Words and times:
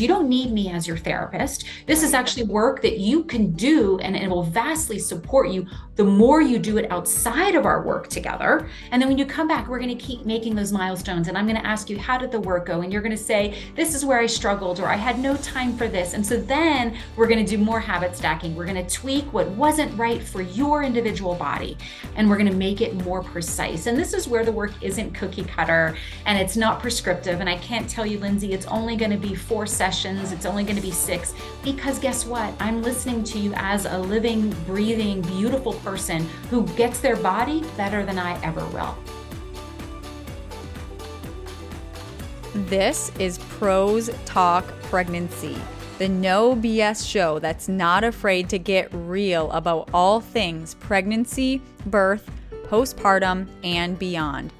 You 0.00 0.06
don't 0.08 0.28
need 0.28 0.52
me 0.52 0.70
as 0.70 0.86
your 0.86 0.96
therapist. 0.96 1.64
This 1.86 2.02
is 2.02 2.14
actually 2.14 2.44
work 2.44 2.82
that 2.82 2.98
you 2.98 3.24
can 3.24 3.52
do 3.52 3.98
and 3.98 4.16
it 4.16 4.28
will 4.28 4.44
vastly 4.44 4.98
support 4.98 5.50
you 5.50 5.66
the 5.98 6.04
more 6.04 6.40
you 6.40 6.60
do 6.60 6.78
it 6.78 6.88
outside 6.92 7.56
of 7.56 7.66
our 7.66 7.82
work 7.82 8.06
together. 8.06 8.68
And 8.92 9.02
then 9.02 9.08
when 9.08 9.18
you 9.18 9.26
come 9.26 9.48
back, 9.48 9.66
we're 9.66 9.80
going 9.80 9.98
to 9.98 10.04
keep 10.04 10.24
making 10.24 10.54
those 10.54 10.70
milestones. 10.70 11.26
And 11.26 11.36
I'm 11.36 11.44
going 11.44 11.60
to 11.60 11.66
ask 11.66 11.90
you, 11.90 11.98
how 11.98 12.16
did 12.16 12.30
the 12.30 12.38
work 12.38 12.66
go? 12.66 12.82
And 12.82 12.92
you're 12.92 13.02
going 13.02 13.10
to 13.10 13.16
say, 13.16 13.58
this 13.74 13.96
is 13.96 14.04
where 14.04 14.20
I 14.20 14.26
struggled 14.26 14.78
or 14.78 14.86
I 14.86 14.94
had 14.94 15.18
no 15.18 15.36
time 15.38 15.76
for 15.76 15.88
this. 15.88 16.14
And 16.14 16.24
so 16.24 16.36
then 16.40 16.96
we're 17.16 17.26
going 17.26 17.44
to 17.44 17.56
do 17.56 17.58
more 17.58 17.80
habit 17.80 18.14
stacking. 18.14 18.54
We're 18.54 18.66
going 18.66 18.86
to 18.86 18.88
tweak 18.88 19.32
what 19.32 19.48
wasn't 19.48 19.98
right 19.98 20.22
for 20.22 20.40
your 20.40 20.84
individual 20.84 21.34
body 21.34 21.76
and 22.14 22.30
we're 22.30 22.38
going 22.38 22.50
to 22.50 22.56
make 22.56 22.80
it 22.80 22.94
more 23.04 23.20
precise. 23.20 23.86
And 23.86 23.98
this 23.98 24.14
is 24.14 24.28
where 24.28 24.44
the 24.44 24.52
work 24.52 24.72
isn't 24.80 25.14
cookie 25.14 25.42
cutter 25.42 25.96
and 26.26 26.38
it's 26.38 26.56
not 26.56 26.78
prescriptive. 26.78 27.40
And 27.40 27.50
I 27.50 27.56
can't 27.56 27.90
tell 27.90 28.06
you, 28.06 28.20
Lindsay, 28.20 28.52
it's 28.52 28.66
only 28.66 28.94
going 28.94 29.10
to 29.10 29.16
be 29.16 29.34
four 29.34 29.66
sessions, 29.66 29.87
it's 29.88 30.44
only 30.44 30.64
going 30.64 30.76
to 30.76 30.82
be 30.82 30.90
six, 30.90 31.32
because 31.64 31.98
guess 31.98 32.26
what? 32.26 32.52
I'm 32.60 32.82
listening 32.82 33.24
to 33.24 33.38
you 33.38 33.54
as 33.56 33.86
a 33.86 33.98
living, 33.98 34.50
breathing, 34.66 35.22
beautiful 35.22 35.72
person 35.74 36.28
who 36.50 36.66
gets 36.76 37.00
their 37.00 37.16
body 37.16 37.64
better 37.76 38.04
than 38.04 38.18
I 38.18 38.38
ever 38.42 38.66
will. 38.66 38.96
This 42.66 43.10
is 43.18 43.38
Pros 43.38 44.10
Talk 44.26 44.66
Pregnancy, 44.82 45.56
the 45.98 46.08
no 46.08 46.54
BS 46.54 47.08
show 47.08 47.38
that's 47.38 47.66
not 47.66 48.04
afraid 48.04 48.50
to 48.50 48.58
get 48.58 48.88
real 48.92 49.50
about 49.52 49.88
all 49.94 50.20
things 50.20 50.74
pregnancy, 50.74 51.62
birth, 51.86 52.30
postpartum, 52.64 53.48
and 53.64 53.98
beyond. 53.98 54.52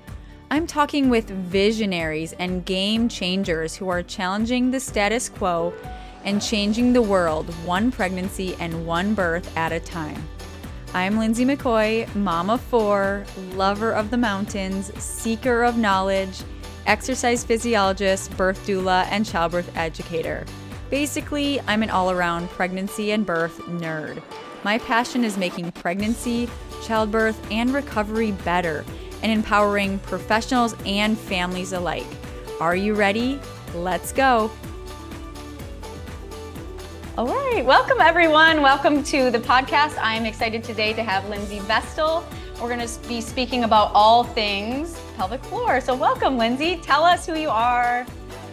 I'm 0.50 0.66
talking 0.66 1.10
with 1.10 1.28
visionaries 1.28 2.32
and 2.32 2.64
game 2.64 3.10
changers 3.10 3.76
who 3.76 3.90
are 3.90 4.02
challenging 4.02 4.70
the 4.70 4.80
status 4.80 5.28
quo 5.28 5.74
and 6.24 6.40
changing 6.40 6.94
the 6.94 7.02
world 7.02 7.52
one 7.66 7.92
pregnancy 7.92 8.56
and 8.58 8.86
one 8.86 9.12
birth 9.12 9.54
at 9.58 9.72
a 9.72 9.80
time. 9.80 10.26
I'm 10.94 11.18
Lindsay 11.18 11.44
McCoy, 11.44 12.12
mom 12.14 12.48
of 12.48 12.62
four, 12.62 13.26
lover 13.52 13.92
of 13.92 14.08
the 14.08 14.16
mountains, 14.16 14.90
seeker 15.02 15.64
of 15.64 15.76
knowledge, 15.76 16.42
exercise 16.86 17.44
physiologist, 17.44 18.34
birth 18.38 18.66
doula, 18.66 19.06
and 19.10 19.26
childbirth 19.26 19.70
educator. 19.76 20.46
Basically, 20.88 21.60
I'm 21.66 21.82
an 21.82 21.90
all 21.90 22.10
around 22.10 22.48
pregnancy 22.48 23.12
and 23.12 23.26
birth 23.26 23.58
nerd. 23.66 24.22
My 24.64 24.78
passion 24.78 25.24
is 25.24 25.36
making 25.36 25.72
pregnancy, 25.72 26.48
childbirth, 26.82 27.38
and 27.50 27.74
recovery 27.74 28.32
better 28.32 28.86
and 29.22 29.32
empowering 29.32 29.98
professionals 30.00 30.74
and 30.86 31.18
families 31.18 31.72
alike. 31.72 32.06
Are 32.60 32.76
you 32.76 32.94
ready? 32.94 33.40
Let's 33.74 34.12
go. 34.12 34.50
All 37.16 37.26
right, 37.26 37.64
welcome 37.64 38.00
everyone. 38.00 38.62
Welcome 38.62 39.02
to 39.04 39.30
the 39.30 39.40
podcast. 39.40 39.98
I'm 40.00 40.24
excited 40.24 40.62
today 40.62 40.92
to 40.92 41.02
have 41.02 41.28
Lindsey 41.28 41.58
Vestal. 41.60 42.24
We're 42.60 42.74
going 42.74 42.86
to 42.86 43.08
be 43.08 43.20
speaking 43.20 43.64
about 43.64 43.90
all 43.92 44.24
things 44.24 45.00
pelvic 45.18 45.42
floor. 45.44 45.80
So, 45.80 45.96
welcome, 45.96 46.38
Lindsay. 46.38 46.76
Tell 46.76 47.02
us 47.02 47.26
who 47.26 47.36
you 47.36 47.50
are, 47.50 48.04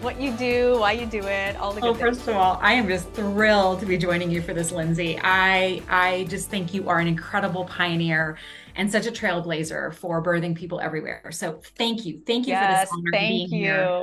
what 0.02 0.20
you 0.20 0.32
do, 0.32 0.80
why 0.80 0.94
you 0.94 1.06
do 1.06 1.20
it, 1.20 1.56
all 1.58 1.74
the 1.74 1.82
good 1.82 1.92
Oh, 1.92 1.94
first 1.94 2.28
of 2.28 2.36
all, 2.36 2.60
I 2.60 2.74
am 2.74 2.88
just 2.88 3.08
thrilled 3.12 3.80
to 3.82 3.86
be 3.86 3.98
joining 3.98 4.32
you 4.32 4.42
for 4.42 4.54
this, 4.54 4.72
Lindsay. 4.72 5.20
I 5.22 5.84
I 5.88 6.26
just 6.28 6.50
think 6.50 6.74
you 6.74 6.90
are 6.90 7.00
an 7.00 7.08
incredible 7.08 7.66
pioneer 7.66 8.38
and 8.76 8.92
such 8.92 9.06
a 9.08 9.12
trailblazer 9.12 9.94
for 9.94 10.22
birthing 10.24 10.56
people 10.56 10.80
everywhere. 10.80 11.32
So 11.32 11.62
thank 11.78 12.06
you. 12.06 12.22
Thank 12.26 12.48
you 12.48 12.54
yes, 12.54 12.62
for 12.62 12.68
this 12.68 12.92
honor 12.92 13.12
thank 13.12 13.28
being 13.28 13.50
you. 13.52 13.66
here. 13.66 13.94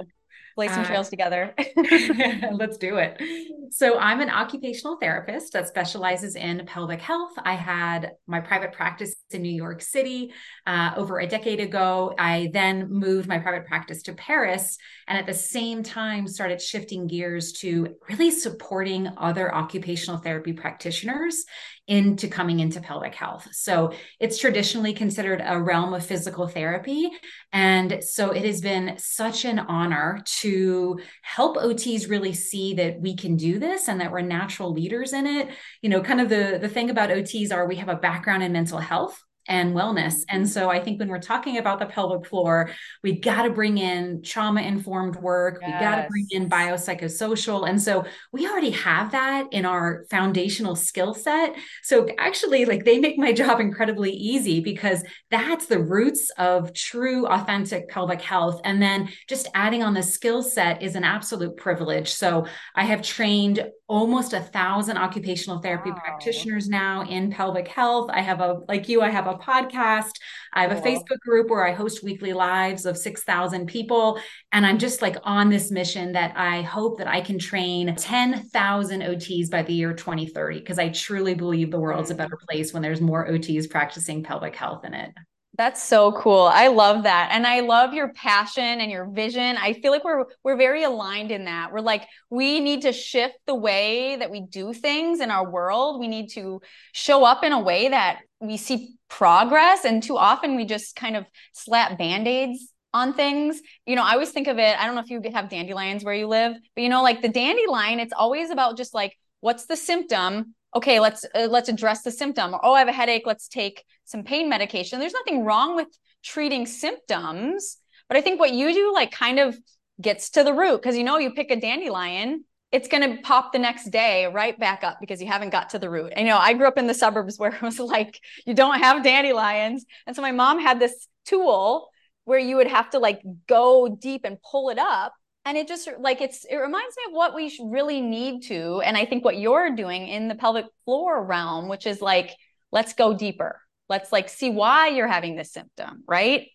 Some 0.69 0.83
Uh, 0.83 0.87
trails 0.87 1.09
together. 1.09 1.55
Let's 2.53 2.77
do 2.79 2.97
it. 2.97 3.21
So, 3.75 3.99
I'm 3.99 4.21
an 4.21 4.29
occupational 4.29 4.99
therapist 4.99 5.55
that 5.55 5.67
specializes 5.67 6.37
in 6.37 6.67
pelvic 6.67 7.01
health. 7.01 7.33
I 7.39 7.55
had 7.55 8.13
my 8.27 8.39
private 8.39 8.75
practice 8.75 9.17
in 9.31 9.41
New 9.41 9.49
York 9.49 9.81
City 9.81 10.31
uh, 10.67 10.93
over 10.95 11.21
a 11.21 11.27
decade 11.27 11.59
ago. 11.59 12.15
I 12.19 12.51
then 12.53 12.91
moved 12.91 13.29
my 13.29 13.39
private 13.39 13.67
practice 13.67 14.03
to 14.03 14.13
Paris 14.13 14.77
and 15.09 15.17
at 15.17 15.25
the 15.25 15.33
same 15.33 15.83
time 15.83 16.29
started 16.29 16.61
shifting 16.61 17.07
gears 17.07 17.53
to 17.61 17.97
really 18.11 18.31
supporting 18.31 19.09
other 19.17 19.55
occupational 19.55 20.19
therapy 20.19 20.53
practitioners 20.53 21.43
into 21.89 22.29
coming 22.29 22.61
into 22.61 22.81
pelvic 22.81 23.15
health. 23.15 23.49
So, 23.53 23.95
it's 24.21 24.37
traditionally 24.37 24.93
considered 24.93 25.43
a 25.43 25.59
realm 25.59 25.95
of 25.95 26.05
physical 26.05 26.47
therapy. 26.47 27.11
And 27.55 28.05
so 28.05 28.33
it 28.33 28.45
has 28.45 28.61
been 28.61 28.97
such 28.99 29.47
an 29.47 29.59
honor 29.59 30.21
to 30.41 31.01
help 31.23 31.57
OTs 31.57 32.11
really 32.11 32.35
see 32.35 32.75
that 32.75 33.01
we 33.01 33.17
can 33.17 33.37
do 33.37 33.62
this 33.63 33.89
and 33.89 34.01
that 34.01 34.13
we're 34.13 34.21
natural 34.21 34.73
leaders 34.73 35.15
in 35.15 35.27
it. 35.27 35.49
You 35.81 35.89
know, 35.89 36.03
kind 36.03 36.21
of 36.21 36.29
the, 36.29 36.59
the 36.61 36.69
thing 36.69 36.91
about 36.91 37.09
OTs 37.09 37.53
are 37.53 37.67
we 37.67 37.77
have 37.77 37.89
a 37.89 37.97
background 37.97 38.43
in 38.43 38.53
mental 38.53 38.79
health 38.79 39.23
and 39.49 39.75
wellness. 39.75 40.23
And 40.29 40.49
so 40.49 40.71
I 40.71 40.81
think 40.81 40.99
when 41.01 41.09
we're 41.09 41.19
talking 41.21 41.59
about 41.59 41.79
the 41.79 41.87
pelvic 41.87 42.27
floor, 42.27 42.71
we 43.03 43.19
got 43.19 43.43
to 43.43 43.51
bring 43.51 43.79
in 43.79 44.23
trauma 44.23 44.63
informed 44.63 45.17
work. 45.17 45.63
We 45.65 45.75
got 45.77 45.97
to 45.97 46.03
bring 46.09 46.27
in 46.31 46.49
biopsychosocial. 46.49 47.69
And 47.69 47.81
so 47.81 48.05
we 48.33 48.47
already 48.49 48.71
have 48.71 49.13
that 49.13 49.47
in 49.53 49.65
our 49.65 50.05
foundational 50.11 50.77
skill 50.77 51.15
set. 51.15 51.55
So 51.83 52.07
actually, 52.19 52.65
like 52.65 52.85
they 52.85 52.99
make 52.99 53.19
my 53.19 53.33
job 53.43 53.61
incredibly 53.61 54.13
easy 54.13 54.61
because 54.61 55.03
that's 55.31 55.67
the 55.67 55.79
roots 55.83 56.31
of 56.39 56.73
true, 56.75 57.27
authentic 57.27 57.89
pelvic 57.89 58.21
health. 58.23 58.61
And 58.65 58.81
then 58.81 59.09
just 59.29 59.49
adding 59.55 59.83
on 59.83 59.95
the 59.95 60.03
skill 60.03 60.43
set 60.43 60.83
is 60.83 60.95
an 60.95 61.05
absolute 61.05 61.57
privilege. 61.57 62.13
So 62.13 62.47
I 62.75 62.85
have 62.85 63.03
trained 63.03 63.65
almost 63.89 64.33
a 64.33 64.41
thousand 64.41 64.97
occupational 64.97 65.59
therapy 65.61 65.91
Wow. 65.91 66.01
practitioners 66.03 66.69
now 66.69 67.03
in 67.03 67.31
pelvic 67.31 67.69
health. 67.69 68.11
I 68.13 68.21
have 68.21 68.41
a, 68.41 68.61
like 68.69 68.89
you, 68.89 69.03
I 69.03 69.11
have 69.11 69.27
a 69.27 69.32
podcast. 69.39 70.13
I 70.53 70.63
have 70.63 70.73
a. 70.73 70.83
Facebook 70.83 71.21
group 71.21 71.49
where 71.49 71.67
I 71.67 71.73
host 71.73 72.03
weekly 72.03 72.33
lives 72.33 72.87
of 72.87 72.99
6,000 72.99 73.67
people. 73.67 74.21
And 74.53 74.67
I'm 74.67 74.79
just 74.79 75.01
like 75.01 75.17
on 75.23 75.49
this 75.49 75.71
mission 75.71 76.13
that 76.13 76.37
I 76.37 76.63
hope 76.63 76.99
that 76.99 77.09
I 77.09 77.21
can 77.21 77.39
train 77.39 77.95
10,000 77.95 79.01
OTs 79.01 79.51
by 79.51 79.63
the 79.63 79.73
year 79.73 79.95
2030, 79.95 80.59
because 80.59 80.79
I 80.79 80.91
truly 80.91 81.35
believe 81.35 81.71
the 81.71 81.81
world's 81.81 82.11
a 82.11 82.15
mm. 82.15 82.19
better 82.19 82.39
place 82.49 82.73
when 82.73 82.83
there's 82.83 83.01
more 83.01 83.29
OTs 83.29 83.71
practicing 83.71 84.23
pelvic 84.23 84.57
health 84.57 84.85
in 84.85 84.95
it. 84.95 85.13
That's 85.59 85.83
so 85.83 86.13
cool. 86.13 86.49
I 86.51 86.69
love 86.69 87.03
that. 87.03 87.29
And 87.33 87.47
I 87.47 87.61
love 87.61 87.93
your 87.93 88.13
passion 88.15 88.81
and 88.81 88.91
your 88.91 89.11
vision. 89.11 89.59
I 89.59 89.75
feel 89.75 89.93
like 89.93 90.03
we're 90.03 90.25
we're 90.43 90.57
very 90.57 90.83
aligned 90.83 91.31
in 91.31 91.45
that. 91.45 91.73
We're 91.73 91.81
like 91.81 92.09
we 92.31 92.59
need 92.59 92.83
to 92.83 92.93
shift 92.93 93.35
the 93.47 93.55
way 93.55 94.17
that 94.17 94.31
we 94.31 94.41
do 94.41 94.73
things 94.73 95.21
in 95.21 95.31
our 95.31 95.51
world. 95.51 96.01
We 96.01 96.09
need 96.09 96.31
to 96.31 96.63
show 96.93 97.25
up 97.25 97.45
in 97.45 97.53
a 97.53 97.61
way 97.61 97.89
that 97.89 98.21
we 98.41 98.57
see 98.57 98.95
progress 99.09 99.85
and 99.85 100.03
too 100.03 100.17
often 100.17 100.57
we 100.57 100.65
just 100.65 100.97
kind 100.97 101.17
of 101.17 101.27
slap 101.53 101.99
band-aids 101.99 102.73
on 102.95 103.13
things. 103.13 103.61
You 103.87 103.95
know, 103.95 104.03
I 104.03 104.13
always 104.15 104.31
think 104.31 104.49
of 104.49 104.59
it, 104.59 104.81
I 104.81 104.87
don't 104.87 104.95
know 104.95 105.03
if 105.03 105.11
you 105.11 105.21
have 105.35 105.51
dandelions 105.51 106.03
where 106.03 106.15
you 106.15 106.29
live, 106.29 106.57
but 106.75 106.83
you 106.83 106.89
know 106.89 107.03
like 107.03 107.21
the 107.21 107.29
dandelion, 107.29 108.01
it's 108.01 108.15
always 108.17 108.49
about 108.51 108.79
just 108.79 108.95
like 108.95 109.17
what's 109.41 109.67
the 109.67 109.77
symptom? 109.77 110.55
Okay, 110.75 111.01
let's 111.01 111.25
uh, 111.35 111.49
let's 111.51 111.69
address 111.69 112.03
the 112.03 112.11
symptom. 112.11 112.55
Or 112.55 112.61
oh, 112.65 112.73
I 112.75 112.79
have 112.79 112.89
a 112.89 112.93
headache, 112.93 113.25
let's 113.27 113.49
take 113.49 113.85
some 114.05 114.25
pain 114.25 114.49
medication. 114.49 114.99
There's 114.99 115.13
nothing 115.13 115.45
wrong 115.45 115.77
with 115.77 115.89
treating 116.23 116.67
symptoms, 116.67 117.77
but 118.09 118.17
I 118.17 118.21
think 118.21 118.41
what 118.41 118.53
you 118.53 118.73
do 118.73 118.93
like 118.93 119.11
kind 119.11 119.39
of 119.39 119.57
gets 120.01 120.31
to 120.31 120.45
the 120.45 120.55
root 120.55 120.81
because 120.81 120.97
you 120.97 121.05
know 121.05 121.19
you 121.19 121.33
pick 121.33 121.51
a 121.51 121.57
dandelion, 121.57 122.45
it's 122.71 122.89
going 122.89 123.17
to 123.17 123.23
pop 123.23 123.53
the 123.53 123.59
next 123.59 123.91
day 123.91 124.27
right 124.27 124.59
back 124.59 124.83
up 124.83 124.97
because 124.99 125.21
you 125.21 125.29
haven't 125.29 125.51
got 125.51 125.71
to 125.71 125.79
the 125.79 125.91
root. 125.91 126.15
You 126.17 126.25
know, 126.25 126.39
I 126.39 126.55
grew 126.55 126.67
up 126.67 126.79
in 126.79 126.87
the 126.87 126.95
suburbs 126.95 127.37
where 127.39 127.55
it 127.55 127.63
was 127.63 127.79
like 127.79 128.19
you 128.47 128.55
don't 128.55 128.79
have 128.79 129.05
dandelions, 129.05 129.85
and 130.07 130.17
so 130.17 130.23
my 130.23 130.33
mom 130.33 130.59
had 130.59 130.81
this 130.81 131.07
tool 131.27 131.89
where 132.25 132.39
you 132.39 132.57
would 132.57 132.69
have 132.69 132.91
to 132.91 132.99
like 132.99 133.21
go 133.49 133.89
deep 133.89 134.23
and 134.25 134.39
pull 134.43 134.71
it 134.71 134.79
up 134.79 135.13
and 135.45 135.57
it 135.57 135.69
just 135.69 135.89
like 135.99 136.21
it's 136.21 136.45
it 136.45 136.57
reminds 136.57 136.97
me 136.97 137.05
of 137.09 137.13
what 137.15 137.35
we 137.35 137.57
really 137.65 138.01
need 138.01 138.43
to 138.43 138.81
and 138.83 138.97
i 138.97 139.05
think 139.05 139.25
what 139.25 139.39
you're 139.39 139.75
doing 139.75 140.07
in 140.07 140.29
the 140.29 140.35
pelvic 140.35 140.67
floor 140.85 141.25
realm 141.25 141.69
which 141.69 141.87
is 141.87 142.01
like 142.01 142.31
let's 142.73 142.95
go 142.95 143.15
deeper. 143.15 143.61
Let's 143.89 144.11
like 144.11 144.29
see 144.29 144.51
why 144.51 144.89
you're 144.89 145.07
having 145.07 145.37
this 145.37 145.53
symptom 145.53 146.03
right 146.09 146.49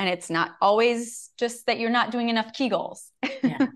and 0.00 0.08
it's 0.08 0.30
not 0.30 0.52
always 0.60 1.30
just 1.38 1.66
that 1.66 1.78
you're 1.78 1.90
not 1.90 2.10
doing 2.10 2.30
enough 2.30 2.52
kegels 2.52 3.10
yeah. 3.42 3.66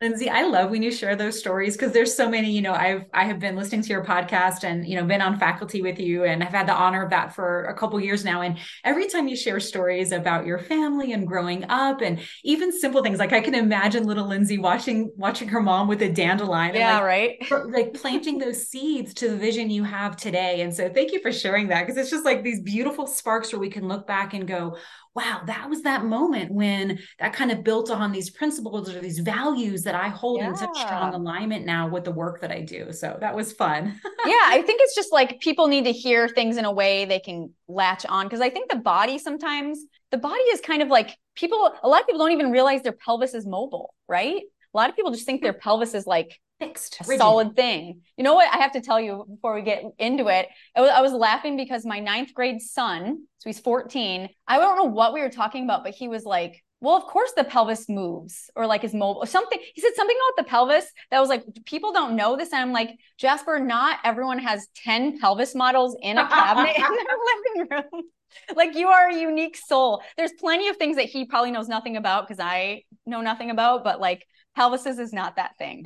Lindsay, 0.00 0.30
I 0.30 0.42
love 0.42 0.70
when 0.70 0.82
you 0.82 0.92
share 0.92 1.16
those 1.16 1.38
stories 1.38 1.76
because 1.76 1.92
there's 1.92 2.14
so 2.14 2.28
many, 2.28 2.52
you 2.52 2.62
know, 2.62 2.72
I've 2.72 3.04
I 3.12 3.24
have 3.24 3.40
been 3.40 3.56
listening 3.56 3.82
to 3.82 3.88
your 3.88 4.04
podcast 4.04 4.62
and 4.62 4.86
you 4.86 4.96
know 4.96 5.04
been 5.04 5.20
on 5.20 5.38
faculty 5.38 5.82
with 5.82 5.98
you 5.98 6.24
and 6.24 6.42
i've 6.42 6.52
had 6.52 6.68
the 6.68 6.74
honor 6.74 7.02
of 7.02 7.10
that 7.10 7.34
for 7.34 7.64
a 7.64 7.74
couple 7.74 7.98
years 8.00 8.24
now. 8.24 8.42
And 8.42 8.58
every 8.84 9.08
time 9.08 9.26
you 9.26 9.36
share 9.36 9.58
stories 9.58 10.12
about 10.12 10.46
your 10.46 10.58
family 10.58 11.12
and 11.12 11.26
growing 11.26 11.64
up 11.68 12.00
and 12.00 12.20
even 12.44 12.76
simple 12.76 13.02
things 13.02 13.18
like 13.18 13.32
I 13.32 13.40
can 13.40 13.54
imagine 13.54 14.04
little 14.04 14.28
Lindsay 14.28 14.58
watching 14.58 15.10
watching 15.16 15.48
her 15.48 15.60
mom 15.60 15.88
with 15.88 16.02
a 16.02 16.08
dandelion 16.08 16.74
yeah 16.74 16.94
like, 16.94 17.04
right 17.04 17.72
like 17.72 17.94
planting 17.94 18.38
those 18.38 18.68
seeds 18.68 19.14
to 19.14 19.28
the 19.28 19.36
vision 19.36 19.70
you 19.70 19.82
have 19.84 20.16
today. 20.16 20.60
And 20.60 20.74
so 20.74 20.88
thank 20.88 21.12
you 21.12 21.20
for 21.20 21.32
sharing 21.32 21.68
that 21.68 21.86
because 21.86 21.96
it's 21.96 22.10
just 22.10 22.24
like 22.24 22.42
these 22.42 22.60
beautiful 22.60 23.06
sparks 23.06 23.52
where 23.52 23.60
we 23.60 23.70
can 23.70 23.88
look 23.88 24.06
back 24.06 24.34
and 24.34 24.46
go, 24.46 24.76
wow, 25.14 25.42
that 25.46 25.68
was 25.68 25.82
that 25.82 26.04
moment 26.04 26.50
when 26.50 26.98
that 27.18 27.34
kind 27.34 27.50
of 27.50 27.62
built 27.62 27.90
on 27.90 28.12
these 28.12 28.30
principles 28.30 28.88
or 28.88 29.00
these 29.00 29.18
values 29.18 29.82
that 29.82 29.94
I 29.94 30.08
hold 30.08 30.40
yeah. 30.40 30.48
in 30.48 30.56
such 30.56 30.74
strong 30.74 31.12
alignment 31.12 31.66
now 31.66 31.88
with 31.88 32.04
the 32.04 32.10
work 32.10 32.40
that 32.40 32.50
I 32.50 32.62
do. 32.62 32.92
So 32.92 33.18
that 33.20 33.36
was 33.36 33.52
fun. 33.52 34.00
yeah, 34.26 34.44
I 34.44 34.62
think 34.66 34.80
it's 34.82 34.94
just 34.94 35.12
like 35.12 35.40
people 35.40 35.66
need 35.66 35.84
to 35.84 35.92
hear 35.92 36.28
things 36.28 36.56
in 36.56 36.64
a 36.64 36.72
way 36.72 37.04
they 37.04 37.20
can 37.20 37.52
latch 37.68 38.06
on 38.06 38.26
because 38.26 38.40
I 38.40 38.48
think 38.48 38.70
the 38.70 38.78
body 38.78 39.18
sometimes 39.18 39.84
the 40.10 40.18
body 40.18 40.42
is 40.42 40.60
kind 40.60 40.82
of 40.82 40.88
like 40.88 41.16
people 41.34 41.74
a 41.82 41.88
lot 41.88 42.00
of 42.00 42.06
people 42.06 42.18
don't 42.18 42.32
even 42.32 42.50
realize 42.50 42.82
their 42.82 42.92
pelvis 42.92 43.34
is 43.34 43.46
mobile, 43.46 43.94
right? 44.08 44.42
A 44.74 44.76
lot 44.76 44.88
of 44.88 44.96
people 44.96 45.10
just 45.10 45.26
think 45.26 45.42
their 45.42 45.52
pelvis 45.52 45.92
is 45.92 46.06
like 46.06 46.40
fixed, 46.66 47.04
solid 47.16 47.56
thing. 47.56 48.00
You 48.16 48.24
know 48.24 48.34
what? 48.34 48.52
I 48.52 48.58
have 48.58 48.72
to 48.72 48.80
tell 48.80 49.00
you 49.00 49.24
before 49.28 49.54
we 49.54 49.62
get 49.62 49.84
into 49.98 50.28
it. 50.28 50.48
Was, 50.76 50.90
I 50.90 51.00
was 51.00 51.12
laughing 51.12 51.56
because 51.56 51.84
my 51.84 52.00
ninth 52.00 52.34
grade 52.34 52.60
son, 52.60 53.24
so 53.38 53.48
he's 53.48 53.60
14. 53.60 54.28
I 54.46 54.58
don't 54.58 54.76
know 54.76 54.84
what 54.84 55.12
we 55.12 55.20
were 55.20 55.28
talking 55.28 55.64
about, 55.64 55.84
but 55.84 55.94
he 55.94 56.08
was 56.08 56.24
like, 56.24 56.62
well, 56.80 56.96
of 56.96 57.04
course 57.04 57.32
the 57.36 57.44
pelvis 57.44 57.88
moves 57.88 58.50
or 58.56 58.66
like 58.66 58.82
is 58.82 58.92
mobile 58.92 59.22
or 59.22 59.26
something. 59.26 59.58
He 59.74 59.80
said 59.80 59.92
something 59.94 60.16
about 60.16 60.44
the 60.44 60.50
pelvis 60.50 60.84
that 61.12 61.20
was 61.20 61.28
like, 61.28 61.44
people 61.64 61.92
don't 61.92 62.16
know 62.16 62.36
this. 62.36 62.52
And 62.52 62.60
I'm 62.60 62.72
like, 62.72 62.90
Jasper, 63.18 63.60
not 63.60 63.98
everyone 64.02 64.40
has 64.40 64.66
10 64.84 65.20
pelvis 65.20 65.54
models 65.54 65.96
in 66.02 66.18
a 66.18 66.26
cabinet 66.26 66.76
in 66.76 66.82
their 66.82 66.90
living 67.66 67.70
room. 67.70 68.02
Like 68.56 68.74
you 68.74 68.88
are 68.88 69.10
a 69.10 69.16
unique 69.16 69.56
soul. 69.56 70.02
There's 70.16 70.32
plenty 70.32 70.68
of 70.68 70.76
things 70.76 70.96
that 70.96 71.04
he 71.04 71.26
probably 71.26 71.52
knows 71.52 71.68
nothing 71.68 71.96
about 71.96 72.26
because 72.26 72.40
I 72.40 72.82
know 73.06 73.20
nothing 73.20 73.50
about, 73.50 73.84
but 73.84 74.00
like 74.00 74.26
pelvises 74.58 74.98
is 74.98 75.12
not 75.12 75.36
that 75.36 75.56
thing. 75.58 75.84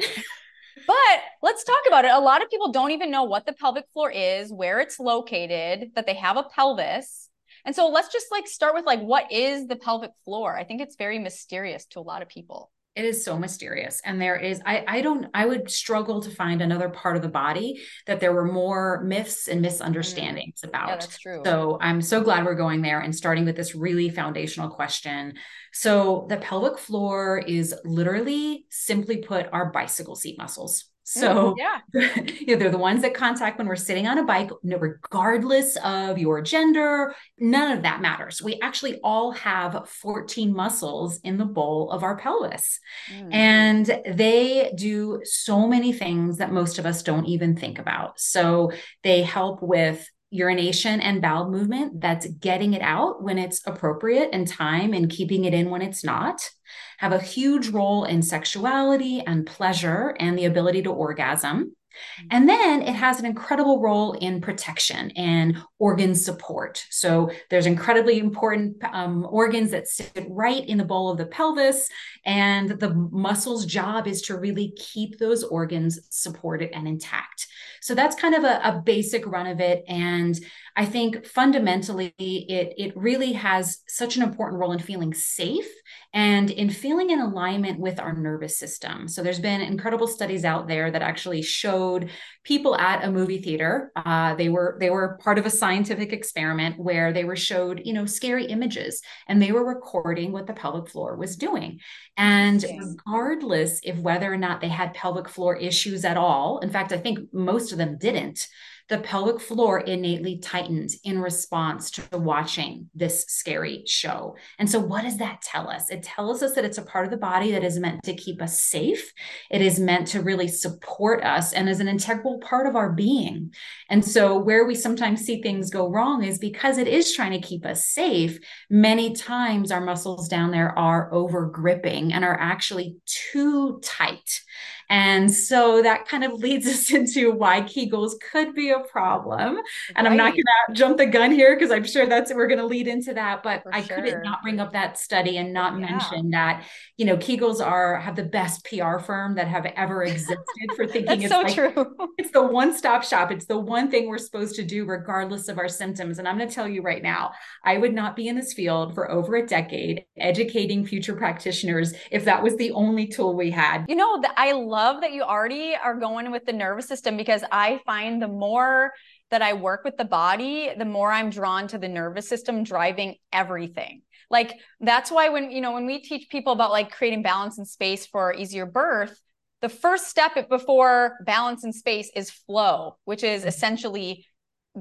But 0.86 1.20
let's 1.42 1.64
talk 1.64 1.80
about 1.86 2.04
it. 2.04 2.12
A 2.12 2.18
lot 2.20 2.42
of 2.42 2.50
people 2.50 2.72
don't 2.72 2.90
even 2.92 3.10
know 3.10 3.24
what 3.24 3.46
the 3.46 3.52
pelvic 3.52 3.84
floor 3.92 4.10
is, 4.10 4.52
where 4.52 4.80
it's 4.80 4.98
located, 5.00 5.92
that 5.94 6.06
they 6.06 6.14
have 6.14 6.36
a 6.36 6.44
pelvis. 6.44 7.28
And 7.64 7.74
so 7.74 7.88
let's 7.88 8.12
just 8.12 8.26
like 8.30 8.46
start 8.46 8.74
with 8.74 8.86
like 8.86 9.00
what 9.00 9.32
is 9.32 9.66
the 9.66 9.76
pelvic 9.76 10.12
floor? 10.24 10.56
I 10.56 10.64
think 10.64 10.80
it's 10.80 10.96
very 10.96 11.18
mysterious 11.18 11.86
to 11.86 12.00
a 12.00 12.02
lot 12.02 12.22
of 12.22 12.28
people 12.28 12.70
it 12.96 13.04
is 13.04 13.22
so 13.22 13.38
mysterious. 13.38 14.00
And 14.04 14.20
there 14.20 14.36
is 14.36 14.60
i 14.64 14.84
i 14.88 15.00
don't 15.02 15.26
i 15.34 15.44
would 15.44 15.70
struggle 15.70 16.22
to 16.22 16.30
find 16.30 16.62
another 16.62 16.88
part 16.88 17.16
of 17.16 17.22
the 17.22 17.28
body 17.28 17.82
that 18.06 18.20
there 18.20 18.32
were 18.32 18.50
more 18.50 19.02
myths 19.04 19.48
and 19.48 19.60
misunderstandings 19.60 20.62
mm. 20.62 20.68
about. 20.68 20.88
yeah, 20.88 20.94
that's 20.96 21.18
true. 21.18 21.42
So 21.44 21.78
i'm 21.80 22.00
so 22.02 22.22
glad 22.22 22.44
we're 22.44 22.54
going 22.54 22.82
there 22.82 23.00
and 23.00 23.14
starting 23.14 23.44
with 23.44 23.56
this 23.56 23.74
really 23.74 24.08
foundational 24.08 24.70
question. 24.70 25.34
So 25.72 26.26
the 26.28 26.38
pelvic 26.38 26.78
floor 26.78 27.38
is 27.46 27.74
literally 27.84 28.66
simply 28.70 29.18
put 29.18 29.46
our 29.52 29.70
bicycle 29.70 30.16
seat 30.16 30.38
muscles 30.38 30.86
so 31.08 31.54
yeah, 31.56 31.78
you 32.26 32.46
know, 32.48 32.56
they're 32.56 32.68
the 32.68 32.78
ones 32.78 33.02
that 33.02 33.14
contact 33.14 33.58
when 33.58 33.68
we're 33.68 33.76
sitting 33.76 34.08
on 34.08 34.18
a 34.18 34.24
bike, 34.24 34.50
regardless 34.64 35.76
of 35.84 36.18
your 36.18 36.42
gender. 36.42 37.14
None 37.38 37.76
of 37.76 37.84
that 37.84 38.00
matters. 38.00 38.42
We 38.42 38.58
actually 38.60 38.98
all 39.04 39.30
have 39.30 39.88
14 39.88 40.52
muscles 40.52 41.20
in 41.20 41.38
the 41.38 41.44
bowl 41.44 41.92
of 41.92 42.02
our 42.02 42.16
pelvis. 42.16 42.80
Mm. 43.14 43.28
And 43.32 44.00
they 44.04 44.72
do 44.76 45.20
so 45.22 45.68
many 45.68 45.92
things 45.92 46.38
that 46.38 46.52
most 46.52 46.80
of 46.80 46.86
us 46.86 47.04
don't 47.04 47.26
even 47.26 47.56
think 47.56 47.78
about. 47.78 48.18
So 48.18 48.72
they 49.04 49.22
help 49.22 49.62
with 49.62 50.10
urination 50.30 51.00
and 51.00 51.22
bowel 51.22 51.48
movement 51.48 52.00
that's 52.00 52.26
getting 52.26 52.74
it 52.74 52.82
out 52.82 53.22
when 53.22 53.38
it's 53.38 53.62
appropriate 53.64 54.30
and 54.32 54.48
time 54.48 54.92
and 54.92 55.08
keeping 55.08 55.44
it 55.44 55.54
in 55.54 55.70
when 55.70 55.82
it's 55.82 56.02
not 56.02 56.50
have 56.98 57.12
a 57.12 57.20
huge 57.20 57.68
role 57.68 58.04
in 58.04 58.22
sexuality 58.22 59.20
and 59.20 59.46
pleasure 59.46 60.14
and 60.18 60.38
the 60.38 60.44
ability 60.44 60.82
to 60.82 60.90
orgasm 60.90 61.76
Mm-hmm. 61.96 62.26
And 62.30 62.48
then 62.48 62.82
it 62.82 62.94
has 62.94 63.18
an 63.18 63.26
incredible 63.26 63.80
role 63.80 64.12
in 64.12 64.40
protection 64.40 65.10
and 65.16 65.58
organ 65.78 66.14
support. 66.14 66.84
So 66.90 67.30
there's 67.50 67.66
incredibly 67.66 68.18
important 68.18 68.82
um, 68.92 69.26
organs 69.28 69.70
that 69.70 69.88
sit 69.88 70.26
right 70.28 70.66
in 70.66 70.78
the 70.78 70.84
bowl 70.84 71.10
of 71.10 71.18
the 71.18 71.26
pelvis, 71.26 71.88
and 72.24 72.68
the 72.68 72.94
muscle's 72.94 73.66
job 73.66 74.06
is 74.06 74.22
to 74.22 74.38
really 74.38 74.72
keep 74.76 75.18
those 75.18 75.44
organs 75.44 76.00
supported 76.10 76.70
and 76.72 76.86
intact. 76.86 77.46
So 77.86 77.94
that's 77.94 78.16
kind 78.16 78.34
of 78.34 78.42
a, 78.42 78.60
a 78.64 78.82
basic 78.84 79.24
run 79.28 79.46
of 79.46 79.60
it. 79.60 79.84
And 79.86 80.36
I 80.74 80.84
think 80.84 81.24
fundamentally, 81.24 82.12
it, 82.18 82.74
it 82.76 82.96
really 82.96 83.34
has 83.34 83.78
such 83.86 84.16
an 84.16 84.24
important 84.24 84.60
role 84.60 84.72
in 84.72 84.80
feeling 84.80 85.14
safe 85.14 85.68
and 86.12 86.50
in 86.50 86.68
feeling 86.68 87.10
in 87.10 87.20
alignment 87.20 87.78
with 87.78 88.00
our 88.00 88.12
nervous 88.12 88.58
system. 88.58 89.06
So 89.06 89.22
there's 89.22 89.38
been 89.38 89.60
incredible 89.60 90.06
studies 90.08 90.44
out 90.44 90.66
there 90.66 90.90
that 90.90 91.00
actually 91.00 91.42
showed 91.42 92.10
people 92.42 92.76
at 92.76 93.04
a 93.04 93.10
movie 93.10 93.40
theater. 93.40 93.92
Uh, 93.96 94.34
they 94.34 94.48
were 94.48 94.76
they 94.80 94.90
were 94.90 95.18
part 95.22 95.38
of 95.38 95.46
a 95.46 95.50
scientific 95.50 96.12
experiment 96.12 96.78
where 96.78 97.12
they 97.12 97.24
were 97.24 97.36
showed 97.36 97.82
you 97.84 97.92
know 97.92 98.06
scary 98.06 98.46
images 98.46 99.02
and 99.28 99.40
they 99.40 99.52
were 99.52 99.64
recording 99.64 100.32
what 100.32 100.46
the 100.46 100.52
pelvic 100.52 100.88
floor 100.90 101.16
was 101.16 101.36
doing. 101.36 101.80
And 102.16 102.64
regardless 102.80 103.80
if 103.82 103.98
whether 103.98 104.32
or 104.32 104.38
not 104.38 104.60
they 104.60 104.68
had 104.68 104.94
pelvic 104.94 105.28
floor 105.28 105.56
issues 105.56 106.04
at 106.04 106.16
all, 106.16 106.58
in 106.60 106.70
fact, 106.70 106.92
I 106.92 106.98
think 106.98 107.18
most 107.32 107.72
of 107.76 107.86
them 107.86 107.98
didn't 107.98 108.46
the 108.88 108.98
pelvic 108.98 109.40
floor 109.40 109.80
innately 109.80 110.38
tightens 110.38 110.98
in 111.02 111.18
response 111.20 111.90
to 111.90 112.18
watching 112.18 112.88
this 112.94 113.24
scary 113.26 113.82
show. 113.86 114.36
And 114.60 114.70
so, 114.70 114.78
what 114.78 115.02
does 115.02 115.18
that 115.18 115.42
tell 115.42 115.68
us? 115.68 115.90
It 115.90 116.04
tells 116.04 116.42
us 116.42 116.54
that 116.54 116.64
it's 116.64 116.78
a 116.78 116.82
part 116.82 117.04
of 117.04 117.10
the 117.10 117.16
body 117.16 117.50
that 117.50 117.64
is 117.64 117.80
meant 117.80 118.04
to 118.04 118.14
keep 118.14 118.40
us 118.40 118.60
safe. 118.60 119.12
It 119.50 119.60
is 119.60 119.80
meant 119.80 120.06
to 120.08 120.22
really 120.22 120.46
support 120.46 121.24
us 121.24 121.52
and 121.52 121.68
is 121.68 121.80
an 121.80 121.88
integral 121.88 122.38
part 122.38 122.66
of 122.66 122.76
our 122.76 122.92
being. 122.92 123.52
And 123.90 124.04
so, 124.04 124.38
where 124.38 124.64
we 124.64 124.76
sometimes 124.76 125.22
see 125.22 125.42
things 125.42 125.70
go 125.70 125.88
wrong 125.88 126.22
is 126.22 126.38
because 126.38 126.78
it 126.78 126.86
is 126.86 127.12
trying 127.12 127.32
to 127.32 127.46
keep 127.46 127.66
us 127.66 127.86
safe. 127.86 128.38
Many 128.70 129.14
times, 129.14 129.72
our 129.72 129.80
muscles 129.80 130.28
down 130.28 130.52
there 130.52 130.78
are 130.78 131.12
over 131.12 131.46
gripping 131.46 132.12
and 132.12 132.24
are 132.24 132.38
actually 132.38 132.98
too 133.04 133.80
tight. 133.82 134.42
And 134.88 135.32
so 135.32 135.82
that 135.82 136.06
kind 136.06 136.24
of 136.24 136.32
leads 136.34 136.66
us 136.66 136.90
into 136.92 137.32
why 137.32 137.62
Kegels 137.62 138.12
could 138.30 138.54
be 138.54 138.70
a 138.70 138.80
problem. 138.80 139.58
And 139.94 140.04
right. 140.04 140.06
I'm 140.06 140.16
not 140.16 140.32
going 140.32 140.44
to 140.68 140.74
jump 140.74 140.98
the 140.98 141.06
gun 141.06 141.32
here 141.32 141.54
because 141.54 141.70
I'm 141.70 141.84
sure 141.84 142.06
that's 142.06 142.32
we're 142.32 142.46
going 142.46 142.58
to 142.58 142.66
lead 142.66 142.88
into 142.88 143.14
that. 143.14 143.42
But 143.42 143.62
For 143.62 143.74
I 143.74 143.82
sure. 143.82 143.96
couldn't 143.96 144.22
not 144.22 144.42
bring 144.42 144.60
up 144.60 144.72
that 144.72 144.98
study 144.98 145.38
and 145.38 145.52
not 145.52 145.78
yeah. 145.78 145.90
mention 145.90 146.30
that 146.30 146.64
you 146.96 147.06
know 147.06 147.16
Kegels 147.16 147.64
are 147.64 147.98
have 147.98 148.16
the 148.16 148.24
best 148.24 148.64
PR 148.64 148.98
firm 148.98 149.34
that 149.36 149.48
have 149.48 149.66
ever 149.76 150.02
existed 150.04 150.38
for 150.76 150.86
thinking 150.86 151.22
it's 151.22 151.32
so 151.32 151.42
like, 151.42 151.54
true. 151.54 151.96
It's 152.18 152.30
the 152.30 152.42
one 152.42 152.76
stop 152.76 153.04
shop. 153.04 153.30
It's 153.30 153.46
the 153.46 153.58
one 153.58 153.90
thing 153.90 154.08
we're 154.08 154.18
supposed 154.18 154.56
to 154.56 154.64
do 154.64 154.84
regardless 154.84 155.48
of 155.48 155.58
our 155.58 155.68
symptoms. 155.68 156.18
And 156.18 156.28
I'm 156.28 156.36
going 156.36 156.48
to 156.48 156.54
tell 156.54 156.68
you 156.68 156.82
right 156.82 157.02
now, 157.02 157.32
I 157.64 157.78
would 157.78 157.94
not 157.94 158.16
be 158.16 158.28
in 158.28 158.36
this 158.36 158.52
field 158.52 158.94
for 158.94 159.10
over 159.10 159.36
a 159.36 159.46
decade 159.46 160.04
educating 160.16 160.86
future 160.86 161.14
practitioners 161.14 161.94
if 162.10 162.24
that 162.24 162.42
was 162.42 162.56
the 162.56 162.70
only 162.72 163.06
tool 163.06 163.34
we 163.34 163.50
had. 163.50 163.84
You 163.88 163.96
know, 163.96 164.20
that 164.20 164.34
I 164.36 164.52
love 164.52 164.75
that 164.76 165.12
you 165.12 165.22
already 165.22 165.74
are 165.74 165.94
going 165.94 166.30
with 166.30 166.44
the 166.44 166.52
nervous 166.52 166.86
system 166.86 167.16
because 167.16 167.42
I 167.50 167.80
find 167.84 168.20
the 168.20 168.28
more 168.28 168.92
that 169.30 169.42
I 169.42 169.54
work 169.54 169.84
with 169.84 169.96
the 169.96 170.04
body, 170.04 170.70
the 170.76 170.84
more 170.84 171.10
I'm 171.10 171.30
drawn 171.30 171.66
to 171.68 171.78
the 171.78 171.88
nervous 171.88 172.28
system 172.28 172.62
driving 172.62 173.16
everything. 173.32 174.02
Like 174.30 174.54
that's 174.80 175.10
why 175.10 175.28
when, 175.28 175.50
you 175.50 175.60
know, 175.60 175.72
when 175.72 175.86
we 175.86 176.00
teach 176.00 176.28
people 176.28 176.52
about 176.52 176.70
like 176.70 176.92
creating 176.92 177.22
balance 177.22 177.58
and 177.58 177.66
space 177.66 178.06
for 178.06 178.32
easier 178.34 178.66
birth, 178.66 179.20
the 179.62 179.68
first 179.68 180.08
step 180.08 180.48
before 180.48 181.16
balance 181.24 181.64
and 181.64 181.74
space 181.74 182.10
is 182.14 182.30
flow, 182.30 182.96
which 183.04 183.24
is 183.24 183.40
mm-hmm. 183.40 183.48
essentially 183.48 184.26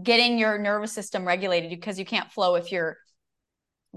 getting 0.02 0.38
your 0.38 0.58
nervous 0.58 0.92
system 0.92 1.26
regulated 1.26 1.70
because 1.70 1.98
you 1.98 2.06
can't 2.06 2.32
flow 2.32 2.56
if 2.56 2.72
you're 2.72 2.98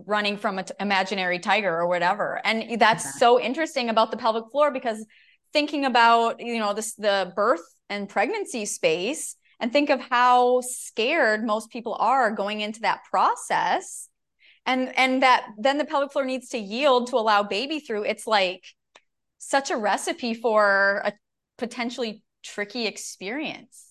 running 0.06 0.37
from 0.37 0.58
an 0.58 0.64
t- 0.64 0.75
imaginary 0.78 1.38
tiger 1.38 1.76
or 1.76 1.88
whatever. 1.88 2.40
And 2.44 2.80
that's 2.80 3.18
so 3.18 3.40
interesting 3.40 3.88
about 3.88 4.11
the 4.11 4.16
pelvic 4.16 4.44
floor 4.52 4.70
because 4.70 5.04
thinking 5.52 5.85
about, 5.85 6.40
you 6.40 6.59
know, 6.59 6.73
this 6.73 6.95
the 6.95 7.33
birth 7.35 7.62
and 7.88 8.09
pregnancy 8.09 8.64
space 8.64 9.37
and 9.61 9.73
think 9.73 9.90
of 9.90 10.00
how 10.00 10.61
scared 10.61 11.45
most 11.45 11.71
people 11.71 11.97
are 11.99 12.31
going 12.31 12.61
into 12.61 12.81
that 12.81 13.00
process. 13.11 14.09
And 14.67 14.97
and 14.99 15.23
that 15.23 15.47
then 15.59 15.78
the 15.78 15.85
pelvic 15.85 16.12
floor 16.12 16.25
needs 16.25 16.50
to 16.50 16.59
yield 16.59 17.09
to 17.09 17.17
allow 17.17 17.43
baby 17.43 17.81
through. 17.81 18.05
It's 18.05 18.26
like 18.26 18.64
such 19.38 19.71
a 19.71 19.76
recipe 19.76 20.35
for 20.35 21.02
a 21.05 21.12
potentially 21.57 22.23
tricky 22.43 22.87
experience 22.87 23.88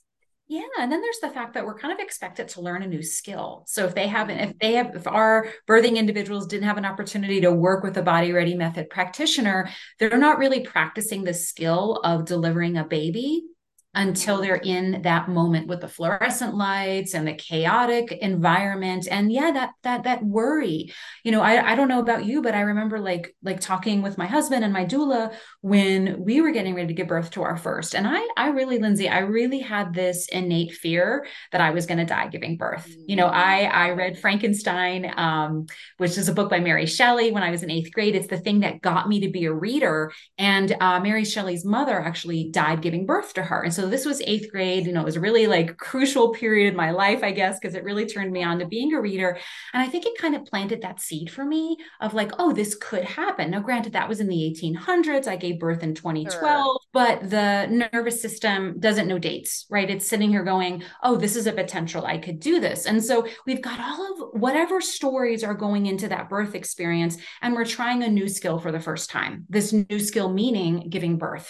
yeah, 0.48 0.62
and 0.80 0.89
then 0.89 1.01
there's 1.01 1.20
the 1.20 1.30
fact 1.30 1.54
that 1.56 1.66
we're 1.66 1.77
kind 1.77 1.92
of 1.92 2.00
expected 2.00 2.48
to 2.50 2.62
learn 2.62 2.82
a 2.82 2.88
new 2.88 3.04
skill. 3.04 3.63
So 3.68 3.86
if 3.86 3.94
they 3.94 4.08
haven't, 4.08 4.38
mm-hmm. 4.38 4.51
if 4.51 4.60
they 4.60 4.74
have, 4.74 4.96
if 4.96 5.06
our 5.06 5.50
birthing 5.68 5.98
individuals 5.98 6.48
didn't 6.48 6.68
have 6.68 6.77
an 6.77 6.86
opportunity 6.86 7.42
to 7.42 7.51
work 7.51 7.84
with 7.84 7.98
a 7.98 8.01
body 8.01 8.32
ready 8.32 8.56
method 8.56 8.89
practitioner, 8.89 9.70
they're 10.00 10.18
not 10.18 10.38
really 10.38 10.62
practicing 10.62 11.24
the 11.24 11.34
skill 11.34 12.00
of 12.04 12.25
delivering 12.25 12.77
a 12.77 12.86
baby 12.86 13.44
until 13.98 14.39
they're 14.39 14.56
in 14.56 15.01
that 15.01 15.27
moment 15.27 15.68
with 15.68 15.82
the 15.82 15.88
fluorescent 15.89 16.56
lights 16.56 17.13
and 17.13 17.27
the 17.27 17.34
chaotic 17.34 18.13
environment. 18.13 19.08
And 19.10 19.30
yeah 19.30 19.51
that 19.51 19.72
that 19.84 20.04
that 20.04 20.24
worry 20.24 20.94
you 21.24 21.32
know 21.32 21.42
I, 21.42 21.72
I 21.72 21.75
don't 21.75 21.88
know 21.88 22.00
about 22.00 22.25
you 22.25 22.42
but 22.42 22.54
i 22.54 22.62
remember 22.62 23.00
like 23.00 23.36
like 23.44 23.60
talking 23.60 24.01
with 24.01 24.18
my 24.18 24.25
husband 24.25 24.63
and 24.63 24.72
my 24.72 24.86
doula 24.86 25.34
when 25.62 26.24
we 26.24 26.42
were 26.42 26.51
getting 26.51 26.75
ready 26.75 26.88
to 26.88 26.94
give 26.94 27.08
birth 27.08 27.32
to 27.32 27.44
our 27.44 27.58
first. 27.58 27.96
And 27.96 28.08
i 28.08 28.27
i 28.38 28.50
really 28.50 28.80
lindsay 28.80 29.10
i 29.10 29.20
really 29.20 29.60
had 29.60 29.94
this 29.94 30.27
innate 30.30 30.74
fear 30.74 31.25
that 31.51 31.62
i 31.62 31.72
was 31.72 31.86
going 31.86 31.98
to 31.98 32.06
die 32.06 32.27
giving 32.27 32.58
birth. 32.58 32.88
You 33.08 33.16
know 33.16 33.27
i 33.27 33.63
i 33.63 33.89
read 33.92 34.20
frankenstein 34.20 35.12
um, 35.18 35.66
which 35.98 36.18
is 36.18 36.30
a 36.30 36.34
book 36.34 36.50
by 36.50 36.60
mary 36.60 36.86
shelley 36.86 37.32
when 37.32 37.44
i 37.44 37.51
was 37.51 37.63
in 37.63 37.72
eighth 37.72 37.92
grade. 37.92 38.16
It's 38.16 38.27
the 38.27 38.39
thing 38.39 38.62
that 38.62 38.82
got 38.82 39.10
me 39.10 39.22
to 39.22 39.30
be 39.30 39.46
a 39.46 39.54
reader. 39.54 40.12
And 40.38 40.75
uh, 40.80 41.00
mary 41.00 41.25
shelley's 41.25 41.66
mother 41.66 42.00
actually 42.00 42.50
died 42.50 42.82
giving 42.82 43.06
birth 43.06 43.34
to 43.34 43.44
her. 43.44 43.62
And 43.62 43.74
so 43.74 43.86
this 43.88 44.06
was 44.06 44.22
eighth 44.22 44.51
grade. 44.51 44.86
You 44.86 44.94
know, 44.94 45.01
it 45.01 45.06
was 45.06 45.15
a 45.15 45.22
really 45.22 45.48
like 45.48 45.77
crucial 45.77 46.34
period 46.34 46.70
in 46.70 46.75
my 46.75 46.91
life, 46.91 47.24
I 47.24 47.32
guess, 47.32 47.60
because 47.60 47.75
it 47.75 47.84
really 47.84 48.06
turned 48.06 48.32
me 48.32 48.44
on 48.44 48.60
to 48.60 48.67
being 48.67 48.94
a 48.94 49.01
reader. 49.01 49.38
And 49.74 49.82
I 49.82 49.88
think 49.88 50.06
it 50.06 50.17
kind 50.17 50.36
of 50.36 50.46
planted 50.46 50.82
that 50.82 51.01
seed 51.01 51.29
for 51.29 51.46
me 51.46 51.77
of 52.01 52.13
like, 52.13 52.32
oh, 52.39 52.53
this 52.53 52.75
could 52.75 53.03
happen. 53.03 53.51
Now, 53.51 53.60
granted, 53.60 53.94
that 53.94 54.10
was 54.10 54.20
in 54.20 54.27
the 54.27 54.36
1800s. 54.36 55.27
I 55.27 55.36
gave 55.36 55.60
birth 55.60 55.84
in 55.84 55.96
2012, 55.96 56.41
sure. 56.41 56.79
but 56.94 57.29
the 57.29 57.88
nervous 57.94 58.22
system 58.22 58.79
doesn't 58.79 59.08
know 59.08 59.20
dates, 59.20 59.65
right? 59.70 59.89
It's 59.89 60.08
sitting 60.08 60.29
here 60.29 60.44
going, 60.44 60.84
oh, 61.03 61.17
this 61.17 61.36
is 61.36 61.48
a 61.48 61.53
potential. 61.53 62.06
I 62.06 62.17
could 62.17 62.39
do 62.39 62.60
this. 62.60 62.86
And 62.86 63.03
so 63.03 63.27
we've 63.46 63.62
got 63.62 63.79
all 63.79 64.13
of 64.13 64.41
whatever 64.41 64.82
stories 64.82 65.44
are 65.44 65.53
going 65.53 65.86
into 65.86 66.08
that 66.10 66.29
birth 66.29 66.56
experience, 66.56 67.17
and 67.41 67.53
we're 67.53 67.65
trying 67.65 68.03
a 68.03 68.10
new 68.10 68.27
skill 68.27 68.60
for 68.60 68.72
the 68.72 68.79
first 68.79 69.10
time. 69.10 69.46
This 69.50 69.74
new 69.74 70.00
skill 70.00 70.32
meaning 70.32 70.89
giving 70.89 71.17
birth. 71.17 71.50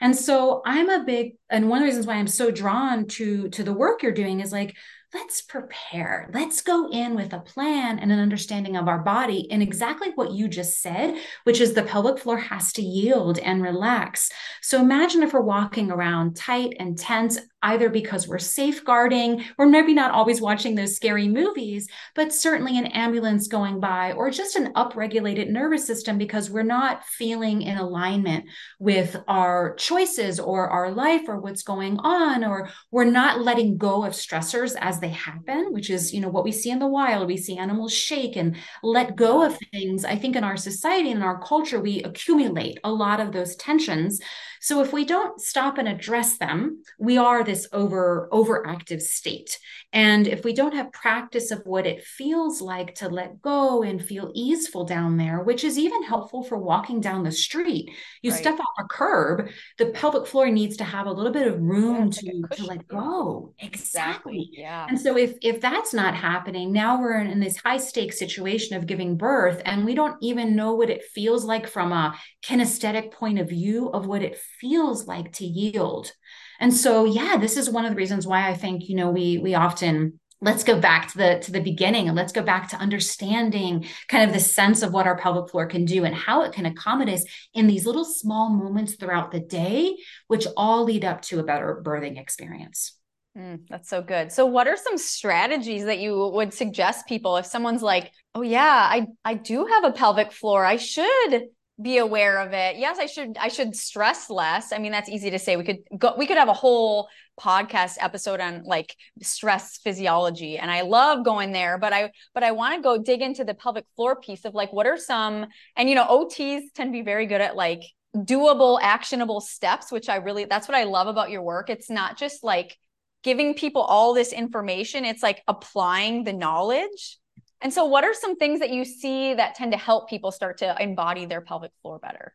And 0.00 0.16
so 0.16 0.62
I'm 0.64 0.90
a 0.90 1.04
big 1.04 1.34
and 1.50 1.68
one 1.68 1.78
of 1.78 1.82
the 1.82 1.86
reasons 1.86 2.06
why 2.06 2.14
I'm 2.14 2.26
so 2.26 2.50
drawn 2.50 3.06
to 3.08 3.48
to 3.50 3.62
the 3.62 3.72
work 3.72 4.02
you're 4.02 4.12
doing 4.12 4.40
is 4.40 4.52
like 4.52 4.76
let's 5.16 5.40
prepare. 5.40 6.28
Let's 6.34 6.60
go 6.60 6.90
in 6.90 7.14
with 7.14 7.32
a 7.32 7.40
plan 7.40 7.98
and 7.98 8.12
an 8.12 8.18
understanding 8.18 8.76
of 8.76 8.86
our 8.86 8.98
body 8.98 9.50
and 9.50 9.62
exactly 9.62 10.10
what 10.14 10.32
you 10.32 10.46
just 10.46 10.82
said, 10.82 11.16
which 11.44 11.58
is 11.58 11.72
the 11.72 11.82
pelvic 11.82 12.18
floor 12.18 12.36
has 12.36 12.70
to 12.74 12.82
yield 12.82 13.38
and 13.38 13.62
relax. 13.62 14.28
So 14.60 14.78
imagine 14.78 15.22
if 15.22 15.32
we're 15.32 15.40
walking 15.40 15.90
around 15.90 16.36
tight 16.36 16.74
and 16.78 16.98
tense 16.98 17.38
either 17.62 17.88
because 17.88 18.28
we're 18.28 18.38
safeguarding 18.38 19.44
we're 19.58 19.66
maybe 19.66 19.94
not 19.94 20.12
always 20.12 20.40
watching 20.40 20.74
those 20.74 20.94
scary 20.94 21.26
movies, 21.26 21.88
but 22.14 22.32
certainly 22.32 22.78
an 22.78 22.86
ambulance 22.86 23.48
going 23.48 23.80
by 23.80 24.12
or 24.12 24.30
just 24.30 24.56
an 24.56 24.72
upregulated 24.74 25.48
nervous 25.48 25.86
system 25.86 26.18
because 26.18 26.50
we're 26.50 26.62
not 26.62 27.04
feeling 27.04 27.62
in 27.62 27.76
alignment 27.76 28.44
with 28.78 29.16
our 29.26 29.74
choices 29.76 30.38
or 30.38 30.68
our 30.68 30.92
life 30.92 31.22
or 31.26 31.40
what's 31.40 31.62
going 31.62 31.98
on, 31.98 32.44
or 32.44 32.68
we're 32.90 33.04
not 33.04 33.40
letting 33.40 33.78
go 33.78 34.04
of 34.04 34.12
stressors 34.12 34.76
as 34.80 35.00
they 35.00 35.05
happen, 35.08 35.72
which 35.72 35.90
is, 35.90 36.12
you 36.12 36.20
know, 36.20 36.28
what 36.28 36.44
we 36.44 36.52
see 36.52 36.70
in 36.70 36.78
the 36.78 36.86
wild. 36.86 37.26
We 37.26 37.36
see 37.36 37.56
animals 37.58 37.92
shake 37.92 38.36
and 38.36 38.56
let 38.82 39.16
go 39.16 39.42
of 39.42 39.58
things. 39.72 40.04
I 40.04 40.16
think 40.16 40.36
in 40.36 40.44
our 40.44 40.56
society 40.56 41.10
and 41.10 41.20
in 41.20 41.26
our 41.26 41.40
culture, 41.40 41.80
we 41.80 42.02
accumulate 42.02 42.78
a 42.84 42.92
lot 42.92 43.20
of 43.20 43.32
those 43.32 43.56
tensions 43.56 44.20
so 44.60 44.82
if 44.82 44.92
we 44.92 45.04
don't 45.04 45.40
stop 45.40 45.78
and 45.78 45.88
address 45.88 46.38
them, 46.38 46.82
we 46.98 47.18
are 47.18 47.44
this 47.44 47.68
over 47.72 48.28
overactive 48.32 49.00
state. 49.02 49.58
And 49.92 50.26
if 50.26 50.44
we 50.44 50.52
don't 50.52 50.74
have 50.74 50.92
practice 50.92 51.50
of 51.50 51.62
what 51.64 51.86
it 51.86 52.04
feels 52.04 52.60
like 52.60 52.94
to 52.96 53.08
let 53.08 53.40
go 53.40 53.82
and 53.82 54.02
feel 54.02 54.30
easeful 54.34 54.84
down 54.84 55.16
there, 55.16 55.42
which 55.42 55.64
is 55.64 55.78
even 55.78 56.02
helpful 56.02 56.42
for 56.42 56.58
walking 56.58 57.00
down 57.00 57.22
the 57.22 57.32
street, 57.32 57.90
you 58.22 58.30
right. 58.30 58.40
step 58.40 58.58
off 58.58 58.84
a 58.84 58.84
curb, 58.84 59.48
the 59.78 59.86
pelvic 59.86 60.26
floor 60.26 60.50
needs 60.50 60.76
to 60.78 60.84
have 60.84 61.06
a 61.06 61.12
little 61.12 61.32
bit 61.32 61.46
of 61.46 61.60
room 61.60 62.10
yeah, 62.22 62.32
to, 62.32 62.36
like 62.42 62.56
to 62.56 62.64
let 62.66 62.88
go. 62.88 63.54
Exactly. 63.58 64.16
exactly. 64.26 64.50
Yeah. 64.52 64.86
And 64.88 65.00
so 65.00 65.16
if 65.16 65.34
if 65.42 65.60
that's 65.60 65.94
not 65.94 66.14
happening, 66.14 66.72
now 66.72 67.00
we're 67.00 67.18
in, 67.18 67.28
in 67.28 67.40
this 67.40 67.56
high 67.56 67.78
stakes 67.78 68.18
situation 68.18 68.76
of 68.76 68.86
giving 68.86 69.16
birth 69.16 69.62
and 69.64 69.84
we 69.84 69.94
don't 69.94 70.16
even 70.22 70.56
know 70.56 70.74
what 70.74 70.90
it 70.90 71.04
feels 71.14 71.44
like 71.44 71.66
from 71.66 71.92
a 71.92 72.18
kinesthetic 72.42 73.12
point 73.12 73.38
of 73.38 73.48
view 73.48 73.88
of 73.90 74.06
what 74.06 74.22
it 74.22 74.38
feels 74.60 75.06
like 75.06 75.32
to 75.34 75.44
yield. 75.44 76.12
And 76.60 76.72
so, 76.72 77.04
yeah, 77.04 77.36
this 77.38 77.56
is 77.56 77.70
one 77.70 77.84
of 77.84 77.90
the 77.92 77.96
reasons 77.96 78.26
why 78.26 78.48
I 78.48 78.54
think, 78.54 78.88
you 78.88 78.96
know, 78.96 79.10
we 79.10 79.38
we 79.38 79.54
often 79.54 80.20
let's 80.40 80.64
go 80.64 80.78
back 80.78 81.10
to 81.10 81.18
the 81.18 81.38
to 81.40 81.52
the 81.52 81.60
beginning 81.60 82.08
and 82.08 82.16
let's 82.16 82.32
go 82.32 82.42
back 82.42 82.68
to 82.68 82.76
understanding 82.76 83.86
kind 84.08 84.24
of 84.24 84.34
the 84.34 84.40
sense 84.40 84.82
of 84.82 84.92
what 84.92 85.06
our 85.06 85.16
pelvic 85.16 85.50
floor 85.50 85.66
can 85.66 85.84
do 85.84 86.04
and 86.04 86.14
how 86.14 86.42
it 86.42 86.52
can 86.52 86.66
accommodate 86.66 87.14
us 87.14 87.24
in 87.54 87.66
these 87.66 87.86
little 87.86 88.04
small 88.04 88.50
moments 88.50 88.96
throughout 88.96 89.30
the 89.30 89.40
day 89.40 89.96
which 90.28 90.46
all 90.56 90.84
lead 90.84 91.04
up 91.04 91.22
to 91.22 91.40
a 91.40 91.44
better 91.44 91.82
birthing 91.84 92.20
experience. 92.20 92.92
Mm, 93.36 93.60
that's 93.68 93.88
so 93.88 94.02
good. 94.02 94.32
So 94.32 94.46
what 94.46 94.68
are 94.68 94.76
some 94.76 94.98
strategies 94.98 95.84
that 95.84 95.98
you 95.98 96.28
would 96.28 96.52
suggest 96.52 97.06
people 97.06 97.36
if 97.36 97.46
someone's 97.46 97.82
like 97.82 98.12
oh 98.34 98.42
yeah 98.42 98.86
i 98.90 99.06
i 99.24 99.34
do 99.34 99.64
have 99.66 99.84
a 99.84 99.92
pelvic 99.92 100.32
floor. 100.32 100.64
I 100.64 100.76
should 100.76 101.48
be 101.80 101.98
aware 101.98 102.38
of 102.38 102.52
it. 102.52 102.76
Yes, 102.76 102.98
I 102.98 103.06
should 103.06 103.36
I 103.38 103.48
should 103.48 103.76
stress 103.76 104.30
less. 104.30 104.72
I 104.72 104.78
mean, 104.78 104.92
that's 104.92 105.10
easy 105.10 105.30
to 105.30 105.38
say. 105.38 105.56
We 105.56 105.64
could 105.64 105.78
go 105.98 106.14
we 106.16 106.26
could 106.26 106.38
have 106.38 106.48
a 106.48 106.54
whole 106.54 107.08
podcast 107.38 107.96
episode 108.00 108.40
on 108.40 108.64
like 108.64 108.96
stress 109.22 109.76
physiology 109.76 110.56
and 110.56 110.70
I 110.70 110.82
love 110.82 111.24
going 111.24 111.52
there, 111.52 111.76
but 111.76 111.92
I 111.92 112.12
but 112.32 112.42
I 112.42 112.52
want 112.52 112.76
to 112.76 112.80
go 112.80 112.96
dig 112.96 113.20
into 113.20 113.44
the 113.44 113.54
pelvic 113.54 113.84
floor 113.94 114.16
piece 114.16 114.46
of 114.46 114.54
like 114.54 114.72
what 114.72 114.86
are 114.86 114.96
some 114.96 115.46
and 115.76 115.88
you 115.88 115.94
know, 115.94 116.06
OTs 116.06 116.72
tend 116.74 116.88
to 116.88 116.98
be 116.98 117.02
very 117.02 117.26
good 117.26 117.42
at 117.42 117.56
like 117.56 117.82
doable 118.14 118.78
actionable 118.80 119.42
steps, 119.42 119.92
which 119.92 120.08
I 120.08 120.16
really 120.16 120.46
that's 120.46 120.68
what 120.68 120.76
I 120.76 120.84
love 120.84 121.08
about 121.08 121.30
your 121.30 121.42
work. 121.42 121.68
It's 121.68 121.90
not 121.90 122.16
just 122.16 122.42
like 122.42 122.78
giving 123.22 123.52
people 123.52 123.82
all 123.82 124.14
this 124.14 124.32
information, 124.32 125.04
it's 125.04 125.22
like 125.22 125.42
applying 125.46 126.24
the 126.24 126.32
knowledge 126.32 127.18
and 127.66 127.72
so, 127.72 127.84
what 127.84 128.04
are 128.04 128.14
some 128.14 128.36
things 128.36 128.60
that 128.60 128.70
you 128.70 128.84
see 128.84 129.34
that 129.34 129.56
tend 129.56 129.72
to 129.72 129.76
help 129.76 130.08
people 130.08 130.30
start 130.30 130.58
to 130.58 130.76
embody 130.80 131.26
their 131.26 131.40
pelvic 131.40 131.72
floor 131.82 131.98
better? 131.98 132.32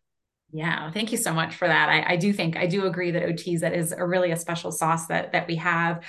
Yeah, 0.51 0.91
thank 0.91 1.13
you 1.13 1.17
so 1.17 1.33
much 1.33 1.55
for 1.55 1.69
that. 1.69 1.87
I, 1.87 2.15
I 2.15 2.15
do 2.17 2.33
think 2.33 2.57
I 2.57 2.67
do 2.67 2.85
agree 2.85 3.11
that 3.11 3.23
OTs 3.23 3.61
that 3.61 3.73
is 3.73 3.93
a 3.93 4.05
really 4.05 4.31
a 4.31 4.35
special 4.35 4.73
sauce 4.73 5.07
that 5.07 5.31
that 5.31 5.47
we 5.47 5.55
have 5.55 6.03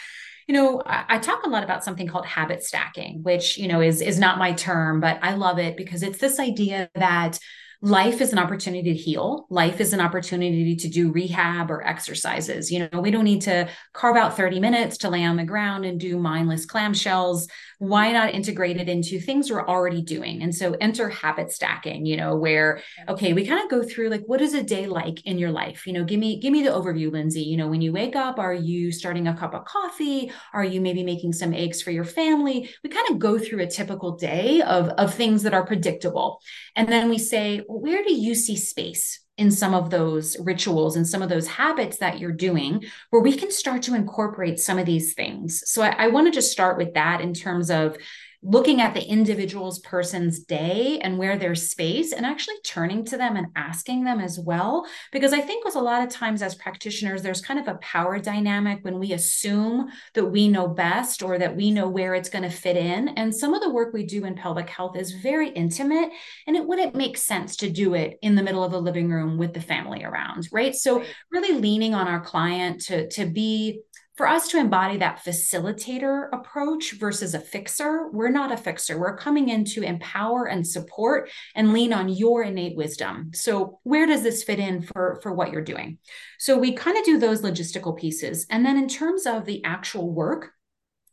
you 0.48 0.54
know 0.54 0.82
I, 0.84 1.18
talk 1.18 1.46
a 1.46 1.48
lot 1.48 1.62
about 1.62 1.84
something 1.84 2.08
called 2.08 2.26
habit 2.26 2.64
stacking 2.64 3.22
which 3.22 3.56
you 3.56 3.68
know 3.68 3.80
is 3.80 4.00
is 4.00 4.18
not 4.18 4.38
my 4.38 4.52
term 4.54 4.98
but 4.98 5.20
i 5.22 5.34
love 5.34 5.60
it 5.60 5.76
because 5.76 6.02
it's 6.02 6.18
this 6.18 6.40
idea 6.40 6.90
that 6.96 7.38
life 7.82 8.20
is 8.20 8.32
an 8.32 8.38
opportunity 8.38 8.94
to 8.94 8.98
heal. 8.98 9.46
Life 9.50 9.80
is 9.80 9.92
an 9.92 10.00
opportunity 10.00 10.76
to 10.76 10.88
do 10.88 11.10
rehab 11.10 11.68
or 11.68 11.84
exercises. 11.84 12.70
You 12.70 12.88
know, 12.92 13.00
we 13.00 13.10
don't 13.10 13.24
need 13.24 13.42
to 13.42 13.68
carve 13.92 14.16
out 14.16 14.36
30 14.36 14.60
minutes 14.60 14.98
to 14.98 15.10
lay 15.10 15.24
on 15.24 15.36
the 15.36 15.44
ground 15.44 15.84
and 15.84 15.98
do 15.98 16.16
mindless 16.16 16.64
clamshells. 16.64 17.48
Why 17.80 18.12
not 18.12 18.34
integrate 18.34 18.76
it 18.76 18.88
into 18.88 19.18
things 19.18 19.50
we're 19.50 19.66
already 19.66 20.00
doing? 20.00 20.42
And 20.42 20.54
so 20.54 20.76
enter 20.80 21.08
habit 21.08 21.50
stacking, 21.50 22.06
you 22.06 22.16
know, 22.16 22.36
where, 22.36 22.80
okay, 23.08 23.32
we 23.32 23.44
kind 23.44 23.64
of 23.64 23.68
go 23.68 23.82
through 23.82 24.10
like, 24.10 24.22
what 24.26 24.40
is 24.40 24.54
a 24.54 24.62
day 24.62 24.86
like 24.86 25.26
in 25.26 25.36
your 25.36 25.50
life? 25.50 25.84
You 25.84 25.94
know, 25.94 26.04
give 26.04 26.20
me, 26.20 26.38
give 26.38 26.52
me 26.52 26.62
the 26.62 26.70
overview, 26.70 27.10
Lindsay. 27.10 27.42
You 27.42 27.56
know, 27.56 27.66
when 27.66 27.80
you 27.80 27.90
wake 27.90 28.14
up, 28.14 28.38
are 28.38 28.54
you 28.54 28.92
starting 28.92 29.26
a 29.26 29.36
cup 29.36 29.54
of 29.54 29.64
coffee? 29.64 30.30
Are 30.54 30.64
you 30.64 30.80
maybe 30.80 31.02
making 31.02 31.32
some 31.32 31.52
eggs 31.52 31.82
for 31.82 31.90
your 31.90 32.04
family? 32.04 32.70
We 32.84 32.90
kind 32.90 33.10
of 33.10 33.18
go 33.18 33.40
through 33.40 33.62
a 33.62 33.66
typical 33.66 34.16
day 34.16 34.62
of, 34.62 34.90
of 34.90 35.12
things 35.12 35.42
that 35.42 35.52
are 35.52 35.66
predictable. 35.66 36.40
And 36.76 36.88
then 36.88 37.08
we 37.08 37.18
say, 37.18 37.62
where 37.80 38.02
do 38.04 38.14
you 38.14 38.34
see 38.34 38.56
space 38.56 39.20
in 39.38 39.50
some 39.50 39.74
of 39.74 39.90
those 39.90 40.38
rituals 40.38 40.96
and 40.96 41.06
some 41.06 41.22
of 41.22 41.28
those 41.28 41.46
habits 41.46 41.98
that 41.98 42.18
you're 42.18 42.32
doing 42.32 42.84
where 43.10 43.22
we 43.22 43.36
can 43.36 43.50
start 43.50 43.82
to 43.82 43.94
incorporate 43.94 44.60
some 44.60 44.78
of 44.78 44.86
these 44.86 45.14
things? 45.14 45.62
So 45.66 45.82
I, 45.82 46.04
I 46.04 46.08
want 46.08 46.26
to 46.26 46.32
just 46.32 46.52
start 46.52 46.76
with 46.76 46.94
that 46.94 47.20
in 47.20 47.34
terms 47.34 47.70
of 47.70 47.96
looking 48.42 48.80
at 48.80 48.94
the 48.94 49.02
individual's 49.02 49.78
person's 49.80 50.40
day 50.40 50.98
and 51.02 51.16
where 51.16 51.38
there's 51.38 51.70
space 51.70 52.12
and 52.12 52.26
actually 52.26 52.56
turning 52.64 53.04
to 53.04 53.16
them 53.16 53.36
and 53.36 53.46
asking 53.54 54.04
them 54.04 54.20
as 54.20 54.38
well. 54.38 54.86
Because 55.12 55.32
i 55.32 55.40
think 55.40 55.64
with 55.64 55.76
a 55.76 55.80
lot 55.80 56.02
of 56.02 56.08
times 56.08 56.42
as 56.42 56.54
practitioners 56.54 57.22
there's 57.22 57.40
kind 57.40 57.60
of 57.60 57.68
a 57.68 57.78
power 57.78 58.18
dynamic 58.18 58.80
when 58.82 58.98
we 58.98 59.12
assume 59.12 59.88
that 60.14 60.26
we 60.26 60.48
know 60.48 60.66
best 60.68 61.22
or 61.22 61.38
that 61.38 61.56
we 61.56 61.70
know 61.70 61.88
where 61.88 62.14
it's 62.14 62.28
going 62.28 62.42
to 62.42 62.50
fit 62.50 62.76
in. 62.76 63.08
And 63.10 63.34
some 63.34 63.54
of 63.54 63.62
the 63.62 63.70
work 63.70 63.92
we 63.92 64.04
do 64.04 64.24
in 64.24 64.34
pelvic 64.34 64.68
health 64.68 64.96
is 64.96 65.12
very 65.12 65.50
intimate 65.50 66.10
and 66.46 66.56
it 66.56 66.66
wouldn't 66.66 66.94
make 66.94 67.16
sense 67.16 67.56
to 67.56 67.70
do 67.70 67.94
it 67.94 68.18
in 68.22 68.34
the 68.34 68.42
middle 68.42 68.64
of 68.64 68.72
a 68.72 68.78
living 68.78 69.10
room 69.10 69.38
with 69.38 69.54
the 69.54 69.60
family 69.60 70.04
around 70.04 70.32
right? 70.52 70.74
So 70.74 71.04
really 71.30 71.58
leaning 71.58 71.94
on 71.94 72.08
our 72.08 72.20
client 72.20 72.82
to 72.82 73.08
to 73.10 73.26
be 73.26 73.80
for 74.14 74.28
us 74.28 74.48
to 74.48 74.58
embody 74.58 74.98
that 74.98 75.24
facilitator 75.24 76.28
approach 76.32 76.92
versus 76.92 77.34
a 77.34 77.40
fixer, 77.40 78.10
we're 78.12 78.30
not 78.30 78.52
a 78.52 78.56
fixer. 78.56 78.98
We're 78.98 79.16
coming 79.16 79.48
in 79.48 79.64
to 79.66 79.82
empower 79.82 80.46
and 80.46 80.66
support 80.66 81.30
and 81.54 81.72
lean 81.72 81.92
on 81.92 82.08
your 82.08 82.42
innate 82.42 82.76
wisdom. 82.76 83.30
So, 83.32 83.80
where 83.84 84.06
does 84.06 84.22
this 84.22 84.44
fit 84.44 84.58
in 84.58 84.82
for, 84.82 85.18
for 85.22 85.32
what 85.32 85.50
you're 85.50 85.62
doing? 85.62 85.98
So, 86.38 86.58
we 86.58 86.72
kind 86.72 86.98
of 86.98 87.04
do 87.04 87.18
those 87.18 87.42
logistical 87.42 87.96
pieces. 87.96 88.46
And 88.50 88.66
then, 88.66 88.76
in 88.76 88.86
terms 88.86 89.26
of 89.26 89.46
the 89.46 89.64
actual 89.64 90.12
work, 90.12 90.50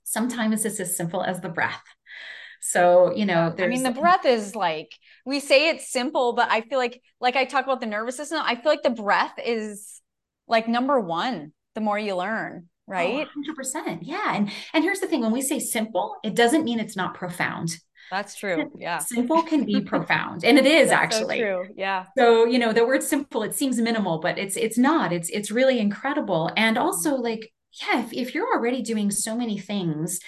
sometimes 0.03 0.65
it's 0.65 0.79
as 0.79 0.97
simple 0.97 1.23
as 1.23 1.39
the 1.39 1.49
breath. 1.49 1.83
So, 2.61 3.15
you 3.15 3.25
know, 3.25 3.55
I 3.57 3.67
mean, 3.67 3.83
the 3.83 3.91
breath 3.91 4.25
is 4.25 4.53
like, 4.53 4.91
we 5.25 5.39
say 5.39 5.69
it's 5.69 5.89
simple, 5.89 6.33
but 6.33 6.51
I 6.51 6.59
feel 6.59 6.77
like, 6.77 7.01
like 7.21 7.37
I 7.37 7.45
talk 7.45 7.63
about 7.63 7.79
the 7.79 7.85
nervous 7.85 8.17
system, 8.17 8.41
I 8.43 8.55
feel 8.55 8.69
like 8.69 8.83
the 8.83 8.89
breath 8.89 9.35
is 9.43 10.01
like 10.45 10.67
number 10.67 10.99
one 10.99 11.53
the 11.75 11.81
more 11.81 11.97
you 11.97 12.15
learn, 12.15 12.67
Oh, 12.89 12.93
right? 12.93 13.27
Oh, 13.27 13.53
100%. 13.53 13.99
Yeah. 14.01 14.35
And 14.35 14.51
and 14.73 14.83
here's 14.83 14.99
the 14.99 15.07
thing 15.07 15.21
when 15.21 15.31
we 15.31 15.41
say 15.41 15.59
simple, 15.59 16.15
it 16.23 16.35
doesn't 16.35 16.63
mean 16.63 16.79
it's 16.79 16.95
not 16.95 17.13
profound. 17.13 17.77
That's 18.09 18.35
true. 18.35 18.71
Yeah. 18.77 18.97
Simple 18.97 19.43
can 19.43 19.65
be 19.65 19.81
profound. 19.85 20.43
And 20.43 20.57
it 20.57 20.65
is 20.65 20.89
That's 20.89 21.15
actually. 21.15 21.39
So 21.39 21.63
true. 21.63 21.73
Yeah. 21.77 22.05
So, 22.17 22.45
you 22.45 22.57
know, 22.57 22.73
the 22.73 22.85
word 22.85 23.03
simple, 23.03 23.43
it 23.43 23.53
seems 23.55 23.79
minimal, 23.79 24.19
but 24.19 24.39
it's 24.39 24.57
it's 24.57 24.77
not. 24.77 25.13
It's 25.13 25.29
it's 25.29 25.51
really 25.51 25.79
incredible. 25.79 26.51
And 26.57 26.77
mm-hmm. 26.77 26.85
also 26.85 27.15
like, 27.15 27.53
yeah, 27.81 28.03
if, 28.03 28.11
if 28.13 28.33
you're 28.33 28.51
already 28.51 28.81
doing 28.81 29.11
so 29.11 29.35
many 29.35 29.59
things 29.59 30.19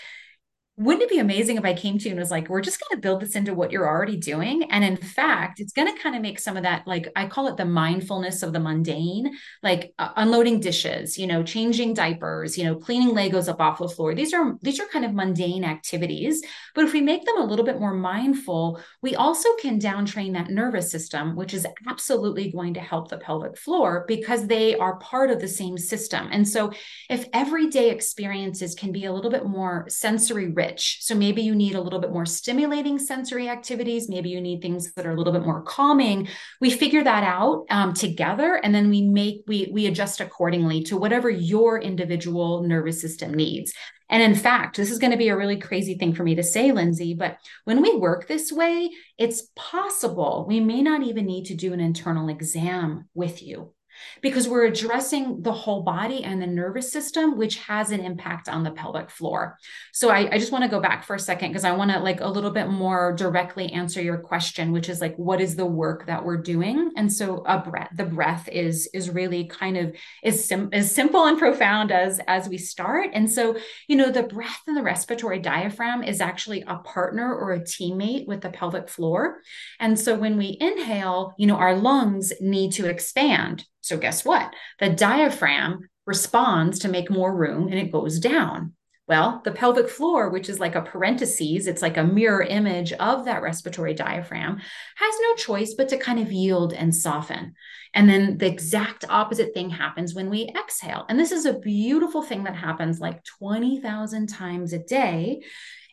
wouldn't 0.78 1.04
it 1.04 1.10
be 1.10 1.20
amazing 1.20 1.58
if 1.58 1.66
I 1.66 1.74
came 1.74 1.98
to 2.00 2.06
you 2.06 2.12
and 2.12 2.20
was 2.20 2.32
like, 2.32 2.48
we're 2.48 2.62
just 2.62 2.80
going 2.80 2.98
to 2.98 3.02
build 3.02 3.22
this 3.22 3.36
into 3.36 3.54
what 3.54 3.72
you're 3.72 3.88
already 3.88 4.16
doing? 4.16 4.64
And 4.72 4.84
in 4.84 4.96
fact, 4.96 5.60
it's 5.60 5.74
going 5.74 5.94
to 5.94 6.02
kind 6.02 6.16
of 6.16 6.22
make 6.22 6.40
some 6.40 6.56
of 6.56 6.64
that, 6.64 6.88
like 6.88 7.10
I 7.16 7.28
call 7.28 7.48
it 7.50 7.58
the 7.58 7.66
mindfulness 7.66 8.42
of 8.42 8.54
the 8.54 8.60
mundane, 8.60 9.32
like 9.62 9.94
uh, 10.00 10.10
unloading 10.16 10.62
dishes, 10.62 11.18
you 11.18 11.28
know, 11.28 11.44
changing 11.44 11.94
diapers, 11.94 12.58
you 12.58 12.64
know, 12.64 12.76
cleaning 12.76 13.14
Legos 13.14 13.50
up 13.50 13.60
off 13.60 13.80
the 13.80 13.90
floor. 13.90 14.16
These 14.16 14.34
are, 14.34 14.56
these 14.62 14.80
are 14.80 14.88
kind 14.88 15.04
of 15.04 15.14
mundane 15.14 15.66
activities. 15.66 16.42
But 16.74 16.86
if 16.86 16.94
we 16.94 17.02
make 17.02 17.26
them 17.26 17.42
a 17.42 17.46
little 17.46 17.66
bit 17.66 17.80
more 17.80 17.94
mindful, 17.94 18.80
we 19.02 19.16
also 19.16 19.50
can 19.62 19.78
downtrain 19.78 20.34
that 20.34 20.50
nervous 20.50 20.90
system, 20.90 21.36
which 21.36 21.54
is 21.54 21.68
absolutely 21.90 22.50
going 22.50 22.76
to 22.76 22.80
help 22.80 23.10
the 23.10 23.18
pelvic 23.18 23.58
floor 23.58 24.06
because 24.08 24.48
they 24.48 24.78
are 24.78 24.96
part 25.00 25.32
of 25.32 25.42
the 25.42 25.50
same 25.50 25.78
system. 25.78 26.30
And 26.32 26.48
so 26.48 26.72
if 27.10 27.28
everyday 27.34 27.90
experiences 27.90 28.74
can 28.74 28.94
be 28.94 29.04
a 29.04 29.14
little 29.14 29.32
bit 29.32 29.46
more 29.46 29.86
sensory 29.90 30.48
rich. 30.62 30.98
So 31.02 31.16
maybe 31.16 31.42
you 31.42 31.56
need 31.56 31.76
a 31.76 31.82
little 31.82 32.00
bit 32.00 32.12
more 32.12 32.26
stimulating 32.26 33.00
sensory 33.00 33.50
activities. 33.50 34.10
Maybe 34.10 34.30
you 34.30 34.42
need 34.42 34.62
things 34.62 34.94
that 34.94 35.06
are 35.06 35.12
a 35.12 35.18
little 35.18 35.34
bit 35.34 35.46
more 35.46 35.62
calming. 35.64 36.28
We 36.60 36.70
figure 36.70 37.04
that 37.04 37.24
out 37.24 37.66
um, 37.70 37.94
together, 37.94 38.60
and 38.64 38.74
then 38.76 38.90
we 38.90 39.02
make 39.02 39.44
we 39.48 39.70
we 39.74 39.88
adjust 39.88 40.22
accordingly 40.22 40.84
to 40.84 40.98
whatever 40.98 41.30
your 41.30 41.80
individual 41.80 42.64
nervous 42.64 43.02
system 43.02 43.34
needs. 43.34 43.74
And 44.10 44.22
in 44.22 44.36
fact, 44.36 44.76
this 44.76 44.92
is 44.92 45.00
going 45.00 45.12
to 45.12 45.24
be 45.24 45.30
a 45.30 45.38
really 45.38 45.58
crazy 45.58 45.96
thing 45.98 46.14
for 46.14 46.24
me 46.24 46.36
to 46.36 46.44
say, 46.44 46.74
Lindsay, 46.74 47.14
but 47.14 47.38
when 47.64 47.82
we 47.82 47.96
work 47.96 48.28
this 48.28 48.52
way, 48.52 48.90
it's 49.18 49.48
possible 49.56 50.46
we 50.48 50.60
may 50.60 50.82
not 50.82 51.02
even 51.02 51.26
need 51.26 51.46
to 51.46 51.56
do 51.56 51.72
an 51.74 51.80
internal 51.80 52.28
exam 52.28 53.08
with 53.14 53.42
you 53.42 53.74
because 54.22 54.48
we're 54.48 54.66
addressing 54.66 55.42
the 55.42 55.52
whole 55.52 55.84
body 55.84 56.24
and 56.24 56.42
the 56.42 56.48
nervous 56.48 56.92
system, 56.92 57.38
which 57.38 57.58
has 57.58 57.92
an 57.92 58.02
impact 58.02 58.50
on 58.50 58.64
the 58.64 58.72
pelvic 58.72 59.10
floor. 59.10 59.58
So 59.94 60.10
I, 60.10 60.30
I 60.34 60.38
just 60.38 60.52
want 60.52 60.64
to 60.64 60.70
go 60.70 60.80
back 60.80 61.04
for 61.04 61.16
a 61.16 61.20
second 61.20 61.50
because 61.50 61.64
I 61.64 61.72
want 61.72 61.92
to 61.92 62.00
like 62.00 62.22
a 62.22 62.28
little 62.28 62.52
bit 62.52 62.70
more 62.70 63.14
directly 63.14 63.72
answer 63.72 64.02
your 64.02 64.18
question, 64.18 64.72
which 64.72 64.90
is 64.90 65.02
like, 65.02 65.16
what 65.16 65.42
is 65.42 65.56
the 65.56 65.66
work 65.66 66.06
that 66.06 66.24
we're 66.24 66.42
doing? 66.42 66.92
And 66.96 67.12
so 67.12 67.44
a 67.46 67.60
breath, 67.60 67.90
the 67.96 68.06
breath 68.06 68.48
is 68.50 68.90
is 68.94 69.10
really 69.10 69.46
kind 69.46 69.78
of 69.78 69.96
as, 70.24 70.46
sim- 70.46 70.70
as 70.74 70.94
simple 70.94 71.26
and 71.26 71.38
profound 71.38 71.92
as 71.92 72.20
as 72.28 72.48
we 72.48 72.58
start. 72.58 73.10
And 73.14 73.30
so, 73.30 73.58
you 73.88 73.96
know, 73.96 74.10
the 74.10 74.24
breath 74.24 74.62
and 74.68 74.78
the 74.78 74.84
respiratory 74.84 75.40
diaphragm 75.40 76.04
is 76.04 76.22
actually 76.22 76.64
a 76.68 76.78
partner 76.78 77.34
or 77.34 77.54
a 77.54 77.62
teammate 77.62 78.28
with 78.28 78.42
the 78.42 78.50
pelvic 78.50 78.90
floor. 78.90 79.40
And 79.80 80.00
so 80.00 80.16
when 80.16 80.38
we 80.38 80.58
inhale, 80.60 81.34
you 81.38 81.48
know, 81.48 81.58
our 81.58 81.76
lungs 81.76 82.34
need 82.40 82.72
to 82.74 82.88
expand 82.88 83.66
so, 83.92 83.98
guess 83.98 84.24
what? 84.24 84.54
The 84.80 84.88
diaphragm 84.88 85.90
responds 86.06 86.80
to 86.80 86.88
make 86.88 87.12
more 87.12 87.36
room 87.36 87.68
and 87.68 87.78
it 87.78 87.92
goes 87.92 88.20
down. 88.20 88.72
Well, 89.06 89.42
the 89.44 89.52
pelvic 89.52 89.90
floor, 89.90 90.30
which 90.30 90.48
is 90.48 90.62
like 90.62 90.76
a 90.76 90.82
parenthesis, 90.82 91.68
it's 91.68 91.82
like 91.82 91.98
a 91.98 92.06
mirror 92.06 92.42
image 92.42 92.94
of 92.94 93.26
that 93.26 93.42
respiratory 93.42 93.94
diaphragm, 93.94 94.62
has 94.96 95.16
no 95.24 95.36
choice 95.36 95.74
but 95.74 95.90
to 95.90 95.98
kind 95.98 96.20
of 96.20 96.32
yield 96.32 96.72
and 96.72 96.96
soften. 96.96 97.54
And 97.94 98.10
then 98.10 98.38
the 98.38 98.48
exact 98.48 99.04
opposite 99.10 99.54
thing 99.54 99.70
happens 99.70 100.16
when 100.16 100.30
we 100.30 100.50
exhale. 100.58 101.06
And 101.10 101.20
this 101.20 101.34
is 101.34 101.46
a 101.46 101.60
beautiful 101.60 102.22
thing 102.22 102.46
that 102.46 102.56
happens 102.56 103.02
like 103.02 103.26
20,000 103.40 104.28
times 104.28 104.72
a 104.72 104.80
day. 104.80 105.42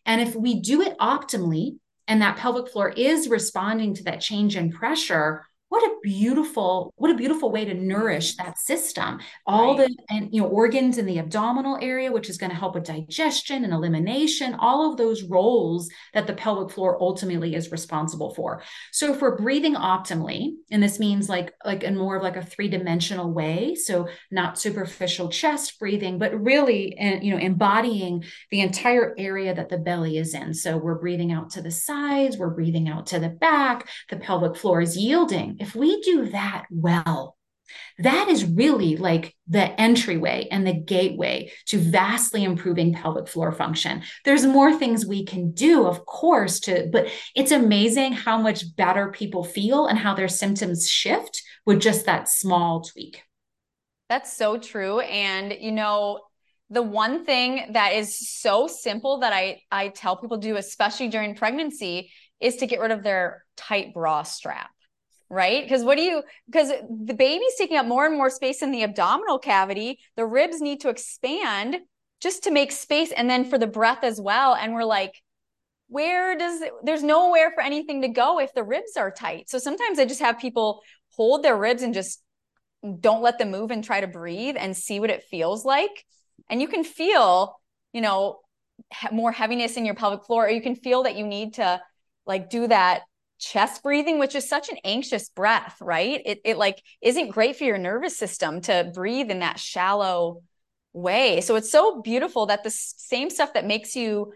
And 0.07 0.21
if 0.21 0.37
we 0.37 0.61
do 0.61 0.83
it 0.83 0.97
optimally, 0.99 1.79
and 2.07 2.23
that 2.23 2.37
pelvic 2.37 2.71
floor 2.71 2.91
is 2.91 3.29
responding 3.29 3.95
to 3.95 4.05
that 4.05 4.21
change 4.21 4.55
in 4.55 4.71
pressure, 4.71 5.45
what 5.69 5.83
a 5.83 5.97
beautiful 6.03 6.95
what 6.97 7.11
a 7.11 7.15
beautiful 7.15 7.53
way 7.53 7.65
to 7.65 7.75
nourish 7.75 8.37
that 8.37 8.59
system. 8.59 9.21
All 9.47 9.77
right. 9.77 9.89
the 9.89 10.15
and 10.15 10.33
you 10.33 10.41
know 10.41 10.49
organs 10.49 10.97
in 10.97 11.05
the 11.05 11.19
abdominal 11.19 11.79
area 11.81 12.11
which 12.11 12.31
is 12.31 12.39
going 12.39 12.51
to 12.51 12.57
help 12.57 12.75
with 12.75 12.85
digestion 12.85 13.65
and 13.65 13.73
elimination 13.73 14.55
all 14.55 14.91
of 14.91 14.97
those 14.97 15.23
roles 15.25 15.91
that 16.15 16.27
the 16.27 16.33
pelvic 16.33 16.71
floor 16.71 16.97
ultimately 17.01 17.55
is 17.55 17.71
responsible 17.71 18.35
for. 18.35 18.63
So 18.93 19.13
if 19.13 19.21
we're 19.21 19.37
breathing 19.37 19.75
optimally 19.75 20.55
and 20.71 20.83
this 20.83 20.99
means 20.99 21.29
like 21.29 21.53
like 21.65 21.83
in 21.83 21.97
more 21.97 22.17
of 22.17 22.23
like 22.23 22.37
a 22.37 22.45
three-dimensional 22.45 23.31
way 23.31 23.75
so 23.75 24.09
not 24.31 24.59
superficial 24.59 25.29
chest 25.29 25.79
breathing 25.79 26.19
but 26.19 26.39
really 26.41 26.97
and 26.97 27.23
you 27.23 27.33
know 27.33 27.39
embodying 27.39 28.25
the 28.51 28.61
entire 28.61 29.15
area 29.19 29.55
that 29.55 29.69
the 29.69 29.79
belly 29.79 30.17
is 30.17 30.35
in. 30.35 30.55
So 30.55 30.79
we're 30.79 30.99
breathing 30.99 31.31
out 31.31 31.51
to 31.51 31.63
the 31.63 31.71
sides 31.71 32.39
we're 32.39 32.51
breathing 32.51 32.89
out 32.89 33.07
to 33.09 33.19
the 33.19 33.29
back 33.29 33.87
the 34.09 34.17
pelvic 34.17 34.57
floor 34.57 34.81
is 34.81 34.97
yielding 34.97 35.58
if 35.61 35.75
we 35.75 36.01
do 36.03 36.27
that 36.31 36.67
well, 36.71 37.39
that 37.99 38.29
is 38.29 38.45
really 38.45 38.97
like 38.97 39.35
the 39.47 39.79
entryway 39.81 40.49
and 40.51 40.67
the 40.67 40.73
gateway 40.73 41.51
to 41.67 41.79
vastly 41.79 42.45
improving 42.45 42.95
pelvic 42.95 43.29
floor 43.29 43.53
function. 43.53 44.03
There's 44.25 44.47
more 44.47 44.75
things 44.75 45.05
we 45.05 45.25
can 45.25 45.53
do, 45.53 45.87
of 45.87 46.07
course, 46.07 46.61
to 46.61 46.89
but 46.91 47.09
it's 47.35 47.53
amazing 47.53 48.13
how 48.13 48.39
much 48.39 48.75
better 48.77 49.11
people 49.11 49.45
feel 49.45 49.87
and 49.87 49.99
how 49.99 50.15
their 50.15 50.29
symptoms 50.29 50.89
shift 50.89 51.43
with 51.67 51.81
just 51.81 52.07
that 52.07 52.29
small 52.29 52.83
tweak. 52.83 53.23
That's 54.09 54.35
so 54.35 54.59
true 54.59 55.01
and 55.01 55.55
you 55.61 55.73
know 55.73 56.21
the 56.71 56.83
one 56.83 57.25
thing 57.25 57.73
that 57.73 57.95
is 57.95 58.29
so 58.29 58.67
simple 58.67 59.21
that 59.21 59.33
I 59.33 59.63
I 59.71 59.89
tell 59.89 60.17
people 60.17 60.41
to 60.41 60.49
do 60.49 60.57
especially 60.57 61.09
during 61.09 61.35
pregnancy 61.35 62.11
is 62.41 62.57
to 62.57 62.67
get 62.67 62.81
rid 62.81 62.93
of 62.93 63.03
their 63.03 63.45
tight 63.57 63.93
bra 63.93 64.23
strap 64.23 64.71
right? 65.31 65.63
Because 65.63 65.85
what 65.85 65.97
do 65.97 66.03
you, 66.03 66.23
because 66.47 66.69
the 66.69 67.15
baby's 67.15 67.55
taking 67.57 67.77
up 67.77 67.87
more 67.87 68.07
and 68.07 68.17
more 68.17 68.31
space 68.31 68.63
in 68.63 68.71
the 68.71 68.83
abdominal 68.83 69.39
cavity, 69.39 69.99
the 70.17 70.25
ribs 70.25 70.61
need 70.61 70.81
to 70.81 70.89
expand 70.89 71.77
just 72.21 72.45
to 72.45 72.51
make 72.51 72.73
space 72.73 73.13
and 73.13 73.29
then 73.29 73.45
for 73.45 73.59
the 73.59 73.67
breath 73.67 74.03
as 74.03 74.21
well. 74.21 74.55
And 74.55 74.75
we're 74.75 74.85
like, 74.85 75.13
where 75.89 76.37
does 76.37 76.63
there's 76.83 77.03
nowhere 77.03 77.51
for 77.55 77.63
anything 77.63 78.03
to 78.03 78.09
go 78.09 78.41
if 78.41 78.53
the 78.55 78.65
ribs 78.65 78.97
are 78.97 79.11
tight. 79.11 79.49
So 79.49 79.59
sometimes 79.59 79.99
I 79.99 80.05
just 80.05 80.21
have 80.21 80.39
people 80.39 80.83
hold 81.11 81.43
their 81.43 81.57
ribs 81.57 81.83
and 81.83 81.95
just 81.95 82.23
don't 83.01 83.23
let 83.23 83.39
them 83.39 83.51
move 83.51 83.71
and 83.71 83.83
try 83.83 84.01
to 84.01 84.07
breathe 84.07 84.57
and 84.59 84.77
see 84.77 85.01
what 85.01 85.11
it 85.11 85.25
feels 85.25 85.65
like. 85.65 86.05
And 86.51 86.61
you 86.61 86.69
can 86.69 86.85
feel, 86.85 87.59
you 87.93 88.01
know, 88.01 88.41
more 89.11 89.33
heaviness 89.33 89.77
in 89.77 89.85
your 89.85 89.95
pelvic 89.95 90.25
floor, 90.25 90.47
or 90.47 90.51
you 90.51 90.63
can 90.63 90.77
feel 90.77 91.03
that 91.03 91.17
you 91.17 91.27
need 91.27 91.55
to 91.55 91.81
like 92.27 92.51
do 92.51 92.69
that 92.69 93.03
chest 93.39 93.83
breathing 93.83 94.19
which 94.19 94.35
is 94.35 94.49
such 94.49 94.69
an 94.69 94.77
anxious 94.85 95.29
breath 95.29 95.77
right? 95.81 96.21
It, 96.25 96.41
it 96.45 96.59
like 96.59 96.83
isn't 97.01 97.31
great 97.31 97.57
for 97.57 97.65
your 97.65 97.79
nervous 97.79 98.17
system 98.17 98.61
to 98.63 98.91
breathe 98.95 99.31
in 99.31 99.41
that 99.41 99.59
shallow 99.59 100.43
way. 100.93 101.41
So 101.41 101.57
it's 101.57 101.71
so 101.71 102.01
beautiful 102.03 102.47
that 102.47 102.65
the 102.65 102.71
same 102.71 103.31
stuff 103.31 103.55
that 103.55 103.67
makes 103.67 103.95
you 103.95 104.33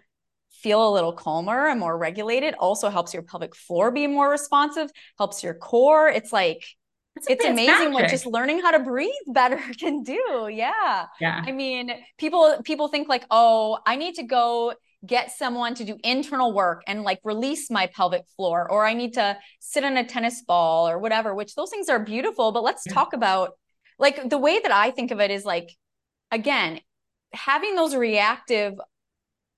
feel 0.50 0.88
a 0.88 0.92
little 0.92 1.12
calmer 1.12 1.66
and 1.66 1.80
more 1.80 1.96
regulated 1.96 2.54
also 2.54 2.88
helps 2.88 3.12
your 3.12 3.22
pelvic 3.22 3.54
floor 3.56 3.90
be 3.90 4.06
more 4.06 4.30
responsive 4.30 4.90
helps 5.18 5.42
your 5.42 5.54
core. 5.54 6.08
It's 6.08 6.32
like 6.32 6.64
it's, 7.16 7.26
it's 7.28 7.44
amazing 7.44 7.90
magic. 7.90 7.92
what 7.92 8.08
just 8.08 8.26
learning 8.26 8.60
how 8.60 8.70
to 8.70 8.78
breathe 8.78 9.10
better 9.28 9.60
can 9.78 10.02
do. 10.02 10.48
Yeah. 10.50 11.06
Yeah. 11.20 11.42
I 11.44 11.52
mean 11.52 11.90
people 12.16 12.60
people 12.64 12.88
think 12.88 13.08
like 13.08 13.24
oh 13.30 13.78
i 13.84 13.96
need 13.96 14.14
to 14.14 14.22
go 14.22 14.74
get 15.04 15.32
someone 15.32 15.74
to 15.74 15.84
do 15.84 15.96
internal 16.04 16.52
work 16.52 16.82
and 16.86 17.02
like 17.02 17.18
release 17.24 17.70
my 17.70 17.86
pelvic 17.88 18.22
floor 18.36 18.70
or 18.70 18.84
i 18.84 18.94
need 18.94 19.14
to 19.14 19.36
sit 19.60 19.84
on 19.84 19.96
a 19.96 20.04
tennis 20.04 20.42
ball 20.42 20.88
or 20.88 20.98
whatever 20.98 21.34
which 21.34 21.54
those 21.54 21.70
things 21.70 21.88
are 21.88 21.98
beautiful 21.98 22.52
but 22.52 22.62
let's 22.62 22.84
yeah. 22.86 22.94
talk 22.94 23.12
about 23.12 23.52
like 23.98 24.28
the 24.28 24.38
way 24.38 24.60
that 24.60 24.70
i 24.70 24.90
think 24.90 25.10
of 25.10 25.20
it 25.20 25.30
is 25.30 25.44
like 25.44 25.70
again 26.30 26.80
having 27.32 27.74
those 27.74 27.96
reactive 27.96 28.74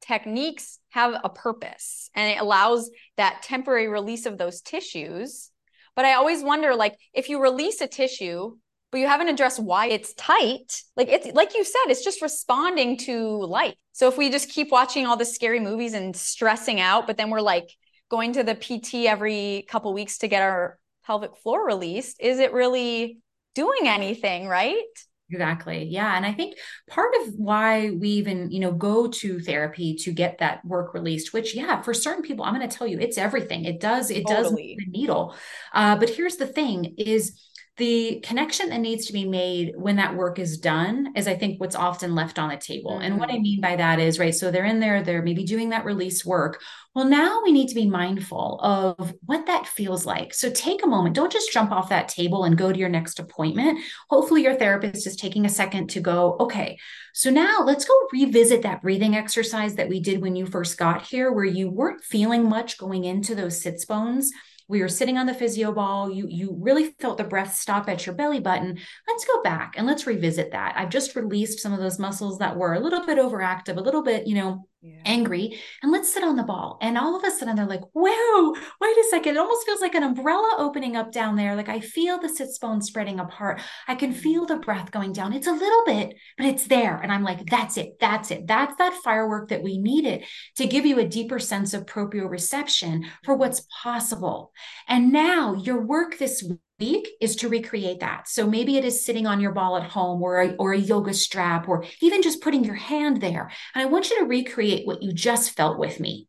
techniques 0.00 0.78
have 0.90 1.14
a 1.24 1.28
purpose 1.28 2.10
and 2.14 2.30
it 2.30 2.40
allows 2.40 2.90
that 3.16 3.42
temporary 3.42 3.88
release 3.88 4.26
of 4.26 4.38
those 4.38 4.62
tissues 4.62 5.50
but 5.94 6.04
i 6.06 6.14
always 6.14 6.42
wonder 6.42 6.74
like 6.74 6.96
if 7.12 7.28
you 7.28 7.40
release 7.40 7.80
a 7.80 7.86
tissue 7.86 8.56
but 8.94 9.00
you 9.00 9.08
haven't 9.08 9.26
addressed 9.26 9.58
why 9.58 9.88
it's 9.88 10.14
tight. 10.14 10.80
Like 10.96 11.08
it's 11.08 11.26
like 11.34 11.52
you 11.56 11.64
said, 11.64 11.86
it's 11.88 12.04
just 12.04 12.22
responding 12.22 12.96
to 12.98 13.44
light. 13.44 13.74
So 13.90 14.06
if 14.06 14.16
we 14.16 14.30
just 14.30 14.48
keep 14.48 14.70
watching 14.70 15.04
all 15.04 15.16
the 15.16 15.24
scary 15.24 15.58
movies 15.58 15.94
and 15.94 16.14
stressing 16.14 16.78
out, 16.78 17.08
but 17.08 17.16
then 17.16 17.28
we're 17.28 17.40
like 17.40 17.68
going 18.08 18.34
to 18.34 18.44
the 18.44 18.54
PT 18.54 19.06
every 19.06 19.66
couple 19.68 19.92
weeks 19.92 20.18
to 20.18 20.28
get 20.28 20.42
our 20.42 20.78
pelvic 21.04 21.36
floor 21.38 21.66
released, 21.66 22.18
is 22.20 22.38
it 22.38 22.52
really 22.52 23.18
doing 23.56 23.80
anything, 23.88 24.46
right? 24.46 24.84
Exactly. 25.28 25.88
Yeah. 25.90 26.16
And 26.16 26.24
I 26.24 26.32
think 26.32 26.56
part 26.88 27.14
of 27.22 27.34
why 27.34 27.90
we 27.90 28.10
even, 28.10 28.52
you 28.52 28.60
know, 28.60 28.70
go 28.70 29.08
to 29.08 29.40
therapy 29.40 29.96
to 30.02 30.12
get 30.12 30.38
that 30.38 30.64
work 30.64 30.94
released, 30.94 31.32
which, 31.32 31.56
yeah, 31.56 31.82
for 31.82 31.94
certain 31.94 32.22
people, 32.22 32.44
I'm 32.44 32.54
going 32.54 32.68
to 32.68 32.76
tell 32.76 32.86
you, 32.86 33.00
it's 33.00 33.18
everything. 33.18 33.64
It 33.64 33.80
does, 33.80 34.12
it 34.12 34.24
totally. 34.24 34.76
does 34.76 34.84
the 34.84 34.92
needle. 34.92 35.34
Uh, 35.72 35.96
but 35.96 36.10
here's 36.10 36.36
the 36.36 36.46
thing 36.46 36.94
is 36.96 37.40
the 37.76 38.20
connection 38.22 38.68
that 38.68 38.78
needs 38.78 39.06
to 39.06 39.12
be 39.12 39.24
made 39.24 39.74
when 39.76 39.96
that 39.96 40.14
work 40.14 40.38
is 40.38 40.58
done 40.58 41.12
is 41.16 41.26
i 41.26 41.34
think 41.34 41.60
what's 41.60 41.74
often 41.74 42.14
left 42.14 42.38
on 42.38 42.48
the 42.48 42.56
table. 42.56 42.92
Mm-hmm. 42.92 43.02
and 43.02 43.18
what 43.18 43.30
i 43.30 43.34
mm-hmm. 43.34 43.42
mean 43.42 43.60
by 43.60 43.76
that 43.76 43.98
is 43.98 44.18
right 44.18 44.34
so 44.34 44.50
they're 44.50 44.64
in 44.64 44.80
there 44.80 45.02
they're 45.02 45.22
maybe 45.22 45.44
doing 45.44 45.70
that 45.70 45.84
release 45.84 46.24
work. 46.24 46.60
Well 46.94 47.04
now 47.04 47.40
we 47.42 47.50
need 47.50 47.68
to 47.68 47.74
be 47.74 47.86
mindful 47.86 48.60
of 48.62 49.14
what 49.26 49.46
that 49.46 49.66
feels 49.66 50.06
like. 50.06 50.32
So 50.32 50.48
take 50.48 50.84
a 50.84 50.88
moment. 50.88 51.16
Don't 51.16 51.32
just 51.32 51.52
jump 51.52 51.72
off 51.72 51.88
that 51.88 52.08
table 52.08 52.44
and 52.44 52.56
go 52.56 52.72
to 52.72 52.78
your 52.78 52.88
next 52.88 53.18
appointment. 53.18 53.80
Hopefully 54.10 54.44
your 54.44 54.54
therapist 54.54 55.06
is 55.06 55.16
taking 55.16 55.44
a 55.44 55.48
second 55.48 55.88
to 55.90 56.00
go 56.00 56.36
okay 56.40 56.78
so 57.12 57.30
now 57.30 57.60
let's 57.64 57.84
go 57.84 57.94
revisit 58.12 58.62
that 58.62 58.82
breathing 58.82 59.14
exercise 59.14 59.76
that 59.76 59.88
we 59.88 60.00
did 60.00 60.20
when 60.20 60.36
you 60.36 60.46
first 60.46 60.76
got 60.76 61.02
here 61.02 61.32
where 61.32 61.44
you 61.44 61.70
weren't 61.70 62.02
feeling 62.02 62.48
much 62.48 62.78
going 62.78 63.04
into 63.04 63.34
those 63.34 63.60
sits 63.60 63.84
bones 63.84 64.32
we 64.74 64.80
were 64.80 64.88
sitting 64.88 65.16
on 65.16 65.26
the 65.26 65.32
physio 65.32 65.72
ball 65.72 66.10
you 66.10 66.26
you 66.28 66.56
really 66.60 66.96
felt 66.98 67.16
the 67.16 67.22
breath 67.22 67.54
stop 67.54 67.88
at 67.88 68.04
your 68.04 68.14
belly 68.16 68.40
button. 68.40 68.76
Let's 69.06 69.24
go 69.24 69.40
back 69.42 69.74
and 69.76 69.86
let's 69.86 70.04
revisit 70.04 70.50
that. 70.50 70.74
I've 70.76 70.90
just 70.90 71.14
released 71.14 71.60
some 71.60 71.72
of 71.72 71.78
those 71.78 72.00
muscles 72.00 72.38
that 72.40 72.56
were 72.56 72.74
a 72.74 72.80
little 72.80 73.06
bit 73.06 73.16
overactive 73.16 73.76
a 73.76 73.80
little 73.80 74.02
bit 74.02 74.26
you 74.26 74.34
know 74.34 74.66
yeah. 74.84 75.00
angry 75.04 75.58
and 75.82 75.90
let's 75.90 76.12
sit 76.12 76.22
on 76.22 76.36
the 76.36 76.42
ball. 76.42 76.78
And 76.82 76.98
all 76.98 77.16
of 77.16 77.24
a 77.24 77.30
sudden 77.30 77.56
they're 77.56 77.66
like 77.66 77.82
whoa 77.92 78.54
wait 78.80 78.96
a 78.96 79.06
second. 79.10 79.36
It 79.36 79.38
almost 79.38 79.66
feels 79.66 79.80
like 79.80 79.94
an 79.94 80.02
umbrella 80.02 80.56
opening 80.58 80.96
up 80.96 81.10
down 81.10 81.36
there. 81.36 81.56
Like 81.56 81.68
i 81.68 81.80
feel 81.80 82.20
the 82.20 82.28
sits 82.28 82.58
bone 82.58 82.82
spreading 82.82 83.18
apart. 83.18 83.60
I 83.88 83.94
can 83.94 84.12
feel 84.12 84.44
the 84.46 84.56
breath 84.56 84.90
going 84.90 85.12
down. 85.12 85.32
It's 85.32 85.46
a 85.46 85.52
little 85.52 85.84
bit 85.86 86.14
but 86.36 86.46
it's 86.46 86.66
there. 86.66 86.96
And 86.96 87.10
i'm 87.10 87.24
like 87.24 87.46
that's 87.46 87.76
it. 87.76 87.98
That's 87.98 88.30
it. 88.30 88.46
That's 88.46 88.76
that 88.76 89.00
firework 89.02 89.48
that 89.48 89.62
we 89.62 89.78
needed 89.78 90.24
to 90.56 90.66
give 90.66 90.84
you 90.84 90.98
a 90.98 91.08
deeper 91.08 91.38
sense 91.38 91.74
of 91.74 91.86
proprioception 91.86 93.04
for 93.24 93.34
what's 93.34 93.66
possible. 93.82 94.52
And 94.86 95.12
now 95.12 95.54
your 95.54 95.80
work 95.80 96.18
this 96.18 96.48
week 96.78 97.08
is 97.20 97.36
to 97.36 97.48
recreate 97.48 98.00
that. 98.00 98.28
So 98.28 98.48
maybe 98.48 98.76
it 98.76 98.84
is 98.84 99.04
sitting 99.04 99.26
on 99.26 99.40
your 99.40 99.52
ball 99.52 99.76
at 99.76 99.90
home 99.90 100.22
or 100.22 100.40
a, 100.40 100.54
or 100.56 100.72
a 100.72 100.78
yoga 100.78 101.14
strap 101.14 101.68
or 101.68 101.84
even 102.00 102.22
just 102.22 102.42
putting 102.42 102.64
your 102.64 102.74
hand 102.74 103.20
there. 103.20 103.50
And 103.74 103.82
I 103.82 103.86
want 103.86 104.10
you 104.10 104.18
to 104.18 104.26
recreate 104.26 104.86
what 104.86 105.02
you 105.02 105.12
just 105.12 105.56
felt 105.56 105.78
with 105.78 106.00
me. 106.00 106.28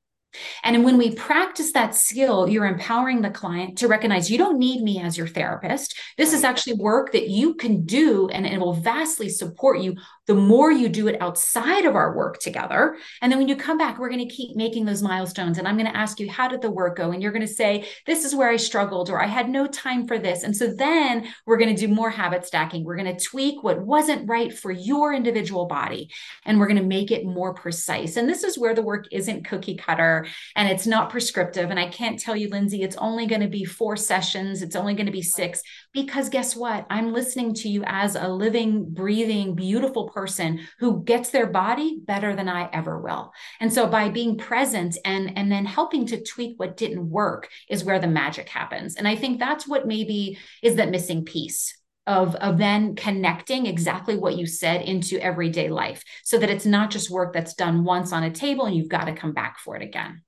And 0.64 0.84
when 0.84 0.98
we 0.98 1.16
practice 1.16 1.72
that 1.72 1.96
skill, 1.96 2.48
you're 2.48 2.66
empowering 2.66 3.22
the 3.22 3.30
client 3.30 3.78
to 3.80 3.88
recognize 3.88 4.30
you 4.30 4.38
don't 4.38 4.60
need 4.60 4.84
me 4.84 5.02
as 5.02 5.18
your 5.18 5.28
therapist. 5.28 5.98
This 6.18 6.34
is 6.34 6.44
actually 6.44 6.74
work 6.74 7.14
that 7.14 7.30
you 7.30 7.56
can 7.56 7.86
do 7.86 8.28
and 8.30 8.46
it 8.46 8.60
will 8.60 8.74
vastly 8.74 9.30
support 9.30 9.80
you 9.80 9.96
the 10.28 10.36
more 10.36 10.72
you 10.72 10.90
do 10.90 11.08
it 11.08 11.22
outside 11.22 11.86
of 11.86 11.96
our 11.96 12.16
work 12.16 12.40
together. 12.40 12.98
And 13.22 13.32
then 13.32 13.40
when 13.40 13.48
you 13.48 13.56
come 13.56 13.78
back, 13.78 14.00
we're 14.00 14.10
going 14.10 14.28
to 14.28 14.36
keep 14.36 14.56
making 14.56 14.86
those 14.86 15.04
milestones. 15.04 15.58
And 15.58 15.68
I'm 15.68 15.78
going 15.78 15.92
to 15.92 15.98
ask 15.98 16.20
you, 16.20 16.30
how 16.30 16.48
did 16.48 16.62
the 16.62 16.72
work 16.72 16.98
go? 16.98 17.12
And 17.12 17.22
you're 17.22 17.32
going 17.32 17.46
to 17.46 17.54
say, 17.54 17.88
this 18.06 18.26
is 18.26 18.34
where 18.34 18.50
I 18.50 18.56
struggled, 18.56 19.10
or 19.10 19.22
I 19.22 19.28
had 19.28 19.50
no 19.50 19.68
time 19.68 20.08
for 20.08 20.18
this. 20.18 20.44
And 20.44 20.56
so 20.56 20.68
then 20.74 21.28
we're 21.46 21.58
going 21.58 21.76
to 21.76 21.88
do 21.88 21.94
more 21.94 22.10
habit 22.10 22.46
stacking. 22.46 22.84
We're 22.84 22.98
going 22.98 23.16
to 23.16 23.24
tweak 23.24 23.64
what 23.64 23.82
wasn't 23.82 24.28
right 24.28 24.52
for 24.52 24.72
your 24.72 25.14
individual 25.14 25.66
body, 25.66 26.10
and 26.46 26.60
we're 26.60 26.68
going 26.68 26.82
to 26.82 26.84
make 26.84 27.12
it 27.12 27.26
more 27.26 27.54
precise. 27.54 28.18
And 28.18 28.28
this 28.28 28.44
is 28.44 28.58
where 28.58 28.74
the 28.74 28.82
work 28.82 29.08
isn't 29.12 29.46
cookie 29.46 29.76
cutter 29.76 30.28
and 30.56 30.70
it's 30.70 30.88
not 30.88 31.10
prescriptive. 31.10 31.70
And 31.70 31.80
I 31.80 31.88
can't 31.88 32.20
tell 32.20 32.36
you, 32.36 32.50
Lindsay, 32.50 32.84
it's 32.84 32.98
only 32.98 33.28
going 33.28 33.42
to 33.42 33.48
be 33.48 33.66
four 33.66 33.96
sessions, 33.96 34.62
it's 34.62 34.76
only 34.76 34.94
going 34.94 35.06
to 35.06 35.12
be 35.12 35.22
six, 35.22 35.62
because 35.96 36.28
guess 36.28 36.56
what? 36.58 36.86
I'm 36.90 37.14
listening 37.14 37.54
to 37.56 37.70
you 37.70 37.84
as 37.88 38.16
a 38.16 38.28
living, 38.28 38.94
breathing, 38.94 39.56
beautiful 39.56 40.10
person 40.10 40.60
who 40.78 41.04
gets 41.04 41.30
their 41.30 41.48
body 41.48 42.00
better 42.04 42.36
than 42.36 42.50
I 42.50 42.70
ever 42.74 43.00
will. 43.00 43.32
And 43.62 43.74
so 43.74 43.88
by 43.88 44.10
being 44.10 44.38
present 44.38 44.98
and 45.06 45.38
and 45.38 45.50
then 45.50 45.66
helping 45.66 46.06
to 46.08 46.22
tweak 46.22 46.60
what 46.60 46.76
didn't 46.76 47.10
work 47.10 47.50
is 47.70 47.86
where 47.86 47.98
the 47.98 48.08
magic 48.08 48.50
happens. 48.50 48.98
And 48.98 49.08
I 49.08 49.16
think 49.16 49.40
that's 49.40 49.68
what 49.68 49.88
maybe 49.88 50.38
is 50.62 50.76
that 50.76 50.92
missing 50.92 51.24
piece 51.24 51.76
of 52.06 52.36
of 52.36 52.58
then 52.58 52.96
connecting 52.96 53.66
exactly 53.66 54.18
what 54.18 54.36
you 54.36 54.46
said 54.46 54.82
into 54.82 55.18
everyday 55.20 55.70
life 55.70 56.04
so 56.26 56.38
that 56.38 56.50
it's 56.50 56.66
not 56.66 56.92
just 56.92 57.10
work 57.10 57.34
that's 57.34 57.56
done 57.56 57.86
once 57.86 58.12
on 58.12 58.24
a 58.24 58.32
table 58.32 58.66
and 58.66 58.76
you've 58.76 58.90
got 58.90 59.06
to 59.06 59.16
come 59.16 59.32
back 59.32 59.60
for 59.60 59.78
it 59.78 59.82
again. 59.82 60.22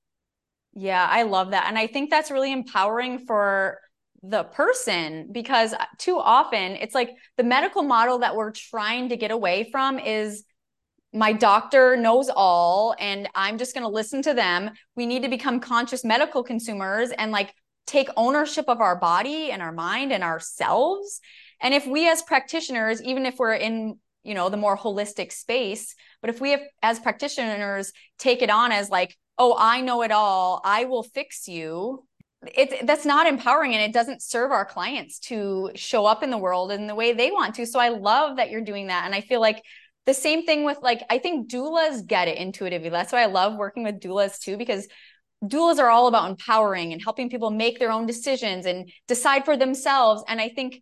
Yeah, 0.73 1.05
I 1.09 1.23
love 1.23 1.51
that. 1.51 1.65
And 1.67 1.77
I 1.77 1.87
think 1.87 2.09
that's 2.09 2.31
really 2.31 2.53
empowering 2.53 3.25
for 3.25 3.79
the 4.23 4.43
person 4.43 5.29
because 5.31 5.73
too 5.97 6.17
often 6.17 6.71
it's 6.73 6.95
like 6.95 7.11
the 7.37 7.43
medical 7.43 7.83
model 7.83 8.19
that 8.19 8.35
we're 8.35 8.51
trying 8.51 9.09
to 9.09 9.17
get 9.17 9.31
away 9.31 9.69
from 9.71 9.99
is 9.99 10.43
my 11.13 11.31
doctor 11.31 11.95
knows 11.95 12.29
all 12.35 12.95
and 12.99 13.29
I'm 13.35 13.57
just 13.57 13.73
going 13.73 13.83
to 13.83 13.89
listen 13.89 14.21
to 14.23 14.33
them. 14.33 14.71
We 14.95 15.05
need 15.05 15.23
to 15.23 15.29
become 15.29 15.59
conscious 15.59 16.03
medical 16.03 16.43
consumers 16.43 17.11
and 17.11 17.31
like 17.31 17.53
take 17.85 18.09
ownership 18.17 18.65
of 18.67 18.81
our 18.81 18.97
body 18.97 19.51
and 19.51 19.61
our 19.61 19.71
mind 19.71 20.11
and 20.11 20.23
ourselves. 20.23 21.21
And 21.61 21.73
if 21.73 21.87
we 21.87 22.09
as 22.09 22.21
practitioners, 22.21 23.01
even 23.01 23.25
if 23.25 23.37
we're 23.39 23.53
in, 23.53 23.97
you 24.23 24.33
know, 24.33 24.49
the 24.49 24.57
more 24.57 24.77
holistic 24.77 25.31
space, 25.31 25.95
but 26.21 26.29
if 26.29 26.41
we 26.41 26.51
have 26.51 26.61
as 26.83 26.99
practitioners 26.99 27.93
take 28.19 28.41
it 28.41 28.49
on 28.49 28.71
as 28.71 28.89
like, 28.89 29.15
oh, 29.37 29.55
I 29.57 29.81
know 29.81 30.01
it 30.01 30.11
all, 30.11 30.61
I 30.65 30.85
will 30.85 31.03
fix 31.03 31.47
you, 31.47 32.05
it 32.55 32.85
that's 32.85 33.05
not 33.05 33.27
empowering 33.27 33.73
and 33.73 33.81
it 33.81 33.93
doesn't 33.93 34.21
serve 34.21 34.51
our 34.51 34.65
clients 34.65 35.19
to 35.19 35.71
show 35.75 36.05
up 36.05 36.23
in 36.23 36.29
the 36.29 36.37
world 36.37 36.71
in 36.71 36.87
the 36.87 36.95
way 36.95 37.13
they 37.13 37.31
want 37.31 37.55
to. 37.55 37.65
So 37.65 37.79
i 37.79 37.89
love 37.89 38.37
that 38.37 38.49
you're 38.49 38.61
doing 38.61 38.87
that 38.87 39.05
and 39.05 39.15
i 39.15 39.21
feel 39.21 39.41
like 39.41 39.63
the 40.05 40.13
same 40.13 40.45
thing 40.45 40.63
with 40.63 40.77
like 40.81 41.01
i 41.09 41.17
think 41.17 41.51
doulas 41.51 42.05
get 42.05 42.27
it 42.27 42.37
intuitively. 42.37 42.89
That's 42.89 43.11
why 43.11 43.23
i 43.23 43.27
love 43.27 43.55
working 43.55 43.83
with 43.83 43.99
doulas 43.99 44.39
too 44.39 44.57
because 44.57 44.87
doulas 45.43 45.79
are 45.79 45.89
all 45.89 46.07
about 46.07 46.29
empowering 46.29 46.93
and 46.93 47.01
helping 47.01 47.29
people 47.29 47.51
make 47.51 47.79
their 47.79 47.91
own 47.91 48.05
decisions 48.05 48.65
and 48.65 48.91
decide 49.07 49.45
for 49.45 49.57
themselves. 49.57 50.23
And 50.27 50.39
i 50.41 50.49
think 50.49 50.81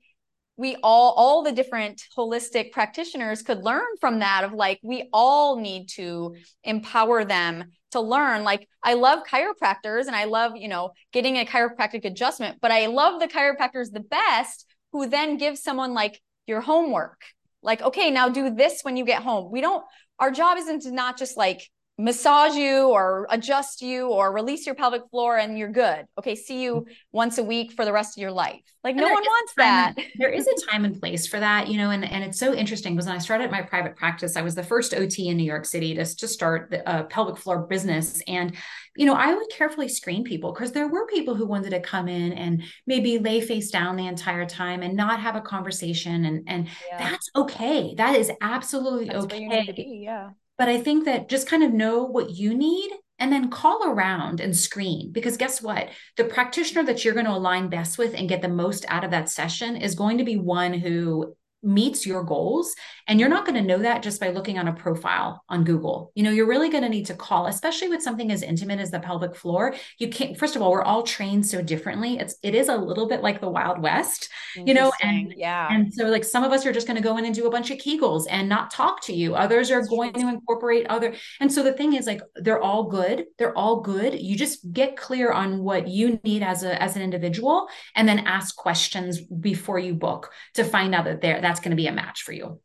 we 0.58 0.75
all 0.84 1.13
all 1.17 1.43
the 1.43 1.51
different 1.51 2.01
holistic 2.17 2.71
practitioners 2.71 3.41
could 3.41 3.63
learn 3.63 3.86
from 3.99 4.19
that 4.19 4.43
of 4.43 4.54
like 4.54 4.80
we 4.84 5.10
all 5.12 5.58
need 5.60 5.88
to 5.89 6.36
empower 6.63 7.25
them 7.25 7.65
to 7.95 8.01
learn 8.01 8.43
like 8.43 8.67
i 8.84 8.93
love 8.93 9.19
chiropractors 9.25 10.05
and 10.08 10.15
i 10.15 10.25
love 10.25 10.51
you 10.55 10.67
know 10.67 10.91
getting 11.12 11.38
a 11.38 11.45
chiropractic 11.45 12.05
adjustment 12.05 12.58
but 12.62 12.71
i 12.71 12.86
love 12.86 13.19
the 13.19 13.27
chiropractors 13.27 13.91
the 13.91 13.99
best 13.99 14.65
who 14.95 15.08
then 15.10 15.36
give 15.36 15.58
someone 15.58 15.93
like 15.93 16.21
your 16.47 16.62
homework. 16.62 17.21
Like 17.62 17.81
okay 17.81 18.12
now 18.12 18.29
do 18.29 18.49
this 18.49 18.81
when 18.84 18.95
you 18.95 19.05
get 19.05 19.23
home. 19.23 19.51
We 19.51 19.60
don't 19.60 19.84
our 20.19 20.31
job 20.31 20.58
isn't 20.58 20.84
to 20.84 20.91
not 20.91 21.17
just 21.17 21.36
like 21.36 21.69
massage 21.97 22.55
you 22.55 22.89
or 22.89 23.25
adjust 23.29 23.81
you 23.81 24.10
or 24.10 24.34
release 24.34 24.65
your 24.65 24.75
pelvic 24.75 25.01
floor 25.10 25.38
and 25.38 25.58
you're 25.58 25.71
good. 25.71 26.05
Okay, 26.17 26.36
see 26.36 26.62
you 26.62 26.86
once 27.13 27.38
a 27.38 27.43
week 27.43 27.71
for 27.71 27.86
the 27.86 27.93
rest 27.93 28.17
of 28.17 28.21
your 28.21 28.31
life. 28.31 28.62
Like 28.84 28.97
and 28.97 29.01
no 29.01 29.08
one 29.08 29.23
wants 29.23 29.53
that. 29.55 29.95
there 30.17 30.29
is 30.29 30.45
a 30.45 30.71
time 30.71 30.84
and 30.84 30.99
place 30.99 31.25
for 31.25 31.39
that, 31.39 31.69
you 31.69 31.77
know, 31.77 31.91
and, 31.91 32.03
and 32.03 32.23
it's 32.23 32.38
so 32.38 32.53
interesting 32.53 32.95
because 32.95 33.08
when 33.08 33.15
I 33.15 33.19
started 33.19 33.49
my 33.49 33.62
private 33.62 33.95
practice, 33.95 34.36
I 34.36 34.41
was 34.41 34.55
the 34.55 34.63
first 34.63 34.93
OT 34.93 35.29
in 35.29 35.38
New 35.38 35.45
York 35.45 35.63
City 35.63 35.95
to, 35.95 36.03
to 36.03 36.27
start 36.27 36.69
the 36.69 36.88
uh, 36.88 37.03
pelvic 37.03 37.38
floor 37.38 37.65
business. 37.65 38.21
And, 38.27 38.53
you 38.97 39.05
know, 39.05 39.15
I 39.15 39.34
would 39.34 39.47
carefully 39.49 39.88
screen 39.88 40.25
people 40.25 40.51
because 40.51 40.73
there 40.73 40.89
were 40.89 41.08
people 41.08 41.34
who 41.34 41.47
wanted 41.47 41.69
to 41.69 41.79
come 41.79 42.10
in 42.10 42.34
and 42.34 42.63
maybe 42.86 43.19
lay 43.19 43.39
face 43.39 43.71
down 43.71 43.95
the 43.95 44.08
entire 44.08 44.45
time 44.45 44.84
and 44.84 44.95
not 44.95 45.21
have 45.21 45.38
a 45.38 45.41
conversation. 45.41 46.25
And, 46.25 46.43
and 46.47 46.67
yeah. 46.89 46.97
that's 46.97 47.29
okay. 47.38 47.95
That 47.95 48.15
is 48.15 48.31
absolutely 48.41 49.05
that's 49.05 49.23
okay. 49.25 49.71
Be, 49.73 50.01
yeah 50.03 50.31
but 50.58 50.70
I 50.70 50.80
think 50.80 51.06
that 51.06 51.30
just 51.30 51.48
kind 51.48 51.63
of 51.63 51.74
know 51.74 52.04
what 52.04 52.32
you 52.32 52.54
need 52.54 52.91
and 53.20 53.32
then 53.32 53.50
call 53.50 53.89
around 53.89 54.39
and 54.39 54.56
screen 54.56 55.12
because 55.12 55.38
guess 55.38 55.62
what? 55.62 55.89
The 56.18 56.26
practitioner 56.26 56.84
that 56.84 57.04
you're 57.04 57.13
going 57.13 57.26
to 57.26 57.32
align 57.32 57.70
best 57.70 57.98
with 57.98 58.13
and 58.13 58.30
get 58.30 58.41
the 58.41 58.50
most 58.50 58.86
out 58.88 59.04
of 59.04 59.12
that 59.12 59.30
session 59.30 59.78
is 59.78 59.96
going 59.96 60.18
to 60.18 60.24
be 60.24 60.38
one 60.38 60.74
who 60.74 61.36
meets 61.65 62.06
your 62.06 62.23
goals 62.23 62.75
and 63.08 63.19
you're 63.19 63.30
not 63.30 63.45
going 63.45 63.56
to 63.56 63.67
know 63.67 63.80
that 63.80 64.04
just 64.04 64.19
by 64.19 64.30
looking 64.30 64.58
on 64.58 64.67
a 64.67 64.73
profile 64.73 65.43
on 65.49 65.63
google. 65.63 66.12
You 66.15 66.23
know 66.23 66.32
you're 66.32 66.47
really 66.47 66.69
going 66.69 66.84
to 66.84 66.89
need 66.89 67.08
to 67.08 67.15
call 67.15 67.47
especially 67.47 67.89
with 67.89 68.01
something 68.01 68.32
as 68.32 68.43
intimate 68.43 68.80
as 68.80 68.91
the 68.91 68.99
pelvic 68.99 69.36
floor. 69.36 69.75
You 69.97 70.10
can't 70.10 70.38
first 70.38 70.56
of 70.56 70.62
all 70.62 70.71
we're 70.71 70.84
all 70.84 71.04
trained 71.04 71.45
so 71.45 71.62
differently. 71.62 72.19
It's 72.19 72.36
it 72.43 72.56
is 72.56 72.69
a 72.69 72.78
little 72.78 73.08
bit 73.08 73.21
like 73.21 73.41
the 73.41 73.49
wild 73.49 73.82
west 73.82 74.30
you 74.56 74.73
know 74.73 74.91
and 75.01 75.34
yeah. 75.36 75.67
and 75.71 75.93
so 75.93 76.06
like 76.06 76.23
some 76.23 76.43
of 76.43 76.51
us 76.51 76.65
are 76.65 76.71
just 76.71 76.88
going 76.88 76.97
to 76.97 77.04
go 77.04 77.17
in 77.17 77.25
and 77.25 77.36
do 77.36 77.47
a 77.47 77.51
bunch 77.51 77.71
of 77.71 77.78
kegels 77.78 78.25
and 78.30 78.47
not 78.47 78.71
talk 78.71 79.01
to 79.04 79.13
you. 79.13 79.36
Others 79.36 79.71
are 79.71 79.80
That's 79.80 79.89
going 79.89 80.13
true. 80.13 80.23
to 80.23 80.30
incorporate 80.30 80.88
other 80.88 81.15
and 81.39 81.51
so 81.51 81.63
the 81.63 81.73
thing 81.73 81.93
is 81.93 82.06
like 82.06 82.21
they're 82.36 82.62
all 82.62 82.84
good. 82.84 83.25
They're 83.38 83.58
all 83.58 83.82
good. 83.82 84.19
You 84.19 84.36
just 84.38 84.71
get 84.71 84.97
clear 84.97 85.32
on 85.32 85.63
what 85.63 85.88
you 85.88 86.19
need 86.23 86.43
as 86.43 86.63
a 86.63 86.82
as 86.82 86.95
an 86.95 87.01
individual 87.01 87.67
and 87.95 88.08
then 88.08 88.19
ask 88.19 88.56
questions 88.56 89.21
before 89.21 89.80
you 89.80 89.93
book 89.93 90.32
to 90.54 90.63
find 90.63 90.93
out 90.93 91.06
that 91.06 91.21
there 91.21 91.41
that's 91.41 91.55
going 91.60 91.72
to 91.72 91.76
be 91.76 91.88
a 91.88 91.91
match 91.91 92.24
for 92.24 92.32
you 92.32 92.60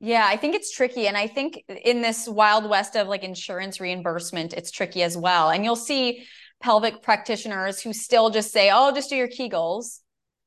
yeah, 0.00 0.26
I 0.28 0.36
think 0.36 0.54
it's 0.54 0.70
tricky. 0.70 1.06
And 1.06 1.16
I 1.16 1.26
think 1.26 1.64
in 1.66 2.02
this 2.02 2.28
wild 2.28 2.68
west 2.68 2.94
of 2.94 3.08
like 3.08 3.24
insurance 3.24 3.80
reimbursement, 3.80 4.52
it's 4.52 4.70
tricky 4.70 5.02
as 5.02 5.16
well. 5.16 5.48
And 5.48 5.64
you'll 5.64 5.76
see 5.76 6.26
pelvic 6.60 7.02
practitioners 7.02 7.80
who 7.80 7.94
still 7.94 8.28
just 8.28 8.52
say, 8.52 8.70
oh, 8.70 8.92
just 8.92 9.08
do 9.08 9.16
your 9.16 9.28
Kegels. 9.28 10.00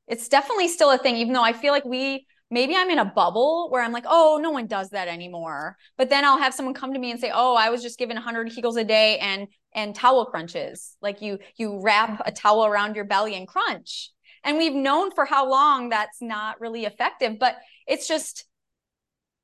It's 0.07 0.27
definitely 0.27 0.67
still 0.67 0.91
a 0.91 0.97
thing, 0.99 1.17
even 1.17 1.33
though 1.33 1.43
I 1.43 1.53
feel 1.53 1.73
like 1.73 1.85
we 1.85 2.27
maybe 2.51 2.75
I'm 2.75 2.91
in 2.91 2.99
a 2.99 3.05
bubble 3.05 3.69
where 3.71 3.81
I'm 3.81 3.91
like, 3.91 4.05
oh, 4.07 4.39
no 4.39 4.51
one 4.51 4.67
does 4.67 4.91
that 4.91 5.07
anymore. 5.07 5.75
But 5.97 6.09
then 6.09 6.23
I'll 6.23 6.37
have 6.37 6.53
someone 6.53 6.75
come 6.75 6.93
to 6.93 6.99
me 6.99 7.09
and 7.09 7.19
say, 7.19 7.31
oh, 7.33 7.55
I 7.55 7.71
was 7.71 7.81
just 7.81 7.97
given 7.97 8.15
100 8.15 8.49
Kegels 8.51 8.79
a 8.79 8.83
day 8.83 9.17
and 9.17 9.47
and 9.73 9.95
towel 9.95 10.25
crunches. 10.25 10.95
Like 11.01 11.21
you 11.23 11.39
you 11.55 11.81
wrap 11.81 12.21
a 12.25 12.31
towel 12.31 12.63
around 12.65 12.95
your 12.95 13.05
belly 13.05 13.33
and 13.35 13.47
crunch. 13.47 14.11
and 14.43 14.57
we've 14.57 14.73
known 14.73 15.11
for 15.15 15.25
how 15.25 15.49
long 15.49 15.89
that's 15.89 16.21
not 16.21 16.61
really 16.61 16.85
effective 16.85 17.39
but 17.39 17.57
it's 17.87 18.07
just 18.07 18.45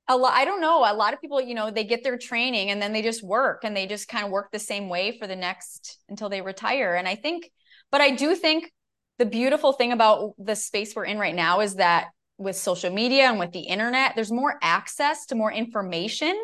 a 0.10 0.18
lot 0.18 0.34
i 0.34 0.46
don't 0.46 0.62
know 0.62 0.80
a 0.80 0.94
lot 0.94 1.14
of 1.14 1.22
people 1.22 1.42
you 1.42 1.56
know 1.56 1.72
they 1.72 1.84
get 1.84 2.04
their 2.04 2.18
training 2.18 2.70
and 2.70 2.82
then 2.82 2.94
they 2.94 3.02
just 3.02 3.24
work 3.24 3.62
and 3.64 3.76
they 3.76 3.88
just 3.88 4.08
kind 4.08 4.26
of 4.26 4.32
work 4.32 4.52
the 4.52 4.60
same 4.60 4.90
way 4.90 5.18
for 5.18 5.28
the 5.28 5.36
next 5.36 6.00
until 6.10 6.30
they 6.30 6.42
retire. 6.42 6.96
And 6.96 7.08
i 7.08 7.16
think 7.16 7.50
but 7.92 8.02
i 8.02 8.12
do 8.12 8.36
think 8.36 8.72
the 9.20 9.26
beautiful 9.26 9.74
thing 9.74 9.92
about 9.92 10.34
the 10.38 10.56
space 10.56 10.96
we're 10.96 11.06
in 11.06 11.20
right 11.20 11.36
now 11.36 11.62
is 11.62 11.76
that 11.76 12.08
with 12.38 12.56
social 12.56 12.92
media 12.92 13.24
and 13.24 13.40
with 13.40 13.52
the 13.52 13.62
internet 13.62 14.14
there's 14.16 14.32
more 14.32 14.58
access 14.62 15.28
to 15.28 15.36
more 15.36 15.52
information. 15.52 16.36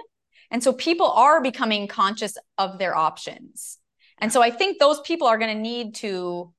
And 0.51 0.63
so 0.63 0.73
people 0.73 1.07
are 1.07 1.41
becoming 1.41 1.87
conscious 1.87 2.35
of 2.57 2.79
their 2.79 2.95
options. 2.95 3.77
And 4.19 4.31
so 4.31 4.41
i 4.41 4.51
think 4.51 4.79
those 4.79 5.01
people 5.01 5.27
are 5.27 5.37
going 5.37 5.55
to 5.55 5.61
need 5.61 5.95
to 5.95 6.53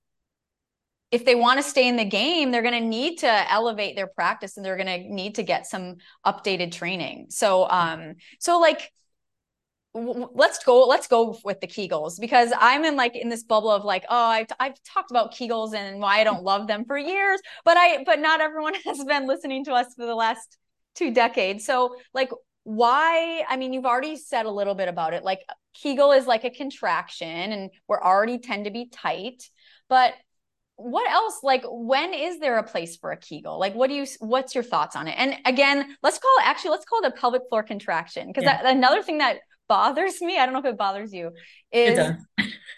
if 1.11 1.25
they 1.25 1.35
want 1.35 1.59
to 1.59 1.63
stay 1.63 1.89
in 1.89 1.97
the 1.97 2.05
game, 2.05 2.51
they're 2.51 2.63
going 2.63 2.81
to 2.81 2.89
need 2.89 3.19
to 3.19 3.53
elevate 3.53 3.97
their 3.97 4.07
practice 4.07 4.57
and 4.57 4.65
they're 4.65 4.77
going 4.77 4.87
to 4.87 5.13
need 5.13 5.35
to 5.37 5.43
get 5.43 5.67
some 5.67 5.97
updated 6.25 6.73
training. 6.73 7.27
So, 7.31 7.69
um, 7.69 8.15
so 8.39 8.61
like, 8.61 8.93
w- 9.93 10.29
let's 10.35 10.63
go, 10.63 10.87
let's 10.87 11.09
go 11.09 11.37
with 11.45 11.61
the 11.61 11.67
Kegels 11.67 12.21
because 12.21 12.53
I'm 12.57 12.85
in 12.85 12.95
like 12.95 13.17
in 13.17 13.29
this 13.29 13.43
bubble 13.43 13.71
of 13.71 13.85
like, 13.85 14.05
oh, 14.09 14.27
I've, 14.27 14.47
I've 14.61 14.81
talked 14.85 15.11
about 15.11 15.35
Kegels 15.35 15.75
and 15.75 16.01
why 16.01 16.21
I 16.21 16.25
don't 16.25 16.45
love 16.45 16.69
them 16.69 16.85
for 16.85 16.97
years, 16.97 17.41
but 17.65 17.77
I, 17.77 18.05
but 18.05 18.21
not 18.21 18.41
everyone 18.41 18.75
has 18.85 19.03
been 19.05 19.27
listening 19.27 19.65
to 19.65 19.73
us 19.73 19.93
for 19.97 20.07
the 20.07 20.15
last 20.15 20.59
two 20.95 21.13
decades. 21.13 21.65
So 21.65 21.97
like, 22.15 22.31
why 22.65 23.43
i 23.49 23.57
mean 23.57 23.73
you've 23.73 23.87
already 23.87 24.17
said 24.17 24.45
a 24.45 24.51
little 24.51 24.75
bit 24.75 24.87
about 24.87 25.15
it 25.15 25.25
like 25.25 25.41
kegel 25.73 26.13
is 26.13 26.27
like 26.27 26.45
a 26.45 26.51
contraction 26.51 27.53
and 27.53 27.71
we're 27.89 28.03
already 28.03 28.39
tend 28.39 28.67
to 28.67 28.71
be 28.71 28.87
tight 28.87 29.49
but 29.89 30.13
what 30.83 31.11
else 31.11 31.41
like 31.43 31.65
when 31.67 32.15
is 32.15 32.39
there 32.41 32.59
a 32.59 32.63
place 32.63 32.97
for 32.97 33.13
a 33.13 33.17
kegel? 33.17 33.59
Like 33.59 33.75
what 33.75 33.89
do 33.89 33.95
you 33.95 34.07
what's 34.21 34.55
your 34.55 34.65
thoughts 34.65 34.97
on 34.97 35.09
it? 35.09 35.15
And 35.19 35.37
again 35.45 35.97
let's 36.03 36.19
call 36.19 36.35
it 36.41 36.47
actually 36.47 36.71
let's 36.71 36.85
call 36.85 37.03
it 37.05 37.13
a 37.13 37.17
pelvic 37.17 37.43
floor 37.49 37.63
contraction 37.63 38.29
because 38.29 38.45
yeah. 38.45 38.69
another 38.69 39.03
thing 39.03 39.19
that 39.19 39.39
bothers 39.69 40.21
me 40.21 40.37
i 40.37 40.45
don't 40.45 40.53
know 40.53 40.59
if 40.59 40.65
it 40.65 40.77
bothers 40.77 41.13
you 41.13 41.31
is 41.71 41.97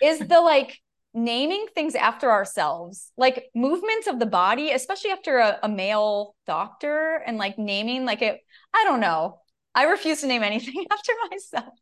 is 0.02 0.18
the 0.18 0.40
like 0.40 0.78
naming 1.14 1.66
things 1.74 1.94
after 1.94 2.30
ourselves. 2.30 3.12
Like 3.16 3.46
movements 3.54 4.06
of 4.06 4.18
the 4.18 4.26
body 4.26 4.70
especially 4.72 5.10
after 5.10 5.38
a, 5.38 5.58
a 5.62 5.68
male 5.68 6.34
doctor 6.46 7.22
and 7.26 7.38
like 7.38 7.58
naming 7.58 8.04
like 8.04 8.22
it 8.22 8.40
i 8.74 8.84
don't 8.84 9.00
know. 9.00 9.38
I 9.74 9.84
refuse 9.84 10.20
to 10.20 10.26
name 10.26 10.42
anything 10.42 10.84
after 10.90 11.12
myself 11.30 11.74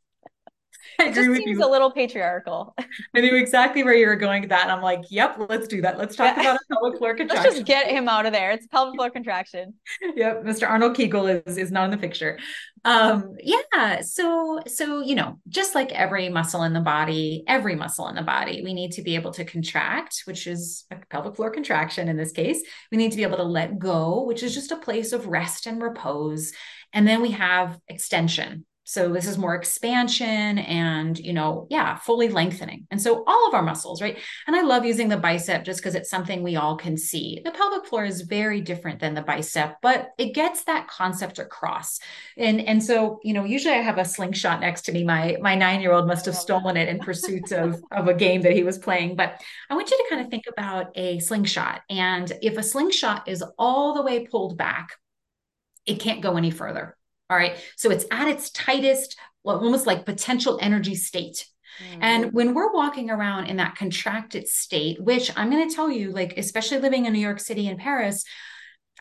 I 0.98 1.09
it 1.09 1.14
just 1.14 1.26
seems 1.26 1.59
you. 1.59 1.64
a 1.64 1.68
little 1.68 1.90
patriarchal. 1.90 2.74
I 3.14 3.20
knew 3.20 3.37
exactly 3.37 3.83
where 3.83 3.94
you 3.94 4.07
were 4.07 4.16
going 4.16 4.42
with 4.42 4.50
that. 4.50 4.62
And 4.62 4.72
I'm 4.72 4.83
like, 4.83 5.00
yep, 5.11 5.37
let's 5.48 5.68
do 5.68 5.83
that. 5.83 5.98
Let's 5.98 6.16
talk 6.16 6.37
about 6.38 6.57
a 6.57 6.74
pelvic 6.74 6.98
floor 6.98 7.14
contraction. 7.14 7.44
Let's 7.44 7.57
just 7.57 7.66
get 7.66 7.87
him 7.88 8.09
out 8.09 8.26
of 8.26 8.33
there. 8.33 8.50
It's 8.50 8.66
pelvic 8.66 8.96
floor 8.96 9.11
contraction. 9.11 9.74
yep. 10.16 10.44
Mr. 10.44 10.68
Arnold 10.68 10.96
Kegel 10.96 11.26
is, 11.26 11.57
is 11.59 11.70
not 11.70 11.85
in 11.85 11.90
the 11.90 11.98
picture. 11.98 12.38
Um, 12.85 13.37
yeah. 13.42 14.00
So, 14.00 14.61
so, 14.66 15.00
you 15.00 15.14
know, 15.14 15.38
just 15.48 15.74
like 15.74 15.92
every 15.92 16.29
muscle 16.29 16.62
in 16.62 16.72
the 16.72 16.81
body, 16.81 17.44
every 17.46 17.74
muscle 17.74 18.09
in 18.09 18.14
the 18.14 18.22
body, 18.22 18.62
we 18.62 18.74
need 18.74 18.92
to 18.92 19.03
be 19.03 19.14
able 19.14 19.33
to 19.33 19.44
contract, 19.44 20.22
which 20.24 20.46
is 20.46 20.85
a 20.90 20.96
pelvic 21.11 21.37
floor 21.37 21.50
contraction 21.50 22.09
in 22.09 22.16
this 22.16 22.33
case. 22.33 22.62
We 22.90 22.98
need 22.98 23.11
to 23.11 23.16
be 23.16 23.22
able 23.22 23.37
to 23.38 23.44
let 23.44 23.79
go, 23.79 24.22
which 24.22 24.42
is 24.42 24.55
just 24.55 24.72
a 24.72 24.76
place 24.76 25.12
of 25.12 25.26
rest 25.26 25.66
and 25.66 25.83
repose. 25.83 26.53
And 26.92 27.07
then 27.07 27.22
we 27.22 27.33
have 27.33 27.79
extension, 27.88 28.64
so 28.90 29.12
this 29.12 29.29
is 29.29 29.38
more 29.38 29.55
expansion 29.55 30.59
and, 30.59 31.16
you 31.16 31.33
know, 31.33 31.68
yeah, 31.70 31.94
fully 31.94 32.29
lengthening. 32.29 32.88
And 32.90 33.00
so 33.00 33.22
all 33.24 33.46
of 33.46 33.55
our 33.55 33.62
muscles, 33.62 34.03
right? 34.03 34.18
And 34.48 34.57
I 34.57 34.62
love 34.62 34.85
using 34.85 35.09
the 35.09 35.16
bicep 35.16 35.62
just 35.62 35.79
because 35.79 35.94
it's 35.94 36.11
something 36.11 36.42
we 36.42 36.57
all 36.57 36.76
can 36.76 36.96
see. 36.96 37.40
The 37.44 37.53
pelvic 37.53 37.87
floor 37.87 38.05
is 38.05 38.22
very 38.22 38.61
different 38.61 38.98
than 38.98 39.14
the 39.14 39.22
bicep, 39.22 39.76
but 39.81 40.09
it 40.18 40.35
gets 40.35 40.64
that 40.64 40.88
concept 40.88 41.38
across. 41.38 42.00
And 42.37 42.61
and 42.61 42.83
so, 42.83 43.20
you 43.22 43.33
know, 43.33 43.44
usually 43.44 43.74
I 43.74 43.83
have 43.83 43.98
a 43.98 44.05
slingshot 44.05 44.59
next 44.59 44.83
to 44.87 44.92
me. 44.92 45.05
My 45.05 45.37
my 45.40 45.57
9-year-old 45.57 46.09
must 46.09 46.26
have 46.26 46.35
stolen 46.35 46.76
it 46.76 46.88
in 46.88 46.98
pursuit 46.98 47.53
of 47.53 47.81
of 47.92 48.09
a 48.09 48.14
game 48.14 48.42
that 48.42 48.55
he 48.55 48.64
was 48.64 48.79
playing, 48.79 49.14
but 49.14 49.40
I 49.70 49.76
want 49.76 49.88
you 49.88 49.98
to 49.98 50.07
kind 50.11 50.24
of 50.24 50.33
think 50.33 50.46
about 50.48 50.90
a 50.96 51.20
slingshot. 51.20 51.83
And 51.88 52.33
if 52.42 52.59
a 52.59 52.62
slingshot 52.64 53.29
is 53.29 53.44
all 53.57 53.94
the 53.94 54.03
way 54.03 54.26
pulled 54.26 54.59
back, 54.59 54.96
it 55.87 56.00
can't 56.00 56.22
go 56.22 56.37
any 56.37 56.50
further 56.50 56.96
all 57.31 57.37
right. 57.37 57.57
So 57.77 57.90
it's 57.90 58.05
at 58.11 58.29
its 58.29 58.51
tightest, 58.51 59.16
almost 59.45 59.87
like 59.87 60.05
potential 60.05 60.59
energy 60.61 60.97
state. 60.97 61.47
Mm-hmm. 61.81 62.03
And 62.03 62.33
when 62.33 62.53
we're 62.53 62.73
walking 62.73 63.09
around 63.09 63.47
in 63.47 63.57
that 63.57 63.77
contracted 63.77 64.49
state, 64.49 65.01
which 65.01 65.31
I'm 65.37 65.51
going 65.51 65.66
to 65.69 65.75
tell 65.75 65.90
you, 65.90 66.11
like, 66.11 66.37
especially 66.37 66.79
living 66.79 67.07
in 67.07 67.12
New 67.12 67.21
York 67.21 67.40
City 67.40 67.69
and 67.69 67.79
Paris, 67.79 68.25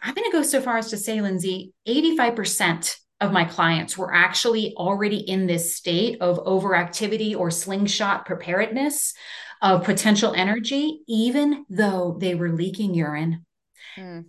I'm 0.01 0.13
going 0.13 0.29
to 0.29 0.37
go 0.37 0.43
so 0.43 0.61
far 0.61 0.77
as 0.77 0.91
to 0.91 0.97
say, 0.97 1.19
Lindsay, 1.19 1.73
85% 1.87 2.95
of 3.19 3.33
my 3.33 3.43
clients 3.43 3.97
were 3.97 4.13
actually 4.13 4.73
already 4.75 5.17
in 5.17 5.45
this 5.45 5.75
state 5.75 6.21
of 6.21 6.45
overactivity 6.45 7.35
or 7.35 7.51
slingshot 7.51 8.25
preparedness 8.25 9.13
of 9.61 9.83
potential 9.83 10.33
energy, 10.33 11.01
even 11.07 11.65
though 11.69 12.17
they 12.17 12.33
were 12.33 12.51
leaking 12.51 12.93
urine, 12.93 13.45
mm. 13.97 14.23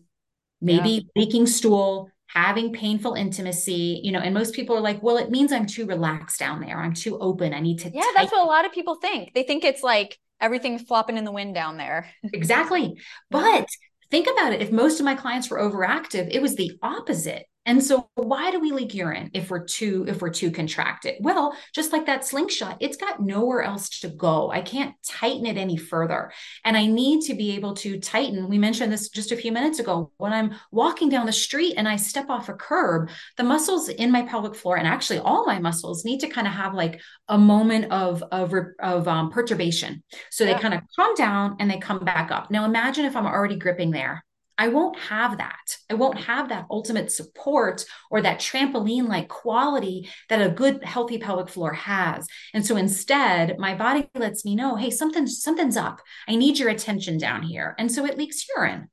maybe 0.60 0.90
yeah. 0.90 1.00
leaking 1.14 1.46
stool, 1.46 2.10
having 2.34 2.72
painful 2.72 3.14
intimacy, 3.14 4.00
you 4.04 4.12
know, 4.12 4.20
and 4.20 4.32
most 4.32 4.54
people 4.54 4.76
are 4.76 4.80
like, 4.80 5.02
well, 5.02 5.16
it 5.16 5.30
means 5.30 5.52
I'm 5.52 5.66
too 5.66 5.86
relaxed 5.86 6.38
down 6.38 6.60
there. 6.60 6.78
I'm 6.78 6.94
too 6.94 7.18
open. 7.18 7.52
I 7.52 7.60
need 7.60 7.80
to. 7.80 7.90
Yeah, 7.92 8.02
that's 8.14 8.30
what 8.30 8.44
a 8.44 8.46
lot 8.46 8.64
of 8.64 8.72
people 8.72 8.96
think. 8.96 9.34
They 9.34 9.42
think 9.42 9.64
it's 9.64 9.82
like 9.82 10.18
everything's 10.40 10.82
flopping 10.82 11.16
in 11.16 11.24
the 11.24 11.32
wind 11.32 11.54
down 11.54 11.76
there. 11.76 12.08
exactly. 12.32 12.94
But 13.30 13.66
think 14.10 14.28
about 14.30 14.52
it. 14.52 14.62
If 14.62 14.70
most 14.70 15.00
of 15.00 15.04
my 15.04 15.14
clients 15.14 15.50
were 15.50 15.58
overactive, 15.58 16.28
it 16.30 16.40
was 16.40 16.54
the 16.54 16.78
opposite. 16.82 17.46
And 17.66 17.84
so 17.84 18.08
why 18.14 18.50
do 18.50 18.58
we 18.58 18.72
leak 18.72 18.94
urine 18.94 19.30
if 19.34 19.50
we're 19.50 19.64
too 19.64 20.06
if 20.08 20.22
we're 20.22 20.30
too 20.30 20.50
contracted? 20.50 21.16
Well, 21.20 21.54
just 21.74 21.92
like 21.92 22.06
that 22.06 22.24
slingshot, 22.24 22.78
it's 22.80 22.96
got 22.96 23.20
nowhere 23.20 23.62
else 23.62 24.00
to 24.00 24.08
go. 24.08 24.50
I 24.50 24.62
can't 24.62 24.94
tighten 25.06 25.44
it 25.44 25.58
any 25.58 25.76
further. 25.76 26.32
And 26.64 26.76
I 26.76 26.86
need 26.86 27.20
to 27.26 27.34
be 27.34 27.52
able 27.52 27.74
to 27.76 28.00
tighten. 28.00 28.48
We 28.48 28.58
mentioned 28.58 28.90
this 28.90 29.10
just 29.10 29.30
a 29.30 29.36
few 29.36 29.52
minutes 29.52 29.78
ago. 29.78 30.10
When 30.16 30.32
I'm 30.32 30.54
walking 30.72 31.10
down 31.10 31.26
the 31.26 31.32
street 31.32 31.74
and 31.76 31.86
I 31.86 31.96
step 31.96 32.30
off 32.30 32.48
a 32.48 32.54
curb, 32.54 33.10
the 33.36 33.44
muscles 33.44 33.90
in 33.90 34.10
my 34.10 34.22
pelvic 34.22 34.54
floor 34.54 34.78
and 34.78 34.88
actually 34.88 35.18
all 35.18 35.44
my 35.44 35.58
muscles 35.58 36.04
need 36.04 36.20
to 36.20 36.28
kind 36.28 36.46
of 36.46 36.54
have 36.54 36.74
like 36.74 37.00
a 37.28 37.36
moment 37.36 37.92
of 37.92 38.22
of, 38.32 38.54
of 38.80 39.06
um, 39.06 39.30
perturbation. 39.30 40.02
So 40.30 40.44
yeah. 40.44 40.54
they 40.54 40.60
kind 40.60 40.74
of 40.74 40.80
calm 40.96 41.14
down 41.14 41.56
and 41.60 41.70
they 41.70 41.78
come 41.78 42.00
back 42.00 42.30
up. 42.30 42.50
Now 42.50 42.64
imagine 42.64 43.04
if 43.04 43.14
I'm 43.14 43.26
already 43.26 43.56
gripping 43.56 43.90
there 43.90 44.24
I 44.60 44.68
won't 44.68 44.98
have 44.98 45.38
that. 45.38 45.78
I 45.88 45.94
won't 45.94 46.18
have 46.18 46.50
that 46.50 46.66
ultimate 46.70 47.10
support 47.10 47.82
or 48.10 48.20
that 48.20 48.40
trampoline 48.40 49.08
like 49.08 49.26
quality 49.26 50.10
that 50.28 50.42
a 50.42 50.50
good 50.50 50.84
healthy 50.84 51.16
pelvic 51.16 51.48
floor 51.48 51.72
has. 51.72 52.26
And 52.52 52.64
so 52.64 52.76
instead, 52.76 53.58
my 53.58 53.74
body 53.74 54.06
lets 54.14 54.44
me 54.44 54.54
know, 54.54 54.76
hey, 54.76 54.90
something's 54.90 55.42
something's 55.42 55.78
up. 55.78 56.02
I 56.28 56.36
need 56.36 56.58
your 56.58 56.68
attention 56.68 57.16
down 57.16 57.42
here. 57.42 57.74
And 57.78 57.90
so 57.90 58.04
it 58.04 58.18
leaks 58.18 58.44
urine. 58.54 58.90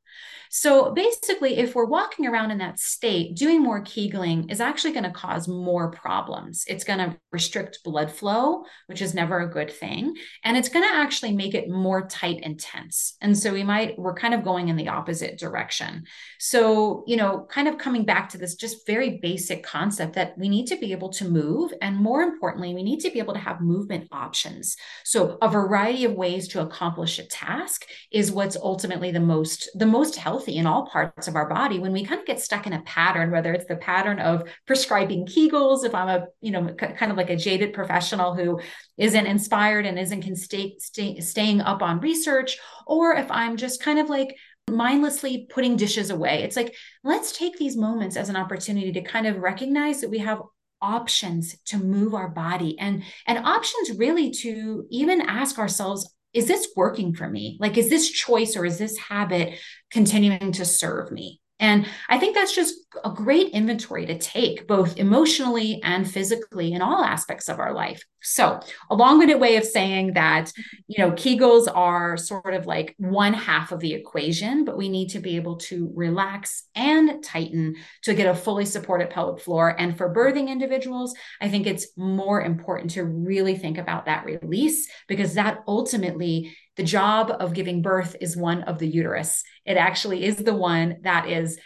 So 0.50 0.94
basically, 0.94 1.58
if 1.58 1.76
we're 1.76 1.86
walking 1.86 2.28
around 2.28 2.52
in 2.52 2.58
that 2.60 2.80
state, 2.80 3.36
doing 3.36 3.62
more 3.62 3.82
Kegling 3.82 4.50
is 4.52 4.62
actually 4.62 4.94
going 4.94 5.04
to 5.04 5.12
cause 5.12 5.48
more 5.48 5.92
problems. 5.92 6.64
It's 6.68 6.84
going 6.84 7.00
to 7.00 7.18
restrict 7.32 7.80
blood 7.84 8.12
flow, 8.12 8.64
which 8.88 9.02
is 9.02 9.14
never 9.14 9.40
a 9.40 9.50
good 9.50 9.72
thing. 9.72 10.16
And 10.44 10.58
it's 10.58 10.70
going 10.70 10.88
to 10.88 10.96
actually 10.96 11.34
make 11.34 11.54
it 11.54 11.70
more 11.70 12.08
tight 12.08 12.40
and 12.44 12.60
tense. 12.60 13.16
And 13.22 13.38
so 13.38 13.54
we 13.54 13.64
might, 13.64 13.98
we're 14.00 14.14
kind 14.14 14.34
of 14.34 14.44
going 14.44 14.70
in 14.70 14.76
the 14.76 14.90
opposite 14.90 15.38
direction. 15.38 16.06
So, 16.40 17.04
you 17.08 17.18
know, 17.18 17.46
kind 17.50 17.68
of 17.68 17.78
coming 17.78 18.06
back 18.06 18.30
to 18.30 18.38
this 18.38 18.56
just 18.56 18.88
very 18.88 19.20
basic 19.22 19.64
concept 19.64 20.14
that 20.16 20.38
we 20.38 20.50
need 20.50 20.68
to 20.68 20.78
be 20.78 20.92
able 20.92 21.10
to 21.10 21.30
move. 21.30 21.74
And 21.82 21.98
more 21.98 22.22
importantly, 22.22 22.74
we 22.74 22.84
need 22.84 23.00
to 23.02 23.12
be 23.12 23.20
able 23.20 23.34
to 23.34 23.40
have 23.40 23.62
movement 23.62 24.08
options. 24.12 24.76
So 25.04 25.38
a 25.42 25.50
variety 25.50 26.06
of 26.06 26.14
ways 26.14 26.48
to 26.50 26.62
accomplish 26.62 27.20
a 27.20 27.24
task 27.26 27.86
is 28.12 28.32
what's 28.32 28.56
ultimately 28.56 29.12
the 29.12 29.20
most, 29.20 29.70
the 29.76 29.86
most 29.86 30.16
healthy 30.16 30.37
healthy 30.38 30.58
in 30.58 30.68
all 30.68 30.86
parts 30.86 31.28
of 31.28 31.36
our 31.36 31.50
body 31.50 31.80
when 31.80 31.92
we 31.92 32.06
kind 32.06 32.20
of 32.20 32.28
get 32.28 32.40
stuck 32.40 32.68
in 32.68 32.74
a 32.74 32.82
pattern 32.84 33.32
whether 33.32 33.54
it's 33.54 33.66
the 33.66 33.76
pattern 33.78 34.20
of 34.20 34.48
prescribing 34.68 35.26
kegels 35.26 35.84
if 35.84 35.96
i'm 35.96 36.08
a 36.08 36.28
you 36.42 36.52
know 36.52 36.72
kind 36.76 37.12
of 37.12 37.18
like 37.18 37.32
a 37.32 37.36
jaded 37.36 37.74
professional 37.74 38.36
who 38.36 38.60
isn't 38.98 39.26
inspired 39.26 39.88
and 39.88 39.98
isn't 39.98 40.22
can 40.22 40.36
stay, 40.36 40.76
stay, 40.78 41.20
staying 41.22 41.60
up 41.62 41.82
on 41.82 42.00
research 42.02 42.60
or 42.86 43.16
if 43.16 43.32
i'm 43.32 43.58
just 43.58 43.82
kind 43.82 43.98
of 43.98 44.10
like 44.10 44.36
mindlessly 44.70 45.48
putting 45.50 45.76
dishes 45.76 46.12
away 46.12 46.44
it's 46.44 46.56
like 46.56 46.76
let's 47.04 47.36
take 47.36 47.58
these 47.58 47.76
moments 47.76 48.16
as 48.16 48.30
an 48.30 48.36
opportunity 48.36 48.92
to 48.92 49.02
kind 49.02 49.26
of 49.26 49.38
recognize 49.38 50.02
that 50.02 50.12
we 50.12 50.20
have 50.20 50.42
options 50.84 51.58
to 51.64 51.78
move 51.78 52.14
our 52.14 52.28
body 52.28 52.78
and 52.78 53.02
and 53.26 53.40
options 53.40 53.98
really 53.98 54.30
to 54.30 54.86
even 54.92 55.20
ask 55.22 55.58
ourselves 55.58 56.14
is 56.38 56.48
this 56.48 56.70
working 56.76 57.16
for 57.16 57.28
me? 57.28 57.58
Like, 57.60 57.78
is 57.78 57.90
this 57.90 58.12
choice 58.12 58.56
or 58.56 58.64
is 58.64 58.78
this 58.78 58.96
habit 58.98 59.58
continuing 59.92 60.52
to 60.54 60.66
serve 60.66 61.12
me? 61.12 61.40
And 61.60 61.88
I 62.08 62.20
think 62.20 62.36
that's 62.36 62.56
just 62.56 62.76
a 63.04 63.10
great 63.10 63.50
inventory 63.50 64.06
to 64.06 64.18
take, 64.18 64.68
both 64.68 64.98
emotionally 64.98 65.82
and 65.84 66.10
physically 66.10 66.74
in 66.74 66.82
all 66.82 67.04
aspects 67.04 67.50
of 67.50 67.60
our 67.60 67.74
life. 67.74 68.04
So, 68.30 68.60
a 68.90 68.96
long-winded 68.96 69.40
way 69.40 69.56
of 69.56 69.64
saying 69.64 70.14
that, 70.14 70.52
you 70.88 71.04
know, 71.04 71.12
Kegels 71.14 71.68
are 71.74 72.18
sort 72.18 72.54
of 72.54 72.66
like 72.66 72.94
one 72.98 73.34
half 73.34 73.72
of 73.72 73.80
the 73.80 73.94
equation, 73.94 74.66
but 74.66 74.78
we 74.78 74.90
need 74.90 75.12
to 75.12 75.20
be 75.20 75.38
able 75.38 75.56
to 75.58 75.90
relax 75.96 76.64
and 76.76 77.24
tighten 77.24 77.76
to 78.04 78.14
get 78.14 78.28
a 78.28 78.36
fully 78.36 78.66
supported 78.66 79.10
pelvic 79.10 79.42
floor. 79.42 79.74
And 79.80 79.98
for 79.98 80.14
birthing 80.14 80.50
individuals, 80.50 81.16
I 81.40 81.48
think 81.48 81.68
it's 81.68 81.88
more 81.96 82.42
important 82.42 82.92
to 82.92 83.06
really 83.06 83.56
think 83.56 83.78
about 83.78 84.08
that 84.08 84.26
release 84.26 84.90
because 85.08 85.36
that 85.36 85.60
ultimately 85.66 86.54
the 86.76 86.84
job 86.84 87.34
of 87.40 87.54
giving 87.54 87.82
birth 87.82 88.18
is 88.20 88.36
one 88.36 88.64
of 88.64 88.78
the 88.78 88.88
uterus. 88.88 89.42
It 89.66 89.78
actually 89.78 90.26
is 90.26 90.36
the 90.36 90.54
one 90.54 90.98
that 91.04 91.30
is 91.30 91.58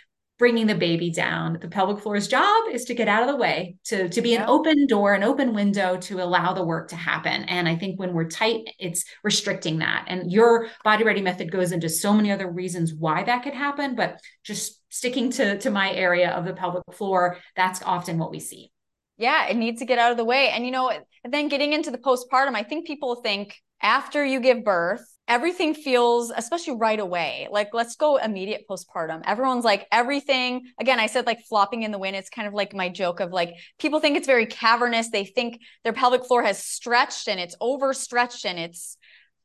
bringing 0.42 0.66
the 0.66 0.74
baby 0.74 1.12
down. 1.12 1.60
The 1.62 1.68
pelvic 1.68 2.02
floor's 2.02 2.28
job 2.28 2.64
is 2.72 2.86
to 2.86 2.96
get 2.96 3.08
out 3.08 3.22
of 3.22 3.30
the 3.30 3.36
way, 3.36 3.76
to, 3.86 4.10
to 4.10 4.22
be 4.24 4.34
an 4.34 4.46
open 4.48 4.88
door, 4.88 5.14
an 5.14 5.22
open 5.22 5.54
window 5.54 5.98
to 5.98 6.20
allow 6.20 6.54
the 6.54 6.66
work 6.66 6.90
to 6.90 6.96
happen. 6.96 7.44
And 7.44 7.70
I 7.70 7.76
think 7.76 8.00
when 8.00 8.12
we're 8.12 8.28
tight, 8.28 8.62
it's 8.80 9.06
restricting 9.24 9.78
that. 9.80 10.06
And 10.08 10.32
your 10.32 10.70
body 10.84 11.04
ready 11.04 11.22
method 11.22 11.52
goes 11.52 11.72
into 11.72 11.90
so 11.90 12.12
many 12.12 12.32
other 12.32 12.50
reasons 12.50 12.92
why 12.92 13.22
that 13.24 13.44
could 13.44 13.54
happen, 13.54 13.94
but 13.94 14.20
just 14.44 14.82
sticking 14.90 15.30
to, 15.34 15.60
to 15.60 15.70
my 15.70 15.92
area 15.94 16.32
of 16.32 16.46
the 16.46 16.54
pelvic 16.54 16.82
floor, 16.92 17.38
that's 17.56 17.84
often 17.84 18.18
what 18.18 18.32
we 18.32 18.40
see. 18.40 18.72
Yeah, 19.20 19.46
it 19.46 19.56
needs 19.56 19.78
to 19.82 19.86
get 19.86 20.00
out 20.00 20.10
of 20.10 20.18
the 20.18 20.26
way. 20.26 20.50
And 20.50 20.66
you 20.66 20.72
know, 20.72 20.92
then 21.24 21.50
getting 21.50 21.74
into 21.74 21.92
the 21.92 22.00
postpartum, 22.00 22.56
I 22.56 22.64
think 22.64 22.88
people 22.88 23.18
think 23.18 23.58
after 23.80 24.26
you 24.26 24.40
give 24.40 24.64
birth, 24.64 25.06
everything 25.32 25.74
feels, 25.74 26.30
especially 26.36 26.76
right 26.76 27.00
away, 27.00 27.48
like 27.52 27.74
let's 27.74 27.96
go 27.96 28.17
immediate 28.17 28.65
postpartum. 28.70 29.22
Everyone's 29.26 29.63
like, 29.63 29.88
everything, 29.89 30.63
again, 30.78 31.00
I 31.00 31.08
said 31.08 31.26
like 31.26 31.39
flopping 31.48 31.84
in 31.84 31.91
the 31.91 31.98
wind. 31.98 32.17
It's 32.17 32.30
kind 32.30 32.50
of 32.50 32.54
like 32.54 32.76
my 32.76 32.89
joke 32.89 33.22
of 33.22 33.32
like, 33.32 33.54
people 33.80 34.02
think 34.02 34.17
it's 34.17 34.28
very 34.28 34.46
cavernous. 34.46 35.10
They 35.10 35.24
think 35.24 35.62
their 35.86 35.94
pelvic 35.94 36.26
floor 36.26 36.44
has 36.44 36.62
stretched 36.62 37.30
and 37.30 37.39
it's 37.39 37.56
overstretched 37.62 38.46
and 38.46 38.60
it's, 38.60 38.98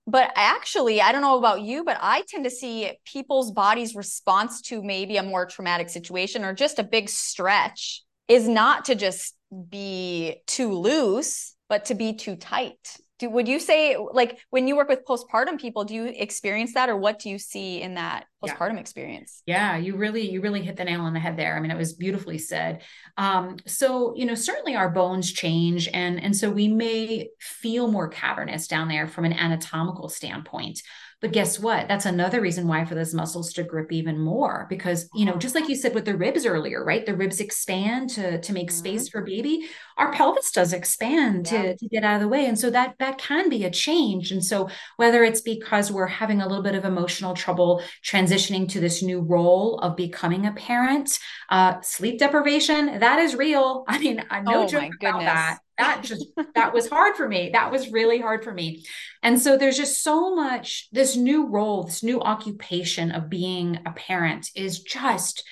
but 0.08 0.32
actually, 0.34 1.00
I 1.00 1.12
don't 1.12 1.22
know 1.22 1.38
about 1.38 1.62
you, 1.62 1.84
but 1.84 1.98
I 2.00 2.24
tend 2.28 2.42
to 2.46 2.50
see 2.50 2.90
people's 3.04 3.52
bodies' 3.52 3.94
response 3.94 4.62
to 4.62 4.82
maybe 4.82 5.18
a 5.18 5.22
more 5.22 5.46
traumatic 5.46 5.88
situation 5.88 6.44
or 6.44 6.52
just 6.52 6.80
a 6.80 6.84
big 6.84 7.08
stretch 7.08 8.02
is 8.26 8.48
not 8.48 8.86
to 8.86 8.96
just 8.96 9.36
be 9.68 10.42
too 10.48 10.72
loose, 10.72 11.54
but 11.68 11.84
to 11.86 11.94
be 11.94 12.12
too 12.12 12.34
tight 12.34 12.98
do 13.18 13.30
would 13.30 13.48
you 13.48 13.58
say 13.58 13.96
like 14.12 14.38
when 14.50 14.68
you 14.68 14.76
work 14.76 14.88
with 14.88 15.04
postpartum 15.04 15.58
people 15.58 15.84
do 15.84 15.94
you 15.94 16.04
experience 16.04 16.74
that 16.74 16.88
or 16.88 16.96
what 16.96 17.18
do 17.18 17.30
you 17.30 17.38
see 17.38 17.80
in 17.80 17.94
that 17.94 18.26
postpartum 18.42 18.74
yeah. 18.74 18.80
experience? 18.80 19.42
Yeah 19.46 19.76
you 19.76 19.96
really 19.96 20.30
you 20.30 20.40
really 20.40 20.62
hit 20.62 20.76
the 20.76 20.84
nail 20.84 21.02
on 21.02 21.14
the 21.14 21.20
head 21.20 21.36
there. 21.36 21.56
I 21.56 21.60
mean 21.60 21.70
it 21.70 21.78
was 21.78 21.94
beautifully 21.94 22.38
said. 22.38 22.82
Um, 23.16 23.56
so 23.66 24.14
you 24.16 24.26
know 24.26 24.34
certainly 24.34 24.76
our 24.76 24.90
bones 24.90 25.32
change 25.32 25.88
and 25.92 26.22
and 26.22 26.36
so 26.36 26.50
we 26.50 26.68
may 26.68 27.28
feel 27.40 27.88
more 27.88 28.08
cavernous 28.08 28.66
down 28.66 28.88
there 28.88 29.06
from 29.06 29.24
an 29.24 29.32
anatomical 29.32 30.08
standpoint 30.08 30.80
but 31.22 31.32
guess 31.32 31.58
what? 31.58 31.88
That's 31.88 32.04
another 32.04 32.42
reason 32.42 32.68
why 32.68 32.84
for 32.84 32.94
those 32.94 33.14
muscles 33.14 33.52
to 33.54 33.62
grip 33.62 33.90
even 33.90 34.18
more 34.18 34.66
because, 34.68 35.08
you 35.14 35.24
know, 35.24 35.36
just 35.36 35.54
like 35.54 35.66
you 35.66 35.74
said 35.74 35.94
with 35.94 36.04
the 36.04 36.16
ribs 36.16 36.44
earlier, 36.44 36.84
right? 36.84 37.06
The 37.06 37.16
ribs 37.16 37.40
expand 37.40 38.10
to 38.10 38.38
to 38.38 38.52
make 38.52 38.68
mm-hmm. 38.68 38.76
space 38.76 39.08
for 39.08 39.22
baby. 39.22 39.66
Our 39.96 40.12
pelvis 40.12 40.50
does 40.50 40.74
expand 40.74 41.48
yeah. 41.50 41.62
to, 41.62 41.76
to 41.76 41.88
get 41.88 42.04
out 42.04 42.16
of 42.16 42.20
the 42.20 42.28
way. 42.28 42.44
And 42.44 42.58
so 42.58 42.68
that 42.68 42.96
that 42.98 43.16
can 43.16 43.48
be 43.48 43.64
a 43.64 43.70
change. 43.70 44.30
And 44.30 44.44
so 44.44 44.68
whether 44.96 45.24
it's 45.24 45.40
because 45.40 45.90
we're 45.90 46.06
having 46.06 46.42
a 46.42 46.46
little 46.46 46.62
bit 46.62 46.74
of 46.74 46.84
emotional 46.84 47.32
trouble 47.32 47.82
transitioning 48.04 48.68
to 48.70 48.80
this 48.80 49.02
new 49.02 49.20
role 49.20 49.78
of 49.78 49.96
becoming 49.96 50.46
a 50.46 50.52
parent, 50.52 51.18
uh, 51.48 51.80
sleep 51.80 52.18
deprivation, 52.18 52.98
that 52.98 53.18
is 53.18 53.34
real. 53.34 53.84
I 53.88 53.98
mean, 53.98 54.22
I 54.30 54.40
no 54.40 54.64
oh, 54.64 54.66
joke 54.68 54.92
about 55.00 55.20
that 55.20 55.58
that 55.78 56.00
just 56.04 56.26
that 56.54 56.72
was 56.72 56.88
hard 56.88 57.16
for 57.16 57.28
me. 57.28 57.50
That 57.52 57.70
was 57.70 57.90
really 57.90 58.20
hard 58.20 58.44
for 58.44 58.52
me. 58.52 58.84
And 59.22 59.40
so 59.40 59.56
there's 59.56 59.76
just 59.76 60.02
so 60.02 60.34
much 60.34 60.88
this 60.92 61.16
new 61.16 61.46
role 61.46 61.84
this 61.84 62.02
new 62.02 62.20
occupation 62.20 63.12
of 63.12 63.28
being 63.30 63.80
a 63.86 63.92
parent 63.92 64.50
is 64.54 64.80
just 64.80 65.44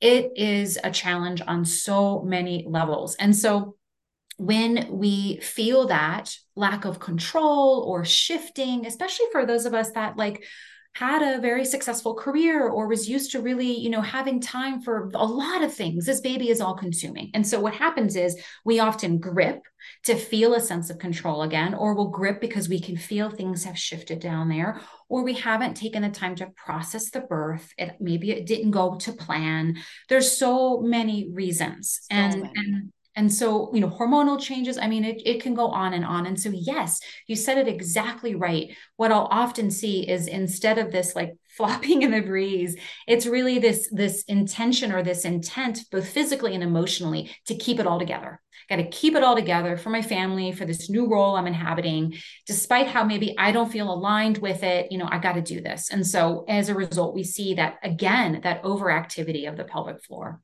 it 0.00 0.32
is 0.36 0.78
a 0.82 0.90
challenge 0.90 1.42
on 1.46 1.64
so 1.64 2.22
many 2.22 2.66
levels. 2.68 3.14
And 3.16 3.36
so 3.36 3.76
when 4.38 4.88
we 4.90 5.36
feel 5.36 5.86
that 5.86 6.34
lack 6.56 6.84
of 6.84 6.98
control 6.98 7.84
or 7.86 8.04
shifting 8.04 8.86
especially 8.86 9.26
for 9.30 9.46
those 9.46 9.66
of 9.66 9.74
us 9.74 9.92
that 9.92 10.16
like 10.16 10.44
had 10.94 11.22
a 11.22 11.40
very 11.40 11.64
successful 11.64 12.14
career 12.14 12.68
or 12.68 12.86
was 12.86 13.08
used 13.08 13.32
to 13.32 13.40
really, 13.40 13.78
you 13.78 13.88
know, 13.88 14.02
having 14.02 14.40
time 14.40 14.82
for 14.82 15.10
a 15.14 15.24
lot 15.24 15.62
of 15.62 15.72
things. 15.72 16.04
This 16.04 16.20
baby 16.20 16.50
is 16.50 16.60
all 16.60 16.74
consuming. 16.74 17.30
And 17.32 17.46
so 17.46 17.60
what 17.60 17.74
happens 17.74 18.14
is 18.14 18.38
we 18.64 18.78
often 18.78 19.18
grip 19.18 19.62
to 20.04 20.14
feel 20.14 20.54
a 20.54 20.60
sense 20.60 20.90
of 20.90 20.98
control 20.98 21.42
again, 21.42 21.74
or 21.74 21.94
we'll 21.94 22.08
grip 22.08 22.40
because 22.40 22.68
we 22.68 22.78
can 22.78 22.96
feel 22.96 23.30
things 23.30 23.64
have 23.64 23.78
shifted 23.78 24.20
down 24.20 24.48
there, 24.48 24.80
or 25.08 25.24
we 25.24 25.32
haven't 25.32 25.76
taken 25.76 26.02
the 26.02 26.10
time 26.10 26.34
to 26.36 26.52
process 26.56 27.10
the 27.10 27.20
birth. 27.20 27.72
It 27.78 27.96
maybe 27.98 28.30
it 28.30 28.46
didn't 28.46 28.72
go 28.72 28.96
to 28.96 29.12
plan. 29.12 29.76
There's 30.08 30.36
so 30.36 30.80
many 30.80 31.30
reasons. 31.32 32.00
So 32.02 32.16
and 32.16 32.42
many. 32.42 32.52
and 32.56 32.92
and 33.14 33.32
so, 33.32 33.70
you 33.74 33.80
know, 33.80 33.90
hormonal 33.90 34.40
changes, 34.40 34.78
I 34.78 34.86
mean, 34.88 35.04
it, 35.04 35.20
it 35.26 35.42
can 35.42 35.54
go 35.54 35.68
on 35.68 35.92
and 35.92 36.04
on. 36.04 36.26
And 36.26 36.40
so, 36.40 36.50
yes, 36.50 37.00
you 37.26 37.36
said 37.36 37.58
it 37.58 37.68
exactly 37.68 38.34
right. 38.34 38.74
What 38.96 39.12
I'll 39.12 39.28
often 39.30 39.70
see 39.70 40.08
is 40.08 40.26
instead 40.26 40.78
of 40.78 40.92
this 40.92 41.14
like 41.14 41.34
flopping 41.48 42.00
in 42.00 42.10
the 42.10 42.22
breeze, 42.22 42.76
it's 43.06 43.26
really 43.26 43.58
this, 43.58 43.88
this 43.92 44.22
intention 44.24 44.92
or 44.92 45.02
this 45.02 45.26
intent, 45.26 45.80
both 45.90 46.08
physically 46.08 46.54
and 46.54 46.64
emotionally, 46.64 47.30
to 47.46 47.54
keep 47.54 47.78
it 47.78 47.86
all 47.86 47.98
together. 47.98 48.40
Got 48.70 48.76
to 48.76 48.88
keep 48.88 49.14
it 49.14 49.22
all 49.22 49.34
together 49.34 49.76
for 49.76 49.90
my 49.90 50.00
family, 50.00 50.52
for 50.52 50.64
this 50.64 50.88
new 50.88 51.06
role 51.06 51.36
I'm 51.36 51.46
inhabiting, 51.46 52.14
despite 52.46 52.86
how 52.86 53.04
maybe 53.04 53.34
I 53.36 53.52
don't 53.52 53.70
feel 53.70 53.92
aligned 53.92 54.38
with 54.38 54.62
it. 54.62 54.90
You 54.90 54.96
know, 54.96 55.08
I 55.10 55.18
got 55.18 55.32
to 55.32 55.42
do 55.42 55.60
this. 55.60 55.90
And 55.90 56.06
so, 56.06 56.44
as 56.48 56.70
a 56.70 56.74
result, 56.74 57.14
we 57.14 57.24
see 57.24 57.54
that 57.54 57.76
again, 57.82 58.40
that 58.44 58.62
overactivity 58.62 59.46
of 59.46 59.58
the 59.58 59.64
pelvic 59.64 60.02
floor. 60.04 60.40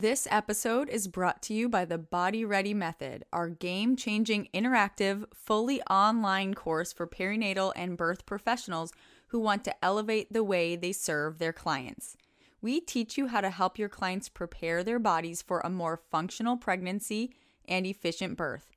This 0.00 0.26
episode 0.28 0.88
is 0.88 1.06
brought 1.06 1.40
to 1.42 1.54
you 1.54 1.68
by 1.68 1.84
the 1.84 1.98
Body 1.98 2.44
Ready 2.44 2.74
Method, 2.74 3.24
our 3.32 3.48
game 3.48 3.94
changing, 3.94 4.48
interactive, 4.52 5.24
fully 5.32 5.80
online 5.82 6.54
course 6.54 6.92
for 6.92 7.06
perinatal 7.06 7.72
and 7.76 7.96
birth 7.96 8.26
professionals 8.26 8.92
who 9.28 9.38
want 9.38 9.62
to 9.64 9.84
elevate 9.84 10.32
the 10.32 10.42
way 10.42 10.74
they 10.74 10.90
serve 10.90 11.38
their 11.38 11.52
clients. 11.52 12.16
We 12.60 12.80
teach 12.80 13.16
you 13.16 13.28
how 13.28 13.40
to 13.40 13.50
help 13.50 13.78
your 13.78 13.88
clients 13.88 14.28
prepare 14.28 14.82
their 14.82 14.98
bodies 14.98 15.42
for 15.42 15.60
a 15.60 15.70
more 15.70 16.00
functional 16.10 16.56
pregnancy 16.56 17.30
and 17.68 17.86
efficient 17.86 18.36
birth, 18.36 18.72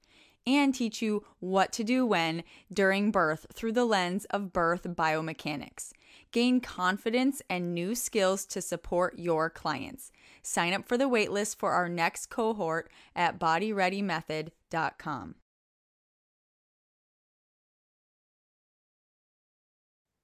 and 0.46 0.74
teach 0.74 1.02
you 1.02 1.26
what 1.40 1.74
to 1.74 1.84
do 1.84 2.06
when 2.06 2.44
during 2.72 3.10
birth 3.10 3.48
through 3.52 3.72
the 3.72 3.86
lens 3.86 4.26
of 4.26 4.54
birth 4.54 4.84
biomechanics. 4.84 5.94
Gain 6.32 6.62
confidence 6.62 7.42
and 7.50 7.74
new 7.74 7.96
skills 7.96 8.46
to 8.46 8.62
support 8.62 9.18
your 9.18 9.50
clients. 9.50 10.12
Sign 10.48 10.74
up 10.74 10.88
for 10.88 10.98
the 10.98 11.10
waitlist 11.10 11.58
for 11.58 11.74
our 11.74 11.90
next 11.90 12.28
cohort 12.28 12.90
at 13.14 13.38
bodyreadymethod.com. 13.38 15.36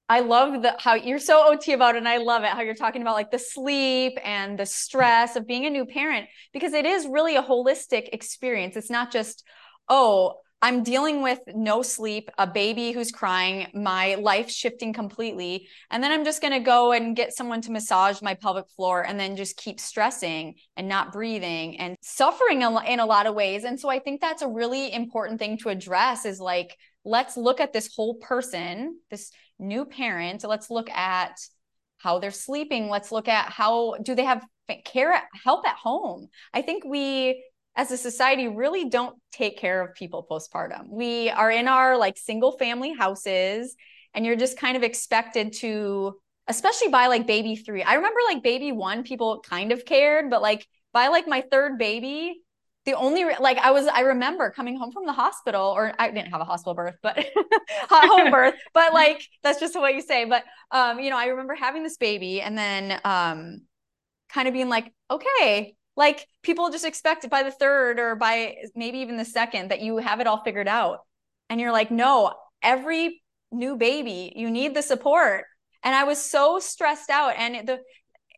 I 0.08 0.20
love 0.20 0.62
the 0.62 0.76
how 0.78 0.94
you're 0.94 1.18
so 1.18 1.52
OT 1.52 1.74
about 1.74 1.94
it 1.94 1.98
and 1.98 2.08
I 2.08 2.16
love 2.16 2.42
it 2.42 2.48
how 2.48 2.62
you're 2.62 2.74
talking 2.74 3.02
about 3.02 3.16
like 3.16 3.30
the 3.30 3.38
sleep 3.38 4.14
and 4.24 4.58
the 4.58 4.64
stress 4.64 5.36
of 5.36 5.46
being 5.46 5.66
a 5.66 5.70
new 5.70 5.84
parent 5.84 6.26
because 6.54 6.72
it 6.72 6.86
is 6.86 7.06
really 7.06 7.36
a 7.36 7.42
holistic 7.42 8.08
experience. 8.12 8.76
It's 8.76 8.90
not 8.90 9.12
just 9.12 9.44
oh, 9.90 10.36
I'm 10.64 10.82
dealing 10.82 11.20
with 11.20 11.40
no 11.48 11.82
sleep, 11.82 12.30
a 12.38 12.46
baby 12.46 12.90
who's 12.90 13.12
crying, 13.12 13.66
my 13.74 14.14
life 14.14 14.50
shifting 14.50 14.94
completely. 14.94 15.68
And 15.90 16.02
then 16.02 16.10
I'm 16.10 16.24
just 16.24 16.40
going 16.40 16.54
to 16.54 16.58
go 16.58 16.92
and 16.92 17.14
get 17.14 17.36
someone 17.36 17.60
to 17.60 17.70
massage 17.70 18.22
my 18.22 18.32
pelvic 18.32 18.70
floor 18.70 19.02
and 19.02 19.20
then 19.20 19.36
just 19.36 19.58
keep 19.58 19.78
stressing 19.78 20.54
and 20.78 20.88
not 20.88 21.12
breathing 21.12 21.78
and 21.78 21.98
suffering 22.00 22.62
in 22.62 22.98
a 22.98 23.04
lot 23.04 23.26
of 23.26 23.34
ways. 23.34 23.64
And 23.64 23.78
so 23.78 23.90
I 23.90 23.98
think 23.98 24.22
that's 24.22 24.40
a 24.40 24.48
really 24.48 24.90
important 24.90 25.38
thing 25.38 25.58
to 25.58 25.68
address 25.68 26.24
is 26.24 26.40
like, 26.40 26.74
let's 27.04 27.36
look 27.36 27.60
at 27.60 27.74
this 27.74 27.94
whole 27.94 28.14
person, 28.14 28.98
this 29.10 29.32
new 29.58 29.84
parent. 29.84 30.44
Let's 30.44 30.70
look 30.70 30.88
at 30.88 31.36
how 31.98 32.20
they're 32.20 32.30
sleeping. 32.30 32.88
Let's 32.88 33.12
look 33.12 33.28
at 33.28 33.50
how 33.50 33.96
do 34.02 34.14
they 34.14 34.24
have 34.24 34.42
care 34.86 35.12
help 35.44 35.66
at 35.68 35.76
home. 35.76 36.28
I 36.54 36.62
think 36.62 36.86
we 36.86 37.44
as 37.76 37.90
a 37.90 37.96
society 37.96 38.48
really 38.48 38.88
don't 38.88 39.16
take 39.32 39.58
care 39.58 39.82
of 39.82 39.94
people 39.94 40.26
postpartum. 40.30 40.88
We 40.88 41.30
are 41.30 41.50
in 41.50 41.68
our 41.68 41.96
like 41.96 42.16
single 42.16 42.52
family 42.52 42.92
houses 42.92 43.74
and 44.14 44.24
you're 44.24 44.36
just 44.36 44.58
kind 44.58 44.76
of 44.76 44.82
expected 44.82 45.52
to 45.54 46.14
especially 46.46 46.88
by 46.88 47.06
like 47.06 47.26
baby 47.26 47.56
3. 47.56 47.82
I 47.82 47.94
remember 47.94 48.20
like 48.28 48.42
baby 48.42 48.70
1 48.70 49.02
people 49.02 49.40
kind 49.40 49.72
of 49.72 49.84
cared, 49.84 50.30
but 50.30 50.42
like 50.42 50.66
by 50.92 51.08
like 51.08 51.26
my 51.26 51.42
third 51.50 51.78
baby 51.78 52.40
the 52.84 52.92
only 52.92 53.24
like 53.40 53.58
I 53.58 53.70
was 53.70 53.86
I 53.86 54.00
remember 54.00 54.50
coming 54.50 54.78
home 54.78 54.92
from 54.92 55.06
the 55.06 55.12
hospital 55.12 55.62
or 55.62 55.94
I 55.98 56.10
didn't 56.10 56.28
have 56.28 56.40
a 56.40 56.44
hospital 56.44 56.74
birth 56.74 56.96
but 57.02 57.16
hot 57.88 58.08
home 58.08 58.30
birth 58.30 58.54
but 58.72 58.92
like 58.92 59.22
that's 59.42 59.58
just 59.58 59.74
what 59.74 59.94
you 59.94 60.02
say 60.02 60.24
but 60.26 60.44
um 60.70 61.00
you 61.00 61.10
know 61.10 61.16
I 61.16 61.26
remember 61.26 61.54
having 61.54 61.82
this 61.82 61.96
baby 61.96 62.40
and 62.40 62.56
then 62.56 63.00
um 63.04 63.62
kind 64.28 64.48
of 64.48 64.54
being 64.54 64.68
like 64.68 64.92
okay 65.10 65.74
like 65.96 66.26
people 66.42 66.70
just 66.70 66.84
expect 66.84 67.28
by 67.30 67.42
the 67.42 67.50
third 67.50 67.98
or 67.98 68.16
by 68.16 68.56
maybe 68.74 68.98
even 68.98 69.16
the 69.16 69.24
second 69.24 69.70
that 69.70 69.80
you 69.80 69.98
have 69.98 70.20
it 70.20 70.26
all 70.26 70.42
figured 70.42 70.68
out 70.68 71.00
and 71.48 71.60
you're 71.60 71.72
like 71.72 71.90
no 71.90 72.32
every 72.62 73.22
new 73.52 73.76
baby 73.76 74.32
you 74.34 74.50
need 74.50 74.74
the 74.74 74.82
support 74.82 75.44
and 75.84 75.94
I 75.94 76.04
was 76.04 76.20
so 76.20 76.58
stressed 76.58 77.10
out 77.10 77.34
and 77.36 77.68
the 77.68 77.80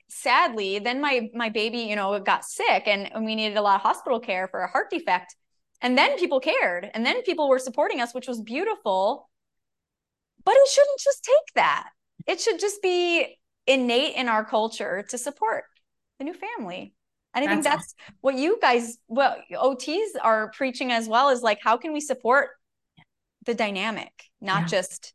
sadly, 0.08 0.78
then 0.78 1.00
my 1.00 1.30
my 1.32 1.48
baby, 1.48 1.78
you 1.78 1.96
know, 1.96 2.18
got 2.20 2.44
sick 2.44 2.84
and, 2.86 3.12
and 3.12 3.24
we 3.24 3.34
needed 3.34 3.56
a 3.56 3.62
lot 3.62 3.76
of 3.76 3.82
hospital 3.82 4.20
care 4.20 4.48
for 4.48 4.60
a 4.60 4.70
heart 4.70 4.90
defect. 4.90 5.34
And 5.80 5.96
then 5.96 6.18
people 6.18 6.40
cared 6.40 6.90
and 6.94 7.04
then 7.04 7.22
people 7.22 7.48
were 7.48 7.58
supporting 7.58 8.00
us, 8.00 8.14
which 8.14 8.26
was 8.26 8.40
beautiful. 8.40 9.28
But 10.44 10.54
it 10.56 10.68
shouldn't 10.68 11.00
just 11.00 11.24
take 11.24 11.54
that. 11.54 11.88
It 12.26 12.40
should 12.40 12.58
just 12.58 12.82
be 12.82 13.38
innate 13.66 14.16
in 14.16 14.28
our 14.28 14.44
culture 14.44 15.04
to 15.10 15.18
support 15.18 15.64
the 16.18 16.24
new 16.24 16.34
family. 16.34 16.94
And 17.36 17.44
I 17.44 17.46
that's 17.46 17.54
think 17.54 17.64
that's 17.64 17.94
awesome. 18.00 18.14
what 18.22 18.34
you 18.36 18.58
guys, 18.60 18.98
well, 19.06 19.36
OTs 19.52 20.08
are 20.20 20.50
preaching 20.50 20.90
as 20.90 21.08
well 21.08 21.28
is 21.28 21.42
like, 21.42 21.58
how 21.62 21.76
can 21.76 21.92
we 21.92 22.00
support 22.00 22.48
the 23.44 23.54
dynamic, 23.54 24.10
not 24.40 24.62
yeah. 24.62 24.66
just 24.66 25.14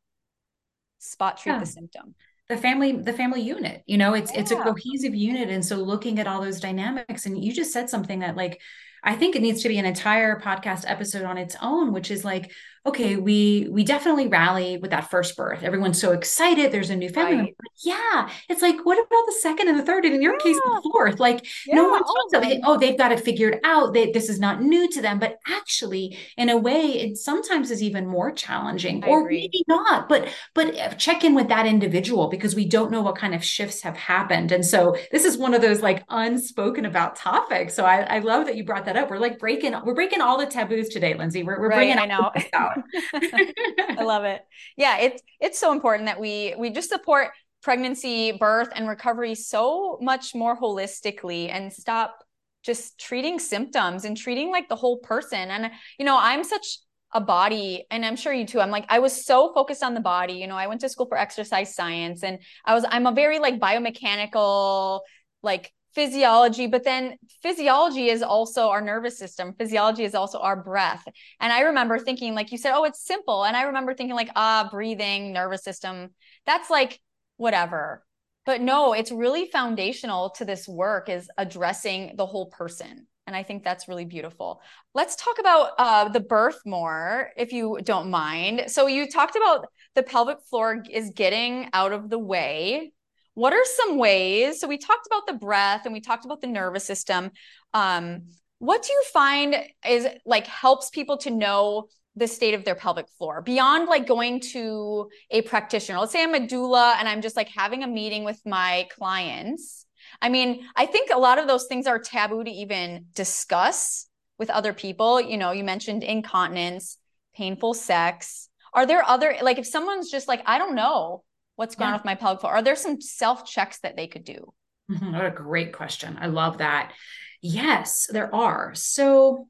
spot 0.99 1.37
treat 1.39 1.53
yeah. 1.53 1.59
the 1.59 1.65
symptom? 1.65 2.15
the 2.49 2.57
family 2.57 2.91
the 2.91 3.13
family 3.13 3.39
unit 3.39 3.81
you 3.85 3.97
know 3.97 4.13
it's 4.13 4.33
yeah. 4.33 4.41
it's 4.41 4.51
a 4.51 4.57
cohesive 4.57 5.15
unit 5.15 5.49
and 5.49 5.63
so 5.63 5.77
looking 5.77 6.19
at 6.19 6.27
all 6.27 6.41
those 6.41 6.59
dynamics 6.59 7.25
and 7.25 7.41
you 7.41 7.53
just 7.53 7.71
said 7.71 7.89
something 7.89 8.19
that 8.19 8.35
like 8.35 8.59
I 9.03 9.15
think 9.15 9.35
it 9.35 9.41
needs 9.41 9.63
to 9.63 9.69
be 9.69 9.79
an 9.79 9.85
entire 9.85 10.39
podcast 10.39 10.83
episode 10.87 11.23
on 11.23 11.37
its 11.37 11.55
own, 11.61 11.91
which 11.91 12.11
is 12.11 12.23
like, 12.23 12.51
okay, 12.85 13.15
we 13.15 13.67
we 13.71 13.83
definitely 13.83 14.27
rally 14.27 14.77
with 14.77 14.91
that 14.91 15.09
first 15.09 15.35
birth. 15.35 15.63
Everyone's 15.63 15.99
so 15.99 16.11
excited. 16.11 16.71
There's 16.71 16.89
a 16.89 16.95
new 16.95 17.09
family. 17.09 17.35
Right. 17.37 17.55
Yeah. 17.83 18.29
It's 18.47 18.61
like, 18.61 18.85
what 18.85 18.97
about 18.97 19.25
the 19.25 19.37
second 19.41 19.69
and 19.69 19.79
the 19.79 19.83
third? 19.83 20.05
And 20.05 20.13
in 20.13 20.21
your 20.21 20.33
yeah. 20.33 20.43
case, 20.43 20.55
the 20.55 20.89
fourth. 20.91 21.19
Like 21.19 21.45
yeah, 21.65 21.75
no 21.75 21.89
one 21.89 22.03
talks 22.03 22.33
about 22.33 22.53
oh, 22.65 22.77
they've 22.77 22.97
got 22.97 23.11
it 23.11 23.19
figured 23.19 23.59
out. 23.63 23.93
They, 23.93 24.11
this 24.11 24.29
is 24.29 24.39
not 24.39 24.61
new 24.61 24.87
to 24.89 25.01
them. 25.01 25.17
But 25.17 25.39
actually, 25.47 26.17
in 26.37 26.49
a 26.49 26.57
way, 26.57 26.99
it 26.99 27.17
sometimes 27.17 27.71
is 27.71 27.81
even 27.81 28.05
more 28.05 28.31
challenging. 28.31 29.03
I 29.03 29.07
or 29.07 29.21
agree. 29.21 29.41
maybe 29.41 29.63
not. 29.67 30.07
But 30.07 30.29
but 30.53 30.77
uh, 30.77 30.89
check 30.93 31.23
in 31.23 31.33
with 31.33 31.47
that 31.47 31.65
individual 31.65 32.27
because 32.27 32.55
we 32.55 32.65
don't 32.67 32.91
know 32.91 33.01
what 33.01 33.15
kind 33.15 33.33
of 33.33 33.43
shifts 33.43 33.81
have 33.81 33.97
happened. 33.97 34.51
And 34.51 34.65
so 34.65 34.95
this 35.11 35.25
is 35.25 35.37
one 35.37 35.55
of 35.55 35.61
those 35.61 35.81
like 35.81 36.03
unspoken 36.09 36.85
about 36.85 37.15
topics. 37.15 37.73
So 37.73 37.83
I, 37.85 38.01
I 38.01 38.19
love 38.19 38.45
that 38.45 38.55
you 38.55 38.63
brought 38.63 38.85
that 38.85 38.91
that 38.93 39.03
up. 39.03 39.09
We're 39.09 39.19
like 39.19 39.39
breaking, 39.39 39.73
we're 39.83 39.93
breaking 39.93 40.21
all 40.21 40.37
the 40.37 40.45
taboos 40.45 40.89
today, 40.89 41.13
Lindsey. 41.13 41.43
We're, 41.43 41.59
we're 41.59 41.69
right, 41.69 41.77
bringing 41.77 41.97
I 41.97 42.05
know. 42.05 42.31
I 43.13 44.03
love 44.03 44.23
it. 44.23 44.41
Yeah, 44.77 44.97
it's 44.99 45.21
it's 45.39 45.59
so 45.59 45.71
important 45.71 46.05
that 46.07 46.19
we 46.19 46.55
we 46.57 46.69
just 46.69 46.89
support 46.89 47.29
pregnancy, 47.61 48.31
birth, 48.31 48.69
and 48.73 48.87
recovery 48.87 49.35
so 49.35 49.97
much 50.01 50.33
more 50.33 50.59
holistically 50.59 51.49
and 51.49 51.71
stop 51.71 52.17
just 52.63 52.99
treating 52.99 53.39
symptoms 53.39 54.05
and 54.05 54.15
treating 54.15 54.51
like 54.51 54.69
the 54.69 54.75
whole 54.75 54.97
person. 54.97 55.49
And 55.51 55.71
you 55.97 56.05
know, 56.05 56.17
I'm 56.19 56.43
such 56.43 56.79
a 57.13 57.19
body 57.19 57.85
and 57.91 58.05
i'm 58.05 58.15
sure 58.15 58.31
you 58.31 58.45
too 58.45 58.61
i'm 58.61 58.71
like 58.71 58.85
i 58.87 58.99
was 58.99 59.25
so 59.25 59.53
focused 59.53 59.83
on 59.83 59.93
the 59.93 59.99
body 59.99 60.35
you 60.35 60.47
know 60.47 60.55
i 60.55 60.67
went 60.67 60.79
to 60.79 60.87
school 60.87 61.05
for 61.05 61.17
exercise 61.17 61.75
science 61.75 62.23
and 62.23 62.39
i 62.63 62.73
was 62.73 62.85
i'm 62.87 63.05
a 63.05 63.11
very 63.11 63.39
like 63.39 63.59
biomechanical 63.59 65.01
like 65.43 65.73
physiology, 65.93 66.67
but 66.67 66.83
then 66.83 67.17
physiology 67.41 68.09
is 68.09 68.21
also 68.21 68.69
our 68.69 68.81
nervous 68.81 69.17
system. 69.17 69.53
Physiology 69.57 70.03
is 70.03 70.15
also 70.15 70.39
our 70.39 70.55
breath. 70.55 71.03
And 71.39 71.51
I 71.51 71.61
remember 71.61 71.99
thinking, 71.99 72.35
like 72.35 72.51
you 72.51 72.57
said, 72.57 72.73
oh, 72.73 72.85
it's 72.85 73.05
simple. 73.05 73.43
And 73.43 73.57
I 73.57 73.63
remember 73.63 73.93
thinking, 73.93 74.15
like, 74.15 74.31
ah, 74.35 74.69
breathing, 74.71 75.33
nervous 75.33 75.63
system, 75.63 76.11
that's 76.45 76.69
like 76.69 76.99
whatever. 77.37 78.03
But 78.45 78.61
no, 78.61 78.93
it's 78.93 79.11
really 79.11 79.47
foundational 79.47 80.31
to 80.31 80.45
this 80.45 80.67
work 80.67 81.09
is 81.09 81.29
addressing 81.37 82.15
the 82.15 82.25
whole 82.25 82.47
person. 82.47 83.07
And 83.27 83.35
I 83.35 83.43
think 83.43 83.63
that's 83.63 83.87
really 83.87 84.05
beautiful. 84.05 84.61
Let's 84.93 85.15
talk 85.15 85.39
about 85.39 85.71
uh, 85.77 86.09
the 86.09 86.19
birth 86.19 86.59
more, 86.65 87.29
if 87.37 87.53
you 87.53 87.79
don't 87.83 88.09
mind. 88.09 88.63
So 88.67 88.87
you 88.87 89.07
talked 89.07 89.35
about 89.35 89.67
the 89.95 90.03
pelvic 90.03 90.39
floor 90.49 90.83
is 90.89 91.11
getting 91.15 91.69
out 91.73 91.91
of 91.91 92.09
the 92.09 92.19
way 92.19 92.93
what 93.33 93.53
are 93.53 93.63
some 93.63 93.97
ways? 93.97 94.59
So 94.59 94.67
we 94.67 94.77
talked 94.77 95.07
about 95.07 95.25
the 95.25 95.33
breath 95.33 95.85
and 95.85 95.93
we 95.93 96.01
talked 96.01 96.25
about 96.25 96.41
the 96.41 96.47
nervous 96.47 96.83
system. 96.83 97.31
Um, 97.73 98.23
what 98.59 98.83
do 98.83 98.91
you 98.91 99.03
find 99.13 99.55
is 99.87 100.07
like 100.25 100.45
helps 100.47 100.89
people 100.89 101.17
to 101.19 101.31
know 101.31 101.87
the 102.15 102.27
state 102.27 102.53
of 102.53 102.65
their 102.65 102.75
pelvic 102.75 103.07
floor 103.17 103.41
beyond 103.41 103.87
like 103.87 104.05
going 104.05 104.41
to 104.51 105.09
a 105.29 105.41
practitioner? 105.41 105.99
Let's 105.99 106.11
say 106.11 106.23
I'm 106.23 106.35
a 106.35 106.39
doula 106.39 106.95
and 106.99 107.07
I'm 107.07 107.21
just 107.21 107.37
like 107.37 107.47
having 107.47 107.83
a 107.83 107.87
meeting 107.87 108.23
with 108.23 108.39
my 108.45 108.87
clients. 108.97 109.85
I 110.21 110.29
mean, 110.29 110.65
I 110.75 110.85
think 110.85 111.09
a 111.09 111.19
lot 111.19 111.39
of 111.39 111.47
those 111.47 111.65
things 111.67 111.87
are 111.87 111.99
taboo 111.99 112.43
to 112.43 112.51
even 112.51 113.05
discuss 113.15 114.07
with 114.37 114.49
other 114.49 114.73
people. 114.73 115.21
You 115.21 115.37
know, 115.37 115.51
you 115.51 115.63
mentioned 115.63 116.03
incontinence, 116.03 116.97
painful 117.35 117.73
sex. 117.75 118.49
Are 118.73 118.85
there 118.85 119.03
other, 119.03 119.35
like, 119.41 119.57
if 119.57 119.67
someone's 119.67 120.09
just 120.09 120.27
like, 120.27 120.41
I 120.45 120.57
don't 120.57 120.75
know, 120.75 121.23
what's 121.55 121.75
going 121.75 121.89
yeah. 121.89 121.93
on 121.93 121.99
with 121.99 122.05
my 122.05 122.15
pelvic 122.15 122.41
floor? 122.41 122.53
Are 122.53 122.61
there 122.61 122.75
some 122.75 123.01
self 123.01 123.45
checks 123.45 123.79
that 123.79 123.95
they 123.95 124.07
could 124.07 124.23
do? 124.23 124.53
Mm-hmm. 124.89 125.13
What 125.13 125.25
a 125.25 125.31
great 125.31 125.73
question. 125.73 126.17
I 126.19 126.27
love 126.27 126.59
that. 126.59 126.93
Yes, 127.41 128.07
there 128.09 128.33
are. 128.33 128.73
So, 128.75 129.47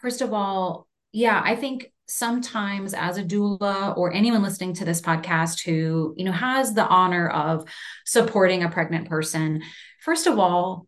first 0.00 0.20
of 0.20 0.32
all, 0.32 0.86
yeah, 1.12 1.40
I 1.42 1.56
think 1.56 1.92
sometimes 2.06 2.94
as 2.94 3.18
a 3.18 3.24
doula 3.24 3.96
or 3.96 4.12
anyone 4.12 4.42
listening 4.42 4.74
to 4.74 4.84
this 4.84 5.00
podcast 5.00 5.64
who, 5.64 6.14
you 6.16 6.24
know, 6.24 6.32
has 6.32 6.74
the 6.74 6.86
honor 6.86 7.28
of 7.28 7.68
supporting 8.04 8.62
a 8.62 8.70
pregnant 8.70 9.08
person, 9.08 9.62
first 10.00 10.26
of 10.26 10.38
all, 10.38 10.86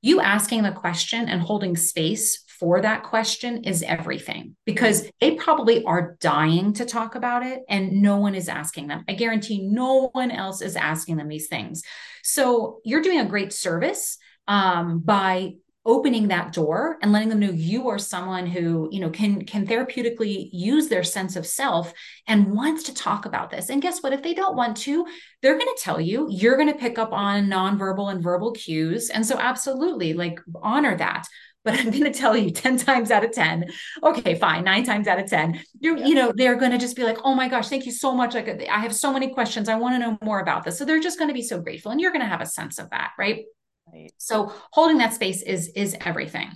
you 0.00 0.20
asking 0.20 0.62
the 0.62 0.72
question 0.72 1.28
and 1.28 1.40
holding 1.40 1.76
space 1.76 2.44
for 2.58 2.80
that 2.80 3.04
question 3.04 3.64
is 3.64 3.82
everything 3.82 4.56
because 4.64 5.08
they 5.20 5.34
probably 5.34 5.84
are 5.84 6.16
dying 6.20 6.72
to 6.74 6.84
talk 6.84 7.14
about 7.14 7.44
it 7.44 7.62
and 7.68 8.02
no 8.02 8.16
one 8.16 8.34
is 8.34 8.48
asking 8.48 8.88
them. 8.88 9.04
I 9.08 9.14
guarantee 9.14 9.66
no 9.66 10.08
one 10.12 10.30
else 10.30 10.60
is 10.60 10.76
asking 10.76 11.16
them 11.16 11.28
these 11.28 11.48
things. 11.48 11.82
So 12.22 12.80
you're 12.84 13.02
doing 13.02 13.20
a 13.20 13.26
great 13.28 13.52
service 13.52 14.18
um, 14.48 15.00
by 15.00 15.54
opening 15.86 16.28
that 16.28 16.52
door 16.52 16.98
and 17.00 17.12
letting 17.12 17.30
them 17.30 17.40
know 17.40 17.50
you 17.50 17.88
are 17.88 17.98
someone 17.98 18.46
who 18.46 18.88
you 18.92 19.00
know 19.00 19.08
can 19.08 19.42
can 19.46 19.66
therapeutically 19.66 20.50
use 20.52 20.88
their 20.88 21.02
sense 21.02 21.34
of 21.34 21.46
self 21.46 21.94
and 22.26 22.52
wants 22.52 22.82
to 22.82 22.94
talk 22.94 23.24
about 23.24 23.50
this. 23.50 23.70
And 23.70 23.80
guess 23.80 24.02
what? 24.02 24.12
If 24.12 24.22
they 24.22 24.34
don't 24.34 24.56
want 24.56 24.76
to 24.78 25.06
they're 25.40 25.58
going 25.58 25.74
to 25.74 25.82
tell 25.82 26.00
you. 26.00 26.26
You're 26.30 26.56
going 26.56 26.72
to 26.72 26.78
pick 26.78 26.98
up 26.98 27.12
on 27.12 27.46
nonverbal 27.46 28.12
and 28.12 28.22
verbal 28.22 28.52
cues. 28.52 29.08
And 29.08 29.24
so 29.24 29.38
absolutely 29.38 30.12
like 30.12 30.40
honor 30.62 30.96
that 30.96 31.26
but 31.64 31.74
I'm 31.74 31.90
going 31.90 32.04
to 32.04 32.12
tell 32.12 32.36
you 32.36 32.50
10 32.50 32.78
times 32.78 33.10
out 33.10 33.24
of 33.24 33.32
10. 33.32 33.66
Okay, 34.02 34.34
fine. 34.34 34.64
Nine 34.64 34.84
times 34.84 35.06
out 35.06 35.18
of 35.18 35.28
10. 35.28 35.60
You, 35.80 35.98
yeah. 35.98 36.06
you 36.06 36.14
know, 36.14 36.32
they're 36.34 36.56
going 36.56 36.72
to 36.72 36.78
just 36.78 36.96
be 36.96 37.04
like, 37.04 37.18
oh 37.24 37.34
my 37.34 37.48
gosh, 37.48 37.68
thank 37.68 37.86
you 37.86 37.92
so 37.92 38.14
much. 38.14 38.34
Like, 38.34 38.48
I 38.68 38.80
have 38.80 38.94
so 38.94 39.12
many 39.12 39.28
questions. 39.34 39.68
I 39.68 39.74
want 39.74 39.94
to 39.94 39.98
know 39.98 40.18
more 40.22 40.40
about 40.40 40.64
this. 40.64 40.78
So 40.78 40.84
they're 40.84 41.00
just 41.00 41.18
going 41.18 41.28
to 41.28 41.34
be 41.34 41.42
so 41.42 41.60
grateful. 41.60 41.92
And 41.92 42.00
you're 42.00 42.12
going 42.12 42.22
to 42.22 42.28
have 42.28 42.40
a 42.40 42.46
sense 42.46 42.78
of 42.78 42.90
that. 42.90 43.12
Right. 43.18 43.44
Right. 43.92 44.12
So 44.18 44.52
holding 44.72 44.98
that 44.98 45.14
space 45.14 45.42
is 45.42 45.68
is 45.74 45.96
everything. 46.04 46.50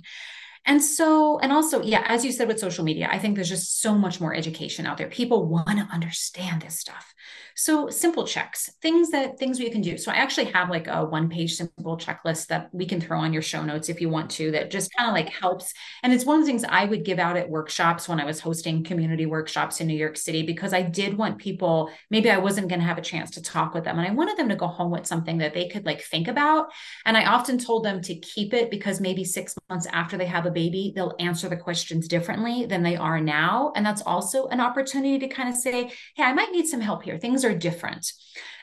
And 0.65 0.81
so, 0.81 1.39
and 1.39 1.51
also, 1.51 1.81
yeah, 1.81 2.03
as 2.07 2.23
you 2.23 2.31
said 2.31 2.47
with 2.47 2.59
social 2.59 2.85
media, 2.85 3.09
I 3.11 3.19
think 3.19 3.35
there's 3.35 3.49
just 3.49 3.81
so 3.81 3.95
much 3.95 4.21
more 4.21 4.33
education 4.33 4.85
out 4.85 4.97
there. 4.97 5.09
People 5.09 5.45
want 5.45 5.77
to 5.77 5.87
understand 5.91 6.61
this 6.61 6.79
stuff. 6.79 7.13
So 7.55 7.89
simple 7.89 8.25
checks, 8.25 8.71
things 8.81 9.11
that 9.11 9.37
things 9.37 9.59
we 9.59 9.69
can 9.69 9.81
do. 9.81 9.97
So 9.97 10.11
I 10.11 10.15
actually 10.15 10.45
have 10.45 10.69
like 10.69 10.87
a 10.87 11.05
one 11.05 11.29
page 11.29 11.55
simple 11.55 11.97
checklist 11.97 12.47
that 12.47 12.69
we 12.73 12.85
can 12.85 12.99
throw 12.99 13.19
on 13.19 13.31
your 13.31 13.43
show 13.43 13.61
notes 13.63 13.89
if 13.89 14.01
you 14.01 14.09
want 14.09 14.31
to, 14.31 14.51
that 14.51 14.71
just 14.71 14.91
kind 14.97 15.07
of 15.07 15.13
like 15.13 15.29
helps. 15.29 15.71
And 16.01 16.11
it's 16.11 16.25
one 16.25 16.39
of 16.39 16.45
the 16.45 16.47
things 16.47 16.63
I 16.63 16.85
would 16.85 17.05
give 17.05 17.19
out 17.19 17.37
at 17.37 17.49
workshops 17.49 18.09
when 18.09 18.19
I 18.19 18.25
was 18.25 18.39
hosting 18.39 18.83
community 18.83 19.27
workshops 19.27 19.81
in 19.81 19.87
New 19.87 19.97
York 19.97 20.17
City, 20.17 20.43
because 20.43 20.73
I 20.73 20.81
did 20.81 21.15
want 21.15 21.37
people, 21.37 21.91
maybe 22.09 22.31
I 22.31 22.37
wasn't 22.37 22.69
going 22.69 22.79
to 22.79 22.87
have 22.87 22.97
a 22.97 23.01
chance 23.01 23.31
to 23.31 23.41
talk 23.41 23.75
with 23.75 23.83
them. 23.83 23.99
And 23.99 24.07
I 24.07 24.11
wanted 24.11 24.37
them 24.37 24.49
to 24.49 24.55
go 24.55 24.67
home 24.67 24.91
with 24.91 25.05
something 25.05 25.37
that 25.37 25.53
they 25.53 25.67
could 25.67 25.85
like 25.85 26.01
think 26.01 26.27
about. 26.27 26.71
And 27.05 27.15
I 27.15 27.25
often 27.25 27.59
told 27.59 27.85
them 27.85 28.01
to 28.01 28.15
keep 28.15 28.53
it 28.53 28.71
because 28.71 28.99
maybe 28.99 29.23
six 29.23 29.55
months 29.69 29.87
after 29.91 30.17
they 30.17 30.25
have 30.25 30.47
a 30.47 30.52
baby, 30.53 30.93
they'll 30.95 31.15
answer 31.19 31.49
the 31.49 31.57
questions 31.57 32.07
differently 32.07 32.65
than 32.65 32.83
they 32.83 32.95
are 32.95 33.19
now. 33.19 33.73
And 33.75 33.85
that's 33.85 34.01
also 34.03 34.47
an 34.47 34.61
opportunity 34.61 35.19
to 35.19 35.27
kind 35.27 35.49
of 35.49 35.55
say, 35.55 35.91
hey, 36.15 36.23
I 36.23 36.33
might 36.33 36.51
need 36.51 36.67
some 36.67 36.81
help 36.81 37.03
here. 37.03 37.17
Things 37.17 37.43
are 37.43 37.53
different. 37.53 38.11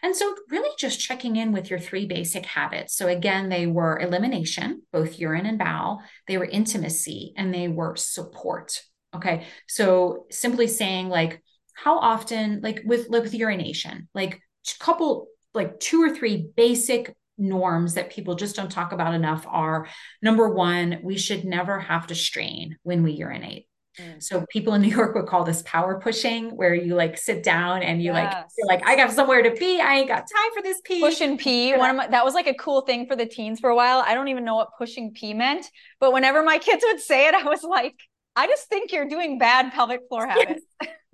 And 0.02 0.16
so, 0.16 0.34
really, 0.48 0.70
just 0.78 1.00
checking 1.00 1.36
in 1.36 1.52
with 1.52 1.68
your 1.68 1.78
three 1.78 2.06
basic 2.06 2.46
habits. 2.46 2.94
So, 2.96 3.06
again, 3.06 3.48
they 3.48 3.66
were 3.66 3.98
elimination, 3.98 4.82
both 4.92 5.18
urine 5.18 5.46
and 5.46 5.58
bowel, 5.58 6.02
they 6.26 6.38
were 6.38 6.46
intimacy, 6.46 7.34
and 7.36 7.52
they 7.52 7.68
were 7.68 7.96
support. 7.96 8.80
Okay. 9.14 9.46
So, 9.68 10.26
simply 10.30 10.68
saying, 10.68 11.08
like, 11.08 11.42
how 11.74 11.98
often, 11.98 12.60
like 12.62 12.82
with, 12.84 13.08
with 13.10 13.34
urination, 13.34 14.08
like, 14.14 14.40
couple, 14.78 15.28
like 15.54 15.80
two 15.80 16.02
or 16.02 16.14
three 16.14 16.48
basic 16.56 17.14
norms 17.40 17.94
that 17.94 18.10
people 18.10 18.34
just 18.34 18.54
don't 18.54 18.70
talk 18.70 18.92
about 18.92 19.14
enough 19.14 19.46
are 19.48 19.88
number 20.22 20.48
one, 20.48 21.00
we 21.02 21.16
should 21.16 21.44
never 21.44 21.80
have 21.80 22.06
to 22.08 22.14
strain 22.14 22.76
when 22.82 23.02
we 23.02 23.12
urinate. 23.12 23.66
Mm. 23.98 24.22
So 24.22 24.44
people 24.50 24.74
in 24.74 24.82
New 24.82 24.88
York 24.88 25.14
would 25.14 25.26
call 25.26 25.44
this 25.44 25.62
power 25.62 26.00
pushing, 26.00 26.56
where 26.56 26.74
you 26.74 26.94
like 26.94 27.18
sit 27.18 27.42
down 27.42 27.82
and 27.82 28.00
you 28.00 28.12
yes. 28.12 28.14
like 28.14 28.46
you're 28.56 28.66
like 28.66 28.86
I 28.86 28.96
got 28.96 29.12
somewhere 29.12 29.42
to 29.42 29.50
pee. 29.50 29.80
I 29.80 29.96
ain't 29.96 30.08
got 30.08 30.18
time 30.18 30.52
for 30.54 30.62
this 30.62 30.80
pee. 30.84 31.00
Push 31.00 31.20
and 31.20 31.38
pee. 31.38 31.74
One 31.74 31.90
of 31.90 31.96
my 31.96 32.06
that 32.08 32.24
was 32.24 32.34
like 32.34 32.46
a 32.46 32.54
cool 32.54 32.82
thing 32.82 33.06
for 33.06 33.16
the 33.16 33.26
teens 33.26 33.58
for 33.58 33.70
a 33.70 33.76
while. 33.76 34.04
I 34.06 34.14
don't 34.14 34.28
even 34.28 34.44
know 34.44 34.54
what 34.54 34.68
pushing 34.78 35.12
pee 35.12 35.34
meant, 35.34 35.68
but 35.98 36.12
whenever 36.12 36.42
my 36.42 36.58
kids 36.58 36.84
would 36.86 37.00
say 37.00 37.26
it, 37.26 37.34
I 37.34 37.42
was 37.42 37.64
like, 37.64 37.96
I 38.36 38.46
just 38.46 38.68
think 38.68 38.92
you're 38.92 39.08
doing 39.08 39.38
bad 39.38 39.72
pelvic 39.72 40.02
floor 40.08 40.26
habits. 40.28 40.62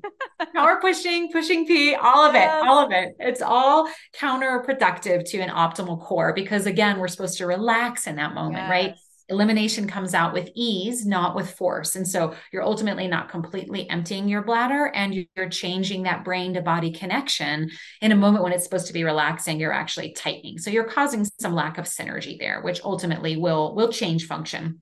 power 0.54 0.78
pushing, 0.80 1.30
pushing 1.32 1.66
pee, 1.66 1.94
all 1.94 2.24
of 2.24 2.34
it, 2.34 2.48
all 2.48 2.84
of 2.84 2.92
it. 2.92 3.14
It's 3.18 3.42
all 3.42 3.88
counterproductive 4.18 5.24
to 5.30 5.38
an 5.38 5.50
optimal 5.50 6.00
core 6.00 6.32
because 6.32 6.66
again, 6.66 6.98
we're 6.98 7.08
supposed 7.08 7.38
to 7.38 7.46
relax 7.46 8.06
in 8.06 8.16
that 8.16 8.34
moment, 8.34 8.64
yes. 8.64 8.70
right? 8.70 8.94
elimination 9.28 9.88
comes 9.88 10.14
out 10.14 10.32
with 10.32 10.50
ease, 10.54 11.04
not 11.04 11.34
with 11.34 11.50
force. 11.50 11.96
And 11.96 12.06
so 12.06 12.34
you're 12.52 12.62
ultimately 12.62 13.08
not 13.08 13.28
completely 13.28 13.88
emptying 13.90 14.28
your 14.28 14.42
bladder 14.42 14.90
and 14.94 15.26
you're 15.36 15.48
changing 15.48 16.04
that 16.04 16.24
brain 16.24 16.54
to 16.54 16.62
body 16.62 16.92
connection 16.92 17.70
in 18.00 18.12
a 18.12 18.16
moment 18.16 18.44
when 18.44 18.52
it's 18.52 18.64
supposed 18.64 18.86
to 18.86 18.92
be 18.92 19.04
relaxing, 19.04 19.58
you're 19.58 19.72
actually 19.72 20.12
tightening. 20.12 20.58
So 20.58 20.70
you're 20.70 20.84
causing 20.84 21.26
some 21.40 21.54
lack 21.54 21.78
of 21.78 21.86
synergy 21.86 22.38
there, 22.38 22.60
which 22.62 22.80
ultimately 22.84 23.36
will 23.36 23.74
will 23.74 23.88
change 23.88 24.26
function. 24.26 24.80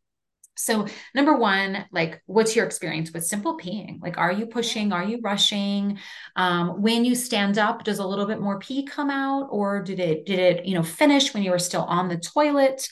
So, 0.57 0.87
number 1.15 1.35
one, 1.37 1.85
like, 1.91 2.23
what's 2.27 2.55
your 2.55 2.65
experience 2.65 3.13
with 3.13 3.27
simple 3.27 3.59
peeing? 3.59 4.01
Like, 4.01 4.19
are 4.19 4.33
you 4.33 4.47
pushing? 4.47 4.93
Are 4.93 5.05
you 5.05 5.21
rushing? 5.23 5.99
Um, 6.37 6.81
when 6.81 7.05
you 7.05 7.15
stand 7.15 7.59
up, 7.59 7.85
does 7.85 7.99
a 7.99 8.07
little 8.07 8.27
bit 8.27 8.41
more 8.41 8.59
pee 8.59 8.85
come 8.85 9.11
out, 9.11 9.49
or 9.51 9.83
did 9.83 9.99
it 9.99 10.27
did 10.27 10.39
it 10.39 10.65
you 10.67 10.75
know 10.75 10.83
finish 10.83 11.35
when 11.35 11.43
you 11.43 11.51
were 11.51 11.59
still 11.59 11.83
on 11.83 12.09
the 12.09 12.19
toilet? 12.19 12.89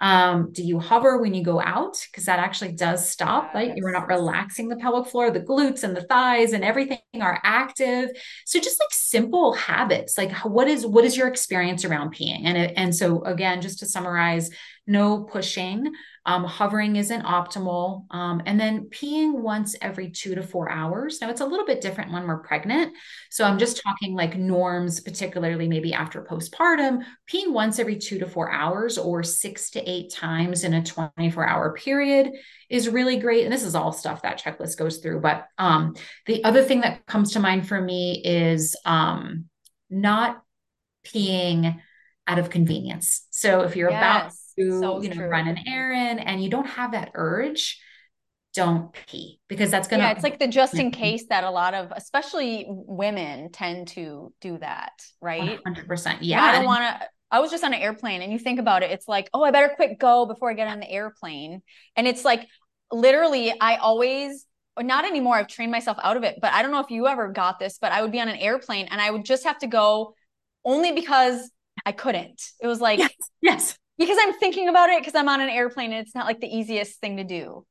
Um, 0.00 0.50
do 0.52 0.62
you 0.62 0.80
hover 0.80 1.18
when 1.18 1.34
you 1.34 1.44
go 1.44 1.60
out? 1.60 2.04
Because 2.10 2.24
that 2.24 2.38
actually 2.38 2.72
does 2.72 3.08
stop, 3.08 3.44
yes. 3.44 3.54
right? 3.54 3.76
You're 3.76 3.92
not 3.92 4.08
relaxing 4.08 4.68
the 4.68 4.76
pelvic 4.76 5.10
floor, 5.10 5.30
the 5.30 5.40
glutes 5.40 5.84
and 5.84 5.96
the 5.96 6.02
thighs 6.02 6.52
and 6.52 6.64
everything 6.64 6.98
are 7.20 7.40
active. 7.44 8.10
So 8.44 8.58
just 8.58 8.80
like 8.80 8.92
simple 8.92 9.54
habits, 9.54 10.18
like 10.18 10.32
what 10.44 10.68
is 10.68 10.84
what 10.84 11.04
is 11.04 11.16
your 11.16 11.28
experience 11.28 11.84
around 11.84 12.14
peeing? 12.14 12.44
And 12.44 12.58
and 12.76 12.94
so 12.94 13.22
again, 13.22 13.62
just 13.62 13.78
to 13.78 13.86
summarize, 13.86 14.50
no 14.86 15.22
pushing, 15.22 15.92
um, 16.26 16.44
hovering 16.44 16.96
isn't 16.96 17.22
optimal. 17.22 18.04
Um, 18.10 18.42
and 18.46 18.58
then 18.58 18.88
peeing 18.90 19.34
once 19.34 19.74
every 19.80 20.10
two 20.10 20.34
to 20.34 20.42
four 20.42 20.70
hours. 20.70 21.20
Now, 21.20 21.30
it's 21.30 21.40
a 21.40 21.46
little 21.46 21.66
bit 21.66 21.80
different 21.80 22.12
when 22.12 22.26
we're 22.26 22.38
pregnant. 22.38 22.92
So 23.30 23.44
I'm 23.44 23.58
just 23.58 23.82
talking 23.82 24.14
like 24.14 24.36
norms, 24.36 25.00
particularly 25.00 25.68
maybe 25.68 25.92
after 25.92 26.22
postpartum, 26.22 27.02
peeing 27.30 27.52
once 27.52 27.78
every 27.78 27.96
two 27.96 28.18
to 28.18 28.26
four 28.26 28.50
hours 28.50 28.98
or 28.98 29.22
six 29.22 29.70
to 29.70 29.90
eight 29.90 30.12
times 30.12 30.64
in 30.64 30.74
a 30.74 30.84
24 30.84 31.46
hour 31.46 31.72
period 31.72 32.32
is 32.68 32.88
really 32.88 33.16
great. 33.16 33.44
And 33.44 33.52
this 33.52 33.64
is 33.64 33.74
all 33.74 33.92
stuff 33.92 34.22
that 34.22 34.42
checklist 34.42 34.78
goes 34.78 34.98
through. 34.98 35.20
But 35.20 35.46
um, 35.58 35.94
the 36.26 36.44
other 36.44 36.62
thing 36.62 36.82
that 36.82 37.06
comes 37.06 37.32
to 37.32 37.40
mind 37.40 37.68
for 37.68 37.80
me 37.80 38.22
is 38.24 38.76
um, 38.84 39.46
not 39.90 40.42
peeing 41.06 41.80
out 42.26 42.38
of 42.38 42.50
convenience. 42.50 43.26
So 43.30 43.60
if 43.62 43.76
you're 43.76 43.90
yes. 43.90 43.98
about 43.98 44.32
to 44.58 44.80
so 44.80 45.02
you 45.02 45.08
know 45.08 45.16
true. 45.16 45.28
run 45.28 45.48
an 45.48 45.58
errand 45.66 46.20
and 46.20 46.42
you 46.42 46.50
don't 46.50 46.66
have 46.66 46.92
that 46.92 47.10
urge 47.14 47.80
don't 48.54 48.94
pee 49.08 49.40
because 49.48 49.70
that's 49.70 49.88
gonna 49.88 50.02
yeah 50.02 50.12
it's 50.12 50.22
like 50.22 50.38
the 50.38 50.46
just 50.46 50.74
in 50.74 50.90
case 50.92 51.24
that 51.28 51.42
a 51.42 51.50
lot 51.50 51.74
of 51.74 51.92
especially 51.96 52.64
women 52.68 53.50
tend 53.50 53.88
to 53.88 54.32
do 54.40 54.56
that 54.58 54.92
right 55.20 55.60
100% 55.64 56.18
yeah 56.20 56.42
i 56.42 56.52
don't 56.52 56.64
want 56.64 56.82
to 56.82 57.08
I 57.30 57.40
was 57.40 57.50
just 57.50 57.64
on 57.64 57.74
an 57.74 57.80
airplane 57.80 58.22
and 58.22 58.32
you 58.32 58.38
think 58.38 58.60
about 58.60 58.84
it, 58.84 58.92
it's 58.92 59.08
like, 59.08 59.28
oh, 59.34 59.42
I 59.42 59.50
better 59.50 59.72
quick 59.74 59.98
go 59.98 60.24
before 60.24 60.52
I 60.52 60.54
get 60.54 60.68
on 60.68 60.78
the 60.78 60.88
airplane. 60.88 61.62
And 61.96 62.06
it's 62.06 62.24
like 62.24 62.46
literally, 62.92 63.52
I 63.60 63.74
always, 63.74 64.46
not 64.78 65.04
anymore, 65.04 65.34
I've 65.34 65.48
trained 65.48 65.72
myself 65.72 65.98
out 66.00 66.16
of 66.16 66.22
it, 66.22 66.36
but 66.40 66.52
I 66.52 66.62
don't 66.62 66.70
know 66.70 66.78
if 66.78 66.90
you 66.90 67.08
ever 67.08 67.32
got 67.32 67.58
this, 67.58 67.78
but 67.80 67.90
I 67.90 68.02
would 68.02 68.12
be 68.12 68.20
on 68.20 68.28
an 68.28 68.36
airplane 68.36 68.86
and 68.88 69.00
I 69.00 69.10
would 69.10 69.24
just 69.24 69.42
have 69.42 69.58
to 69.60 69.66
go 69.66 70.14
only 70.64 70.92
because 70.92 71.50
I 71.84 71.90
couldn't. 71.90 72.40
It 72.62 72.68
was 72.68 72.80
like, 72.80 73.00
yes, 73.00 73.10
yes 73.42 73.78
because 73.98 74.18
I'm 74.20 74.34
thinking 74.34 74.68
about 74.68 74.90
it 74.90 75.00
because 75.00 75.14
I'm 75.14 75.28
on 75.28 75.40
an 75.40 75.48
airplane 75.48 75.92
and 75.92 76.06
it's 76.06 76.14
not 76.14 76.26
like 76.26 76.40
the 76.40 76.48
easiest 76.48 77.00
thing 77.00 77.18
to 77.18 77.24
do. 77.24 77.64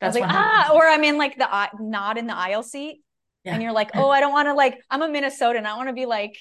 That's 0.00 0.16
like, 0.16 0.28
ah, 0.28 0.72
or 0.74 0.86
I'm 0.86 1.02
in 1.04 1.16
like 1.16 1.38
the 1.38 1.52
uh, 1.52 1.68
not 1.80 2.18
in 2.18 2.26
the 2.26 2.36
aisle 2.36 2.62
seat, 2.62 3.00
yeah. 3.44 3.54
and 3.54 3.62
you're 3.62 3.72
like, 3.72 3.92
oh, 3.94 4.10
I 4.10 4.20
don't 4.20 4.32
want 4.32 4.48
to 4.48 4.54
like, 4.54 4.78
I'm 4.90 5.02
a 5.02 5.08
Minnesotan, 5.08 5.64
I 5.64 5.76
want 5.76 5.88
to 5.88 5.94
be 5.94 6.04
like, 6.04 6.36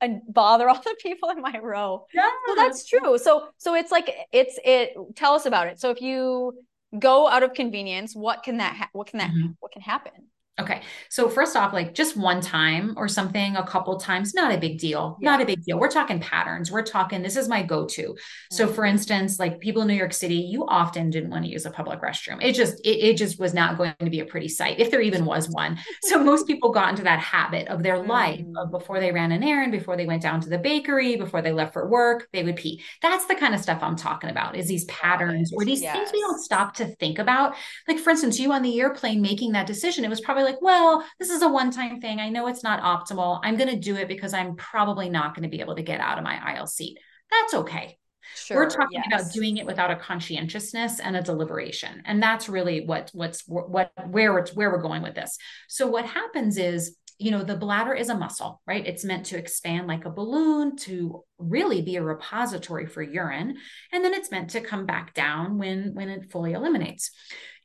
and 0.00 0.20
bother 0.28 0.68
all 0.68 0.80
the 0.84 0.96
people 1.00 1.30
in 1.30 1.40
my 1.40 1.58
row. 1.62 2.06
Yeah, 2.12 2.28
so 2.46 2.54
that's 2.54 2.86
true. 2.86 3.18
So 3.18 3.48
so 3.56 3.74
it's 3.74 3.90
like 3.90 4.14
it's 4.32 4.58
it. 4.64 4.94
Tell 5.14 5.34
us 5.34 5.46
about 5.46 5.68
it. 5.68 5.80
So 5.80 5.90
if 5.90 6.00
you 6.00 6.52
go 6.98 7.28
out 7.28 7.42
of 7.42 7.54
convenience, 7.54 8.14
what 8.14 8.42
can 8.42 8.58
that 8.58 8.76
ha- 8.76 8.90
what 8.92 9.08
can 9.08 9.18
that 9.18 9.30
mm-hmm. 9.30 9.52
what 9.60 9.72
can 9.72 9.82
happen? 9.82 10.12
Okay. 10.58 10.80
So 11.10 11.28
first 11.28 11.54
off, 11.54 11.74
like 11.74 11.92
just 11.92 12.16
one 12.16 12.40
time 12.40 12.94
or 12.96 13.08
something, 13.08 13.56
a 13.56 13.66
couple 13.66 13.98
times, 13.98 14.32
not 14.32 14.54
a 14.54 14.58
big 14.58 14.78
deal. 14.78 15.18
Yeah. 15.20 15.32
Not 15.32 15.42
a 15.42 15.44
big 15.44 15.62
deal. 15.62 15.78
We're 15.78 15.90
talking 15.90 16.18
patterns. 16.18 16.72
We're 16.72 16.82
talking, 16.82 17.22
this 17.22 17.36
is 17.36 17.46
my 17.46 17.62
go-to. 17.62 18.02
Mm-hmm. 18.02 18.54
So 18.54 18.66
for 18.66 18.86
instance, 18.86 19.38
like 19.38 19.60
people 19.60 19.82
in 19.82 19.88
New 19.88 19.94
York 19.94 20.14
City, 20.14 20.36
you 20.36 20.64
often 20.66 21.10
didn't 21.10 21.28
want 21.28 21.44
to 21.44 21.50
use 21.50 21.66
a 21.66 21.70
public 21.70 22.00
restroom. 22.00 22.42
It 22.42 22.54
just, 22.54 22.80
it, 22.86 23.04
it 23.04 23.16
just 23.18 23.38
was 23.38 23.52
not 23.52 23.76
going 23.76 23.94
to 24.00 24.08
be 24.08 24.20
a 24.20 24.24
pretty 24.24 24.48
sight 24.48 24.80
if 24.80 24.90
there 24.90 25.02
even 25.02 25.26
was 25.26 25.46
one. 25.50 25.78
so 26.02 26.22
most 26.24 26.46
people 26.46 26.72
got 26.72 26.88
into 26.88 27.02
that 27.02 27.18
habit 27.18 27.68
of 27.68 27.82
their 27.82 27.98
mm-hmm. 27.98 28.10
life 28.10 28.44
of 28.56 28.70
before 28.70 28.98
they 28.98 29.12
ran 29.12 29.32
an 29.32 29.42
errand, 29.42 29.72
before 29.72 29.96
they 29.96 30.06
went 30.06 30.22
down 30.22 30.40
to 30.40 30.48
the 30.48 30.58
bakery, 30.58 31.16
before 31.16 31.42
they 31.42 31.52
left 31.52 31.74
for 31.74 31.86
work, 31.86 32.28
they 32.32 32.42
would 32.42 32.56
pee. 32.56 32.82
That's 33.02 33.26
the 33.26 33.34
kind 33.34 33.54
of 33.54 33.60
stuff 33.60 33.82
I'm 33.82 33.96
talking 33.96 34.30
about 34.30 34.56
is 34.56 34.68
these 34.68 34.86
patterns 34.86 35.52
or 35.54 35.66
these 35.66 35.82
yes. 35.82 35.94
things 35.94 36.10
we 36.14 36.20
don't 36.20 36.40
stop 36.42 36.74
to 36.76 36.86
think 36.86 37.18
about. 37.18 37.54
Like 37.86 37.98
for 37.98 38.08
instance, 38.08 38.40
you 38.40 38.52
on 38.52 38.62
the 38.62 38.80
airplane 38.80 39.20
making 39.20 39.52
that 39.52 39.66
decision, 39.66 40.02
it 40.02 40.08
was 40.08 40.22
probably 40.22 40.45
like, 40.46 40.62
well, 40.62 41.04
this 41.18 41.30
is 41.30 41.42
a 41.42 41.48
one 41.48 41.70
time 41.70 42.00
thing. 42.00 42.20
I 42.20 42.30
know 42.30 42.46
it's 42.46 42.62
not 42.62 42.82
optimal. 42.82 43.40
I'm 43.42 43.56
going 43.56 43.70
to 43.70 43.78
do 43.78 43.96
it 43.96 44.08
because 44.08 44.32
I'm 44.32 44.56
probably 44.56 45.10
not 45.10 45.34
going 45.34 45.42
to 45.42 45.54
be 45.54 45.60
able 45.60 45.76
to 45.76 45.82
get 45.82 46.00
out 46.00 46.18
of 46.18 46.24
my 46.24 46.40
aisle 46.42 46.66
seat. 46.66 46.98
That's 47.30 47.54
okay. 47.54 47.98
Sure, 48.34 48.56
we're 48.56 48.70
talking 48.70 49.02
yes. 49.08 49.22
about 49.22 49.32
doing 49.32 49.56
it 49.56 49.66
without 49.66 49.90
a 49.90 49.96
conscientiousness 49.96 50.98
and 50.98 51.16
a 51.16 51.22
deliberation 51.22 52.02
and 52.06 52.20
that's 52.20 52.48
really 52.48 52.84
what 52.84 53.08
what's 53.14 53.44
what 53.46 53.92
where 54.08 54.36
it's 54.38 54.52
where 54.52 54.70
we're 54.70 54.82
going 54.82 55.02
with 55.02 55.14
this 55.14 55.38
so 55.68 55.86
what 55.86 56.04
happens 56.04 56.58
is 56.58 56.96
you 57.18 57.30
know 57.30 57.42
the 57.42 57.56
bladder 57.56 57.94
is 57.94 58.08
a 58.08 58.16
muscle 58.16 58.60
right? 58.66 58.86
It's 58.86 59.04
meant 59.04 59.26
to 59.26 59.38
expand 59.38 59.86
like 59.86 60.04
a 60.04 60.10
balloon 60.10 60.76
to 60.78 61.24
really 61.38 61.82
be 61.82 61.96
a 61.96 62.02
repository 62.02 62.86
for 62.86 63.02
urine. 63.02 63.56
And 63.92 64.04
then 64.04 64.14
it's 64.14 64.30
meant 64.30 64.50
to 64.50 64.60
come 64.60 64.86
back 64.86 65.14
down 65.14 65.58
when 65.58 65.94
when 65.94 66.08
it 66.08 66.30
fully 66.30 66.52
eliminates. 66.52 67.10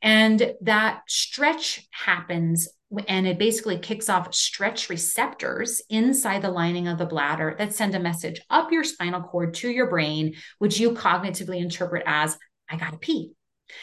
And 0.00 0.54
that 0.62 1.02
stretch 1.08 1.86
happens 1.92 2.68
and 3.08 3.26
it 3.26 3.38
basically 3.38 3.78
kicks 3.78 4.08
off 4.08 4.34
stretch 4.34 4.90
receptors 4.90 5.80
inside 5.88 6.42
the 6.42 6.50
lining 6.50 6.88
of 6.88 6.98
the 6.98 7.06
bladder 7.06 7.54
that 7.58 7.74
send 7.74 7.94
a 7.94 8.00
message 8.00 8.40
up 8.50 8.70
your 8.70 8.84
spinal 8.84 9.22
cord 9.22 9.54
to 9.54 9.70
your 9.70 9.88
brain, 9.88 10.34
which 10.58 10.78
you 10.78 10.90
cognitively 10.92 11.60
interpret 11.60 12.02
as, 12.06 12.36
I 12.68 12.76
gotta 12.76 12.98
pee. 12.98 13.32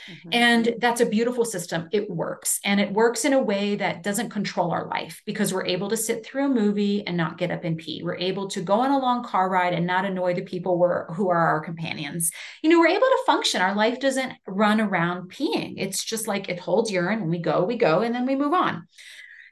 Mm-hmm. 0.10 0.30
And 0.32 0.76
that's 0.80 1.02
a 1.02 1.06
beautiful 1.06 1.46
system. 1.46 1.90
It 1.92 2.10
works. 2.10 2.60
And 2.64 2.80
it 2.80 2.92
works 2.92 3.26
in 3.26 3.34
a 3.34 3.42
way 3.42 3.76
that 3.76 4.04
doesn't 4.04 4.30
control 4.30 4.72
our 4.72 4.88
life 4.88 5.22
because 5.26 5.54
we're 5.54 5.66
able 5.66 5.90
to 5.90 5.98
sit 5.98 6.26
through 6.26 6.46
a 6.46 6.50
movie 6.50 7.06
and 7.06 7.18
not 7.18 7.38
get 7.38 7.52
up 7.52 7.64
and 7.64 7.78
pee. 7.78 8.02
We're 8.04 8.16
able 8.16 8.48
to 8.50 8.62
go 8.62 8.82
on 8.82 8.92
a 8.92 9.00
long 9.00 9.24
car 9.24 9.50
ride 9.50 9.74
and 9.74 9.86
not 9.86 10.06
annoy 10.06 10.34
the 10.34 10.42
people 10.42 10.78
who 11.14 11.30
are 11.30 11.48
our 11.48 11.62
companions. 11.62 12.32
You 12.62 12.70
know, 12.70 12.80
we're 12.80 12.88
able 12.88 13.02
to 13.02 13.24
function. 13.26 13.62
Our 13.62 13.76
life 13.76 14.00
doesn't 14.00 14.34
run 14.48 14.82
around 14.82 15.32
peeing. 15.32 15.76
It's 15.78 16.04
just 16.04 16.28
like 16.28 16.50
it 16.50 16.60
holds 16.60 16.92
urine. 16.92 17.22
When 17.22 17.30
we 17.30 17.40
go, 17.40 17.64
we 17.64 17.78
go, 17.78 18.02
and 18.02 18.14
then 18.14 18.26
we 18.26 18.36
move 18.36 18.54
on. 18.54 18.88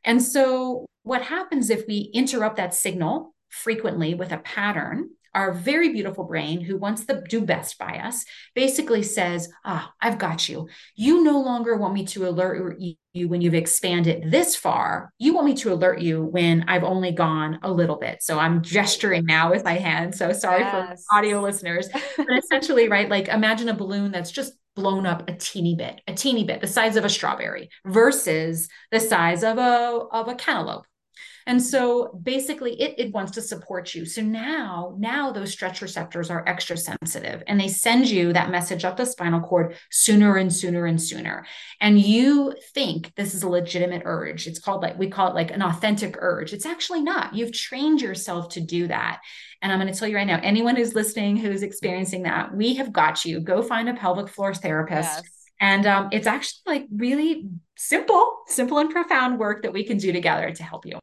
And 0.04 0.22
so, 0.22 0.86
what 1.04 1.22
happens 1.22 1.70
if 1.70 1.86
we 1.88 2.12
interrupt 2.14 2.58
that 2.58 2.74
signal 2.74 3.34
frequently 3.50 4.14
with 4.14 4.32
a 4.32 4.38
pattern? 4.38 5.10
Our 5.38 5.54
very 5.54 5.94
beautiful 5.94 6.24
brain, 6.24 6.62
who 6.62 6.78
wants 6.78 7.06
to 7.06 7.22
do 7.30 7.42
best 7.42 7.78
by 7.78 8.00
us, 8.00 8.26
basically 8.56 9.04
says, 9.04 9.50
Ah, 9.64 9.94
I've 10.02 10.18
got 10.18 10.50
you. 10.50 10.68
You 10.96 11.24
no 11.24 11.40
longer 11.40 11.78
want 11.78 11.94
me 11.94 12.06
to 12.08 12.28
alert 12.28 12.80
you 12.80 13.30
when 13.30 13.42
you've 13.42 13.54
expanded 13.54 14.32
this 14.32 14.56
far. 14.56 15.12
You 15.20 15.36
want 15.36 15.46
me 15.46 15.54
to 15.58 15.72
alert 15.72 16.02
you 16.02 16.24
when 16.24 16.66
I've 16.68 16.84
only 16.84 17.12
gone 17.12 17.60
a 17.62 17.72
little 17.72 17.98
bit. 17.98 18.24
So 18.24 18.40
I'm 18.40 18.64
gesturing 18.64 19.26
now 19.26 19.52
with 19.52 19.64
my 19.64 19.76
hand. 19.76 20.16
So 20.16 20.34
sorry 20.34 20.62
yes. 20.62 21.06
for 21.08 21.18
audio 21.18 21.40
listeners. 21.42 21.88
But 22.18 22.40
essentially, 22.40 22.90
right, 22.90 23.08
like 23.08 23.28
imagine 23.28 23.70
a 23.70 23.76
balloon 23.76 24.12
that's 24.12 24.32
just 24.32 24.54
blown 24.76 25.06
up 25.06 25.30
a 25.30 25.34
teeny 25.34 25.76
bit, 25.76 26.02
a 26.08 26.14
teeny 26.14 26.44
bit, 26.46 26.62
the 26.62 26.68
size 26.68 26.96
of 26.96 27.06
a 27.06 27.10
strawberry 27.10 27.70
versus 27.86 28.70
the 28.92 29.00
size 29.00 29.44
of 29.44 29.60
a 29.60 30.00
of 30.12 30.28
a 30.28 30.36
cantaloupe 30.36 30.88
And 31.48 31.64
so 31.64 32.20
basically 32.22 32.80
it, 32.82 32.96
it 32.98 33.14
wants 33.14 33.32
to 33.32 33.42
support 33.42 33.96
you. 33.96 34.06
So 34.06 34.22
now, 34.22 34.96
now 35.00 35.32
those 35.32 35.54
stretch 35.54 35.82
receptors 35.82 36.30
are 36.30 36.44
extra 36.46 36.76
sensitive 36.76 37.42
and 37.48 37.58
they 37.58 37.70
send 37.70 38.10
you 38.10 38.34
that 38.34 38.52
message 38.52 38.84
up 38.84 38.98
the 38.98 39.06
spinal 39.06 39.40
cord 39.40 39.76
sooner 39.90 40.36
and 40.36 40.54
sooner 40.54 40.86
and 40.86 41.02
sooner. 41.02 41.46
And 41.80 42.00
you 42.02 42.54
think 42.74 43.16
this 43.16 43.34
is 43.34 43.44
a 43.44 43.50
legitimate 43.50 44.02
urge. 44.04 44.46
It's 44.46 44.60
called 44.60 44.82
like, 44.82 45.00
we 45.00 45.10
call 45.10 45.30
it 45.30 45.36
like 45.36 45.52
an 45.52 45.62
authentic 45.62 46.18
urge. 46.20 46.52
It's 46.52 46.66
actually 46.66 47.02
not. 47.02 47.34
You've 47.34 47.54
trained 47.54 48.02
yourself 48.02 48.50
to 48.50 48.60
do 48.60 48.88
that. 48.88 49.22
And 49.62 49.72
I'm 49.72 49.80
going 49.80 49.92
to 49.92 49.98
tell 49.98 50.10
you 50.10 50.18
right 50.18 50.28
now, 50.28 50.42
anyone 50.44 50.76
who's 50.76 50.96
listening 50.96 51.38
who's 51.38 51.64
experiencing 51.64 52.24
that, 52.24 52.54
we 52.54 52.76
have 52.76 52.92
got 52.92 53.24
you. 53.24 53.40
Go 53.40 53.62
find 53.62 53.88
a 53.88 53.94
pelvic 53.94 54.28
floor 54.28 54.54
therapist. 54.54 55.10
Yes. 55.16 55.24
And 55.62 55.88
um, 55.88 56.10
it's 56.12 56.28
actually 56.28 56.62
like 56.66 56.88
really 56.94 57.48
simple, 57.78 58.40
simple 58.48 58.80
and 58.80 58.90
profound 58.90 59.40
work 59.40 59.64
that 59.64 59.72
we 59.72 59.86
can 59.86 59.98
do 59.98 60.12
together 60.12 60.52
to 60.52 60.64
help 60.64 60.86
you. 60.86 61.00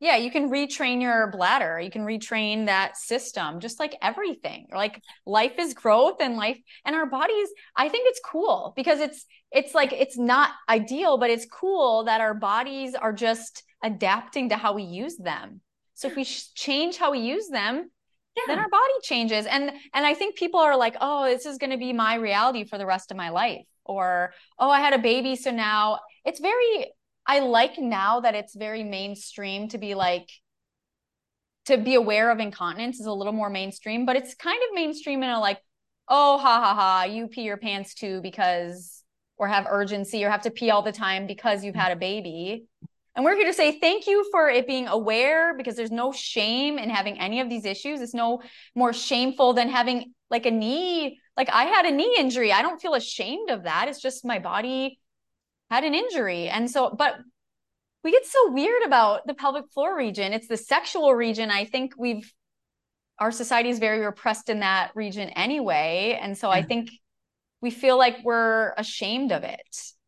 Yeah, 0.00 0.16
you 0.16 0.30
can 0.30 0.48
retrain 0.48 1.02
your 1.02 1.28
bladder. 1.30 1.80
You 1.80 1.90
can 1.90 2.04
retrain 2.04 2.66
that 2.66 2.96
system, 2.96 3.58
just 3.58 3.80
like 3.80 3.96
everything. 4.00 4.68
Like 4.72 5.02
life 5.26 5.58
is 5.58 5.74
growth 5.74 6.18
and 6.20 6.36
life 6.36 6.58
and 6.84 6.94
our 6.94 7.06
bodies, 7.06 7.48
I 7.76 7.88
think 7.88 8.08
it's 8.08 8.20
cool 8.24 8.72
because 8.76 9.00
it's 9.00 9.24
it's 9.50 9.74
like 9.74 9.92
it's 9.92 10.16
not 10.16 10.50
ideal, 10.68 11.18
but 11.18 11.30
it's 11.30 11.46
cool 11.46 12.04
that 12.04 12.20
our 12.20 12.34
bodies 12.34 12.94
are 12.94 13.12
just 13.12 13.64
adapting 13.82 14.50
to 14.50 14.56
how 14.56 14.72
we 14.72 14.84
use 14.84 15.16
them. 15.16 15.60
So 15.94 16.06
if 16.06 16.14
we 16.14 16.24
change 16.24 16.96
how 16.96 17.10
we 17.10 17.18
use 17.18 17.48
them, 17.48 17.90
yeah. 18.36 18.42
then 18.46 18.58
our 18.60 18.68
body 18.68 18.92
changes. 19.02 19.46
And 19.46 19.72
and 19.94 20.06
I 20.06 20.14
think 20.14 20.36
people 20.36 20.60
are 20.60 20.76
like, 20.76 20.96
"Oh, 21.00 21.24
this 21.24 21.44
is 21.44 21.58
going 21.58 21.70
to 21.70 21.76
be 21.76 21.92
my 21.92 22.14
reality 22.14 22.64
for 22.64 22.78
the 22.78 22.86
rest 22.86 23.10
of 23.10 23.16
my 23.16 23.30
life." 23.30 23.66
Or, 23.84 24.32
"Oh, 24.60 24.70
I 24.70 24.80
had 24.80 24.92
a 24.92 24.98
baby, 24.98 25.34
so 25.34 25.50
now 25.50 25.98
it's 26.24 26.40
very 26.40 26.92
I 27.28 27.40
like 27.40 27.78
now 27.78 28.20
that 28.20 28.34
it's 28.34 28.56
very 28.56 28.82
mainstream 28.82 29.68
to 29.68 29.78
be 29.78 29.94
like 29.94 30.30
to 31.66 31.76
be 31.76 31.94
aware 31.94 32.30
of 32.30 32.40
incontinence 32.40 32.98
is 32.98 33.04
a 33.04 33.12
little 33.12 33.34
more 33.34 33.50
mainstream, 33.50 34.06
but 34.06 34.16
it's 34.16 34.34
kind 34.34 34.58
of 34.66 34.74
mainstream 34.74 35.22
in 35.22 35.28
a 35.28 35.38
like, 35.38 35.60
oh 36.08 36.38
ha 36.38 36.60
ha 36.60 36.74
ha, 36.74 37.04
you 37.04 37.28
pee 37.28 37.42
your 37.42 37.58
pants 37.58 37.92
too 37.92 38.22
because 38.22 39.04
or 39.36 39.46
have 39.46 39.66
urgency 39.68 40.24
or 40.24 40.30
have 40.30 40.40
to 40.42 40.50
pee 40.50 40.70
all 40.70 40.80
the 40.80 40.90
time 40.90 41.26
because 41.26 41.62
you've 41.62 41.74
had 41.74 41.92
a 41.92 41.96
baby. 41.96 42.66
And 43.14 43.24
we're 43.24 43.36
here 43.36 43.46
to 43.46 43.52
say 43.52 43.78
thank 43.78 44.06
you 44.06 44.26
for 44.32 44.48
it 44.48 44.66
being 44.66 44.88
aware 44.88 45.54
because 45.54 45.76
there's 45.76 45.90
no 45.90 46.12
shame 46.12 46.78
in 46.78 46.88
having 46.88 47.20
any 47.20 47.40
of 47.40 47.50
these 47.50 47.66
issues. 47.66 48.00
It's 48.00 48.14
no 48.14 48.40
more 48.74 48.94
shameful 48.94 49.52
than 49.52 49.68
having 49.68 50.14
like 50.30 50.46
a 50.46 50.50
knee. 50.50 51.20
Like 51.36 51.50
I 51.50 51.64
had 51.64 51.84
a 51.84 51.90
knee 51.90 52.16
injury. 52.18 52.52
I 52.52 52.62
don't 52.62 52.80
feel 52.80 52.94
ashamed 52.94 53.50
of 53.50 53.64
that. 53.64 53.88
It's 53.88 54.00
just 54.00 54.24
my 54.24 54.38
body 54.38 54.98
had 55.70 55.84
an 55.84 55.94
injury. 55.94 56.48
And 56.48 56.70
so, 56.70 56.94
but 56.96 57.16
we 58.04 58.12
get 58.12 58.26
so 58.26 58.52
weird 58.52 58.82
about 58.84 59.26
the 59.26 59.34
pelvic 59.34 59.70
floor 59.72 59.96
region. 59.96 60.32
It's 60.32 60.48
the 60.48 60.56
sexual 60.56 61.14
region. 61.14 61.50
I 61.50 61.64
think 61.64 61.92
we've, 61.98 62.32
our 63.18 63.32
society 63.32 63.68
is 63.68 63.78
very 63.78 64.04
repressed 64.04 64.48
in 64.48 64.60
that 64.60 64.92
region 64.94 65.28
anyway. 65.30 66.18
And 66.22 66.38
so 66.38 66.50
I 66.50 66.62
think 66.62 66.90
we 67.60 67.70
feel 67.70 67.98
like 67.98 68.18
we're 68.22 68.72
ashamed 68.76 69.32
of 69.32 69.42
it. 69.42 69.60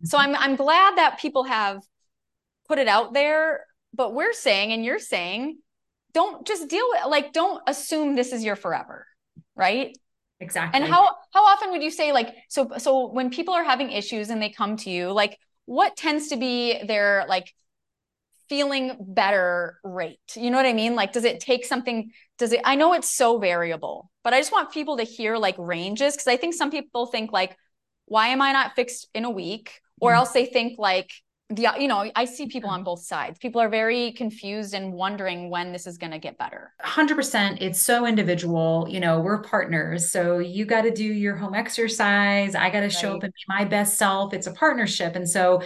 So 0.05 0.17
mm-hmm. 0.17 0.35
I'm, 0.35 0.51
I'm 0.51 0.57
glad 0.57 0.97
that 0.97 1.19
people 1.19 1.45
have 1.45 1.83
put 2.69 2.79
it 2.79 2.87
out 2.87 3.13
there, 3.13 3.67
but 3.93 4.15
we're 4.15 4.33
saying, 4.33 4.73
and 4.73 4.85
you're 4.85 5.01
saying, 5.01 5.59
don't 6.15 6.47
just 6.47 6.69
deal 6.69 6.87
with 6.91 7.07
like, 7.09 7.33
don't 7.33 7.61
assume 7.67 8.15
this 8.15 8.33
is 8.33 8.45
your 8.45 8.57
forever. 8.57 9.07
Right. 9.57 9.99
Exactly. 10.39 10.81
And 10.81 10.91
how, 10.91 11.17
how 11.35 11.45
often 11.45 11.73
would 11.73 11.83
you 11.83 11.91
say 11.91 12.13
like, 12.13 12.35
so, 12.49 12.71
so 12.79 13.09
when 13.09 13.31
people 13.31 13.53
are 13.53 13.65
having 13.65 13.91
issues 13.91 14.31
and 14.31 14.41
they 14.41 14.51
come 14.51 14.77
to 14.79 14.91
you, 14.91 15.11
like, 15.11 15.37
what 15.71 15.97
tends 15.97 16.27
to 16.31 16.37
be 16.37 16.83
their 16.85 17.25
like 17.29 17.55
feeling 18.49 18.97
better 18.99 19.79
rate? 19.85 20.19
You 20.35 20.51
know 20.51 20.57
what 20.57 20.67
i 20.67 20.73
mean? 20.73 20.97
Like 20.97 21.13
does 21.13 21.25
it 21.25 21.39
take 21.39 21.65
something 21.65 22.11
does 22.39 22.53
it 22.53 22.61
i 22.65 22.75
know 22.75 22.95
it's 22.95 23.11
so 23.11 23.39
variable 23.39 24.11
but 24.25 24.33
i 24.33 24.41
just 24.41 24.51
want 24.51 24.73
people 24.73 24.97
to 24.97 25.03
hear 25.03 25.37
like 25.37 25.55
ranges 25.59 26.15
because 26.15 26.27
i 26.27 26.39
think 26.39 26.55
some 26.55 26.71
people 26.71 27.05
think 27.05 27.31
like 27.33 27.55
why 28.07 28.29
am 28.29 28.41
i 28.41 28.51
not 28.53 28.75
fixed 28.75 29.09
in 29.15 29.25
a 29.25 29.31
week? 29.31 29.81
Or 30.01 30.13
mm 30.13 30.17
else 30.17 30.33
they 30.33 30.47
think 30.47 30.79
like 30.79 31.11
the 31.51 31.69
you 31.79 31.89
know 31.89 32.11
i 32.15 32.25
see 32.25 32.47
people 32.47 32.71
on 32.71 32.85
both 32.85 33.03
sides. 33.03 33.39
People 33.39 33.61
are 33.61 33.69
very 33.69 34.13
confused 34.13 34.73
and 34.73 34.93
wondering 34.93 35.51
when 35.51 35.73
this 35.73 35.87
is 35.87 35.99
going 35.99 36.13
to 36.13 36.19
get 36.19 36.39
better. 36.39 36.73
100% 36.85 37.59
it's 37.61 37.81
so 37.81 38.07
individual. 38.07 38.87
You 38.89 39.01
know 39.01 39.21
we're 39.21 39.43
partners 39.43 40.11
so 40.11 40.39
you 40.39 40.65
got 40.65 40.83
to 40.83 40.91
do 40.91 41.05
your 41.05 41.37
home 41.37 41.55
exercise. 41.55 42.55
I 42.55 42.71
got 42.71 42.81
to 42.81 42.87
right. 42.87 42.93
show 42.93 43.17
up 43.17 43.23
and 43.23 43.33
be 43.33 43.45
my 43.49 43.65
best 43.65 43.99
self. 43.99 44.33
It's 44.33 44.47
a 44.47 44.53
partnership 44.53 45.17
and 45.17 45.29
so 45.29 45.63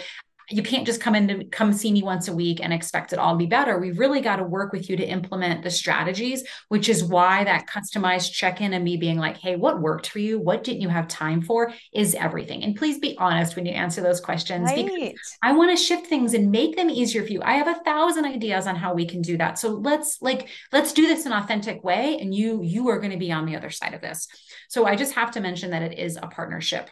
you 0.51 0.63
can't 0.63 0.87
just 0.87 1.01
come 1.01 1.15
in 1.15 1.29
to 1.29 1.45
come 1.45 1.73
see 1.73 1.93
me 1.93 2.03
once 2.03 2.29
a 2.29 2.35
week 2.35 2.61
and 2.63 2.73
expect 2.73 3.13
it 3.13 3.19
all 3.19 3.33
to 3.33 3.39
be 3.39 3.47
better. 3.47 3.79
We've 3.79 3.99
really 3.99 4.21
got 4.21 4.37
to 4.37 4.45
work 4.45 4.73
with 4.73 4.91
you 4.91 4.97
to 4.97 5.05
implement 5.05 5.63
the 5.63 5.71
strategies, 5.71 6.45
which 6.69 6.89
is 6.89 7.03
why 7.03 7.45
that 7.45 7.67
customized 7.67 8.33
check 8.33 8.61
in 8.61 8.73
and 8.73 8.85
me 8.85 8.97
being 8.97 9.19
like, 9.19 9.39
hey, 9.39 9.57
what 9.57 9.81
worked 9.81 10.09
for 10.09 10.19
you? 10.19 10.39
What 10.39 10.65
didn't 10.65 10.83
you 10.83 10.89
have 10.89 11.09
time 11.09 11.43
for 11.43 11.73
is 11.93 12.15
everything. 12.15 12.63
And 12.63 12.77
please 12.77 12.99
be 12.99 13.17
honest 13.19 13.57
when 13.57 13.67
you 13.67 13.73
answer 13.73 14.01
those 14.01 14.21
questions 14.21 14.71
right. 14.71 14.87
because 14.87 15.19
I 15.43 15.53
want 15.53 15.77
to 15.77 15.83
shift 15.83 16.07
things 16.07 16.35
and 16.35 16.51
make 16.51 16.77
them 16.77 16.91
easier 16.91 17.25
for 17.25 17.33
you. 17.33 17.43
I 17.43 17.55
have 17.55 17.69
a 17.69 17.83
thousand 17.85 18.25
ideas 18.25 18.67
on 18.67 18.77
how 18.77 18.95
we 18.95 19.07
can 19.07 19.23
do 19.23 19.37
that. 19.39 19.59
So 19.59 19.71
let's 19.71 20.21
like, 20.21 20.49
let's 20.73 20.93
do 20.93 21.07
this 21.07 21.27
in 21.27 21.33
an 21.33 21.43
authentic 21.43 21.83
way. 21.85 22.19
And 22.21 22.35
you, 22.35 22.63
you 22.63 22.89
are 22.89 22.99
going 22.99 23.13
to 23.13 23.19
be 23.19 23.33
on 23.33 23.47
the 23.47 23.57
other 23.57 23.71
side 23.71 23.95
of 23.95 24.01
this. 24.01 24.29
So 24.69 24.87
I 24.87 24.97
just 24.97 25.15
have 25.15 25.31
to 25.33 25.41
mention 25.41 25.71
that 25.71 25.83
it 25.83 25.99
is 25.99 26.17
a 26.17 26.27
partnership. 26.27 26.91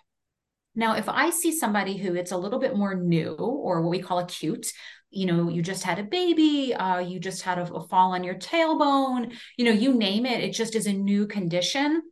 Now, 0.75 0.97
if 0.97 1.09
I 1.09 1.31
see 1.31 1.53
somebody 1.53 1.97
who 1.97 2.15
it's 2.15 2.33
a 2.33 2.37
little 2.37 2.59
bit 2.59 2.77
more 2.77 2.95
new 2.95 3.35
or 3.35 3.83
what 3.83 3.91
we 3.91 4.01
call 4.01 4.21
acute, 4.21 4.73
you 5.11 5.27
know, 5.27 5.51
you 5.51 5.61
just 5.61 5.83
had 5.83 5.99
a 5.99 6.05
baby, 6.05 6.75
uh, 6.75 6.99
you 6.99 7.21
just 7.21 7.43
had 7.43 7.59
a, 7.59 7.73
a 7.75 7.87
fall 7.87 8.13
on 8.13 8.25
your 8.25 8.35
tailbone, 8.35 9.37
you 9.59 9.67
know, 9.67 9.71
you 9.71 9.93
name 9.93 10.25
it, 10.25 10.43
it 10.43 10.53
just 10.53 10.75
is 10.75 10.87
a 10.87 10.93
new 10.93 11.27
condition. 11.27 12.03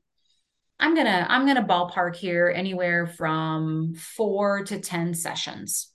I'm 0.78 0.94
gonna 0.94 1.26
I'm 1.28 1.46
gonna 1.46 1.66
ballpark 1.66 2.16
here 2.16 2.52
anywhere 2.54 3.06
from 3.06 3.94
four 3.94 4.64
to 4.64 4.80
ten 4.80 5.14
sessions 5.14 5.89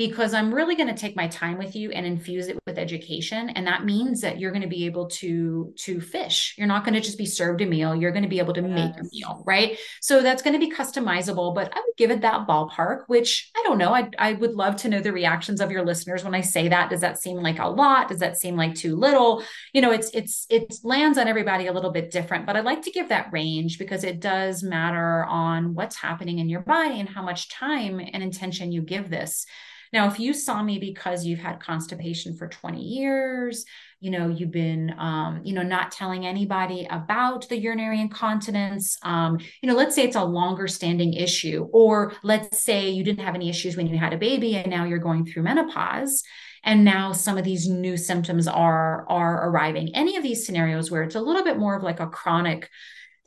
because 0.00 0.32
I'm 0.32 0.54
really 0.54 0.76
going 0.76 0.88
to 0.88 0.94
take 0.94 1.14
my 1.14 1.28
time 1.28 1.58
with 1.58 1.76
you 1.76 1.90
and 1.90 2.06
infuse 2.06 2.48
it 2.48 2.58
with 2.66 2.78
education. 2.78 3.50
And 3.50 3.66
that 3.66 3.84
means 3.84 4.22
that 4.22 4.40
you're 4.40 4.50
going 4.50 4.62
to 4.62 4.66
be 4.66 4.86
able 4.86 5.08
to, 5.08 5.74
to 5.76 6.00
fish. 6.00 6.54
You're 6.56 6.66
not 6.66 6.86
going 6.86 6.94
to 6.94 7.02
just 7.02 7.18
be 7.18 7.26
served 7.26 7.60
a 7.60 7.66
meal. 7.66 7.94
You're 7.94 8.10
going 8.10 8.22
to 8.22 8.28
be 8.28 8.38
able 8.38 8.54
to 8.54 8.62
yes. 8.62 8.70
make 8.70 8.98
a 8.98 9.04
meal, 9.12 9.44
right? 9.46 9.78
So 10.00 10.22
that's 10.22 10.40
going 10.40 10.58
to 10.58 10.58
be 10.58 10.74
customizable, 10.74 11.54
but 11.54 11.70
I 11.76 11.80
would 11.80 11.96
give 11.98 12.10
it 12.10 12.22
that 12.22 12.48
ballpark, 12.48 13.02
which 13.08 13.50
I 13.54 13.62
don't 13.62 13.76
know. 13.76 13.92
I, 13.92 14.08
I 14.18 14.32
would 14.32 14.54
love 14.54 14.76
to 14.76 14.88
know 14.88 15.02
the 15.02 15.12
reactions 15.12 15.60
of 15.60 15.70
your 15.70 15.84
listeners 15.84 16.24
when 16.24 16.34
I 16.34 16.40
say 16.40 16.68
that. 16.68 16.88
Does 16.88 17.02
that 17.02 17.20
seem 17.20 17.36
like 17.36 17.58
a 17.58 17.68
lot? 17.68 18.08
Does 18.08 18.20
that 18.20 18.38
seem 18.38 18.56
like 18.56 18.74
too 18.74 18.96
little? 18.96 19.44
You 19.74 19.82
know, 19.82 19.92
it's, 19.92 20.08
it's, 20.14 20.46
it 20.48 20.76
lands 20.82 21.18
on 21.18 21.28
everybody 21.28 21.66
a 21.66 21.74
little 21.74 21.92
bit 21.92 22.10
different, 22.10 22.46
but 22.46 22.56
I'd 22.56 22.64
like 22.64 22.80
to 22.84 22.90
give 22.90 23.10
that 23.10 23.30
range 23.34 23.78
because 23.78 24.04
it 24.04 24.18
does 24.18 24.62
matter 24.62 25.26
on 25.26 25.74
what's 25.74 25.96
happening 25.96 26.38
in 26.38 26.48
your 26.48 26.62
body 26.62 27.00
and 27.00 27.08
how 27.08 27.22
much 27.22 27.50
time 27.50 28.00
and 28.00 28.22
intention 28.22 28.72
you 28.72 28.80
give 28.80 29.10
this. 29.10 29.44
Now, 29.92 30.08
if 30.08 30.20
you 30.20 30.32
saw 30.32 30.62
me 30.62 30.78
because 30.78 31.24
you've 31.24 31.40
had 31.40 31.60
constipation 31.60 32.36
for 32.36 32.48
20 32.48 32.80
years, 32.80 33.64
you 33.98 34.10
know, 34.10 34.28
you've 34.28 34.50
been, 34.50 34.94
um, 34.98 35.40
you 35.44 35.52
know, 35.52 35.62
not 35.62 35.90
telling 35.90 36.26
anybody 36.26 36.86
about 36.90 37.48
the 37.48 37.58
urinary 37.58 38.00
incontinence, 38.00 38.96
um, 39.02 39.38
you 39.60 39.68
know, 39.68 39.74
let's 39.74 39.94
say 39.94 40.04
it's 40.04 40.16
a 40.16 40.24
longer 40.24 40.68
standing 40.68 41.14
issue, 41.14 41.68
or 41.72 42.12
let's 42.22 42.62
say 42.62 42.90
you 42.90 43.04
didn't 43.04 43.24
have 43.24 43.34
any 43.34 43.50
issues 43.50 43.76
when 43.76 43.86
you 43.86 43.98
had 43.98 44.12
a 44.12 44.18
baby 44.18 44.56
and 44.56 44.70
now 44.70 44.84
you're 44.84 44.98
going 44.98 45.26
through 45.26 45.42
menopause 45.42 46.22
and 46.64 46.84
now 46.84 47.12
some 47.12 47.38
of 47.38 47.44
these 47.44 47.68
new 47.68 47.96
symptoms 47.96 48.46
are 48.46 49.06
are 49.08 49.48
arriving. 49.48 49.94
Any 49.94 50.16
of 50.16 50.22
these 50.22 50.44
scenarios 50.44 50.90
where 50.90 51.02
it's 51.02 51.14
a 51.14 51.20
little 51.20 51.44
bit 51.44 51.58
more 51.58 51.74
of 51.74 51.82
like 51.82 52.00
a 52.00 52.06
chronic 52.06 52.68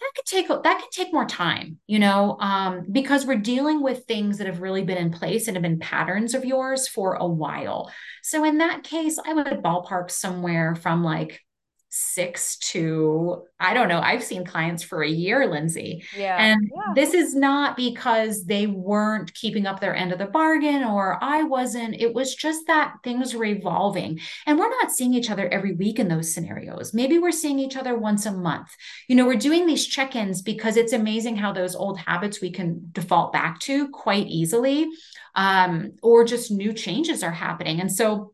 that 0.04 0.12
could 0.16 0.26
take 0.26 0.48
that 0.48 0.80
could 0.82 0.92
take 0.92 1.14
more 1.14 1.26
time 1.26 1.78
you 1.88 2.00
know 2.00 2.38
um, 2.40 2.86
because 2.92 3.26
we're 3.26 3.36
dealing 3.36 3.82
with 3.82 4.06
things 4.06 4.38
that 4.38 4.48
have 4.48 4.62
really 4.62 4.84
been 4.84 4.98
in 4.98 5.12
place 5.12 5.48
and 5.48 5.56
have 5.56 5.64
been 5.64 5.80
patterns 5.80 6.34
of 6.34 6.46
yours 6.46 6.88
for 6.88 7.16
a 7.16 7.26
while. 7.26 7.92
So 8.22 8.44
in 8.44 8.58
that 8.60 8.84
case 8.84 9.18
i 9.26 9.34
would 9.34 9.48
ballpark 9.64 10.12
somewhere 10.12 10.76
from 10.76 11.04
like 11.04 11.42
six 11.96 12.58
to 12.58 13.44
I 13.60 13.76
don't 13.76 13.88
know. 13.88 14.00
I've 14.00 14.24
seen 14.24 14.46
clients 14.46 14.82
for 14.82 15.04
a 15.04 15.10
year, 15.10 15.46
Lindsey. 15.46 16.04
Yeah. 16.18 16.38
And 16.38 16.72
yeah. 16.76 16.94
this 16.96 17.14
is 17.14 17.36
not 17.36 17.78
because 17.78 18.46
they 18.46 18.66
weren't 18.66 19.32
keeping 19.36 19.68
up 19.68 19.80
their 19.80 19.96
end 19.96 20.12
of 20.12 20.18
the 20.18 20.26
bargain 20.26 20.84
or 20.84 21.24
I 21.24 21.44
wasn't. 21.44 22.02
It 22.02 22.16
was 22.16 22.34
just 22.34 22.66
that 22.66 22.96
things 23.04 23.36
were 23.36 23.46
evolving. 23.46 24.20
And 24.48 24.58
we're 24.58 24.70
not 24.70 24.92
seeing 24.92 25.14
each 25.14 25.30
other 25.30 25.48
every 25.50 25.76
week 25.76 26.00
in 26.00 26.08
those 26.08 26.34
scenarios. 26.34 26.96
Maybe 26.96 27.20
we're 27.20 27.32
seeing 27.32 27.60
each 27.60 27.78
other 27.78 27.96
once 27.96 28.26
a 28.26 28.32
month. 28.32 28.76
You 29.08 29.16
know, 29.16 29.28
we're 29.28 29.36
doing 29.36 29.68
these 29.68 29.86
check 29.86 30.16
ins 30.16 30.42
because 30.42 30.78
it's 30.78 30.94
amazing 30.94 31.36
how 31.36 31.54
those 31.54 31.76
old 31.76 32.00
habits 32.00 32.42
we 32.42 32.52
can 32.52 32.90
default 32.92 33.32
back 33.32 33.60
to 33.62 33.88
quite 33.90 34.26
easily, 34.26 34.90
um, 35.36 35.92
or 36.02 36.26
just 36.26 36.50
new 36.50 36.74
changes 36.74 37.22
are 37.22 37.32
happening. 37.32 37.80
And 37.80 37.92
so, 37.92 38.34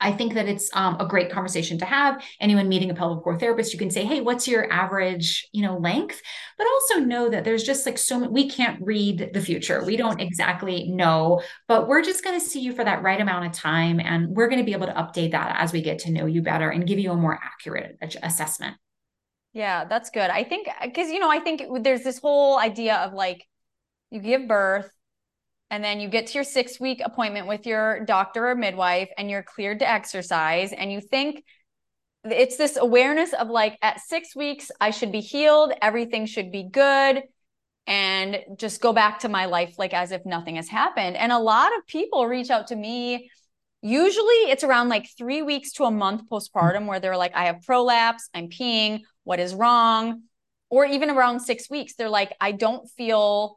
I 0.00 0.12
think 0.12 0.34
that 0.34 0.48
it's 0.48 0.68
um, 0.74 0.96
a 1.00 1.06
great 1.06 1.30
conversation 1.30 1.78
to 1.78 1.84
have. 1.84 2.22
Anyone 2.40 2.68
meeting 2.68 2.90
a 2.90 2.94
pelvic 2.94 3.22
floor 3.22 3.38
therapist, 3.38 3.72
you 3.72 3.78
can 3.78 3.90
say, 3.90 4.04
"Hey, 4.04 4.20
what's 4.20 4.46
your 4.46 4.70
average, 4.72 5.48
you 5.52 5.62
know, 5.62 5.78
length?" 5.78 6.20
but 6.58 6.66
also 6.66 7.00
know 7.00 7.28
that 7.28 7.44
there's 7.44 7.64
just 7.64 7.86
like 7.86 7.98
so 7.98 8.18
many, 8.18 8.32
we 8.32 8.48
can't 8.48 8.80
read 8.82 9.30
the 9.32 9.40
future. 9.40 9.84
We 9.84 9.96
don't 9.96 10.20
exactly 10.20 10.88
know, 10.88 11.42
but 11.68 11.86
we're 11.86 12.02
just 12.02 12.24
going 12.24 12.38
to 12.38 12.44
see 12.44 12.60
you 12.60 12.72
for 12.72 12.84
that 12.84 13.02
right 13.02 13.20
amount 13.20 13.46
of 13.46 13.52
time. 13.52 14.00
And 14.00 14.28
we're 14.28 14.48
going 14.48 14.60
to 14.60 14.64
be 14.64 14.72
able 14.72 14.86
to 14.86 14.94
update 14.94 15.32
that 15.32 15.56
as 15.58 15.72
we 15.72 15.82
get 15.82 15.98
to 16.00 16.10
know 16.10 16.26
you 16.26 16.42
better 16.42 16.70
and 16.70 16.86
give 16.86 16.98
you 16.98 17.12
a 17.12 17.16
more 17.16 17.38
accurate 17.42 17.98
assessment. 18.22 18.76
Yeah, 19.52 19.84
that's 19.84 20.10
good. 20.10 20.30
I 20.30 20.44
think, 20.44 20.68
because, 20.82 21.10
you 21.10 21.18
know, 21.18 21.30
I 21.30 21.40
think 21.40 21.62
there's 21.82 22.02
this 22.02 22.18
whole 22.18 22.58
idea 22.58 22.96
of 22.96 23.12
like, 23.12 23.46
you 24.10 24.20
give 24.20 24.46
birth 24.48 24.90
and 25.70 25.82
then 25.82 26.00
you 26.00 26.08
get 26.08 26.28
to 26.28 26.34
your 26.34 26.44
six 26.44 26.78
week 26.78 27.00
appointment 27.04 27.46
with 27.46 27.66
your 27.66 28.04
doctor 28.04 28.48
or 28.48 28.54
midwife 28.54 29.08
and 29.18 29.30
you're 29.30 29.42
cleared 29.42 29.80
to 29.80 29.88
exercise 29.88 30.72
and 30.72 30.92
you 30.92 31.00
think 31.00 31.44
it's 32.24 32.56
this 32.56 32.76
awareness 32.76 33.32
of 33.32 33.48
like 33.48 33.78
at 33.82 34.00
six 34.00 34.34
weeks 34.34 34.70
i 34.80 34.90
should 34.90 35.12
be 35.12 35.20
healed 35.20 35.72
everything 35.80 36.26
should 36.26 36.50
be 36.50 36.64
good 36.64 37.22
and 37.86 38.38
just 38.56 38.80
go 38.80 38.92
back 38.92 39.20
to 39.20 39.28
my 39.28 39.46
life 39.46 39.74
like 39.78 39.94
as 39.94 40.10
if 40.10 40.26
nothing 40.26 40.56
has 40.56 40.68
happened. 40.68 41.16
And 41.16 41.30
a 41.30 41.38
lot 41.38 41.76
of 41.76 41.86
people 41.86 42.26
reach 42.26 42.50
out 42.50 42.68
to 42.68 42.76
me 42.76 43.30
usually 43.82 44.50
it's 44.50 44.64
around 44.64 44.88
like 44.88 45.06
three 45.16 45.42
weeks 45.42 45.72
to 45.72 45.84
a 45.84 45.90
month 45.90 46.22
postpartum 46.30 46.86
where 46.86 46.98
they're 46.98 47.16
like 47.16 47.36
i 47.36 47.44
have 47.44 47.60
prolapse 47.62 48.28
i'm 48.34 48.48
peeing 48.48 49.02
what 49.24 49.38
is 49.38 49.54
wrong? 49.54 50.22
Or 50.70 50.84
even 50.84 51.10
around 51.10 51.40
six 51.40 51.70
weeks 51.70 51.94
they're 51.94 52.08
like 52.08 52.34
i 52.40 52.52
don't 52.52 52.88
feel 52.90 53.56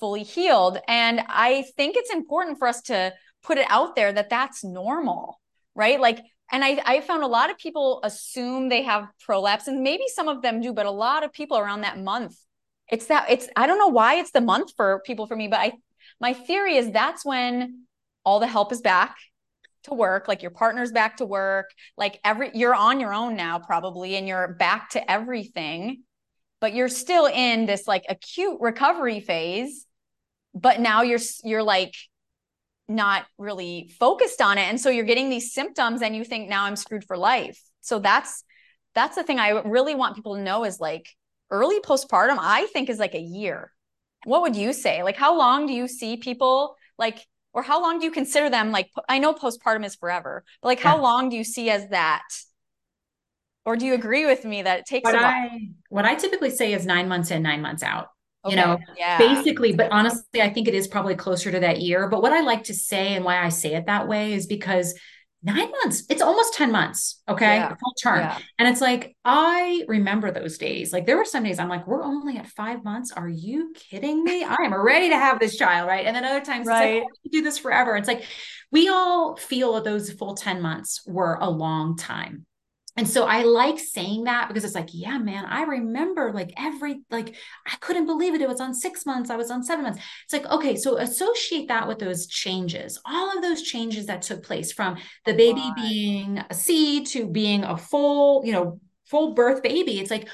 fully 0.00 0.22
healed. 0.24 0.78
And 0.88 1.20
I 1.28 1.66
think 1.76 1.96
it's 1.96 2.10
important 2.10 2.58
for 2.58 2.66
us 2.66 2.80
to 2.82 3.12
put 3.42 3.58
it 3.58 3.66
out 3.68 3.94
there 3.94 4.12
that 4.12 4.30
that's 4.30 4.64
normal, 4.64 5.40
right? 5.74 6.00
Like, 6.00 6.20
and 6.50 6.64
I, 6.64 6.80
I 6.84 7.00
found 7.00 7.22
a 7.22 7.28
lot 7.28 7.50
of 7.50 7.58
people 7.58 8.00
assume 8.02 8.68
they 8.68 8.82
have 8.82 9.06
prolapse, 9.20 9.68
and 9.68 9.82
maybe 9.82 10.04
some 10.08 10.26
of 10.26 10.42
them 10.42 10.60
do, 10.60 10.72
but 10.72 10.86
a 10.86 10.90
lot 10.90 11.22
of 11.22 11.32
people 11.32 11.58
around 11.58 11.82
that 11.82 11.98
month, 11.98 12.36
it's 12.90 13.06
that 13.06 13.30
it's 13.30 13.48
I 13.54 13.68
don't 13.68 13.78
know 13.78 13.88
why 13.88 14.16
it's 14.16 14.32
the 14.32 14.40
month 14.40 14.72
for 14.76 15.00
people 15.06 15.28
for 15.28 15.36
me, 15.36 15.46
but 15.46 15.60
I 15.60 15.72
my 16.20 16.32
theory 16.32 16.76
is 16.76 16.90
that's 16.90 17.24
when 17.24 17.84
all 18.24 18.40
the 18.40 18.48
help 18.48 18.72
is 18.72 18.80
back 18.80 19.16
to 19.84 19.94
work 19.94 20.28
like 20.28 20.42
your 20.42 20.50
partner's 20.50 20.92
back 20.92 21.16
to 21.16 21.24
work 21.24 21.70
like 21.96 22.20
every 22.24 22.50
you're 22.54 22.74
on 22.74 23.00
your 23.00 23.14
own 23.14 23.34
now 23.34 23.58
probably 23.58 24.16
and 24.16 24.28
you're 24.28 24.48
back 24.58 24.90
to 24.90 25.10
everything 25.10 26.02
but 26.60 26.74
you're 26.74 26.88
still 26.88 27.26
in 27.26 27.64
this 27.64 27.88
like 27.88 28.04
acute 28.08 28.58
recovery 28.60 29.20
phase 29.20 29.86
but 30.54 30.80
now 30.80 31.02
you're 31.02 31.20
you're 31.44 31.62
like 31.62 31.94
not 32.88 33.24
really 33.38 33.90
focused 33.98 34.42
on 34.42 34.58
it. 34.58 34.62
And 34.62 34.80
so 34.80 34.90
you're 34.90 35.04
getting 35.04 35.30
these 35.30 35.54
symptoms 35.54 36.02
and 36.02 36.14
you 36.14 36.24
think 36.24 36.48
now 36.48 36.64
i'm 36.64 36.76
screwed 36.76 37.04
for 37.04 37.16
life. 37.16 37.60
So 37.80 37.98
that's 37.98 38.44
that's 38.94 39.14
the 39.14 39.22
thing 39.22 39.38
i 39.38 39.50
really 39.50 39.94
want 39.94 40.16
people 40.16 40.34
to 40.34 40.42
know 40.42 40.64
is 40.64 40.80
like 40.80 41.08
early 41.50 41.78
postpartum 41.80 42.36
i 42.40 42.66
think 42.72 42.90
is 42.90 42.98
like 42.98 43.14
a 43.14 43.20
year. 43.20 43.72
What 44.24 44.42
would 44.42 44.56
you 44.56 44.72
say? 44.72 45.02
Like 45.02 45.16
how 45.16 45.38
long 45.38 45.66
do 45.66 45.72
you 45.72 45.88
see 45.88 46.16
people 46.16 46.76
like 46.98 47.24
or 47.52 47.62
how 47.62 47.80
long 47.80 47.98
do 47.98 48.04
you 48.04 48.10
consider 48.12 48.50
them 48.50 48.70
like 48.70 48.90
i 49.08 49.18
know 49.18 49.32
postpartum 49.32 49.84
is 49.84 49.96
forever 49.96 50.44
but 50.62 50.68
like 50.68 50.80
how 50.80 50.96
yeah. 50.96 51.02
long 51.02 51.28
do 51.28 51.36
you 51.36 51.44
see 51.44 51.70
as 51.70 51.88
that? 51.90 52.26
Or 53.64 53.76
do 53.76 53.86
you 53.86 53.94
agree 53.94 54.26
with 54.26 54.44
me 54.44 54.62
that 54.62 54.80
it 54.80 54.86
takes 54.86 55.04
what? 55.04 55.14
I, 55.14 55.68
what 55.90 56.04
I 56.04 56.14
typically 56.14 56.50
say 56.50 56.72
is 56.72 56.86
nine 56.86 57.08
months 57.08 57.30
in, 57.30 57.42
nine 57.42 57.60
months 57.60 57.82
out 57.82 58.08
you 58.48 58.56
know 58.56 58.78
yeah. 58.96 59.18
basically 59.18 59.72
but 59.72 59.90
honestly 59.92 60.40
i 60.40 60.50
think 60.50 60.66
it 60.66 60.74
is 60.74 60.88
probably 60.88 61.14
closer 61.14 61.50
to 61.50 61.60
that 61.60 61.80
year. 61.80 62.08
But 62.08 62.22
what 62.22 62.32
i 62.32 62.40
like 62.40 62.64
to 62.64 62.74
say 62.74 63.14
and 63.14 63.24
why 63.24 63.42
i 63.42 63.48
say 63.48 63.74
it 63.74 63.86
that 63.86 64.08
way 64.08 64.32
is 64.32 64.46
because 64.46 64.94
nine 65.42 65.70
months 65.70 66.04
it's 66.10 66.20
almost 66.20 66.54
10 66.54 66.70
months 66.70 67.22
okay? 67.28 67.56
Yeah. 67.56 67.68
full 67.68 67.94
term. 68.02 68.20
Yeah. 68.20 68.38
and 68.58 68.68
it's 68.68 68.80
like 68.80 69.16
i 69.24 69.84
remember 69.88 70.30
those 70.30 70.58
days. 70.58 70.92
Like 70.92 71.06
there 71.06 71.16
were 71.16 71.24
some 71.24 71.44
days 71.44 71.58
i'm 71.58 71.68
like 71.68 71.86
we're 71.86 72.02
only 72.02 72.38
at 72.38 72.46
five 72.46 72.82
months? 72.84 73.12
Are 73.12 73.28
you 73.28 73.72
kidding 73.74 74.24
me? 74.24 74.44
I 74.44 74.56
am 74.64 74.74
ready 74.74 75.10
to 75.10 75.16
have 75.16 75.38
this 75.38 75.56
child 75.56 75.88
right? 75.88 76.06
And 76.06 76.16
then 76.16 76.24
other 76.24 76.44
times 76.44 76.66
right. 76.66 76.96
it's 76.96 77.04
like 77.04 77.08
oh, 77.12 77.28
do 77.30 77.42
this 77.42 77.58
forever. 77.58 77.96
It's 77.96 78.08
like 78.08 78.24
we 78.72 78.88
all 78.88 79.36
feel 79.36 79.74
that 79.74 79.84
those 79.84 80.10
full 80.12 80.34
10 80.34 80.62
months 80.62 81.02
were 81.06 81.36
a 81.40 81.50
long 81.50 81.96
time 81.96 82.46
and 82.96 83.08
so 83.08 83.24
I 83.24 83.44
like 83.44 83.78
saying 83.78 84.24
that 84.24 84.48
because 84.48 84.64
it's 84.64 84.74
like, 84.74 84.90
yeah, 84.92 85.16
man, 85.18 85.44
I 85.44 85.62
remember 85.62 86.32
like 86.32 86.52
every, 86.56 87.02
like, 87.10 87.36
I 87.66 87.76
couldn't 87.80 88.06
believe 88.06 88.34
it. 88.34 88.40
It 88.40 88.48
was 88.48 88.60
on 88.60 88.74
six 88.74 89.06
months. 89.06 89.30
I 89.30 89.36
was 89.36 89.50
on 89.50 89.62
seven 89.62 89.84
months. 89.84 90.00
It's 90.24 90.32
like, 90.32 90.46
okay, 90.50 90.76
so 90.76 90.98
associate 90.98 91.68
that 91.68 91.86
with 91.86 91.98
those 91.98 92.26
changes, 92.26 93.00
all 93.06 93.34
of 93.34 93.42
those 93.42 93.62
changes 93.62 94.06
that 94.06 94.22
took 94.22 94.42
place 94.42 94.72
from 94.72 94.98
the 95.24 95.34
baby 95.34 95.70
being 95.76 96.42
a 96.50 96.54
seed 96.54 97.06
to 97.08 97.26
being 97.26 97.62
a 97.64 97.76
full, 97.76 98.44
you 98.44 98.52
know, 98.52 98.80
full 99.06 99.34
birth 99.34 99.62
baby. 99.62 100.00
It's 100.00 100.10
like, 100.10 100.28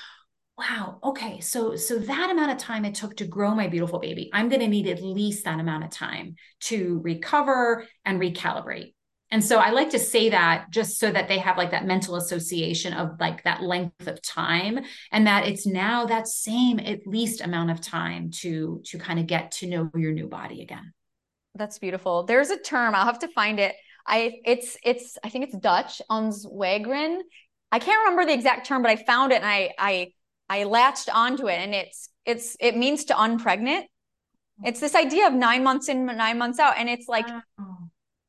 wow, 0.58 0.98
okay, 1.04 1.40
so 1.40 1.76
so 1.76 1.98
that 1.98 2.30
amount 2.30 2.52
of 2.52 2.58
time 2.58 2.84
it 2.86 2.94
took 2.94 3.16
to 3.18 3.26
grow 3.26 3.54
my 3.54 3.68
beautiful 3.68 3.98
baby, 3.98 4.30
I'm 4.32 4.48
going 4.48 4.62
to 4.62 4.68
need 4.68 4.88
at 4.88 5.02
least 5.02 5.44
that 5.44 5.60
amount 5.60 5.84
of 5.84 5.90
time 5.90 6.36
to 6.60 7.00
recover 7.04 7.86
and 8.04 8.20
recalibrate. 8.20 8.94
And 9.30 9.44
so 9.44 9.58
I 9.58 9.70
like 9.70 9.90
to 9.90 9.98
say 9.98 10.30
that 10.30 10.66
just 10.70 11.00
so 11.00 11.10
that 11.10 11.26
they 11.26 11.38
have 11.38 11.58
like 11.58 11.72
that 11.72 11.84
mental 11.84 12.14
association 12.14 12.92
of 12.92 13.18
like 13.18 13.42
that 13.42 13.62
length 13.62 14.06
of 14.06 14.22
time 14.22 14.80
and 15.10 15.26
that 15.26 15.46
it's 15.48 15.66
now 15.66 16.06
that 16.06 16.28
same 16.28 16.78
at 16.78 17.06
least 17.06 17.40
amount 17.40 17.72
of 17.72 17.80
time 17.80 18.30
to 18.42 18.80
to 18.86 18.98
kind 18.98 19.18
of 19.18 19.26
get 19.26 19.50
to 19.52 19.66
know 19.66 19.90
your 19.96 20.12
new 20.12 20.28
body 20.28 20.62
again. 20.62 20.92
That's 21.56 21.78
beautiful. 21.78 22.22
There's 22.22 22.50
a 22.50 22.58
term, 22.58 22.94
I'll 22.94 23.04
have 23.04 23.18
to 23.20 23.28
find 23.28 23.58
it. 23.58 23.74
I 24.06 24.34
it's 24.44 24.76
it's 24.84 25.18
I 25.24 25.28
think 25.28 25.46
it's 25.46 25.56
Dutch, 25.56 26.00
ontzwangeren. 26.08 27.18
I 27.72 27.80
can't 27.80 27.98
remember 28.04 28.24
the 28.26 28.34
exact 28.34 28.68
term, 28.68 28.82
but 28.82 28.92
I 28.92 28.96
found 28.96 29.32
it 29.32 29.42
and 29.42 29.46
I 29.46 29.72
I 29.76 30.12
I 30.48 30.64
latched 30.64 31.12
onto 31.12 31.48
it 31.48 31.58
and 31.58 31.74
it's 31.74 32.10
it's 32.24 32.56
it 32.60 32.76
means 32.76 33.06
to 33.06 33.14
unpregnant. 33.14 33.86
It's 34.64 34.78
this 34.78 34.94
idea 34.94 35.26
of 35.26 35.34
nine 35.34 35.64
months 35.64 35.88
in, 35.88 36.06
nine 36.06 36.38
months 36.38 36.60
out. 36.60 36.78
And 36.78 36.88
it's 36.88 37.08
like 37.08 37.26
wow 37.28 37.75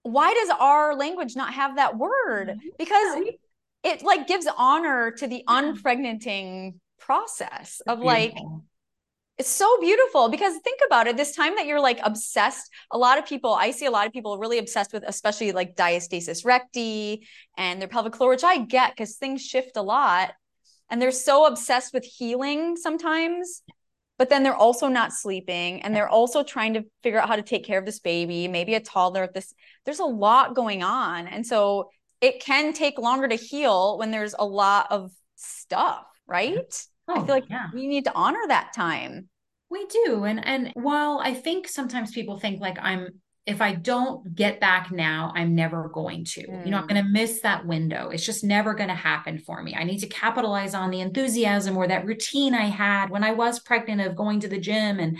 why 0.08 0.34
does 0.34 0.50
our 0.60 0.96
language 0.96 1.36
not 1.36 1.54
have 1.54 1.76
that 1.76 1.98
word? 1.98 2.50
Mm-hmm. 2.50 2.68
Because 2.78 3.24
it 3.84 4.02
like 4.04 4.28
gives 4.28 4.48
honor 4.58 5.12
to 5.12 5.28
the 5.28 5.44
unpregnanting 5.48 6.76
process 7.00 7.82
of 7.88 8.00
like 8.00 8.36
it's 9.38 9.50
so 9.50 9.80
beautiful. 9.80 10.30
Because 10.30 10.58
think 10.64 10.80
about 10.86 11.06
it 11.06 11.16
this 11.16 11.36
time 11.36 11.56
that 11.56 11.68
you're 11.68 11.80
like 11.80 12.00
obsessed 12.04 12.72
a 12.92 12.98
lot 12.98 13.20
of 13.20 13.26
people 13.26 13.54
i 13.54 13.72
see 13.72 13.86
a 13.86 13.92
lot 13.92 14.08
of 14.08 14.14
people 14.14 14.38
really 14.40 14.58
obsessed 14.58 14.94
with 14.94 15.04
especially 15.06 15.52
like 15.52 15.76
diastasis 15.76 16.44
recti 16.44 17.28
and 17.58 17.80
their 17.80 17.88
pelvic 17.88 18.16
floor 18.16 18.32
which 18.32 18.44
i 18.44 18.58
get 18.58 18.92
because 18.92 19.16
things 19.18 19.46
shift 19.46 19.78
a 19.78 19.82
lot. 19.82 20.34
And 20.90 21.02
they're 21.02 21.12
so 21.12 21.46
obsessed 21.46 21.94
with 21.94 22.06
healing 22.06 22.78
sometimes 22.78 23.62
but 24.18 24.30
then 24.30 24.44
they're 24.44 24.56
also 24.56 24.88
not 24.88 25.14
sleeping 25.14 25.82
and 25.82 25.96
they're 25.96 26.10
also 26.10 26.44
trying 26.44 26.74
to 26.74 26.84
figure 27.04 27.20
out 27.20 27.28
how 27.28 27.36
to 27.36 27.42
take 27.42 27.66
care 27.66 27.80
of 27.80 27.86
this 27.86 28.00
baby 28.00 28.48
maybe 28.48 28.74
a 28.74 28.80
toddler 28.80 29.30
this 29.34 29.54
there's 29.86 30.00
a 30.00 30.06
lot 30.06 30.56
going 30.56 30.84
on 30.84 31.28
and 31.28 31.46
so 31.46 31.90
it 32.22 32.40
can 32.40 32.74
take 32.74 32.98
longer 32.98 33.28
to 33.28 33.36
heal 33.36 33.98
when 33.98 34.12
there's 34.12 34.36
a 34.38 34.46
lot 34.46 34.88
of 34.92 35.12
stuff 35.36 36.06
right? 36.28 36.84
Oh, 37.08 37.14
i 37.14 37.26
feel 37.26 37.36
like 37.36 37.46
oh, 37.46 37.52
yeah. 37.52 37.68
we 37.74 37.88
need 37.88 38.04
to 38.06 38.14
honor 38.14 38.42
that 38.48 38.74
time. 38.74 39.30
We 39.70 39.86
do 39.86 40.24
and 40.24 40.46
and 40.46 40.72
while 40.76 41.20
i 41.24 41.34
think 41.34 41.68
sometimes 41.68 42.12
people 42.12 42.40
think 42.40 42.62
like 42.62 42.78
i'm 42.82 43.22
if 43.48 43.62
I 43.62 43.74
don't 43.74 44.36
get 44.36 44.60
back 44.60 44.92
now, 44.92 45.32
I'm 45.34 45.56
never 45.56 45.88
going 45.88 46.26
to. 46.26 46.46
Mm. 46.46 46.66
You 46.66 46.72
know, 46.72 46.78
I'm 46.78 46.84
mm. 46.84 46.90
going 46.90 47.04
to 47.04 47.10
miss 47.10 47.40
that 47.42 47.66
window. 47.66 48.10
It's 48.10 48.26
just 48.26 48.44
never 48.44 48.74
going 48.74 48.90
to 48.90 48.96
happen 48.96 49.40
for 49.40 49.64
me. 49.64 49.74
I 49.74 49.86
need 49.86 50.00
to 50.00 50.08
capitalize 50.08 50.74
on 50.74 50.92
the 50.92 51.00
enthusiasm 51.00 51.78
or 51.78 51.88
that 51.88 52.06
routine 52.06 52.54
I 52.54 52.66
had 52.66 53.10
when 53.10 53.24
I 53.24 53.32
was 53.32 53.60
pregnant 53.60 54.02
of 54.02 54.18
going 54.18 54.42
to 54.42 54.50
the 54.50 54.60
gym 54.60 55.00
and 55.00 55.18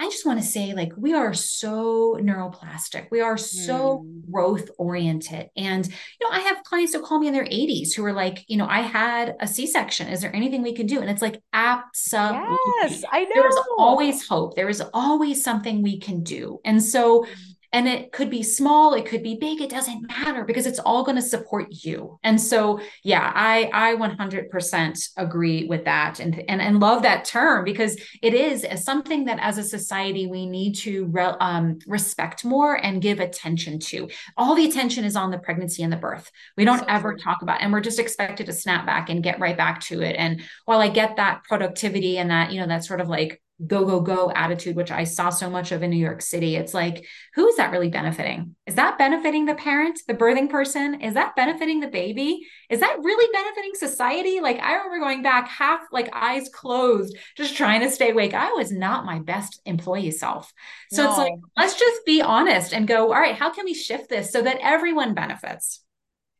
I 0.00 0.06
just 0.06 0.26
want 0.26 0.40
to 0.40 0.44
say, 0.44 0.74
like, 0.74 0.92
we 0.96 1.14
are 1.14 1.32
so 1.32 2.18
neuroplastic. 2.20 3.06
We 3.12 3.20
are 3.20 3.36
so 3.36 4.04
mm. 4.04 4.30
growth 4.30 4.68
oriented. 4.76 5.50
And, 5.56 5.86
you 5.86 5.92
know, 6.28 6.36
I 6.36 6.40
have 6.40 6.64
clients 6.64 6.94
who 6.94 7.00
call 7.00 7.20
me 7.20 7.28
in 7.28 7.32
their 7.32 7.44
80s 7.44 7.94
who 7.94 8.04
are 8.04 8.12
like, 8.12 8.44
you 8.48 8.56
know, 8.56 8.66
I 8.66 8.80
had 8.80 9.36
a 9.38 9.46
C 9.46 9.68
section. 9.68 10.08
Is 10.08 10.20
there 10.20 10.34
anything 10.34 10.62
we 10.62 10.74
can 10.74 10.88
do? 10.88 11.00
And 11.00 11.08
it's 11.08 11.22
like, 11.22 11.40
absolutely. 11.52 12.56
Yes, 12.82 13.04
I 13.10 13.22
know. 13.22 13.30
There's 13.34 13.56
always 13.78 14.26
hope. 14.26 14.56
There 14.56 14.68
is 14.68 14.82
always 14.92 15.44
something 15.44 15.80
we 15.80 16.00
can 16.00 16.24
do. 16.24 16.60
And 16.64 16.82
so, 16.82 17.22
mm 17.22 17.53
and 17.74 17.88
it 17.88 18.12
could 18.12 18.30
be 18.30 18.42
small 18.42 18.94
it 18.94 19.04
could 19.04 19.22
be 19.22 19.34
big 19.34 19.60
it 19.60 19.68
doesn't 19.68 20.06
matter 20.08 20.44
because 20.44 20.64
it's 20.64 20.78
all 20.78 21.02
going 21.02 21.16
to 21.16 21.22
support 21.22 21.66
you. 21.70 22.18
And 22.22 22.40
so 22.40 22.80
yeah 23.02 23.32
i 23.34 23.70
i 23.72 23.94
100% 23.96 25.08
agree 25.16 25.66
with 25.66 25.84
that 25.84 26.20
and 26.20 26.42
and, 26.48 26.62
and 26.62 26.80
love 26.80 27.02
that 27.02 27.24
term 27.24 27.64
because 27.64 28.00
it 28.22 28.32
is 28.32 28.66
something 28.82 29.24
that 29.24 29.38
as 29.40 29.58
a 29.58 29.64
society 29.64 30.26
we 30.26 30.46
need 30.46 30.74
to 30.74 31.06
re, 31.06 31.24
um, 31.40 31.78
respect 31.86 32.44
more 32.44 32.74
and 32.82 33.02
give 33.02 33.20
attention 33.20 33.78
to. 33.78 34.08
All 34.36 34.54
the 34.54 34.66
attention 34.66 35.04
is 35.04 35.16
on 35.16 35.30
the 35.30 35.38
pregnancy 35.38 35.82
and 35.82 35.92
the 35.92 35.96
birth. 35.96 36.30
We 36.56 36.64
don't 36.64 36.84
ever 36.88 37.16
talk 37.16 37.42
about 37.42 37.60
and 37.60 37.72
we're 37.72 37.80
just 37.80 37.98
expected 37.98 38.46
to 38.46 38.52
snap 38.52 38.86
back 38.86 39.10
and 39.10 39.22
get 39.22 39.40
right 39.40 39.56
back 39.56 39.80
to 39.88 40.00
it. 40.00 40.14
And 40.16 40.42
while 40.64 40.80
i 40.80 40.88
get 40.88 41.16
that 41.16 41.42
productivity 41.44 42.18
and 42.18 42.30
that 42.30 42.52
you 42.52 42.60
know 42.60 42.68
that 42.68 42.84
sort 42.84 43.00
of 43.00 43.08
like 43.08 43.42
go 43.64 43.84
go 43.84 44.00
go 44.00 44.32
attitude 44.34 44.74
which 44.74 44.90
i 44.90 45.04
saw 45.04 45.30
so 45.30 45.48
much 45.48 45.70
of 45.70 45.82
in 45.82 45.90
new 45.90 45.96
york 45.96 46.20
city. 46.20 46.56
It's 46.56 46.74
like 46.74 47.06
who 47.34 47.46
is 47.46 47.56
that 47.56 47.70
really 47.70 47.88
benefiting? 47.88 48.56
Is 48.66 48.74
that 48.74 48.98
benefiting 48.98 49.44
the 49.44 49.54
parent 49.54 50.00
the 50.08 50.14
birthing 50.14 50.50
person? 50.50 51.00
Is 51.00 51.14
that 51.14 51.36
benefiting 51.36 51.80
the 51.80 51.88
baby? 51.88 52.40
Is 52.68 52.80
that 52.80 52.98
really 53.00 53.32
benefiting 53.32 53.74
society? 53.74 54.40
Like 54.40 54.58
i 54.58 54.74
remember 54.74 54.98
going 54.98 55.22
back 55.22 55.48
half 55.48 55.80
like 55.92 56.10
eyes 56.12 56.48
closed 56.52 57.16
just 57.36 57.56
trying 57.56 57.80
to 57.82 57.90
stay 57.90 58.10
awake. 58.10 58.34
I 58.34 58.52
was 58.52 58.72
not 58.72 59.06
my 59.06 59.20
best 59.20 59.60
employee 59.64 60.10
self. 60.10 60.52
So 60.90 61.04
no. 61.04 61.10
it's 61.10 61.18
like 61.18 61.34
let's 61.56 61.78
just 61.78 62.04
be 62.04 62.22
honest 62.22 62.72
and 62.72 62.88
go 62.88 63.12
all 63.12 63.20
right 63.20 63.36
how 63.36 63.50
can 63.50 63.64
we 63.64 63.74
shift 63.74 64.08
this 64.08 64.32
so 64.32 64.42
that 64.42 64.58
everyone 64.60 65.14
benefits? 65.14 65.80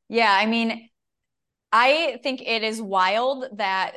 Yeah 0.09 0.33
i 0.37 0.47
mean 0.47 0.89
i 1.73 2.19
think 2.23 2.43
it 2.43 2.63
is 2.65 2.83
wild 2.83 3.47
that 3.57 3.95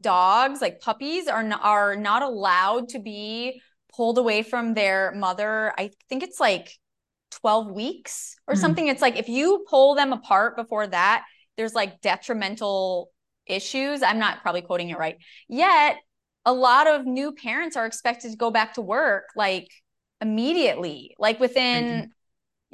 dogs, 0.00 0.60
like 0.60 0.80
puppies, 0.80 1.28
are 1.28 1.42
not, 1.42 1.60
are 1.62 1.96
not 1.96 2.22
allowed 2.22 2.88
to 2.90 2.98
be 2.98 3.60
pulled 3.94 4.18
away 4.18 4.42
from 4.42 4.74
their 4.74 5.12
mother. 5.12 5.72
I 5.78 5.90
think 6.08 6.22
it's 6.22 6.40
like 6.40 6.70
12 7.32 7.70
weeks 7.70 8.36
or 8.46 8.54
mm-hmm. 8.54 8.60
something. 8.60 8.88
It's 8.88 9.02
like 9.02 9.16
if 9.16 9.28
you 9.28 9.64
pull 9.68 9.94
them 9.94 10.12
apart 10.12 10.56
before 10.56 10.86
that, 10.86 11.24
there's 11.56 11.74
like 11.74 12.00
detrimental 12.00 13.10
issues. 13.46 14.02
I'm 14.02 14.18
not 14.18 14.42
probably 14.42 14.62
quoting 14.62 14.90
it 14.90 14.98
right. 14.98 15.16
Yet, 15.48 15.96
a 16.46 16.52
lot 16.52 16.86
of 16.86 17.06
new 17.06 17.32
parents 17.32 17.76
are 17.76 17.86
expected 17.86 18.30
to 18.32 18.36
go 18.36 18.50
back 18.50 18.74
to 18.74 18.82
work 18.82 19.24
like 19.34 19.68
immediately, 20.20 21.14
like 21.18 21.40
within 21.40 22.12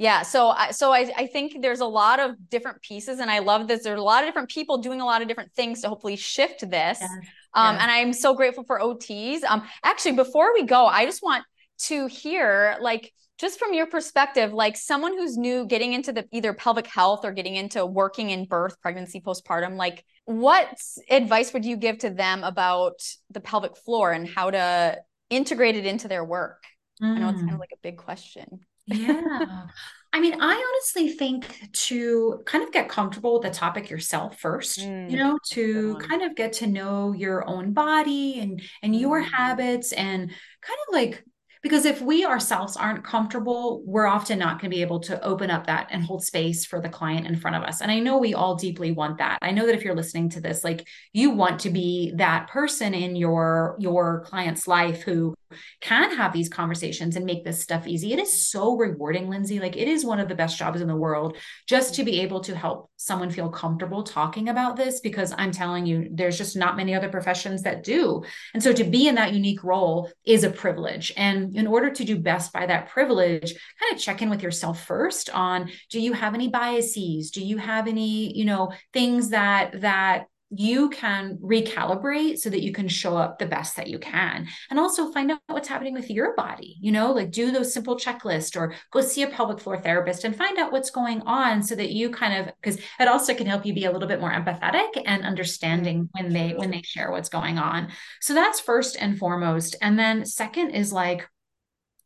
yeah 0.01 0.23
so 0.23 0.49
I, 0.49 0.71
so 0.71 0.93
I, 0.93 1.13
I 1.15 1.27
think 1.27 1.61
there's 1.61 1.81
a 1.81 1.87
lot 1.87 2.19
of 2.19 2.35
different 2.49 2.81
pieces 2.83 3.21
and 3.21 3.31
i 3.31 3.39
love 3.39 3.69
this 3.69 3.85
there's 3.85 4.01
a 4.01 4.03
lot 4.03 4.25
of 4.25 4.29
different 4.29 4.49
people 4.49 4.79
doing 4.79 5.01
a 5.01 5.05
lot 5.05 5.23
of 5.23 5.29
different 5.29 5.53
things 5.53 5.83
to 5.83 5.89
hopefully 5.89 6.17
shift 6.17 6.69
this 6.69 6.99
yeah. 7.01 7.07
um 7.55 7.77
yeah. 7.77 7.83
and 7.83 7.91
i'm 7.91 8.13
so 8.13 8.35
grateful 8.35 8.65
for 8.65 8.81
ots 8.81 9.45
um 9.45 9.63
actually 9.85 10.13
before 10.13 10.53
we 10.55 10.65
go 10.65 10.87
i 10.87 11.05
just 11.05 11.23
want 11.23 11.45
to 11.79 12.07
hear 12.07 12.77
like 12.81 13.13
just 13.39 13.59
from 13.59 13.73
your 13.73 13.87
perspective 13.87 14.53
like 14.53 14.77
someone 14.77 15.13
who's 15.13 15.37
new 15.37 15.67
getting 15.67 15.93
into 15.93 16.13
the 16.13 16.27
either 16.33 16.55
pelvic 16.55 16.87
health 16.87 17.25
or 17.25 17.33
getting 17.33 17.55
into 17.55 17.85
working 17.85 18.31
in 18.31 18.47
birth 18.47 18.81
pregnancy 18.81 19.21
postpartum 19.21 19.77
like 19.77 20.05
what 20.25 20.81
advice 21.11 21.53
would 21.53 21.65
you 21.65 21.77
give 21.77 21.99
to 21.99 22.11
them 22.11 22.43
about 22.43 23.01
the 23.31 23.41
pelvic 23.41 23.77
floor 23.77 24.13
and 24.13 24.27
how 24.27 24.51
to 24.51 24.97
integrate 25.29 25.77
it 25.77 25.85
into 25.85 26.09
their 26.09 26.25
work 26.25 26.65
mm. 27.03 27.07
i 27.07 27.19
know 27.19 27.29
it's 27.29 27.39
kind 27.39 27.51
of 27.51 27.57
mm. 27.57 27.61
like 27.61 27.73
a 27.75 27.81
big 27.83 27.99
question 27.99 28.61
yeah. 28.91 29.67
I 30.13 30.19
mean, 30.19 30.35
I 30.41 30.55
honestly 30.55 31.11
think 31.11 31.69
to 31.73 32.43
kind 32.45 32.65
of 32.65 32.73
get 32.73 32.89
comfortable 32.89 33.35
with 33.35 33.43
the 33.43 33.51
topic 33.51 33.91
yourself 33.91 34.41
first, 34.41 34.81
mm, 34.81 35.09
you 35.09 35.17
know, 35.17 35.39
to 35.51 35.97
kind 35.99 36.23
of 36.23 36.35
get 36.35 36.55
to 36.55 36.67
know 36.67 37.13
your 37.13 37.49
own 37.49 37.73
body 37.73 38.41
and 38.41 38.61
and 38.83 38.97
your 38.97 39.23
mm. 39.23 39.31
habits 39.31 39.93
and 39.93 40.29
kind 40.29 40.79
of 40.89 40.95
like 40.95 41.25
because 41.63 41.85
if 41.85 42.01
we 42.01 42.25
ourselves 42.25 42.77
aren't 42.77 43.05
comfortable 43.05 43.83
we're 43.85 44.07
often 44.07 44.39
not 44.39 44.61
going 44.61 44.71
to 44.71 44.77
be 44.77 44.83
able 44.83 45.01
to 45.01 45.23
open 45.23 45.51
up 45.51 45.67
that 45.67 45.89
and 45.91 46.03
hold 46.03 46.25
space 46.25 46.65
for 46.65 46.81
the 46.81 46.89
client 46.89 47.27
in 47.27 47.37
front 47.37 47.57
of 47.57 47.63
us. 47.63 47.81
And 47.81 47.91
i 47.91 47.99
know 47.99 48.19
we 48.19 48.35
all 48.35 48.55
deeply 48.55 48.93
want 48.93 49.19
that. 49.19 49.39
I 49.43 49.51
know 49.51 49.67
that 49.67 49.75
if 49.75 49.85
you're 49.85 49.95
listening 49.95 50.31
to 50.31 50.41
this 50.41 50.65
like 50.65 50.87
you 51.13 51.31
want 51.31 51.61
to 51.61 51.71
be 51.71 52.13
that 52.17 52.49
person 52.49 52.95
in 52.95 53.17
your 53.17 53.77
your 53.79 54.25
client's 54.27 54.67
life 54.67 55.03
who 55.03 55.35
can 55.81 56.17
have 56.17 56.33
these 56.33 56.49
conversations 56.49 57.17
and 57.17 57.27
make 57.27 57.45
this 57.45 57.61
stuff 57.61 57.87
easy. 57.87 58.13
It 58.13 58.19
is 58.19 58.49
so 58.51 58.77
rewarding 58.77 59.29
lindsey. 59.29 59.59
Like 59.59 59.77
it 59.77 59.89
is 59.89 60.05
one 60.05 60.21
of 60.21 60.29
the 60.29 60.35
best 60.35 60.57
jobs 60.57 60.81
in 60.81 60.89
the 60.89 60.97
world 60.97 61.37
just 61.67 61.95
to 61.97 62.05
be 62.05 62.21
able 62.21 62.41
to 62.41 62.55
help 62.55 62.91
someone 62.97 63.31
feel 63.31 63.49
comfortable 63.49 64.03
talking 64.03 64.51
about 64.51 64.77
this 64.77 65.01
because 65.01 65.33
i'm 65.39 65.51
telling 65.51 65.87
you 65.87 66.09
there's 66.13 66.37
just 66.37 66.57
not 66.57 66.77
many 66.77 66.95
other 66.95 67.09
professions 67.09 67.63
that 67.63 67.83
do. 67.83 68.23
And 68.55 68.63
so 68.63 68.73
to 68.73 68.85
be 68.85 69.09
in 69.09 69.15
that 69.17 69.33
unique 69.33 69.65
role 69.65 70.11
is 70.25 70.45
a 70.45 70.51
privilege. 70.51 71.13
And 71.17 71.50
in 71.55 71.67
order 71.67 71.91
to 71.91 72.05
do 72.05 72.19
best 72.19 72.53
by 72.53 72.67
that 72.67 72.89
privilege 72.89 73.55
kind 73.79 73.95
of 73.95 73.99
check 73.99 74.23
in 74.23 74.31
with 74.31 74.43
yourself 74.43 74.85
first 74.85 75.31
on 75.31 75.71
do 75.91 76.01
you 76.01 76.13
have 76.13 76.35
any 76.35 76.49
biases? 76.49 77.31
Do 77.31 77.45
you 77.45 77.59
have 77.59 77.89
any 77.89 78.37
you 78.37 78.45
know 78.45 78.73
things 78.93 79.31
that 79.31 79.81
that 79.81 80.27
you 80.53 80.91
can 80.91 81.39
recalibrate 81.41 82.37
so 82.39 82.51
that 82.51 82.63
you 82.63 82.73
can 82.73 82.89
show 82.89 83.17
up 83.17 83.39
the 83.39 83.47
best 83.47 83.77
that 83.77 83.87
you 83.87 83.99
can? 83.99 84.49
And 84.69 84.81
also 84.81 85.13
find 85.13 85.31
out 85.31 85.41
what's 85.47 85.69
happening 85.69 85.95
with 85.95 86.11
your 86.11 86.35
body 86.35 86.77
you 86.81 86.93
know 86.93 87.13
like 87.13 87.31
do 87.31 87.51
those 87.51 87.73
simple 87.73 87.97
checklists 87.97 88.57
or 88.57 88.75
go 88.91 89.01
see 89.01 89.23
a 89.23 89.29
pelvic 89.29 89.61
floor 89.61 89.79
therapist 89.79 90.25
and 90.25 90.37
find 90.37 90.59
out 90.59 90.73
what's 90.73 90.91
going 90.91 91.21
on 91.23 91.63
so 91.63 91.75
that 91.75 91.91
you 91.91 92.11
kind 92.11 92.35
of 92.35 92.55
because 92.61 92.81
it 92.99 93.09
also 93.09 93.35
can 93.35 93.47
help 93.47 93.65
you 93.65 93.73
be 93.73 93.85
a 93.85 93.91
little 93.91 94.09
bit 94.09 94.21
more 94.21 94.33
empathetic 94.33 94.89
and 95.07 95.25
understanding 95.25 96.05
mm-hmm. 96.05 96.25
when 96.25 96.33
they 96.33 96.55
when 96.55 96.71
they 96.71 96.83
share 96.83 97.11
what's 97.11 97.29
going 97.29 97.59
on. 97.59 97.89
So 98.21 98.35
that's 98.35 98.61
first 98.61 98.97
and 98.99 99.19
foremost. 99.19 99.77
And 99.81 99.99
then 99.99 100.25
second 100.25 100.71
is 100.71 100.93
like 100.93 101.29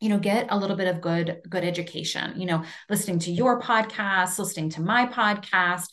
you 0.05 0.11
know 0.11 0.19
get 0.19 0.47
a 0.51 0.59
little 0.59 0.77
bit 0.77 0.87
of 0.87 1.01
good 1.01 1.41
good 1.49 1.65
education 1.65 2.39
you 2.39 2.45
know 2.45 2.63
listening 2.91 3.19
to 3.19 3.33
your 3.33 3.61
podcast 3.61 4.39
listening 4.39 4.69
to 4.69 4.83
my 4.83 5.07
podcast 5.07 5.87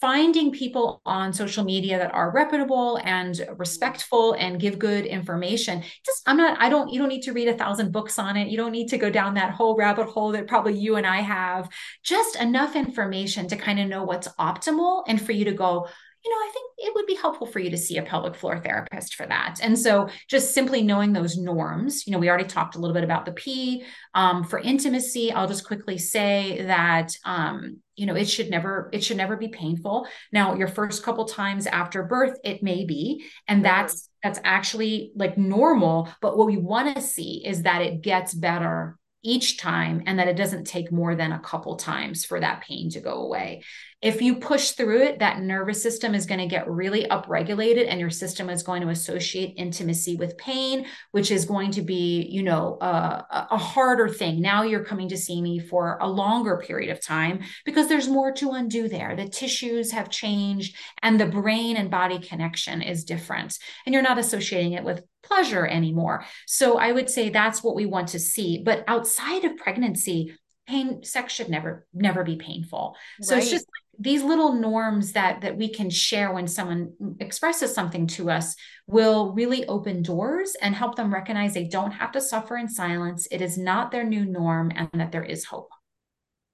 finding 0.00 0.50
people 0.50 1.02
on 1.04 1.30
social 1.32 1.62
media 1.62 1.98
that 1.98 2.14
are 2.14 2.30
reputable 2.30 2.98
and 3.04 3.46
respectful 3.58 4.32
and 4.32 4.58
give 4.58 4.78
good 4.78 5.04
information. 5.04 5.82
Just 6.06 6.22
i'm 6.26 6.38
not 6.38 6.58
i 6.58 6.70
don't 6.70 6.90
you 6.90 6.98
don't 6.98 7.10
need 7.10 7.22
to 7.22 7.32
read 7.32 7.48
a 7.48 7.56
thousand 7.56 7.92
books 7.92 8.18
on 8.18 8.36
it. 8.36 8.48
You 8.48 8.56
don't 8.56 8.72
need 8.72 8.88
to 8.88 8.98
go 8.98 9.10
down 9.10 9.34
that 9.34 9.52
whole 9.52 9.76
rabbit 9.76 10.06
hole 10.06 10.32
that 10.32 10.46
probably 10.46 10.74
you 10.78 10.96
and 10.96 11.06
i 11.06 11.20
have. 11.20 11.68
Just 12.02 12.36
enough 12.36 12.76
information 12.76 13.46
to 13.48 13.56
kind 13.56 13.78
of 13.78 13.88
know 13.88 14.04
what's 14.04 14.28
optimal 14.38 15.04
and 15.06 15.20
for 15.20 15.32
you 15.32 15.44
to 15.44 15.52
go 15.52 15.88
you 16.24 16.30
know, 16.30 16.36
I 16.36 16.50
think 16.52 16.70
it 16.78 16.94
would 16.94 17.06
be 17.06 17.14
helpful 17.14 17.46
for 17.46 17.60
you 17.60 17.70
to 17.70 17.78
see 17.78 17.96
a 17.96 18.02
pelvic 18.02 18.34
floor 18.34 18.58
therapist 18.58 19.14
for 19.14 19.26
that. 19.26 19.58
And 19.62 19.78
so 19.78 20.08
just 20.28 20.52
simply 20.52 20.82
knowing 20.82 21.12
those 21.12 21.36
norms, 21.36 22.06
you 22.06 22.12
know, 22.12 22.18
we 22.18 22.28
already 22.28 22.44
talked 22.44 22.76
a 22.76 22.78
little 22.78 22.94
bit 22.94 23.04
about 23.04 23.24
the 23.24 23.32
P. 23.32 23.84
Um, 24.14 24.44
for 24.44 24.58
intimacy, 24.58 25.32
I'll 25.32 25.48
just 25.48 25.66
quickly 25.66 25.96
say 25.96 26.64
that 26.66 27.12
um, 27.24 27.78
you 27.96 28.06
know, 28.06 28.16
it 28.16 28.30
should 28.30 28.48
never, 28.48 28.88
it 28.94 29.04
should 29.04 29.18
never 29.18 29.36
be 29.36 29.48
painful. 29.48 30.06
Now, 30.32 30.54
your 30.54 30.68
first 30.68 31.02
couple 31.02 31.26
times 31.26 31.66
after 31.66 32.02
birth, 32.02 32.38
it 32.42 32.62
may 32.62 32.86
be, 32.86 33.26
and 33.46 33.62
that's 33.62 34.08
that's 34.22 34.40
actually 34.42 35.12
like 35.14 35.36
normal. 35.36 36.08
But 36.22 36.38
what 36.38 36.46
we 36.46 36.56
want 36.56 36.96
to 36.96 37.02
see 37.02 37.42
is 37.44 37.62
that 37.64 37.82
it 37.82 38.00
gets 38.00 38.32
better 38.32 38.98
each 39.22 39.58
time 39.58 40.02
and 40.06 40.18
that 40.18 40.28
it 40.28 40.36
doesn't 40.36 40.64
take 40.64 40.90
more 40.90 41.14
than 41.14 41.32
a 41.32 41.40
couple 41.40 41.76
times 41.76 42.24
for 42.24 42.40
that 42.40 42.62
pain 42.62 42.88
to 42.90 43.00
go 43.00 43.22
away. 43.22 43.62
If 44.02 44.22
you 44.22 44.36
push 44.36 44.70
through 44.70 45.02
it, 45.02 45.18
that 45.18 45.40
nervous 45.40 45.82
system 45.82 46.14
is 46.14 46.24
going 46.24 46.40
to 46.40 46.46
get 46.46 46.70
really 46.70 47.04
upregulated 47.04 47.86
and 47.86 48.00
your 48.00 48.08
system 48.08 48.48
is 48.48 48.62
going 48.62 48.80
to 48.80 48.88
associate 48.88 49.54
intimacy 49.58 50.16
with 50.16 50.38
pain, 50.38 50.86
which 51.10 51.30
is 51.30 51.44
going 51.44 51.72
to 51.72 51.82
be, 51.82 52.26
you 52.30 52.42
know, 52.42 52.78
a, 52.80 53.46
a 53.50 53.58
harder 53.58 54.08
thing. 54.08 54.40
Now 54.40 54.62
you're 54.62 54.84
coming 54.84 55.10
to 55.10 55.18
see 55.18 55.42
me 55.42 55.58
for 55.58 55.98
a 56.00 56.08
longer 56.08 56.62
period 56.66 56.90
of 56.90 57.04
time 57.04 57.40
because 57.66 57.88
there's 57.88 58.08
more 58.08 58.32
to 58.32 58.52
undo 58.52 58.88
there. 58.88 59.14
The 59.14 59.28
tissues 59.28 59.92
have 59.92 60.08
changed 60.08 60.76
and 61.02 61.20
the 61.20 61.26
brain 61.26 61.76
and 61.76 61.90
body 61.90 62.20
connection 62.20 62.80
is 62.80 63.04
different. 63.04 63.58
And 63.84 63.92
you're 63.92 64.02
not 64.02 64.18
associating 64.18 64.72
it 64.72 64.84
with 64.84 65.04
pleasure 65.22 65.66
anymore. 65.66 66.24
So 66.46 66.78
I 66.78 66.92
would 66.92 67.10
say 67.10 67.28
that's 67.28 67.62
what 67.62 67.74
we 67.74 67.84
want 67.84 68.08
to 68.08 68.18
see. 68.18 68.62
But 68.64 68.84
outside 68.88 69.44
of 69.44 69.58
pregnancy, 69.58 70.34
pain 70.66 71.02
sex 71.02 71.32
should 71.32 71.48
never 71.48 71.86
never 71.92 72.22
be 72.24 72.36
painful. 72.36 72.96
So 73.20 73.34
right. 73.34 73.42
it's 73.42 73.50
just 73.50 73.66
these 74.00 74.22
little 74.22 74.54
norms 74.54 75.12
that 75.12 75.42
that 75.42 75.56
we 75.56 75.68
can 75.68 75.90
share 75.90 76.32
when 76.32 76.48
someone 76.48 76.92
expresses 77.20 77.74
something 77.74 78.06
to 78.06 78.30
us 78.30 78.56
will 78.86 79.32
really 79.34 79.66
open 79.66 80.02
doors 80.02 80.56
and 80.60 80.74
help 80.74 80.96
them 80.96 81.12
recognize 81.12 81.54
they 81.54 81.68
don't 81.68 81.92
have 81.92 82.12
to 82.12 82.20
suffer 82.20 82.56
in 82.56 82.68
silence. 82.68 83.28
It 83.30 83.42
is 83.42 83.58
not 83.58 83.90
their 83.90 84.04
new 84.04 84.24
norm 84.24 84.72
and 84.74 84.88
that 84.94 85.12
there 85.12 85.22
is 85.22 85.44
hope. 85.44 85.70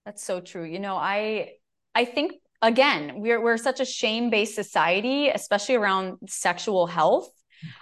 That's 0.05 0.24
so 0.24 0.40
true. 0.40 0.64
You 0.64 0.80
know, 0.80 0.97
I 0.97 1.53
I 1.94 2.05
think 2.05 2.32
again, 2.61 3.20
we're 3.20 3.40
we're 3.40 3.57
such 3.57 3.80
a 3.80 3.84
shame-based 3.84 4.55
society, 4.55 5.28
especially 5.28 5.76
around 5.76 6.18
sexual 6.28 6.86
health 6.86 7.30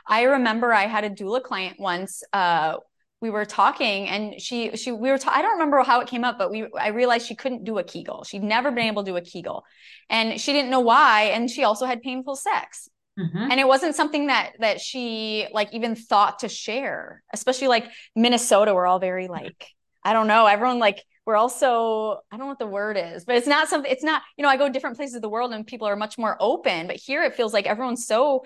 I 0.07 0.23
remember 0.23 0.73
I 0.73 0.87
had 0.87 1.05
a 1.05 1.11
doula 1.11 1.43
client 1.43 1.79
once. 1.79 2.23
Uh, 2.33 2.77
we 3.25 3.31
were 3.31 3.47
talking 3.47 4.07
and 4.07 4.39
she 4.39 4.77
she 4.77 4.93
we 4.93 5.11
were 5.11 5.17
ta- 5.17 5.33
I 5.33 5.41
don't 5.41 5.53
remember 5.53 5.83
how 5.83 6.01
it 6.01 6.09
came 6.09 6.25
up 6.25 6.37
but 6.37 6.51
we 6.51 6.67
I 6.79 6.89
realized 6.89 7.27
she 7.27 7.35
couldn't 7.35 7.65
do 7.65 7.79
a 7.79 7.83
kegel. 7.83 8.23
She'd 8.23 8.43
never 8.43 8.71
been 8.71 8.85
able 8.85 9.03
to 9.03 9.11
do 9.13 9.17
a 9.17 9.23
kegel. 9.23 9.65
And 10.11 10.39
she 10.39 10.53
didn't 10.53 10.71
know 10.71 10.81
why 10.81 11.31
and 11.35 11.51
she 11.51 11.65
also 11.65 11.87
had 11.87 12.03
painful 12.03 12.37
sex. 12.37 12.91
Mm-hmm. 13.19 13.51
And 13.51 13.59
it 13.59 13.67
wasn't 13.67 13.95
something 13.95 14.27
that 14.27 14.53
that 14.61 14.79
she 14.79 15.47
like 15.53 15.73
even 15.73 15.97
thought 15.97 16.41
to 16.41 16.51
share. 16.51 17.23
Especially 17.33 17.69
like 17.69 17.87
Minnesota 18.15 18.75
we're 18.75 18.87
all 18.87 18.99
very 18.99 19.27
like 19.27 19.69
I 20.05 20.13
don't 20.13 20.27
know, 20.27 20.45
everyone 20.45 20.79
like 20.79 21.03
we're 21.25 21.37
also 21.37 22.19
I 22.31 22.37
don't 22.37 22.41
know 22.41 22.49
what 22.49 22.59
the 22.59 22.67
word 22.67 22.99
is, 22.99 23.25
but 23.25 23.37
it's 23.37 23.47
not 23.47 23.71
something 23.71 23.91
it's 23.91 24.05
not, 24.05 24.21
you 24.37 24.43
know, 24.43 24.51
I 24.51 24.59
go 24.59 24.69
different 24.69 24.97
places 24.97 25.15
of 25.15 25.23
the 25.23 25.31
world 25.31 25.55
and 25.55 25.67
people 25.67 25.89
are 25.89 25.97
much 25.97 26.19
more 26.19 26.37
open, 26.41 26.89
but 26.89 26.97
here 26.97 27.23
it 27.23 27.37
feels 27.37 27.55
like 27.55 27.65
everyone's 27.65 28.07
so 28.07 28.45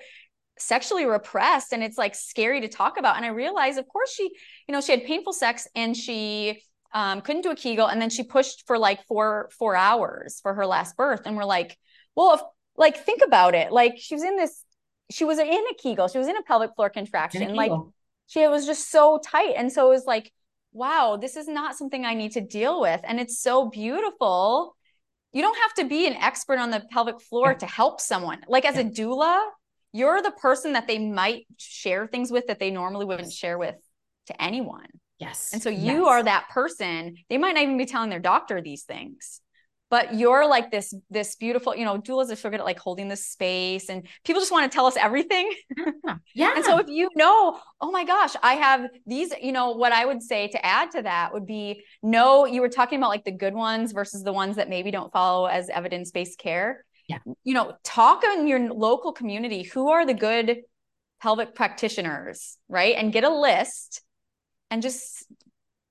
sexually 0.59 1.07
repressed 1.07 1.73
and 1.73 1.83
it's 1.83 1.99
like 1.99 2.15
scary 2.15 2.61
to 2.61 2.69
talk 2.69 2.99
about 2.99 3.17
and 3.17 3.25
i 3.25 3.29
realized 3.29 3.79
of 3.79 3.87
course 3.89 4.13
she 4.13 4.25
you 4.25 4.73
know 4.73 4.81
she 4.81 4.93
had 4.93 5.05
painful 5.05 5.33
sex 5.33 5.67
and 5.75 5.97
she 5.97 6.63
um, 6.95 7.21
couldn't 7.21 7.43
do 7.43 7.51
a 7.51 7.57
kegel 7.57 7.87
and 7.87 8.01
then 8.01 8.09
she 8.09 8.23
pushed 8.23 8.67
for 8.67 8.79
like 8.79 9.05
four 9.07 9.51
four 9.59 9.77
hours 9.77 10.41
for 10.43 10.55
her 10.55 10.67
last 10.67 10.97
birth 10.97 11.21
and 11.27 11.37
we're 11.37 11.45
like 11.45 11.77
well 12.15 12.35
if, 12.35 12.41
like 12.77 12.97
think 13.05 13.21
about 13.23 13.55
it 13.55 13.71
like 13.73 13.97
she 13.99 14.15
was 14.15 14.25
in 14.25 14.37
this 14.37 14.65
she 15.11 15.25
was 15.25 15.39
in 15.39 15.47
a 15.49 15.75
kegel 15.75 16.09
she 16.09 16.17
was 16.17 16.29
in 16.29 16.37
a 16.37 16.43
pelvic 16.43 16.75
floor 16.75 16.89
contraction 16.89 17.55
like 17.55 17.73
she 18.29 18.47
was 18.47 18.67
just 18.67 18.91
so 18.91 19.19
tight. 19.25 19.55
And 19.57 19.73
so 19.73 19.87
it 19.87 19.95
was 19.95 20.05
like, 20.05 20.33
wow, 20.73 21.19
this 21.21 21.37
is 21.37 21.49
not 21.49 21.77
something 21.77 22.05
I 22.05 22.15
need 22.15 22.33
to 22.33 22.41
deal 22.41 22.81
with. 22.81 23.01
And 23.03 23.19
it's 23.19 23.41
so 23.41 23.69
beautiful. 23.69 24.77
You 25.33 25.43
don't 25.43 25.59
have 25.59 25.75
to 25.75 25.85
be 25.87 26.07
an 26.07 26.15
expert 26.15 26.59
on 26.59 26.71
the 26.71 26.85
pelvic 26.91 27.21
floor 27.21 27.53
yeah. 27.53 27.59
to 27.59 27.67
help 27.67 28.01
someone. 28.01 28.43
Like 28.47 28.67
as 28.67 28.77
yeah. 28.77 28.83
a 28.83 28.85
doula, 28.85 29.43
you're 29.99 30.23
the 30.23 30.31
person 30.31 30.73
that 30.75 30.87
they 30.87 30.99
might 30.99 31.47
share 31.57 32.07
things 32.07 32.31
with 32.31 32.47
that 32.47 32.59
they 32.59 32.71
normally 32.71 33.05
wouldn't 33.05 33.33
share 33.33 33.59
with 33.59 33.77
to 34.27 34.43
anyone. 34.43 34.87
Yes. 35.19 35.51
And 35.53 35.63
so 35.63 35.69
you 35.69 36.05
yes. 36.05 36.07
are 36.07 36.23
that 36.23 36.49
person. 36.51 37.17
They 37.29 37.39
might 37.39 37.53
not 37.53 37.63
even 37.63 37.77
be 37.77 37.87
telling 37.87 38.11
their 38.11 38.21
doctor 38.21 38.63
these 38.63 38.85
things 38.85 39.41
but 39.91 40.15
you're 40.15 40.47
like 40.47 40.71
this 40.71 40.95
this 41.11 41.37
beautiful 41.37 41.75
you 41.75 41.85
know 41.85 41.99
doulas 41.99 42.31
are 42.31 42.37
so 42.37 42.51
good 42.51 42.61
at 42.61 42.67
like 42.67 42.79
holding 42.79 43.09
the 43.09 43.17
space 43.17 43.89
and 43.89 44.07
people 44.25 44.41
just 44.41 44.53
want 44.53 44.71
to 44.71 44.75
tell 44.75 44.87
us 44.87 44.97
everything 44.97 45.53
yeah. 45.77 46.17
yeah 46.35 46.53
and 46.57 46.65
so 46.65 46.79
if 46.79 46.89
you 46.89 47.09
know 47.15 47.59
oh 47.81 47.91
my 47.91 48.05
gosh 48.05 48.35
i 48.43 48.55
have 48.55 48.87
these 49.07 49.33
you 49.41 49.53
know 49.53 49.73
what 49.73 49.93
i 49.93 50.05
would 50.05 50.23
say 50.23 50.49
to 50.49 50.65
add 50.65 50.91
to 50.91 51.03
that 51.03 51.33
would 51.33 51.47
be 51.47 51.83
no 52.03 52.45
you 52.45 52.61
were 52.61 52.69
talking 52.69 52.99
about 52.99 53.11
like 53.11 53.25
the 53.25 53.33
good 53.33 53.55
ones 53.55 53.93
versus 53.93 54.23
the 54.23 54.33
ones 54.33 54.57
that 54.57 54.69
maybe 54.69 54.91
don't 54.91 55.13
follow 55.13 55.47
as 55.47 55.69
evidence-based 55.71 56.39
care 56.39 56.85
yeah. 57.09 57.19
You 57.43 57.55
know 57.55 57.75
talk 57.83 58.23
in 58.25 58.47
your 58.47 58.73
local 58.73 59.13
community 59.13 59.65
who 59.65 59.91
are 59.91 60.07
the 60.07 60.15
good 60.15 60.59
pelvic 61.21 61.55
practitioners 61.55 62.57
right? 62.69 62.95
And 62.97 63.13
get 63.13 63.25
a 63.25 63.35
list 63.35 64.03
and 64.71 64.83
just 64.83 65.27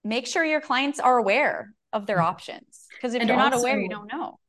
make 0.03 0.28
sure 0.28 0.45
your 0.45 0.61
clients 0.61 0.99
are 0.99 1.18
aware 1.18 1.74
of 1.91 2.05
their 2.05 2.18
mm-hmm. 2.18 2.28
options. 2.28 2.86
Because 2.91 3.13
if 3.13 3.22
and 3.22 3.28
you're 3.28 3.38
not 3.38 3.53
aware 3.53 3.80
you 3.80 3.89
don't 3.89 4.11
know 4.11 4.39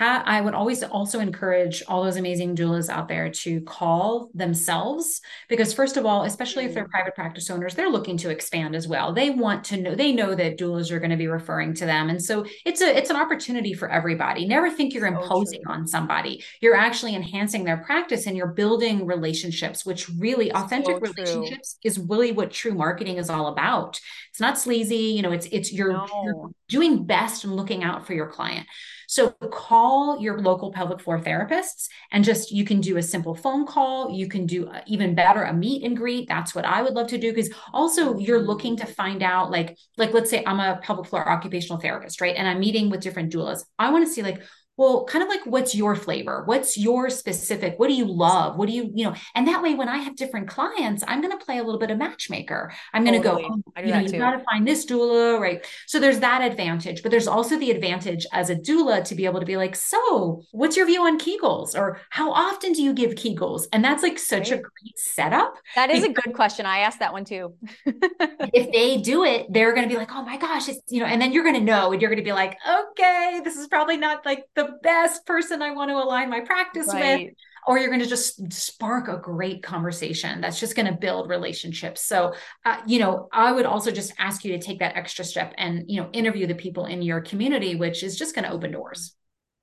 I 0.00 0.40
would 0.40 0.54
always 0.54 0.82
also 0.82 1.20
encourage 1.20 1.82
all 1.86 2.02
those 2.02 2.16
amazing 2.16 2.56
doulas 2.56 2.88
out 2.88 3.06
there 3.06 3.30
to 3.30 3.60
call 3.60 4.28
themselves 4.34 5.20
because, 5.48 5.72
first 5.72 5.96
of 5.96 6.04
all, 6.04 6.24
especially 6.24 6.64
if 6.64 6.74
they're 6.74 6.86
mm. 6.86 6.90
private 6.90 7.14
practice 7.14 7.48
owners, 7.48 7.74
they're 7.74 7.90
looking 7.90 8.16
to 8.18 8.30
expand 8.30 8.74
as 8.74 8.88
well. 8.88 9.12
They 9.12 9.30
want 9.30 9.62
to 9.66 9.76
know 9.76 9.94
they 9.94 10.10
know 10.12 10.34
that 10.34 10.58
doulas 10.58 10.90
are 10.90 10.98
going 10.98 11.12
to 11.12 11.16
be 11.16 11.28
referring 11.28 11.74
to 11.74 11.86
them, 11.86 12.10
and 12.10 12.22
so 12.22 12.44
it's 12.64 12.80
a 12.80 12.96
it's 12.96 13.10
an 13.10 13.16
opportunity 13.16 13.72
for 13.72 13.88
everybody. 13.88 14.46
Never 14.46 14.68
think 14.68 14.94
you're 14.94 15.06
imposing 15.06 15.62
on 15.68 15.86
somebody. 15.86 16.42
You're 16.60 16.76
actually 16.76 17.14
enhancing 17.14 17.62
their 17.62 17.76
practice 17.78 18.26
and 18.26 18.36
you're 18.36 18.48
building 18.48 19.06
relationships, 19.06 19.86
which 19.86 20.08
really 20.08 20.52
authentic 20.52 20.96
so 20.96 21.00
relationships 21.00 21.78
is 21.84 22.00
really 22.00 22.32
what 22.32 22.50
true 22.50 22.74
marketing 22.74 23.18
is 23.18 23.30
all 23.30 23.46
about. 23.46 24.00
It's 24.30 24.40
not 24.40 24.58
sleazy, 24.58 24.96
you 24.96 25.22
know. 25.22 25.30
It's 25.30 25.46
it's 25.52 25.72
you're, 25.72 25.92
no. 25.92 26.06
you're 26.24 26.50
doing 26.68 27.04
best 27.04 27.44
and 27.44 27.54
looking 27.54 27.84
out 27.84 28.06
for 28.06 28.14
your 28.14 28.26
client. 28.26 28.66
So 29.14 29.30
call 29.30 30.18
your 30.20 30.40
local 30.40 30.72
pelvic 30.72 31.00
floor 31.00 31.20
therapists 31.20 31.86
and 32.10 32.24
just 32.24 32.50
you 32.50 32.64
can 32.64 32.80
do 32.80 32.96
a 32.96 33.02
simple 33.02 33.36
phone 33.36 33.64
call. 33.64 34.10
You 34.10 34.26
can 34.26 34.44
do 34.44 34.66
a, 34.66 34.82
even 34.88 35.14
better 35.14 35.44
a 35.44 35.52
meet 35.52 35.84
and 35.84 35.96
greet. 35.96 36.26
That's 36.26 36.52
what 36.52 36.64
I 36.64 36.82
would 36.82 36.94
love 36.94 37.06
to 37.08 37.18
do 37.18 37.32
because 37.32 37.48
also 37.72 38.18
you're 38.18 38.42
looking 38.42 38.76
to 38.78 38.86
find 38.86 39.22
out 39.22 39.52
like 39.52 39.78
like 39.98 40.12
let's 40.12 40.30
say 40.30 40.42
I'm 40.44 40.58
a 40.58 40.80
pelvic 40.82 41.06
floor 41.06 41.28
occupational 41.28 41.80
therapist, 41.80 42.20
right? 42.20 42.34
And 42.34 42.48
I'm 42.48 42.58
meeting 42.58 42.90
with 42.90 43.02
different 43.02 43.32
doulas. 43.32 43.62
I 43.78 43.92
want 43.92 44.04
to 44.04 44.12
see 44.12 44.24
like 44.24 44.42
well 44.76 45.04
kind 45.04 45.22
of 45.22 45.28
like 45.28 45.44
what's 45.46 45.74
your 45.74 45.94
flavor? 45.94 46.42
What's 46.44 46.76
your 46.76 47.10
specific 47.10 47.78
what 47.78 47.88
do 47.88 47.94
you 47.94 48.06
love? 48.06 48.56
What 48.56 48.68
do 48.68 48.74
you 48.74 48.90
you 48.94 49.04
know 49.04 49.14
and 49.34 49.46
that 49.48 49.62
way 49.62 49.74
when 49.74 49.88
i 49.88 49.98
have 49.98 50.16
different 50.16 50.48
clients 50.48 51.02
i'm 51.06 51.20
going 51.20 51.36
to 51.36 51.44
play 51.44 51.58
a 51.58 51.62
little 51.62 51.78
bit 51.78 51.90
of 51.90 51.98
matchmaker. 51.98 52.72
I'm 52.92 53.04
going 53.04 53.20
to 53.20 53.26
totally. 53.26 53.48
go 53.48 53.62
oh, 53.76 53.80
you 53.80 53.92
know 53.92 53.98
you 54.00 54.18
got 54.18 54.32
to 54.32 54.44
find 54.44 54.66
this 54.66 54.86
doula 54.86 55.38
right? 55.38 55.64
So 55.86 55.98
there's 55.98 56.20
that 56.20 56.42
advantage 56.42 57.02
but 57.02 57.10
there's 57.10 57.26
also 57.26 57.58
the 57.58 57.70
advantage 57.70 58.26
as 58.32 58.50
a 58.50 58.56
doula 58.56 59.04
to 59.04 59.14
be 59.14 59.24
able 59.24 59.40
to 59.40 59.46
be 59.46 59.56
like 59.56 59.76
so 59.76 60.42
what's 60.52 60.76
your 60.76 60.86
view 60.86 61.02
on 61.02 61.18
kegels? 61.18 61.76
Or 61.76 62.00
how 62.10 62.32
often 62.32 62.72
do 62.72 62.82
you 62.82 62.92
give 62.92 63.12
kegels? 63.12 63.66
And 63.72 63.84
that's 63.84 64.02
like 64.02 64.18
such 64.18 64.50
right. 64.50 64.60
a 64.60 64.62
great 64.62 64.98
setup 64.98 65.54
that 65.74 65.90
is 65.90 66.04
a 66.04 66.08
good 66.08 66.34
question. 66.34 66.66
I 66.66 66.78
asked 66.78 66.98
that 67.00 67.12
one 67.12 67.24
too. 67.24 67.54
If 68.52 68.70
they 68.72 68.98
do 68.98 69.24
it 69.24 69.52
they're 69.52 69.72
going 69.72 69.88
to 69.88 69.92
be 69.92 69.98
like 69.98 70.12
oh 70.12 70.22
my 70.24 70.36
gosh 70.36 70.68
it's 70.68 70.80
you 70.88 71.00
know 71.00 71.06
and 71.06 71.20
then 71.20 71.32
you're 71.32 71.42
going 71.42 71.56
to 71.56 71.60
know 71.60 71.92
and 71.92 72.00
you're 72.00 72.10
going 72.10 72.22
to 72.22 72.24
be 72.24 72.32
like 72.32 72.56
okay 72.68 73.40
this 73.44 73.56
is 73.56 73.66
probably 73.68 73.96
not 73.96 74.24
like 74.24 74.44
the 74.54 74.63
the 74.66 74.78
best 74.82 75.26
person 75.26 75.62
I 75.62 75.72
want 75.72 75.90
to 75.90 75.96
align 75.96 76.30
my 76.30 76.40
practice 76.40 76.88
right. 76.92 77.26
with. 77.26 77.34
Or 77.66 77.78
you're 77.78 77.88
going 77.88 78.00
to 78.00 78.06
just 78.06 78.52
spark 78.52 79.08
a 79.08 79.16
great 79.16 79.62
conversation 79.62 80.42
that's 80.42 80.60
just 80.60 80.76
going 80.76 80.84
to 80.84 80.92
build 80.92 81.30
relationships. 81.30 82.04
So, 82.04 82.34
uh, 82.66 82.82
you 82.86 82.98
know, 82.98 83.28
I 83.32 83.52
would 83.52 83.64
also 83.64 83.90
just 83.90 84.12
ask 84.18 84.44
you 84.44 84.52
to 84.52 84.58
take 84.58 84.80
that 84.80 84.96
extra 84.96 85.24
step 85.24 85.54
and, 85.56 85.84
you 85.88 86.02
know, 86.02 86.10
interview 86.12 86.46
the 86.46 86.54
people 86.54 86.84
in 86.84 87.00
your 87.00 87.22
community, 87.22 87.74
which 87.74 88.02
is 88.02 88.18
just 88.18 88.34
going 88.34 88.44
to 88.44 88.50
open 88.50 88.72
doors. 88.72 89.14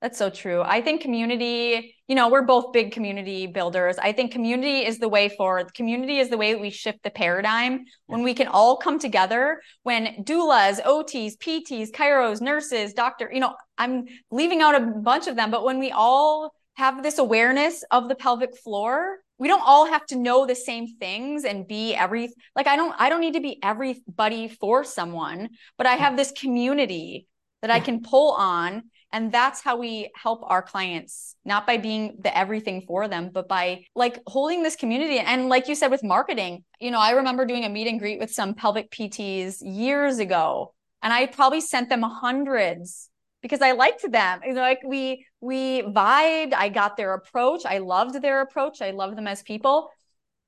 That's 0.02 0.18
so 0.18 0.30
true. 0.30 0.62
I 0.62 0.82
think 0.82 1.00
community, 1.00 1.94
you 2.08 2.16
know, 2.16 2.28
we're 2.28 2.42
both 2.42 2.72
big 2.72 2.90
community 2.90 3.46
builders. 3.46 3.98
I 3.98 4.10
think 4.10 4.32
community 4.32 4.84
is 4.84 4.98
the 4.98 5.08
way 5.08 5.28
forward. 5.28 5.72
Community 5.74 6.18
is 6.18 6.28
the 6.28 6.36
way 6.36 6.52
that 6.52 6.60
we 6.60 6.70
shift 6.70 7.04
the 7.04 7.10
paradigm 7.10 7.84
when 8.06 8.24
we 8.24 8.34
can 8.34 8.48
all 8.48 8.76
come 8.76 8.98
together, 8.98 9.62
when 9.84 10.24
doulas, 10.24 10.82
OTs, 10.82 11.36
PTs, 11.38 11.92
chiros, 11.92 12.40
nurses, 12.40 12.94
doctor, 12.94 13.30
you 13.32 13.38
know, 13.38 13.54
I'm 13.78 14.06
leaving 14.32 14.60
out 14.60 14.74
a 14.74 14.80
bunch 14.80 15.28
of 15.28 15.36
them, 15.36 15.52
but 15.52 15.62
when 15.62 15.78
we 15.78 15.92
all 15.92 16.52
have 16.74 17.04
this 17.04 17.18
awareness 17.18 17.84
of 17.92 18.08
the 18.08 18.16
pelvic 18.16 18.56
floor, 18.58 19.18
we 19.38 19.46
don't 19.46 19.62
all 19.64 19.86
have 19.86 20.04
to 20.06 20.16
know 20.16 20.46
the 20.46 20.56
same 20.56 20.96
things 20.98 21.44
and 21.44 21.68
be 21.68 21.94
every 21.94 22.30
like 22.56 22.66
I 22.66 22.74
don't 22.74 22.94
I 22.98 23.08
don't 23.08 23.20
need 23.20 23.34
to 23.34 23.40
be 23.40 23.60
everybody 23.62 24.48
for 24.48 24.82
someone, 24.82 25.50
but 25.78 25.86
I 25.86 25.94
have 25.94 26.16
this 26.16 26.32
community 26.32 27.28
that 27.60 27.70
I 27.70 27.78
can 27.78 28.02
pull 28.02 28.32
on 28.32 28.82
and 29.12 29.30
that's 29.30 29.60
how 29.60 29.76
we 29.76 30.10
help 30.14 30.42
our 30.44 30.62
clients, 30.62 31.36
not 31.44 31.66
by 31.66 31.76
being 31.76 32.16
the 32.20 32.36
everything 32.36 32.82
for 32.86 33.08
them, 33.08 33.30
but 33.32 33.48
by 33.48 33.84
like 33.94 34.20
holding 34.26 34.62
this 34.62 34.76
community. 34.76 35.18
And 35.18 35.48
like 35.48 35.68
you 35.68 35.74
said 35.74 35.90
with 35.90 36.02
marketing, 36.02 36.64
you 36.80 36.90
know, 36.90 36.98
I 36.98 37.10
remember 37.12 37.44
doing 37.44 37.64
a 37.64 37.68
meet 37.68 37.88
and 37.88 37.98
greet 37.98 38.18
with 38.18 38.32
some 38.32 38.54
pelvic 38.54 38.90
PTs 38.90 39.58
years 39.60 40.18
ago, 40.18 40.74
and 41.02 41.12
I 41.12 41.26
probably 41.26 41.60
sent 41.60 41.88
them 41.88 42.02
hundreds 42.02 43.10
because 43.42 43.60
I 43.60 43.72
liked 43.72 44.10
them. 44.10 44.40
You 44.46 44.54
know, 44.54 44.60
like 44.60 44.80
we 44.84 45.26
we 45.40 45.82
vibed. 45.82 46.54
I 46.54 46.68
got 46.68 46.96
their 46.96 47.14
approach. 47.14 47.62
I 47.66 47.78
loved 47.78 48.22
their 48.22 48.40
approach. 48.40 48.80
I 48.80 48.92
loved 48.92 49.16
them 49.16 49.26
as 49.26 49.42
people. 49.42 49.90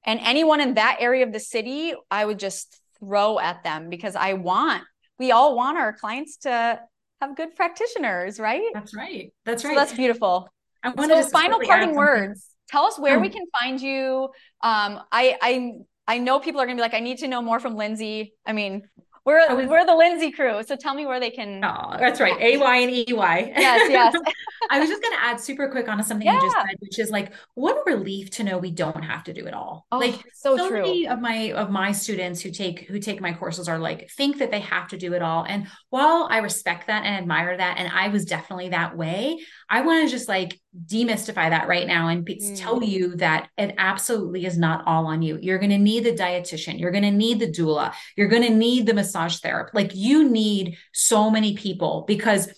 And 0.07 0.21
anyone 0.23 0.61
in 0.61 0.75
that 0.75 0.99
area 1.01 1.25
of 1.27 1.33
the 1.33 1.41
city, 1.41 1.95
I 2.11 2.25
would 2.25 2.39
just 2.39 2.81
throw 2.99 3.39
at 3.39 3.63
them 3.65 3.89
because 3.89 4.17
I 4.17 4.35
want, 4.35 4.83
we 5.19 5.33
all 5.33 5.57
want 5.57 5.79
our 5.79 5.93
clients 5.93 6.39
to 6.39 6.81
have 7.21 7.37
good 7.37 7.55
practitioners, 7.55 8.39
right? 8.39 8.63
That's 8.73 8.95
right. 8.95 9.33
That's 9.45 9.65
right. 9.65 9.73
So 9.73 9.77
that's 9.77 9.93
beautiful. 9.93 10.49
I 10.83 10.91
wanted 10.91 11.25
so 11.25 11.31
final 11.31 11.61
parting 11.61 11.95
words. 11.95 12.47
Tell 12.69 12.85
us 12.85 12.99
where 12.99 13.17
oh. 13.17 13.21
we 13.21 13.29
can 13.29 13.45
find 13.59 13.81
you. 13.81 14.29
Um, 14.63 15.01
I 15.13 15.37
I 15.41 15.73
I 16.07 16.19
know 16.19 16.41
people 16.41 16.61
are 16.61 16.67
gonna 16.67 16.77
be 16.77 16.83
like, 16.83 16.95
I 16.95 17.01
need 17.01 17.19
to 17.19 17.29
know 17.29 17.41
more 17.41 17.61
from 17.61 17.77
Lindsey. 17.77 18.35
I 18.45 18.53
mean, 18.53 18.83
we're 19.25 19.55
was, 19.55 19.69
we're 19.69 19.87
the 19.87 19.95
Lindsay 19.95 20.31
crew. 20.31 20.63
So 20.63 20.77
tell 20.77 20.95
me 20.95 21.07
where 21.07 21.19
they 21.19 21.31
can. 21.31 21.65
Oh, 21.65 21.97
that's 21.99 22.21
right. 22.21 22.39
A 22.41 22.59
Y 22.59 22.77
and 22.77 22.91
E 22.91 23.07
Y. 23.09 23.53
Yes, 23.57 23.91
yes. 23.91 24.15
I 24.71 24.79
was 24.81 24.89
just 24.89 25.03
going 25.03 25.15
to 25.15 25.23
add 25.23 25.41
super 25.41 25.69
quick 25.71 25.89
on 25.89 26.03
something 26.03 26.27
yeah. 26.27 26.35
you 26.35 26.41
just 26.41 26.57
said, 26.57 26.77
which 26.81 26.99
is 26.99 27.11
like, 27.11 27.33
what 27.55 27.77
a 27.77 27.91
relief 27.91 28.31
to 28.33 28.45
know 28.45 28.59
we 28.59 28.71
don't 28.71 29.03
have 29.03 29.25
to 29.25 29.33
do 29.33 29.47
it 29.47 29.55
all. 29.55 29.87
Oh, 29.93 29.99
like 29.99 30.15
so, 30.35 30.57
so 30.57 30.69
true. 30.69 30.83
many 30.83 31.09
of 31.09 31.21
my 31.21 31.53
of 31.53 31.71
my 31.71 31.93
students 31.93 32.41
who 32.41 32.51
take 32.51 32.81
who 32.81 32.99
take 32.99 33.21
my 33.21 33.33
courses 33.33 33.69
are 33.69 33.79
like 33.79 34.11
think 34.11 34.39
that 34.39 34.51
they 34.51 34.61
have 34.61 34.89
to 34.89 34.99
do 34.99 35.15
it 35.15 35.23
all. 35.23 35.45
And 35.45 35.69
while 35.91 36.29
I 36.31 36.39
respect 36.39 36.89
that 36.89 37.05
and 37.05 37.17
admire 37.17 37.57
that, 37.57 37.79
and 37.79 37.91
I 37.93 38.09
was 38.09 38.25
definitely 38.27 38.71
that 38.71 38.97
way, 38.97 39.39
I 39.71 39.83
want 39.83 40.07
to 40.07 40.11
just 40.11 40.29
like 40.29 40.61
demystify 40.87 41.51
that 41.51 41.69
right 41.69 41.87
now 41.87 42.09
and 42.09 42.27
mm. 42.27 42.59
tell 42.59 42.83
you 42.83 43.15
that 43.17 43.49
it 43.57 43.75
absolutely 43.79 44.45
is 44.45 44.59
not 44.59 44.83
all 44.87 45.07
on 45.07 45.23
you. 45.23 45.39
You're 45.41 45.59
going 45.59 45.71
to 45.71 45.79
need 45.79 46.05
the 46.05 46.13
dietitian, 46.13 46.79
you're 46.81 46.91
going 46.91 47.05
to 47.05 47.11
need 47.11 47.41
the 47.41 47.51
doula, 47.51 47.93
you're 48.17 48.29
going 48.29 48.43
to 48.43 48.51
need 48.51 48.87
the 48.87 48.95
massage 48.95 49.39
therapist. 49.39 49.75
Like 49.75 49.95
you 49.95 50.29
need 50.29 50.77
so 50.93 51.31
many 51.31 51.57
people 51.57 52.05
because 52.07 52.49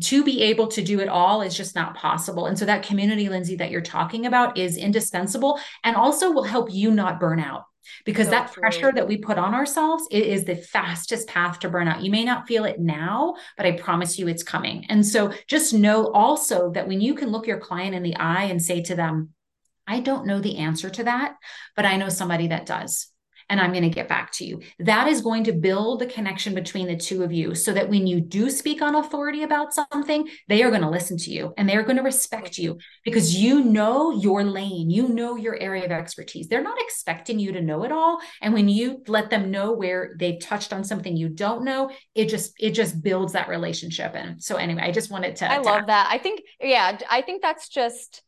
to 0.00 0.22
be 0.22 0.42
able 0.42 0.68
to 0.68 0.82
do 0.82 1.00
it 1.00 1.08
all 1.08 1.40
is 1.40 1.56
just 1.56 1.74
not 1.74 1.96
possible. 1.96 2.46
And 2.46 2.58
so 2.58 2.66
that 2.66 2.82
community, 2.82 3.28
Lindsay, 3.28 3.56
that 3.56 3.70
you're 3.70 3.80
talking 3.80 4.26
about 4.26 4.58
is 4.58 4.76
indispensable 4.76 5.58
and 5.84 5.96
also 5.96 6.30
will 6.30 6.44
help 6.44 6.70
you 6.70 6.90
not 6.90 7.18
burn 7.18 7.40
out 7.40 7.64
because 8.04 8.26
so 8.26 8.32
that 8.32 8.52
true. 8.52 8.60
pressure 8.60 8.92
that 8.92 9.08
we 9.08 9.16
put 9.16 9.38
on 9.38 9.54
ourselves 9.54 10.06
it 10.10 10.26
is 10.26 10.44
the 10.44 10.56
fastest 10.56 11.28
path 11.28 11.58
to 11.60 11.70
burnout. 11.70 12.02
You 12.02 12.10
may 12.10 12.24
not 12.24 12.46
feel 12.46 12.64
it 12.64 12.80
now, 12.80 13.34
but 13.56 13.66
I 13.66 13.72
promise 13.72 14.18
you 14.18 14.28
it's 14.28 14.42
coming. 14.42 14.86
And 14.88 15.06
so 15.06 15.32
just 15.48 15.74
know 15.74 16.10
also 16.12 16.70
that 16.72 16.88
when 16.88 17.00
you 17.00 17.14
can 17.14 17.30
look 17.30 17.46
your 17.46 17.60
client 17.60 17.94
in 17.94 18.02
the 18.02 18.16
eye 18.16 18.44
and 18.44 18.62
say 18.62 18.82
to 18.82 18.94
them, 18.94 19.30
I 19.86 20.00
don't 20.00 20.26
know 20.26 20.40
the 20.40 20.58
answer 20.58 20.90
to 20.90 21.04
that, 21.04 21.36
but 21.74 21.84
I 21.84 21.96
know 21.96 22.08
somebody 22.08 22.48
that 22.48 22.66
does 22.66 23.08
and 23.48 23.60
I'm 23.60 23.72
going 23.72 23.82
to 23.82 23.88
get 23.90 24.08
back 24.08 24.32
to 24.32 24.44
you. 24.44 24.60
That 24.80 25.08
is 25.08 25.20
going 25.20 25.44
to 25.44 25.52
build 25.52 26.00
the 26.00 26.06
connection 26.06 26.54
between 26.54 26.86
the 26.86 26.96
two 26.96 27.22
of 27.22 27.32
you 27.32 27.54
so 27.54 27.72
that 27.72 27.88
when 27.88 28.06
you 28.06 28.20
do 28.20 28.50
speak 28.50 28.82
on 28.82 28.94
authority 28.94 29.42
about 29.42 29.74
something, 29.74 30.28
they 30.48 30.62
are 30.62 30.70
going 30.70 30.82
to 30.82 30.90
listen 30.90 31.16
to 31.18 31.30
you 31.30 31.54
and 31.56 31.68
they're 31.68 31.82
going 31.82 31.96
to 31.96 32.02
respect 32.02 32.58
you 32.58 32.78
because 33.04 33.36
you 33.36 33.62
know 33.62 34.10
your 34.10 34.42
lane, 34.44 34.90
you 34.90 35.08
know 35.08 35.36
your 35.36 35.58
area 35.60 35.84
of 35.84 35.92
expertise. 35.92 36.48
They're 36.48 36.62
not 36.62 36.80
expecting 36.80 37.38
you 37.38 37.52
to 37.52 37.60
know 37.60 37.84
it 37.84 37.92
all. 37.92 38.20
And 38.42 38.52
when 38.52 38.68
you 38.68 39.02
let 39.06 39.30
them 39.30 39.50
know 39.50 39.72
where 39.72 40.16
they've 40.18 40.40
touched 40.40 40.72
on 40.72 40.84
something 40.84 41.16
you 41.16 41.28
don't 41.28 41.64
know, 41.64 41.90
it 42.14 42.28
just 42.28 42.52
it 42.58 42.72
just 42.72 43.02
builds 43.02 43.32
that 43.34 43.48
relationship. 43.48 44.12
And 44.14 44.42
so 44.42 44.56
anyway, 44.56 44.82
I 44.82 44.90
just 44.90 45.10
wanted 45.10 45.36
to 45.36 45.50
I 45.50 45.58
love 45.58 45.86
that. 45.86 46.08
I 46.10 46.18
think 46.18 46.42
yeah, 46.60 46.98
I 47.08 47.22
think 47.22 47.42
that's 47.42 47.68
just 47.68 48.22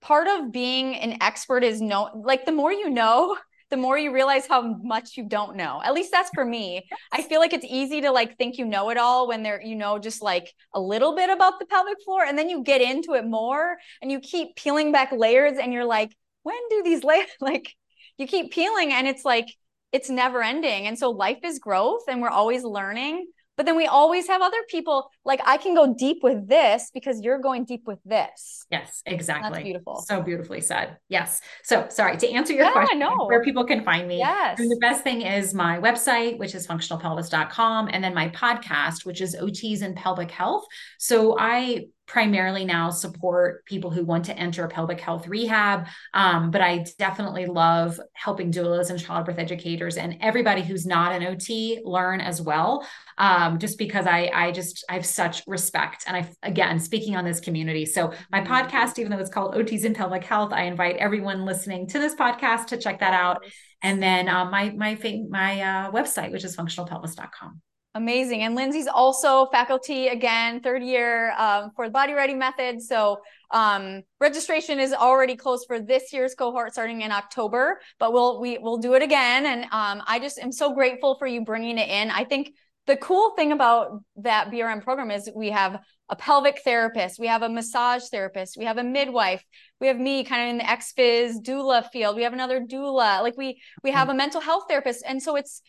part 0.00 0.28
of 0.28 0.52
being 0.52 0.94
an 0.94 1.18
expert 1.20 1.64
is 1.64 1.80
know 1.80 2.10
like 2.14 2.46
the 2.46 2.52
more 2.52 2.72
you 2.72 2.90
know 2.90 3.36
the 3.70 3.76
more 3.76 3.98
you 3.98 4.12
realize 4.12 4.46
how 4.46 4.76
much 4.82 5.16
you 5.16 5.24
don't 5.24 5.56
know. 5.56 5.80
At 5.84 5.94
least 5.94 6.12
that's 6.12 6.30
for 6.34 6.44
me. 6.44 6.86
I 7.12 7.22
feel 7.22 7.40
like 7.40 7.52
it's 7.52 7.66
easy 7.68 8.00
to 8.02 8.12
like 8.12 8.36
think 8.38 8.58
you 8.58 8.64
know 8.64 8.90
it 8.90 8.96
all 8.96 9.26
when 9.26 9.42
there, 9.42 9.60
you 9.60 9.74
know, 9.74 9.98
just 9.98 10.22
like 10.22 10.52
a 10.72 10.80
little 10.80 11.16
bit 11.16 11.30
about 11.30 11.58
the 11.58 11.66
pelvic 11.66 11.96
floor. 12.04 12.24
And 12.24 12.38
then 12.38 12.48
you 12.48 12.62
get 12.62 12.80
into 12.80 13.14
it 13.14 13.26
more 13.26 13.76
and 14.00 14.12
you 14.12 14.20
keep 14.20 14.54
peeling 14.56 14.92
back 14.92 15.10
layers 15.10 15.58
and 15.58 15.72
you're 15.72 15.84
like, 15.84 16.16
when 16.42 16.56
do 16.70 16.82
these 16.84 17.02
layers 17.02 17.26
like 17.40 17.74
you 18.18 18.26
keep 18.26 18.52
peeling 18.52 18.92
and 18.92 19.06
it's 19.06 19.24
like 19.24 19.46
it's 19.92 20.10
never 20.10 20.42
ending. 20.42 20.86
And 20.86 20.98
so 20.98 21.10
life 21.10 21.40
is 21.42 21.58
growth 21.58 22.02
and 22.08 22.22
we're 22.22 22.28
always 22.28 22.64
learning. 22.64 23.26
But 23.56 23.66
then 23.66 23.76
we 23.76 23.86
always 23.86 24.26
have 24.28 24.42
other 24.42 24.62
people 24.68 25.10
like 25.24 25.40
I 25.44 25.56
can 25.56 25.74
go 25.74 25.94
deep 25.94 26.22
with 26.22 26.48
this 26.48 26.90
because 26.92 27.20
you're 27.22 27.38
going 27.38 27.64
deep 27.64 27.82
with 27.86 27.98
this. 28.04 28.66
Yes, 28.70 29.02
exactly. 29.06 29.50
That's 29.50 29.62
beautiful. 29.62 30.04
So 30.06 30.22
beautifully 30.22 30.60
said. 30.60 30.98
Yes. 31.08 31.40
So 31.62 31.86
sorry 31.88 32.16
to 32.18 32.30
answer 32.30 32.52
your 32.52 32.66
yeah, 32.66 32.72
question 32.72 33.00
where 33.00 33.42
people 33.42 33.64
can 33.64 33.84
find 33.84 34.06
me. 34.06 34.18
Yes. 34.18 34.58
And 34.60 34.70
the 34.70 34.78
best 34.80 35.02
thing 35.02 35.22
is 35.22 35.54
my 35.54 35.78
website, 35.78 36.38
which 36.38 36.54
is 36.54 36.66
functionalpelvis.com, 36.66 37.88
and 37.92 38.04
then 38.04 38.14
my 38.14 38.28
podcast, 38.30 39.06
which 39.06 39.20
is 39.20 39.34
OTs 39.36 39.82
and 39.82 39.96
pelvic 39.96 40.30
health. 40.30 40.64
So 40.98 41.36
I 41.38 41.86
primarily 42.06 42.64
now 42.64 42.90
support 42.90 43.64
people 43.64 43.90
who 43.90 44.04
want 44.04 44.24
to 44.26 44.38
enter 44.38 44.66
pelvic 44.68 45.00
health 45.00 45.26
rehab. 45.26 45.86
Um, 46.14 46.50
but 46.50 46.60
I 46.60 46.84
definitely 46.98 47.46
love 47.46 48.00
helping 48.12 48.52
doulas 48.52 48.90
and 48.90 48.98
childbirth 48.98 49.38
educators 49.38 49.96
and 49.96 50.16
everybody 50.20 50.62
who's 50.62 50.86
not 50.86 51.12
an 51.12 51.24
OT 51.24 51.80
learn 51.84 52.20
as 52.20 52.40
well. 52.40 52.86
Um, 53.18 53.58
just 53.58 53.78
because 53.78 54.06
I, 54.06 54.30
I 54.32 54.52
just, 54.52 54.84
I 54.88 54.94
have 54.94 55.06
such 55.06 55.42
respect. 55.46 56.04
And 56.06 56.16
I, 56.16 56.30
again, 56.42 56.78
speaking 56.78 57.16
on 57.16 57.24
this 57.24 57.40
community. 57.40 57.86
So 57.86 58.12
my 58.30 58.42
podcast, 58.42 58.98
even 58.98 59.10
though 59.10 59.18
it's 59.18 59.30
called 59.30 59.54
OTs 59.54 59.84
in 59.84 59.94
pelvic 59.94 60.24
health, 60.24 60.52
I 60.52 60.64
invite 60.64 60.96
everyone 60.96 61.44
listening 61.44 61.88
to 61.88 61.98
this 61.98 62.14
podcast 62.14 62.66
to 62.66 62.76
check 62.76 63.00
that 63.00 63.14
out. 63.14 63.44
And 63.82 64.02
then 64.02 64.28
uh, 64.28 64.44
my, 64.46 64.70
my, 64.70 64.98
my 65.28 65.60
uh, 65.60 65.90
website, 65.90 66.32
which 66.32 66.44
is 66.44 66.56
functionalpelvis.com. 66.56 67.62
Amazing. 67.96 68.42
And 68.42 68.54
Lindsey's 68.54 68.88
also 68.88 69.46
faculty 69.46 70.08
again, 70.08 70.60
third 70.60 70.82
year 70.82 71.32
um, 71.38 71.70
for 71.74 71.86
the 71.86 71.92
Body 71.92 72.12
Ready 72.12 72.34
method. 72.34 72.82
So 72.82 73.20
um, 73.50 74.02
registration 74.20 74.78
is 74.78 74.92
already 74.92 75.34
closed 75.34 75.64
for 75.66 75.80
this 75.80 76.12
year's 76.12 76.34
cohort 76.34 76.74
starting 76.74 77.00
in 77.00 77.10
October, 77.10 77.80
but 77.98 78.12
we'll 78.12 78.38
we 78.38 78.58
will 78.58 78.76
do 78.76 78.92
it 78.94 79.02
again. 79.02 79.46
And 79.46 79.64
um, 79.72 80.02
I 80.06 80.18
just 80.20 80.38
am 80.38 80.52
so 80.52 80.74
grateful 80.74 81.16
for 81.18 81.26
you 81.26 81.42
bringing 81.42 81.78
it 81.78 81.88
in. 81.88 82.10
I 82.10 82.24
think 82.24 82.50
the 82.86 82.98
cool 82.98 83.30
thing 83.34 83.50
about 83.50 84.02
that 84.16 84.50
BRM 84.50 84.84
program 84.84 85.10
is 85.10 85.30
we 85.34 85.50
have 85.50 85.80
a 86.10 86.16
pelvic 86.16 86.60
therapist, 86.62 87.18
we 87.18 87.26
have 87.28 87.42
a 87.42 87.48
massage 87.48 88.04
therapist, 88.10 88.56
we 88.58 88.66
have 88.66 88.78
a 88.78 88.84
midwife, 88.84 89.42
we 89.80 89.86
have 89.86 89.98
me 89.98 90.22
kind 90.22 90.42
of 90.42 90.48
in 90.50 90.58
the 90.58 90.70
ex-phys 90.70 91.36
doula 91.42 91.90
field, 91.90 92.14
we 92.14 92.22
have 92.22 92.34
another 92.34 92.60
doula, 92.60 93.22
like 93.22 93.38
we 93.38 93.60
we 93.82 93.90
have 93.90 94.10
a 94.10 94.14
mental 94.14 94.40
health 94.40 94.64
therapist, 94.68 95.02
and 95.06 95.20
so 95.20 95.34
it's 95.34 95.62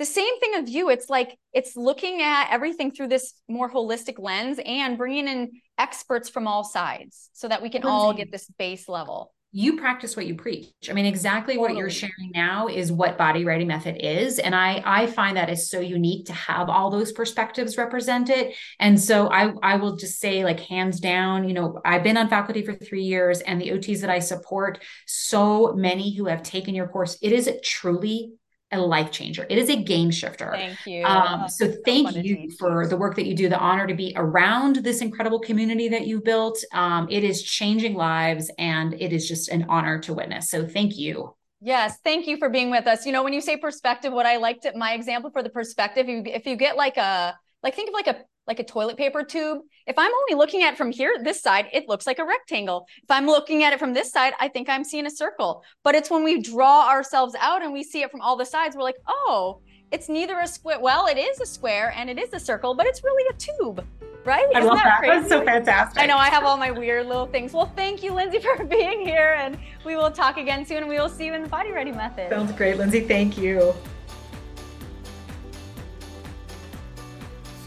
the 0.00 0.06
same 0.06 0.40
thing 0.40 0.56
of 0.56 0.66
you. 0.66 0.88
It's 0.88 1.10
like 1.10 1.38
it's 1.52 1.76
looking 1.76 2.22
at 2.22 2.48
everything 2.50 2.90
through 2.90 3.08
this 3.08 3.34
more 3.48 3.70
holistic 3.70 4.18
lens 4.18 4.58
and 4.64 4.96
bringing 4.96 5.28
in 5.28 5.50
experts 5.76 6.30
from 6.30 6.46
all 6.46 6.64
sides 6.64 7.28
so 7.34 7.46
that 7.48 7.60
we 7.60 7.68
can 7.68 7.84
all 7.84 8.14
get 8.14 8.32
this 8.32 8.50
base 8.58 8.88
level. 8.88 9.34
You 9.52 9.76
practice 9.76 10.16
what 10.16 10.26
you 10.26 10.36
preach. 10.36 10.70
I 10.88 10.94
mean 10.94 11.04
exactly 11.06 11.56
totally. 11.56 11.74
what 11.74 11.78
you're 11.78 11.90
sharing 11.90 12.30
now 12.32 12.68
is 12.68 12.90
what 12.90 13.18
body 13.18 13.44
ready 13.44 13.66
method 13.66 13.98
is. 14.00 14.38
And 14.38 14.54
i 14.54 14.82
i 14.86 15.06
find 15.06 15.36
that 15.36 15.50
is 15.50 15.68
so 15.68 15.80
unique 15.80 16.26
to 16.26 16.32
have 16.32 16.70
all 16.70 16.88
those 16.88 17.12
perspectives 17.12 17.76
represented. 17.76 18.54
And 18.78 18.98
so 18.98 19.28
i 19.28 19.52
i 19.62 19.76
will 19.76 19.96
just 19.96 20.18
say 20.18 20.44
like 20.44 20.60
hands 20.60 20.98
down 20.98 21.46
you 21.46 21.52
know 21.52 21.78
i've 21.84 22.04
been 22.04 22.16
on 22.16 22.28
faculty 22.28 22.62
for 22.62 22.74
three 22.74 23.02
years 23.02 23.40
and 23.42 23.60
the 23.60 23.70
ots 23.70 24.00
that 24.00 24.08
i 24.08 24.20
support 24.20 24.82
so 25.06 25.74
many 25.74 26.16
who 26.16 26.24
have 26.26 26.42
taken 26.42 26.74
your 26.74 26.88
course 26.88 27.18
it 27.20 27.32
is 27.32 27.50
truly 27.62 28.32
a 28.72 28.80
life 28.80 29.10
changer. 29.10 29.46
It 29.48 29.58
is 29.58 29.68
a 29.68 29.76
game 29.76 30.10
shifter. 30.10 30.52
Thank 30.52 30.86
you. 30.86 31.04
Um, 31.04 31.48
so 31.48 31.72
thank 31.84 32.14
you 32.16 32.50
for 32.58 32.86
the 32.86 32.96
work 32.96 33.16
that 33.16 33.26
you 33.26 33.34
do. 33.34 33.48
The 33.48 33.58
honor 33.58 33.86
to 33.86 33.94
be 33.94 34.12
around 34.16 34.76
this 34.76 35.00
incredible 35.00 35.40
community 35.40 35.88
that 35.88 36.06
you've 36.06 36.24
built. 36.24 36.62
Um, 36.72 37.08
it 37.10 37.24
is 37.24 37.42
changing 37.42 37.94
lives, 37.94 38.50
and 38.58 38.94
it 38.94 39.12
is 39.12 39.28
just 39.28 39.48
an 39.48 39.66
honor 39.68 39.98
to 40.00 40.14
witness. 40.14 40.50
So 40.50 40.66
thank 40.66 40.96
you. 40.96 41.34
Yes, 41.60 41.98
thank 42.04 42.26
you 42.26 42.38
for 42.38 42.48
being 42.48 42.70
with 42.70 42.86
us. 42.86 43.04
You 43.04 43.12
know, 43.12 43.22
when 43.22 43.32
you 43.32 43.40
say 43.40 43.56
perspective, 43.56 44.12
what 44.12 44.24
I 44.24 44.36
liked 44.36 44.64
it, 44.64 44.76
my 44.76 44.94
example 44.94 45.30
for 45.30 45.42
the 45.42 45.50
perspective, 45.50 46.08
if 46.08 46.26
you, 46.26 46.32
if 46.32 46.46
you 46.46 46.56
get 46.56 46.76
like 46.76 46.96
a 46.96 47.38
like 47.62 47.74
think 47.74 47.88
of 47.88 47.94
like 47.94 48.06
a 48.06 48.24
like 48.50 48.58
a 48.58 48.64
toilet 48.64 48.96
paper 48.96 49.22
tube. 49.22 49.60
If 49.86 49.96
I'm 49.96 50.12
only 50.12 50.34
looking 50.34 50.64
at 50.64 50.74
it 50.74 50.76
from 50.76 50.90
here, 50.90 51.14
this 51.22 51.40
side, 51.40 51.68
it 51.72 51.88
looks 51.88 52.04
like 52.04 52.18
a 52.18 52.24
rectangle. 52.24 52.84
If 53.00 53.08
I'm 53.08 53.26
looking 53.26 53.62
at 53.62 53.72
it 53.72 53.78
from 53.78 53.92
this 53.92 54.10
side, 54.10 54.32
I 54.40 54.48
think 54.48 54.68
I'm 54.68 54.82
seeing 54.82 55.06
a 55.06 55.10
circle. 55.10 55.62
But 55.84 55.94
it's 55.94 56.10
when 56.10 56.24
we 56.24 56.42
draw 56.42 56.88
ourselves 56.88 57.36
out 57.38 57.62
and 57.62 57.72
we 57.72 57.84
see 57.84 58.02
it 58.02 58.10
from 58.10 58.20
all 58.20 58.34
the 58.34 58.44
sides, 58.44 58.74
we're 58.74 58.82
like, 58.82 58.98
oh, 59.06 59.60
it's 59.92 60.08
neither 60.08 60.40
a 60.40 60.48
square. 60.48 60.80
Well, 60.80 61.06
it 61.06 61.16
is 61.16 61.40
a 61.40 61.46
square 61.46 61.94
and 61.96 62.10
it 62.10 62.18
is 62.18 62.32
a 62.32 62.40
circle, 62.40 62.74
but 62.74 62.86
it's 62.86 63.04
really 63.04 63.24
a 63.30 63.34
tube. 63.34 63.86
Right? 64.24 64.46
I 64.52 64.58
Isn't 64.58 64.68
love 64.68 64.78
that. 64.78 65.00
that. 65.02 65.20
That's 65.20 65.28
so 65.28 65.44
fantastic. 65.44 66.02
I 66.02 66.06
know 66.06 66.16
I 66.16 66.28
have 66.28 66.42
all 66.42 66.56
my 66.56 66.72
weird 66.72 67.06
little 67.06 67.26
things. 67.26 67.52
Well, 67.52 67.72
thank 67.76 68.02
you, 68.02 68.12
Lindsey, 68.12 68.40
for 68.40 68.64
being 68.78 69.06
here. 69.06 69.36
And 69.38 69.56
we 69.84 69.94
will 69.94 70.10
talk 70.10 70.38
again 70.38 70.66
soon. 70.66 70.78
And 70.78 70.88
we 70.88 70.98
will 70.98 71.08
see 71.08 71.26
you 71.26 71.34
in 71.34 71.42
the 71.42 71.48
Body 71.48 71.70
Ready 71.70 71.92
Method. 71.92 72.30
Sounds 72.30 72.50
great, 72.52 72.78
Lindsay. 72.78 73.00
Thank 73.00 73.38
you. 73.38 73.72